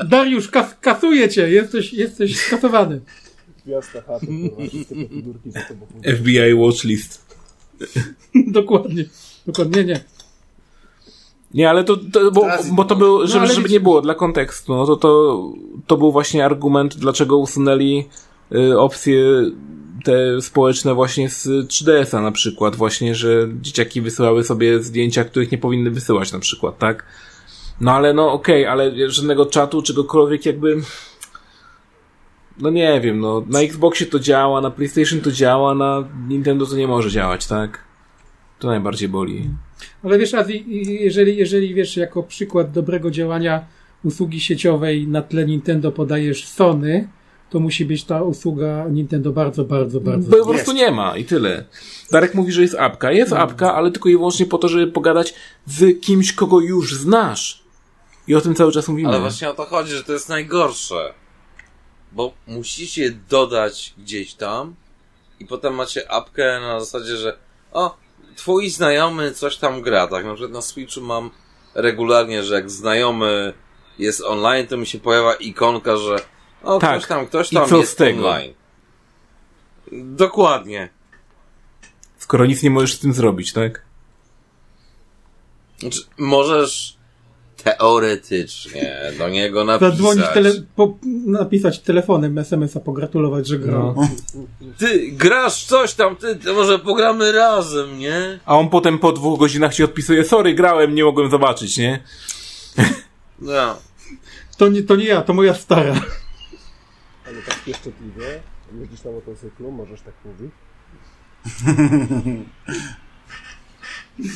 [0.08, 1.50] Dariusz, kas kasuje cię.
[1.50, 3.00] Jesteś, jesteś skasowany.
[3.66, 4.26] Gwiazda chaty,
[6.16, 7.26] FBI watchlist.
[8.34, 9.04] Dokładnie.
[9.46, 10.00] Dokładnie nie.
[11.54, 14.74] Nie, ale to, to bo, bo to był, żeby, no, żeby nie było dla kontekstu,
[14.74, 15.42] no to, to,
[15.86, 18.04] to był właśnie argument, dlaczego usunęli
[18.54, 19.24] Y, opcje
[20.04, 25.58] te społeczne właśnie z 3DS-a na przykład, właśnie, że dzieciaki wysyłały sobie zdjęcia, których nie
[25.58, 27.04] powinny wysyłać na przykład, tak?
[27.80, 30.76] No ale no okej, okay, ale żadnego czatu, czegokolwiek jakby...
[32.58, 36.76] No nie wiem, no na Xboxie to działa, na PlayStation to działa, na Nintendo to
[36.76, 37.87] nie może działać, tak?
[38.58, 39.50] To najbardziej boli.
[40.02, 40.32] Ale wiesz,
[40.84, 43.64] jeżeli, jeżeli wiesz, jako przykład dobrego działania
[44.04, 47.08] usługi sieciowej na tle Nintendo podajesz Sony,
[47.50, 50.30] to musi być ta usługa Nintendo bardzo, bardzo, bardzo.
[50.30, 51.64] Bo po prostu nie ma i tyle.
[52.12, 53.12] Darek mówi, że jest apka.
[53.12, 53.48] Jest hmm.
[53.48, 55.34] apka, ale tylko i wyłącznie po to, żeby pogadać
[55.66, 57.62] z kimś, kogo już znasz.
[58.28, 59.08] I o tym cały czas mówimy.
[59.08, 61.14] Ale właśnie o to chodzi, że to jest najgorsze.
[62.12, 64.74] Bo musicie dodać gdzieś tam
[65.40, 67.38] i potem macie apkę na zasadzie, że
[67.72, 67.96] o,
[68.38, 70.24] twój znajomy coś tam gra, tak?
[70.24, 71.30] Na przykład na Switchu mam
[71.74, 73.52] regularnie, że jak znajomy
[73.98, 76.16] jest online, to mi się pojawia ikonka, że
[76.62, 76.96] o, Tak.
[76.98, 78.28] ktoś tam, ktoś I tam co jest z tego?
[78.28, 78.54] online.
[79.92, 80.88] Dokładnie.
[82.18, 83.82] Skoro nic nie możesz z tym zrobić, tak?
[85.78, 86.97] Znaczy, możesz
[87.64, 89.92] teoretycznie do niego napisać.
[89.92, 93.94] Zadzwonić, tele, po, napisać telefonem SMS-a, pogratulować, że grał.
[93.96, 94.08] No.
[94.78, 98.40] Ty, grasz coś tam, ty, to może pogramy razem, nie?
[98.46, 102.02] A on potem po dwóch godzinach ci odpisuje, sorry, grałem, nie mogłem zobaczyć, nie?
[103.38, 103.76] No.
[104.56, 105.94] To, nie, to nie ja, to moja stara.
[107.26, 108.40] Ale tak pieszczotliwie,
[108.80, 110.52] jeździsz na motocyklu, możesz tak mówić.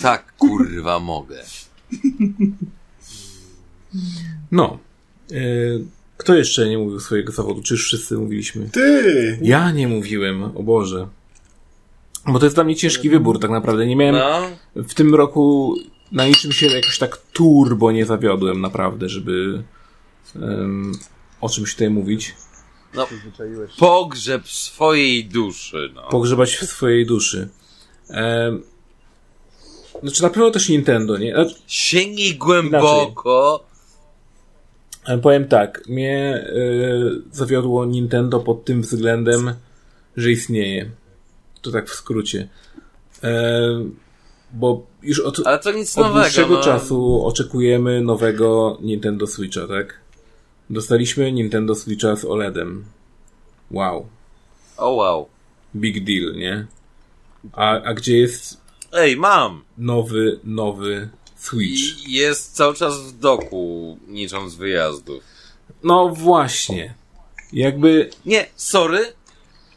[0.03, 1.45] Tak, kurwa, mogę.
[4.51, 4.79] No.
[5.33, 5.35] E,
[6.17, 7.63] kto jeszcze nie mówił swojego zawodu?
[7.63, 8.69] Czy już wszyscy mówiliśmy?
[8.73, 9.39] Ty!
[9.43, 11.09] Ja nie mówiłem, o Boże.
[12.27, 13.87] Bo to jest dla mnie ciężki wybór, tak naprawdę.
[13.87, 14.83] Nie miałem No.
[14.83, 15.75] w tym roku
[16.13, 19.63] na niczym się jakoś tak turbo nie zawiodłem, naprawdę, żeby
[20.37, 20.93] em,
[21.41, 22.25] o czymś tutaj mówić.
[22.25, 22.33] Się.
[23.79, 26.03] Pogrzeb swojej duszy, no.
[26.11, 27.49] Pogrzebać w swojej duszy.
[28.09, 28.63] Em,
[30.03, 31.33] znaczy na pewno też Nintendo, nie?
[31.35, 33.65] Znaczy, Sięgnij głęboko.
[33.65, 33.72] Ale
[35.23, 39.55] powiem tak, mnie y, zawiodło Nintendo pod tym względem,
[40.17, 40.91] że istnieje.
[41.63, 42.49] To tak w skrócie.
[43.25, 43.61] E,
[44.53, 46.63] bo już od, Ale to nic od nowego, dłuższego no.
[46.63, 50.01] czasu oczekujemy nowego Nintendo Switcha, tak?
[50.71, 52.85] Dostaliśmy Nintendo Switcha z OLEDem.
[53.71, 54.07] Wow.
[54.77, 55.29] O wow.
[55.77, 56.67] Big deal, nie?
[57.53, 58.61] A, a gdzie jest
[58.93, 59.63] Ej, mam!
[59.79, 61.09] nowy, nowy
[61.43, 62.07] Switch?
[62.07, 65.25] I jest cały czas w doku, licząc wyjazdów.
[65.83, 66.95] No właśnie.
[67.53, 69.13] Jakby Nie, sorry.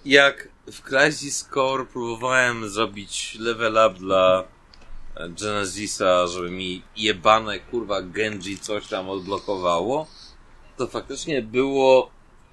[0.05, 4.43] Jak w Crisis Core próbowałem zrobić level up dla
[5.15, 10.07] e, Genesisa, żeby mi jebane kurwa Genji coś tam odblokowało,
[10.77, 12.09] to faktycznie było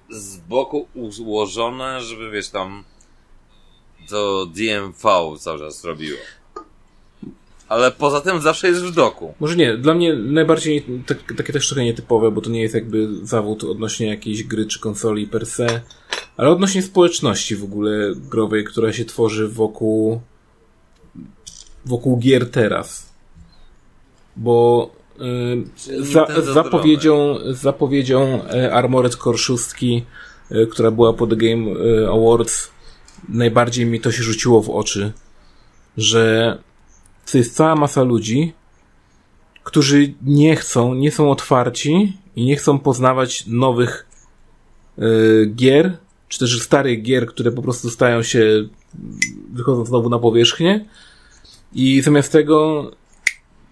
[0.09, 0.87] z boku
[1.19, 2.83] ułożone, żeby wiesz tam
[4.09, 6.19] to DMV cały czas robiło.
[7.73, 9.33] Ale poza tym zawsze jest w doku.
[9.39, 13.25] Może nie, dla mnie najbardziej tak, takie też trochę nietypowe, bo to nie jest jakby
[13.25, 15.81] zawód odnośnie jakiejś gry czy konsoli per se,
[16.37, 20.21] ale odnośnie społeczności w ogóle growej, która się tworzy wokół
[21.85, 23.13] wokół gier teraz.
[24.35, 24.89] Bo
[25.89, 31.71] y, za, zapowiedzią, zapowiedzią e, Armored Core 6, e, która była po The Game
[32.11, 32.71] Awards,
[33.29, 35.13] najbardziej mi to się rzuciło w oczy,
[35.97, 36.57] że
[37.31, 38.53] to jest cała masa ludzi,
[39.63, 44.05] którzy nie chcą, nie są otwarci i nie chcą poznawać nowych
[44.99, 48.67] y, gier, czy też starych gier, które po prostu stają się,
[49.53, 50.85] wychodzą znowu na powierzchnię.
[51.73, 52.91] I zamiast tego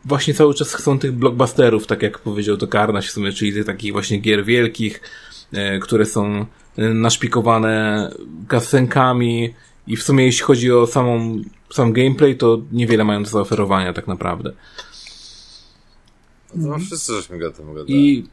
[0.05, 3.65] właśnie cały czas chcą tych blockbusterów, tak jak powiedział to Karnaś w sumie, czyli tych
[3.65, 5.01] takich właśnie gier wielkich,
[5.53, 6.45] e, które są
[6.77, 8.09] e, naszpikowane
[8.47, 9.53] kasenkami
[9.87, 11.41] i w sumie jeśli chodzi o samą,
[11.71, 14.51] sam gameplay, to niewiele mają do zaoferowania tak naprawdę.
[16.55, 17.93] No, wszyscy żeśmy go tym gadali.
[17.93, 18.25] I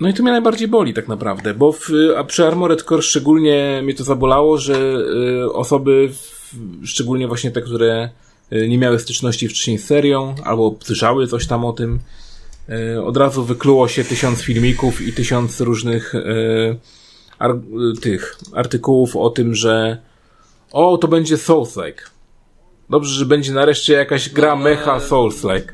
[0.00, 3.80] no i to mnie najbardziej boli tak naprawdę, bo w, a przy Armored Core szczególnie
[3.84, 4.74] mnie to zabolało, że
[5.44, 8.10] y, osoby, w, szczególnie właśnie te, które
[8.52, 11.98] y, nie miały styczności wcześniej z serią, albo słyszały coś tam o tym,
[12.68, 16.78] y, od razu wykluło się tysiąc filmików i tysiąc różnych y,
[17.38, 19.98] ar, y, tych artykułów o tym, że
[20.72, 22.17] o, to będzie Souls-like.
[22.90, 25.72] Dobrze, że będzie nareszcie jakaś gra No, mecha ale- Souls-like.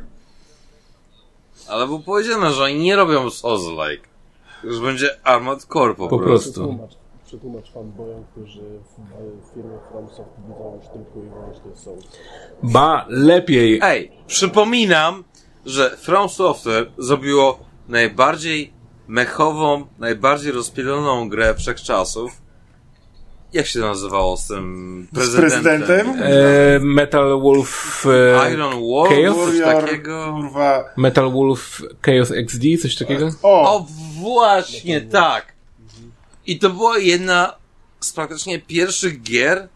[1.68, 4.02] Ale było powiedziane, że oni nie robią Souls-like.
[4.64, 6.24] Już będzie Armored Core po, Po prostu.
[6.52, 6.60] prostu.
[6.60, 6.90] Przetłumacz,
[7.26, 12.04] przetłumacz fanboyom, którzy w, w firmie FromSoft widzą już tylko i wyłącznie Souls.
[12.62, 15.24] Ba, lepiej Ej, przypominam,
[15.66, 18.72] że From Software zrobiło najbardziej
[19.08, 22.43] mechową, najbardziej rozpieloną grę wszechczasów.
[23.54, 25.52] Jak się to nazywało z tym Z prezydentem?
[25.62, 26.22] prezydentem?
[26.22, 29.36] E, Metal Wolf e, Iron War, Chaos?
[29.36, 30.32] coś Warrior, takiego.
[30.36, 30.84] kurwa.
[30.96, 33.28] Metal Wolf Chaos XD, coś takiego?
[33.42, 33.76] O!
[33.76, 33.86] O,
[34.20, 35.52] właśnie, tak.
[36.46, 37.54] I to była jedna
[38.00, 39.68] z praktycznie pierwszych gier,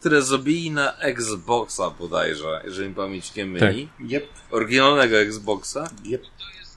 [0.00, 3.88] które zrobili na Xboxa bodajże, jeżeli mi pamięć nie myli.
[4.00, 5.88] Jep, Oryginalnego Xboxa.
[6.04, 6.22] jep.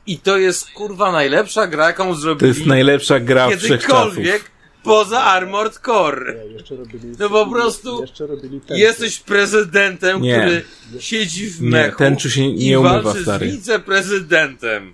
[0.08, 3.70] I to jest kurwa najlepsza gra, jaką To zrobili jest najlepsza gra wszechczasów.
[3.80, 4.52] kiedykolwiek
[4.86, 6.36] poza Armored Core.
[6.48, 7.16] Nie, jeszcze robili...
[7.20, 8.62] No po prostu Jeszcze robili.
[8.70, 10.38] Jesteś prezydentem, Nie.
[10.40, 10.62] który
[11.00, 13.52] siedzi w Nie, mechu tęczu się i nie umywa, walczy stary.
[13.52, 14.94] z wiceprezydentem.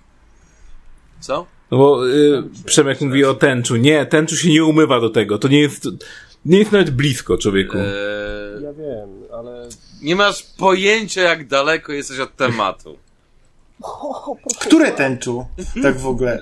[1.20, 1.46] Co?
[1.70, 3.76] No bo y, Przemek mówi o tęczu.
[3.76, 5.38] Nie, tęczu się nie umywa do tego.
[5.38, 5.88] To nie jest,
[6.44, 7.78] nie jest nawet blisko, człowieku.
[7.78, 9.68] Eee, Ja wiem, ale
[10.02, 12.98] nie masz pojęcia, jak daleko jesteś od tematu.
[14.60, 15.46] Które tęczu?
[15.82, 16.38] Tak w ogóle.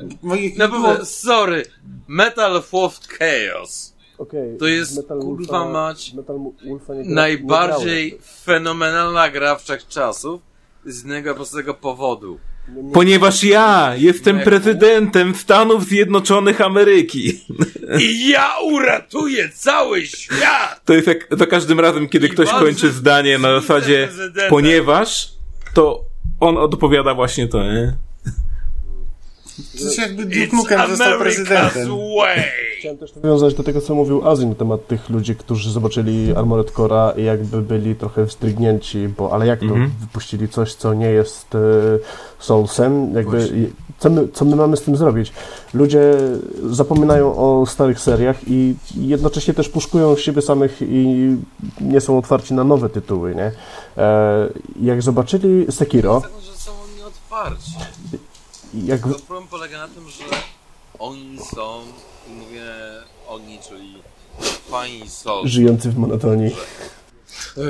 [1.04, 1.62] Sorry.
[2.08, 2.70] Metal of
[3.18, 3.94] Chaos.
[4.18, 6.36] Okej, To jest, Metal kurwa Wolfa- mać, Metal
[6.68, 10.40] Wolfa nie gra- Najbardziej nie fenomenalna gra wszechczasów
[10.84, 12.38] z jednego prostego powodu.
[12.92, 17.40] Ponieważ ja jestem prezydentem Stanów Zjednoczonych Ameryki.
[18.00, 20.80] I ja uratuję cały świat!
[20.84, 24.08] To jest jak za każdym razem, kiedy I ktoś kończy zdanie na zasadzie
[24.48, 25.32] ponieważ,
[25.74, 26.04] to
[26.40, 27.92] on odpowiada właśnie to, nie?
[29.78, 31.88] To jest jakby Duke Nukem został prezydentem.
[32.18, 32.42] way!
[32.78, 36.72] Chciałem też nawiązać do tego, co mówił Azin na temat tych ludzi, którzy zobaczyli Armored
[36.72, 39.90] Core'a i jakby byli trochę wzdrygnięci, bo ale jak to Mhm.
[40.00, 41.58] wypuścili coś, co nie jest e,
[42.38, 43.66] Soulsem, jakby Właśnie.
[43.98, 45.32] co my, co my mamy z tym zrobić?
[45.74, 46.00] Ludzie
[46.70, 51.36] zapominają o starych seriach i jednocześnie też puszkują siebie samych i
[51.80, 53.52] nie są otwarci na nowe tytuły, nie?
[53.98, 54.48] E,
[54.82, 57.72] jak zobaczyli Sekiro, Dlatego, że są oni otwarci.
[58.74, 60.24] Jak Tylko problem polega na tym, że
[60.98, 61.80] oni są,
[62.28, 62.64] i mówię
[63.28, 63.94] oni, czyli
[64.70, 65.40] fani są.
[65.44, 66.50] żyjący w monotonii
[67.56, 67.60] E,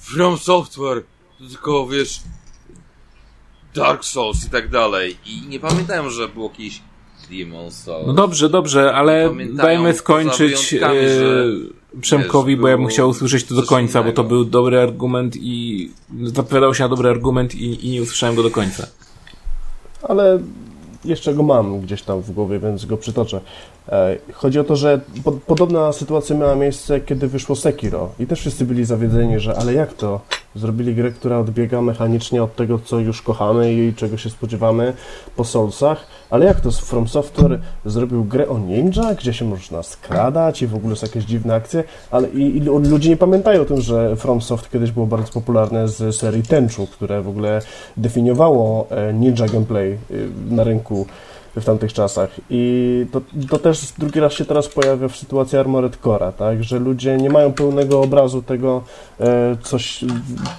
[0.00, 1.02] From Software,
[1.38, 2.20] to tylko wiesz,
[3.74, 5.16] Dark Souls i tak dalej.
[5.26, 6.80] I nie pamiętają, że był jakiś
[7.30, 8.06] Demon Souls.
[8.06, 11.44] No dobrze, dobrze, ale dajmy skończyć e, że,
[12.00, 14.28] Przemkowi, wiesz, bo ja bym było chciał usłyszeć to do końca, bo to innego.
[14.34, 15.90] był dobry argument i
[16.22, 18.86] zapowiadał się na dobry argument i, i nie usłyszałem go do końca.
[20.02, 20.38] Ale
[21.04, 23.40] jeszcze go mam gdzieś tam w głowie, więc go przytoczę.
[23.88, 28.08] E, Chodzi o to, że po, podobna sytuacja miała miejsce, kiedy wyszło Sekiro.
[28.18, 30.20] I też wszyscy byli zawiedzeni, że ale jak to?
[30.54, 34.92] Zrobili grę, która odbiega mechanicznie od tego, co już kochamy i czego się spodziewamy
[35.36, 36.70] po Soulsach, ale jak to?
[36.70, 41.24] From Software zrobił grę o ninja, gdzie się można skradać i w ogóle są jakieś
[41.24, 45.06] dziwne akcje, ale i, i lu- ludzie nie pamiętają o tym, że FromSoft kiedyś było
[45.06, 47.60] bardzo popularne z serii Tenchu, które w ogóle
[47.96, 51.06] definiowało e, ninja gameplay y, na rynku
[51.56, 52.30] w tamtych czasach.
[52.50, 53.20] I to,
[53.50, 56.64] to też drugi raz się teraz pojawia w sytuacji Armored Core'a, tak?
[56.64, 58.84] Że ludzie nie mają pełnego obrazu tego,
[59.20, 60.04] e, coś,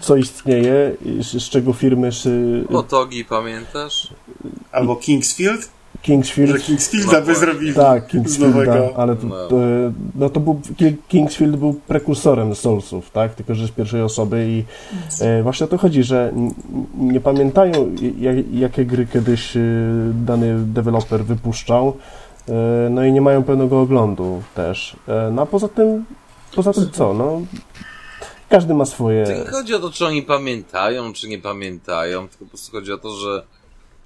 [0.02, 2.12] co istnieje, z, z czego firmy
[2.72, 4.08] Potogi, pamiętasz?
[4.72, 5.81] Albo Kingsfield?
[6.02, 6.52] Kingsfield.
[6.52, 9.48] Że Kingsfielda by zrobili tak, Kingsfielda, ale to, No.
[9.48, 9.56] to,
[10.16, 14.64] no to był, Ki- Kingsfield był prekursorem Soulsów, tak, tylko że z pierwszej osoby i
[15.24, 16.34] e, właśnie o to chodzi, że
[16.98, 19.62] nie pamiętają jak, jakie gry kiedyś e,
[20.14, 21.98] dany deweloper wypuszczał,
[22.50, 22.54] e,
[22.90, 24.96] no i nie mają pełnego oglądu też.
[25.08, 26.06] E, no a poza tym,
[26.56, 27.42] poza tym co, no?
[28.50, 29.24] Każdy ma swoje...
[29.46, 32.98] nie chodzi o to, czy oni pamiętają, czy nie pamiętają, tylko po prostu chodzi o
[32.98, 33.44] to, że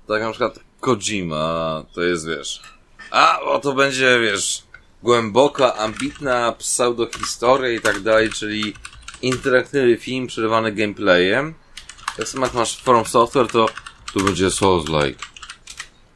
[0.07, 2.61] tak na przykład Kojima to jest, wiesz,
[3.11, 4.63] a, o to będzie, wiesz,
[5.03, 8.73] głęboka, ambitna pseudohistoria i tak dalej, czyli
[9.21, 11.53] interaktywny film przerywany gameplayem.
[12.17, 13.69] Tak samo jak masz From Software, to
[14.13, 15.23] to będzie Souls-like.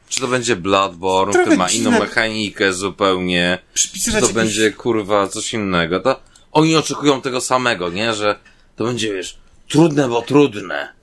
[0.08, 5.54] Czy to będzie Bloodborne, Trochę który ma inną mechanikę zupełnie, czy to będzie kurwa coś
[5.54, 6.20] innego, to
[6.52, 8.14] oni oczekują tego samego, nie?
[8.14, 8.38] Że
[8.76, 10.99] to będzie, wiesz, trudne, bo trudne.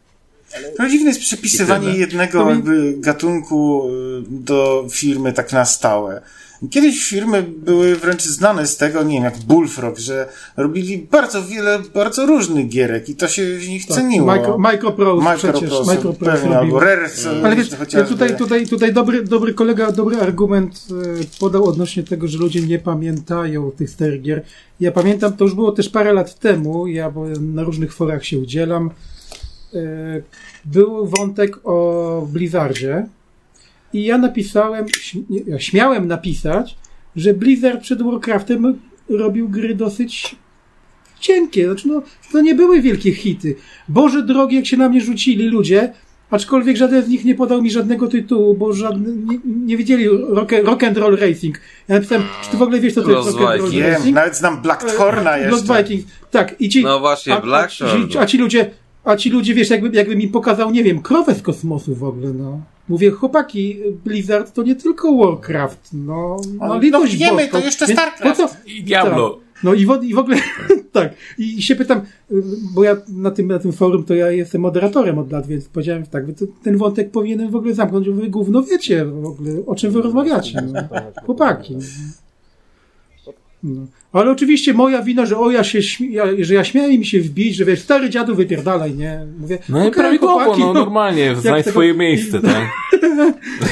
[0.77, 1.97] To dziwne jest tyle.
[1.97, 6.21] jednego jakby gatunku y, do firmy tak na stałe.
[6.69, 11.79] Kiedyś firmy były wręcz znane z tego, nie wiem, jak Bullfrog, że robili bardzo wiele,
[11.93, 14.27] bardzo różnych gierek i to się w nich ceniło.
[14.27, 15.61] Tak, Micro, Microprose przecież.
[15.61, 17.09] Microprose, Microprose pewnie, albo Rare,
[17.43, 17.69] Ale wiesz,
[18.09, 22.79] tutaj, tutaj, tutaj dobry, dobry kolega, dobry argument e, podał odnośnie tego, że ludzie nie
[22.79, 24.43] pamiętają tych gier.
[24.79, 27.11] Ja pamiętam, to już było też parę lat temu, ja
[27.41, 28.89] na różnych forach się udzielam.
[29.77, 30.21] E,
[30.65, 33.05] Był wątek o Blizzardzie
[33.93, 34.85] i ja napisałem,
[35.57, 36.75] śmiałem napisać,
[37.15, 40.35] że Blizzard przed Warcraftem robił gry dosyć
[41.19, 41.65] cienkie.
[41.65, 43.55] Znaczy, no, to nie były wielkie hity.
[43.89, 45.93] Boże drogi, jak się na mnie rzucili ludzie,
[46.31, 50.51] aczkolwiek żaden z nich nie podał mi żadnego tytułu, bo żadny, nie, nie wiedzieli rock,
[50.63, 51.59] rock and Roll Racing.
[51.87, 53.85] Ja napisałem, czy ty w ogóle wiesz, co to jest Lost rock and Roll Vikings.
[53.85, 54.15] Wiem, Racing?
[54.15, 55.83] nawet znam Blackthorna Lost jeszcze.
[55.83, 56.11] Vikings.
[56.31, 58.07] Tak, i ci, No właśnie, a, a, Blackthorn.
[58.09, 58.71] ci, a ci ludzie,
[59.07, 62.33] a ci ludzie, wiesz, jakby, jakby mi pokazał, nie wiem, krowę z kosmosu w ogóle,
[62.33, 62.61] no.
[62.89, 67.59] Mówię, chłopaki, Blizzard to nie tylko Warcraft, no, no, No, litość no wiemy, boską.
[67.59, 68.41] to jeszcze Więc StarCraft.
[68.41, 69.39] Po co, I Diablo.
[69.63, 70.37] no i w, i w ogóle,
[70.91, 71.13] tak.
[71.37, 72.01] I się pytam,
[72.75, 76.05] bo ja na tym, na tym forum to ja jestem moderatorem od lat, więc powiedziałem
[76.05, 79.75] tak, to, ten wątek powinienem w ogóle zamknąć, bo wy gówno wiecie w ogóle, o
[79.75, 80.61] czym wy rozmawiacie.
[80.73, 80.81] No.
[81.25, 81.75] Chłopaki.
[83.63, 83.87] No.
[84.11, 85.79] Ale oczywiście moja wina, że o ja się
[86.09, 89.25] ja, że ja śmiałem mi się wbić, że wiesz, stary dziadu wypierdalaj, nie?
[89.39, 92.67] Mówię, No i prawidłowo, chłopaki, no normalnie, znajdź tego- swoje miejsce, tak?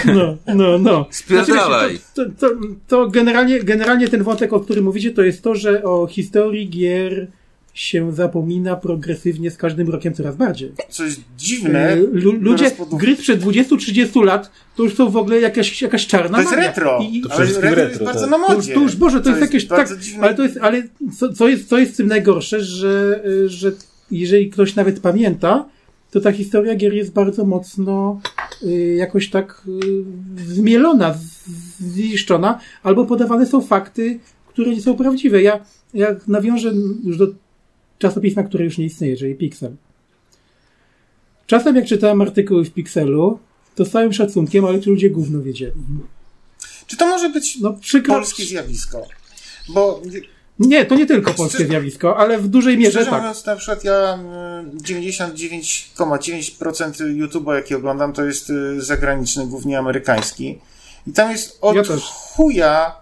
[0.06, 1.06] No, no, no.
[1.10, 1.98] Spierdalaj.
[1.98, 2.56] Znaczy, wiecie, To, to,
[2.88, 7.28] to generalnie, generalnie ten wątek, o którym mówicie, to jest to, że o historii gier
[7.76, 10.72] się zapomina progresywnie z każdym rokiem coraz bardziej.
[10.90, 11.96] Co jest dziwne.
[11.96, 16.38] Lu- ludzie, pod gry sprzed 20-30 lat to już są w ogóle jakaś, jakaś czarna
[16.38, 16.68] To jest magia.
[16.68, 17.00] retro.
[17.02, 18.30] I, i, To ale retro jest retro, bardzo tak.
[18.30, 18.74] na to, już, modzie.
[18.74, 20.24] to już, Boże, to, jest jakieś tak, dziwne.
[20.24, 20.84] ale to jest, ale
[21.20, 23.72] co, co, jest, co jest w tym najgorsze, że, y, że
[24.12, 25.66] jeżeli ktoś nawet pamięta,
[26.12, 28.22] to ta historia gier jest bardzo mocno
[28.64, 29.62] y, jakoś tak
[30.38, 31.16] y, zmielona,
[31.80, 35.42] zniszczona, albo podawane są fakty, które nie są prawdziwe.
[35.42, 35.60] Ja,
[35.94, 36.72] ja nawiążę
[37.04, 37.28] już do
[38.00, 39.76] czasopisma, które już nie istnieje, czyli Pixel.
[41.48, 43.40] Czasem jak czytałem artykuły w Pixelu,
[43.76, 45.74] to z całym szacunkiem, ale ci ludzie gówno wiedzieli.
[46.88, 48.16] Czy to może być No przykro...
[48.16, 49.08] polskie zjawisko?
[49.70, 50.02] Bo
[50.60, 53.22] Nie, to nie tylko polskie Szczerze- zjawisko, ale w dużej mierze Szczerze tak.
[53.22, 54.20] mówiąc, na przykład ja
[54.74, 60.60] y, 99,9% YouTube'a, jaki oglądam, to jest y, zagraniczny, głównie amerykański.
[61.08, 62.96] I tam jest od Ja chuja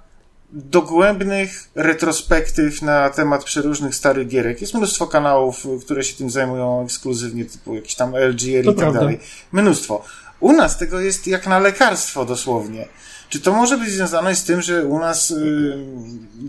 [0.54, 4.62] dogłębnych retrospektyw na temat przeróżnych starych gierek.
[4.62, 8.76] Jest mnóstwo kanałów, y, które się tym zajmują ekskluzywnie, typu jakieś tam LGR To i
[8.76, 9.00] tak prawda.
[9.00, 9.20] dalej.
[9.52, 10.04] Mnóstwo.
[10.40, 12.88] U nas tego jest jak na lekarstwo dosłownie.
[13.30, 15.78] Czy to może być związane z tym, że u nas y,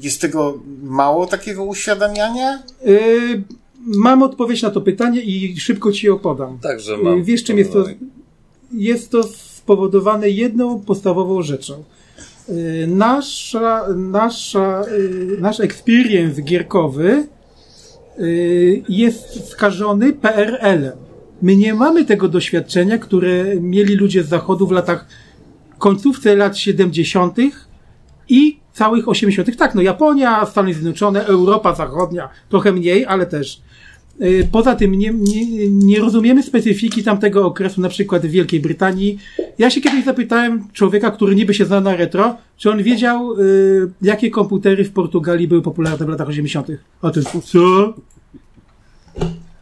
[0.00, 2.62] jest tego mało takiego uświadamiania?
[2.84, 3.42] Yy,
[3.78, 6.58] mam odpowiedź na to pytanie i szybko ci ją podam.
[6.58, 7.18] Także mam.
[7.18, 7.84] Yy, wiesz czym jest to?
[8.73, 11.84] Jest to spowodowane jedną podstawową rzeczą.
[12.48, 17.26] Yy, nasza, nasza, yy, nasz experience gierkowy
[18.18, 20.92] yy, jest skażony PRL-em.
[21.42, 25.06] My nie mamy tego doświadczenia, które mieli ludzie z zachodu w latach
[25.78, 27.36] końcówce lat 70.
[28.28, 29.56] i całych 80.
[29.56, 33.62] Tak, no Japonia, Stany Zjednoczone, Europa Zachodnia, trochę mniej, ale też.
[34.23, 39.18] Y, Poza tym nie, nie, nie rozumiemy specyfiki tamtego okresu, na przykład w Wielkiej Brytanii.
[39.59, 43.91] Ja się kiedyś zapytałem człowieka, który niby się zna na retro, czy on wiedział, y,
[44.02, 46.68] jakie komputery w Portugalii były popularne w latach 80.
[47.02, 47.94] A ten, co?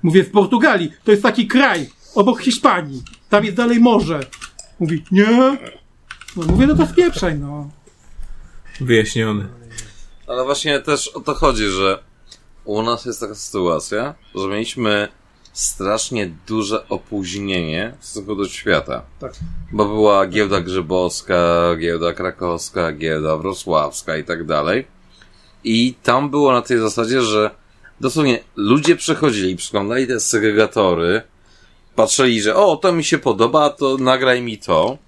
[0.03, 0.93] Mówię, w Portugalii.
[1.05, 3.03] To jest taki kraj, obok Hiszpanii.
[3.29, 4.21] Tam jest dalej morze.
[4.81, 5.59] Mówi, nie.
[6.37, 7.71] No, mówię, no to spieprzaj, no.
[8.81, 9.49] Wyjaśniony.
[10.27, 11.99] Ale właśnie też o to chodzi, że
[12.65, 15.09] u nas jest taka sytuacja, że mieliśmy
[15.53, 19.03] strasznie duże opóźnienie w stosunku do świata.
[19.21, 19.33] Tak.
[19.73, 21.37] Bo była giełda grzybowska,
[21.77, 24.87] giełda krakowska, giełda wrocławska i tak dalej.
[25.65, 27.51] I tam było na tej zasadzie, że
[28.01, 31.23] dosłownie ludzie przychodzili, przyglądali te segregatory,
[31.95, 34.99] patrzyli, że o, to mi się podoba, to nagraj mi to.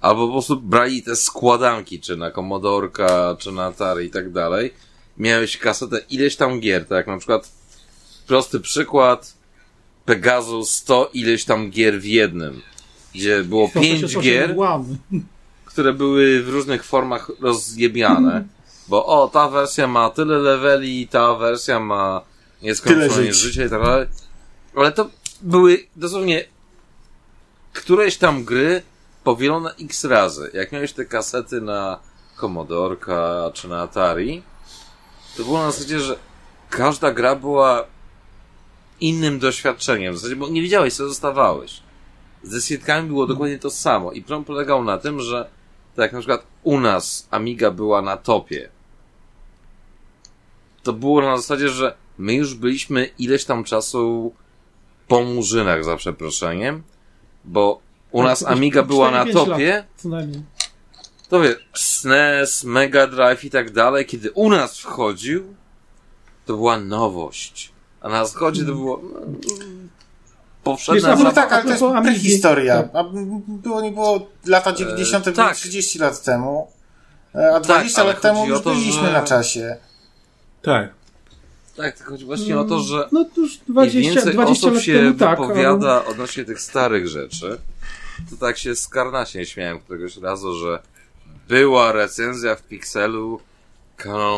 [0.00, 4.74] Albo po prostu brali te składanki, czy na Commodorka, czy na Atari i tak dalej.
[5.18, 7.48] Miałeś kasetę ileś tam gier, tak jak na przykład
[8.26, 9.34] prosty przykład
[10.04, 12.62] Pegasus 100 ileś tam gier w jednym.
[13.14, 14.96] Gdzie było pięć 168 gier, łam.
[15.64, 18.44] które były w różnych formach rozjebiane.
[18.88, 22.20] Bo o, ta wersja ma tyle leveli, ta wersja ma
[22.62, 23.36] nieskończone Tyle żyć.
[23.36, 24.06] życie i tak dalej.
[24.76, 25.10] Ale to
[25.42, 26.44] były dosłownie
[27.72, 28.82] któreś tam gry
[29.24, 30.50] powielone x razy.
[30.54, 31.98] Jak miałeś te kasety na
[32.40, 34.42] Commodorka czy na Atari,
[35.36, 36.18] to było na zasadzie, że
[36.70, 37.84] każda gra była
[39.00, 40.14] innym doświadczeniem.
[40.14, 41.80] W zasadzie, bo nie wiedziałeś, co dostawałeś.
[42.42, 44.12] Z dyskietkami było dokładnie to samo.
[44.12, 45.50] I problem polegał na tym, że
[45.96, 48.68] tak jak na przykład u nas Amiga była na topie,
[50.82, 54.32] to było na zasadzie, że my już byliśmy ileś tam czasu
[55.08, 56.82] po murzynach, za przeproszeniem,
[57.44, 60.42] bo u nas Amiga była na 4-5 topie, lat, Co najmniej.
[61.28, 65.54] To wiesz, SNES, Mega Drive i tak dalej, kiedy u nas wchodził,
[66.46, 67.72] to była nowość.
[68.00, 69.88] A na zachodzie to było mm,
[70.64, 72.82] powszedna Wiesz, No tak, ale to jest prehistoria.
[72.82, 73.06] tak.
[73.48, 75.24] Było nie było lata 90.
[75.24, 75.56] były tak.
[75.56, 76.70] 30 lat temu.
[77.34, 79.76] E, A 20 ale lat temu już to, byliśmy że- na czasie.
[80.62, 80.94] Tak.
[81.76, 84.74] Tak, tylko chodzi właśnie o to, że No to już im 20, więcej 20 osób
[84.74, 85.40] lat się temu tak.
[85.40, 87.58] wypowiada odnośnie tych starych rzeczy,
[88.30, 90.82] to tak się z Karnasiem śmiałem któregoś razu, że
[91.48, 93.40] była recenzja w Pixelu
[94.04, 94.32] Ale,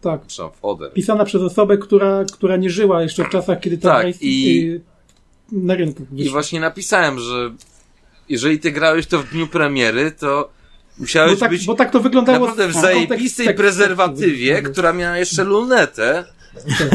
[0.00, 0.20] tak.
[0.60, 0.92] Foder.
[0.92, 4.80] Pisana przez osobę, która, która nie żyła jeszcze w czasach, kiedy ta Tak, i-
[5.52, 6.06] na rynku.
[6.12, 6.32] I wyszła.
[6.32, 7.54] właśnie napisałem, że
[8.28, 10.50] jeżeli ty grałeś to w dniu premiery, to
[10.98, 15.44] musiałeś Bo tak, być bo tak to wyglądało naprawdę w zajebistej prezerwatywie, która miała jeszcze
[15.44, 16.24] lunetę,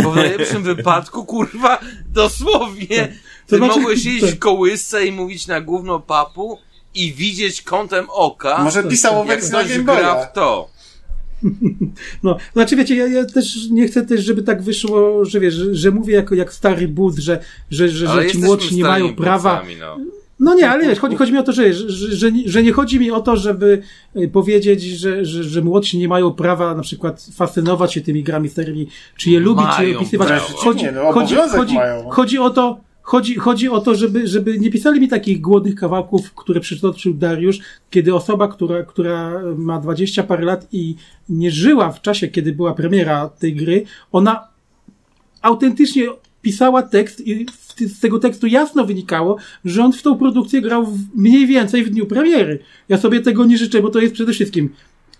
[0.04, 4.40] bo w najlepszym wypadku, kurwa, dosłownie, To ty znaczy- mogłeś siedzieć w tak.
[4.40, 6.60] kołysce i mówić na gówno papu
[6.96, 8.84] i widzieć kątem oka, Może
[9.28, 10.74] jak na ktoś Game gra w to.
[12.24, 15.76] No, znaczy wiecie, ja, ja też nie chcę też, żeby tak wyszło, że wiesz, że,
[15.76, 17.40] że mówię jako jak stary but, że,
[17.72, 19.64] że, że, że ci młodsi nie mają prawa.
[19.80, 19.98] No.
[20.40, 23.00] No nie, ale wiesz, chodzi, chodzi mi o to, że, że, że, że nie chodzi
[23.00, 23.82] mi o to, żeby
[24.16, 28.50] y, powiedzieć, że, że, że młodsi nie mają prawa na przykład fascynować się tymi grami
[28.50, 30.42] starymi, czy je lubić, czy je opisywać.
[30.42, 31.76] Chodzi, Nie, no, chodzi, chodzi,
[32.10, 36.34] chodzi o to, Chodzi, chodzi o to, żeby, żeby nie pisali mi takich głodnych kawałków,
[36.34, 37.60] które przytoczył Dariusz,
[37.90, 40.96] kiedy osoba, która, która ma 20 parę lat i
[41.30, 44.48] nie żyła w czasie, kiedy była premiera tej gry, ona
[45.42, 46.04] autentycznie
[46.42, 47.46] pisała tekst i
[47.80, 52.06] z tego tekstu jasno wynikało, że on w tą produkcję grał mniej więcej w dniu
[52.06, 52.60] premiery.
[52.90, 54.70] Ja sobie tego nie życzę, bo to jest przede wszystkim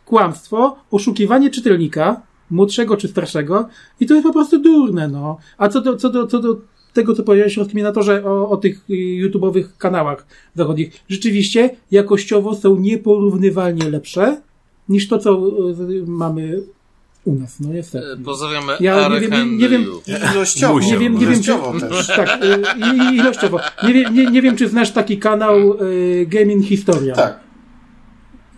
[0.06, 2.22] kłamstwo, oszukiwanie czytelnika,
[2.52, 3.68] młodszego czy starszego,
[4.00, 5.38] i to jest po prostu durne, no.
[5.58, 6.62] A co do, co do, co do
[6.94, 13.90] tego, co powiedziałeś, Rozkminatorze, o, o tych y, YouTube'owych kanałach zachodnich, rzeczywiście jakościowo są nieporównywalnie
[13.90, 14.42] lepsze
[14.90, 15.32] niż to, co
[15.90, 16.62] y, mamy
[17.26, 18.06] u nas, no niestety.
[18.14, 19.86] E, Pozdrawiamy Ja nie wiem, nie- nie wiem-.
[20.34, 21.52] Ilościowo, Nie wiem, nie wiem, czy,
[22.16, 22.40] tak,
[23.12, 23.60] y, ilościowo.
[23.84, 27.16] Nie wiem, nie, nie wiem, czy znasz taki kanał y, Gaming Historia.
[27.16, 27.40] Tak.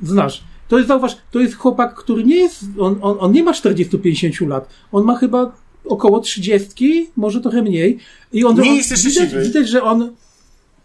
[0.02, 0.44] Znasz.
[0.68, 4.48] To jest, zauważ, to jest chłopak, który nie jest, on, on, on nie ma 40-50
[4.48, 4.70] lat.
[4.92, 5.52] On ma chyba
[5.88, 7.98] około 30, może trochę mniej.
[8.34, 9.42] I on, Nie on, jest jeszcze widać, siwy.
[9.44, 10.12] widać, że on,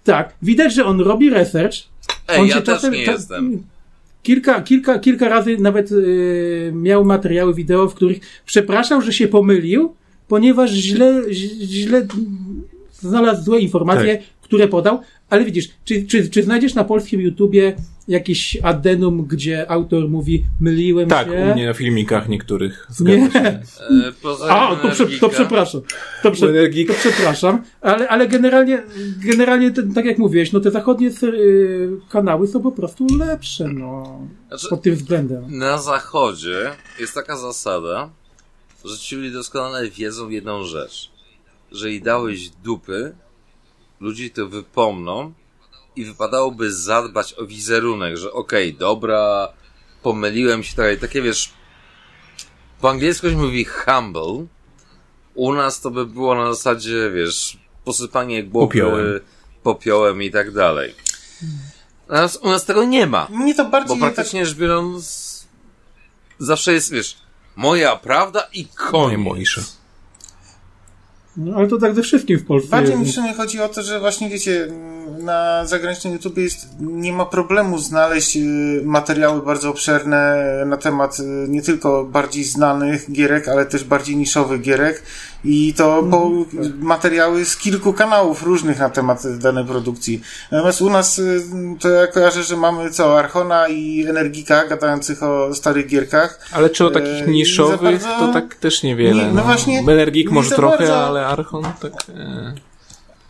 [0.05, 1.75] tak, widać, że on robi research.
[2.29, 3.63] Ej, on ja się też czasem- nie cza- jestem.
[4.23, 9.95] Kilka, kilka, kilka razy nawet y, miał materiały wideo, w których przepraszał, że się pomylił,
[10.29, 12.07] ponieważ źle, źle
[12.93, 14.27] znalazł złe informacje, Tak.
[14.43, 15.01] które podał.
[15.31, 17.77] Ale widzisz, czy, czy, czy znajdziesz na polskim YouTubie
[18.11, 21.33] jakiś addendum, gdzie autor mówi, myliłem Tak, się?
[21.33, 22.87] u mnie na filmikach niektórych.
[23.01, 23.29] Nie.
[23.31, 23.41] Zgadza się.
[23.49, 25.81] E, pozdrawiamy A, to, prze, to przepraszam.
[26.23, 26.47] To, prze,
[26.87, 27.63] to przepraszam.
[27.81, 28.83] Ale, ale generalnie,
[29.25, 34.21] generalnie tak jak mówiłeś, no te zachodnie y, kanały są po prostu lepsze, no.
[34.49, 35.59] Znaczy, Pod tym względem.
[35.59, 38.11] Na zachodzie jest taka zasada,
[38.85, 41.11] że ci ludzie doskonale wiedzą jedną rzecz.
[41.73, 43.13] Że i dałeś dupy,
[44.01, 45.33] ludzie to wypomną
[45.97, 49.49] i wypadałoby zadbać o wizerunek, że okej, dobra,
[50.03, 51.53] pomyliłem się, tak, takie wiesz,
[52.81, 54.47] po angielsku się mówi humble,
[55.35, 59.21] u nas to by było na zasadzie, wiesz, posypanie głowy Popiołem.
[59.63, 60.95] popiołem i tak dalej.
[62.09, 63.29] U nas, u nas tego nie ma.
[63.31, 65.47] Mnie to Bo bardziej tak praktycznie rzecz biorąc,
[66.39, 67.17] zawsze jest, wiesz,
[67.57, 69.09] moja prawda i koniec.
[69.09, 69.63] Najmojsze.
[71.37, 72.71] No, ale to tak ze wszystkim w Polsce.
[72.71, 73.15] Bardziej mi jest.
[73.15, 74.69] sumie chodzi o to, że właśnie wiecie,
[75.19, 80.37] na zagranicznym YouTube jest, nie ma problemu znaleźć y, materiały bardzo obszerne
[80.67, 85.03] na temat y, nie tylko bardziej znanych gierek, ale też bardziej niszowych gierek
[85.45, 86.31] i to po,
[86.79, 90.23] materiały z kilku kanałów różnych na temat danej produkcji.
[90.51, 91.43] Natomiast u nas y,
[91.81, 96.39] to ja kojarzę, że mamy co, Archona i Energika gadających o starych gierkach.
[96.53, 99.25] Ale czy o E, takich niszowych, bardzo- to tak też niewiele.
[99.25, 101.07] Nie, no właśnie, Energik może trochę, bardzo.
[101.07, 101.93] ale Archon tak...
[102.17, 102.70] E.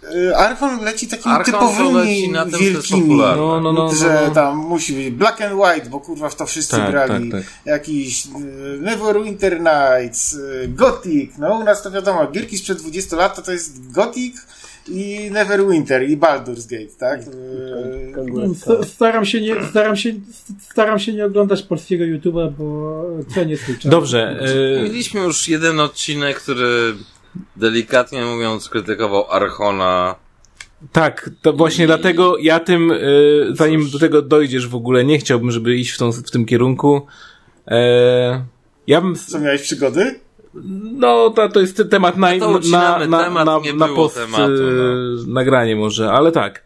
[0.05, 3.17] Y, Archon leci takimi Archon to typowymi leci na tym, wielkimi.
[3.17, 4.35] No, no, no, no, że no.
[4.35, 7.31] tam musi być black and white, bo kurwa w to wszyscy Tak, grali.
[7.31, 8.29] tak, Jakiś y,
[8.81, 11.31] Neverwinter Nights, y, Gothic.
[11.39, 14.35] No u nas to wiadomo, gierki sprzed 20 lat to, to jest Gothic
[14.89, 17.21] i Neverwinter i Baldur's Gate, tak?
[18.55, 20.13] St- Staram się, nie, staram, się,
[20.71, 23.05] staram się nie oglądać polskiego YouTube'a, bo
[23.35, 23.91] cenię swój czas.
[23.91, 24.41] Dobrze.
[24.83, 26.95] Mieliśmy już jeden odcinek, który
[27.57, 30.15] delikatnie mówiąc krytykował Archona.
[30.93, 32.97] tak, to właśnie I- dlatego ja tym, e,
[33.53, 37.07] zanim do tego dojdziesz w ogóle, nie chciałbym, żeby iść w, tą, w tym kierunku.
[37.69, 38.45] E,
[38.87, 39.15] ja bym...
[39.17, 40.21] co miałeś przygody?
[40.93, 44.15] No, to, to jest temat na, No to na, na, temat, na, na było post
[44.17, 46.65] tematu, e, nagranie może, ale tak.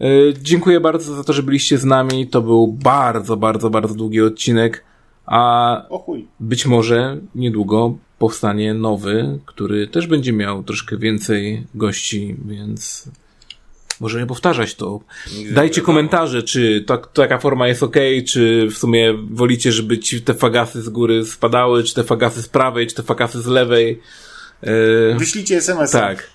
[0.00, 0.04] E,
[0.42, 2.26] dziękuję bardzo za to, że byliście z nami.
[2.28, 4.84] To był bardzo, bardzo, bardzo długi odcinek,
[5.26, 6.28] a O chuj.
[6.40, 13.08] być może niedługo powstanie nowy, który też będzie miał troszkę więcej gości, więc
[14.00, 15.00] możemy powtarzać to.
[15.36, 17.96] Nigdy Dajcie komentarze, czy tak, taka forma jest ok,
[18.28, 22.48] czy w sumie wolicie, żeby ci te fagasy z góry spadały, czy te fagasy z
[22.48, 24.00] prawej, czy te fagasy z lewej.
[24.62, 25.90] E, Wyślijcie SMS.
[25.90, 26.00] -a.
[26.00, 26.30] tak.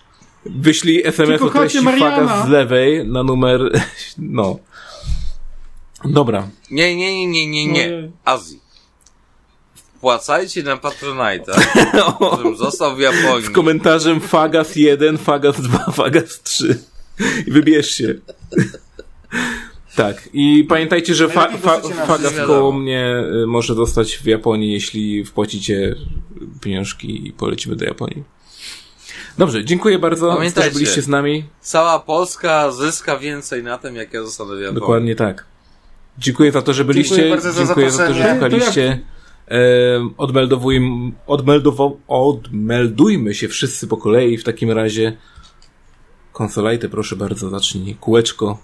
[0.45, 3.61] Wyślij SMS o treści fagas z lewej na numer,
[4.17, 4.59] no.
[6.05, 6.47] Dobra.
[6.71, 7.85] Nie, nie, nie, nie, nie, nie.
[7.85, 8.11] Ojej.
[8.25, 8.60] Azji.
[10.01, 11.61] Wpłacajcie na Patronite'a,
[12.37, 13.45] żebym został w Japonii.
[13.45, 16.79] Z komentarzem fagas 1, fagas 2, fagas 3.
[17.47, 18.13] I wybierz się.
[19.95, 20.29] Tak.
[20.33, 25.95] I pamiętajcie, że fa fa fagas koło mnie y, może zostać w Japonii, jeśli wpłacicie
[26.61, 28.23] pieniążki i polecimy do Japonii.
[29.37, 31.43] Dobrze, dziękuję bardzo, że byliście z nami.
[31.61, 34.79] Cała Polska zyska więcej na tym, jak ja zostanę w Japonii.
[34.79, 35.45] Dokładnie tak.
[36.17, 37.15] Dziękuję za to, że byliście.
[37.15, 38.99] Dziękuję bardzo za Dziękuję za to, że słuchaliście.
[40.17, 45.17] Odmeldowujmy, odmeldowo, odmeldujmy się wszyscy po kolei w takim razie.
[46.33, 47.95] Konsolajty, proszę bardzo, zacznij.
[47.95, 48.57] Kółeczko.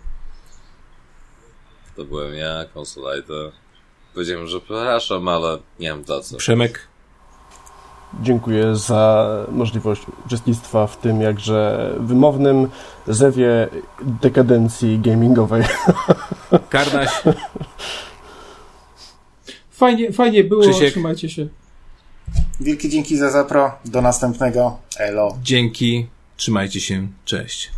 [1.96, 3.34] To byłem ja, Consolite.
[4.14, 6.38] Powiedziałem, że przepraszam, ale nie mam tacy.
[6.38, 6.88] Przemek?
[8.22, 12.70] Dziękuję za możliwość uczestnictwa w tym jakże wymownym
[13.08, 13.68] zewie
[14.02, 15.64] dekadencji gamingowej.
[16.70, 17.10] Karnaś?
[19.78, 20.92] Fajnie, fajnie było, Krzysiek.
[20.92, 21.48] trzymajcie się.
[22.60, 23.72] Wielkie dzięki za zapro.
[23.86, 24.78] Do następnego.
[25.00, 25.38] Elo.
[25.44, 26.08] Dzięki.
[26.38, 27.08] Trzymajcie się.
[27.26, 27.72] Cześć.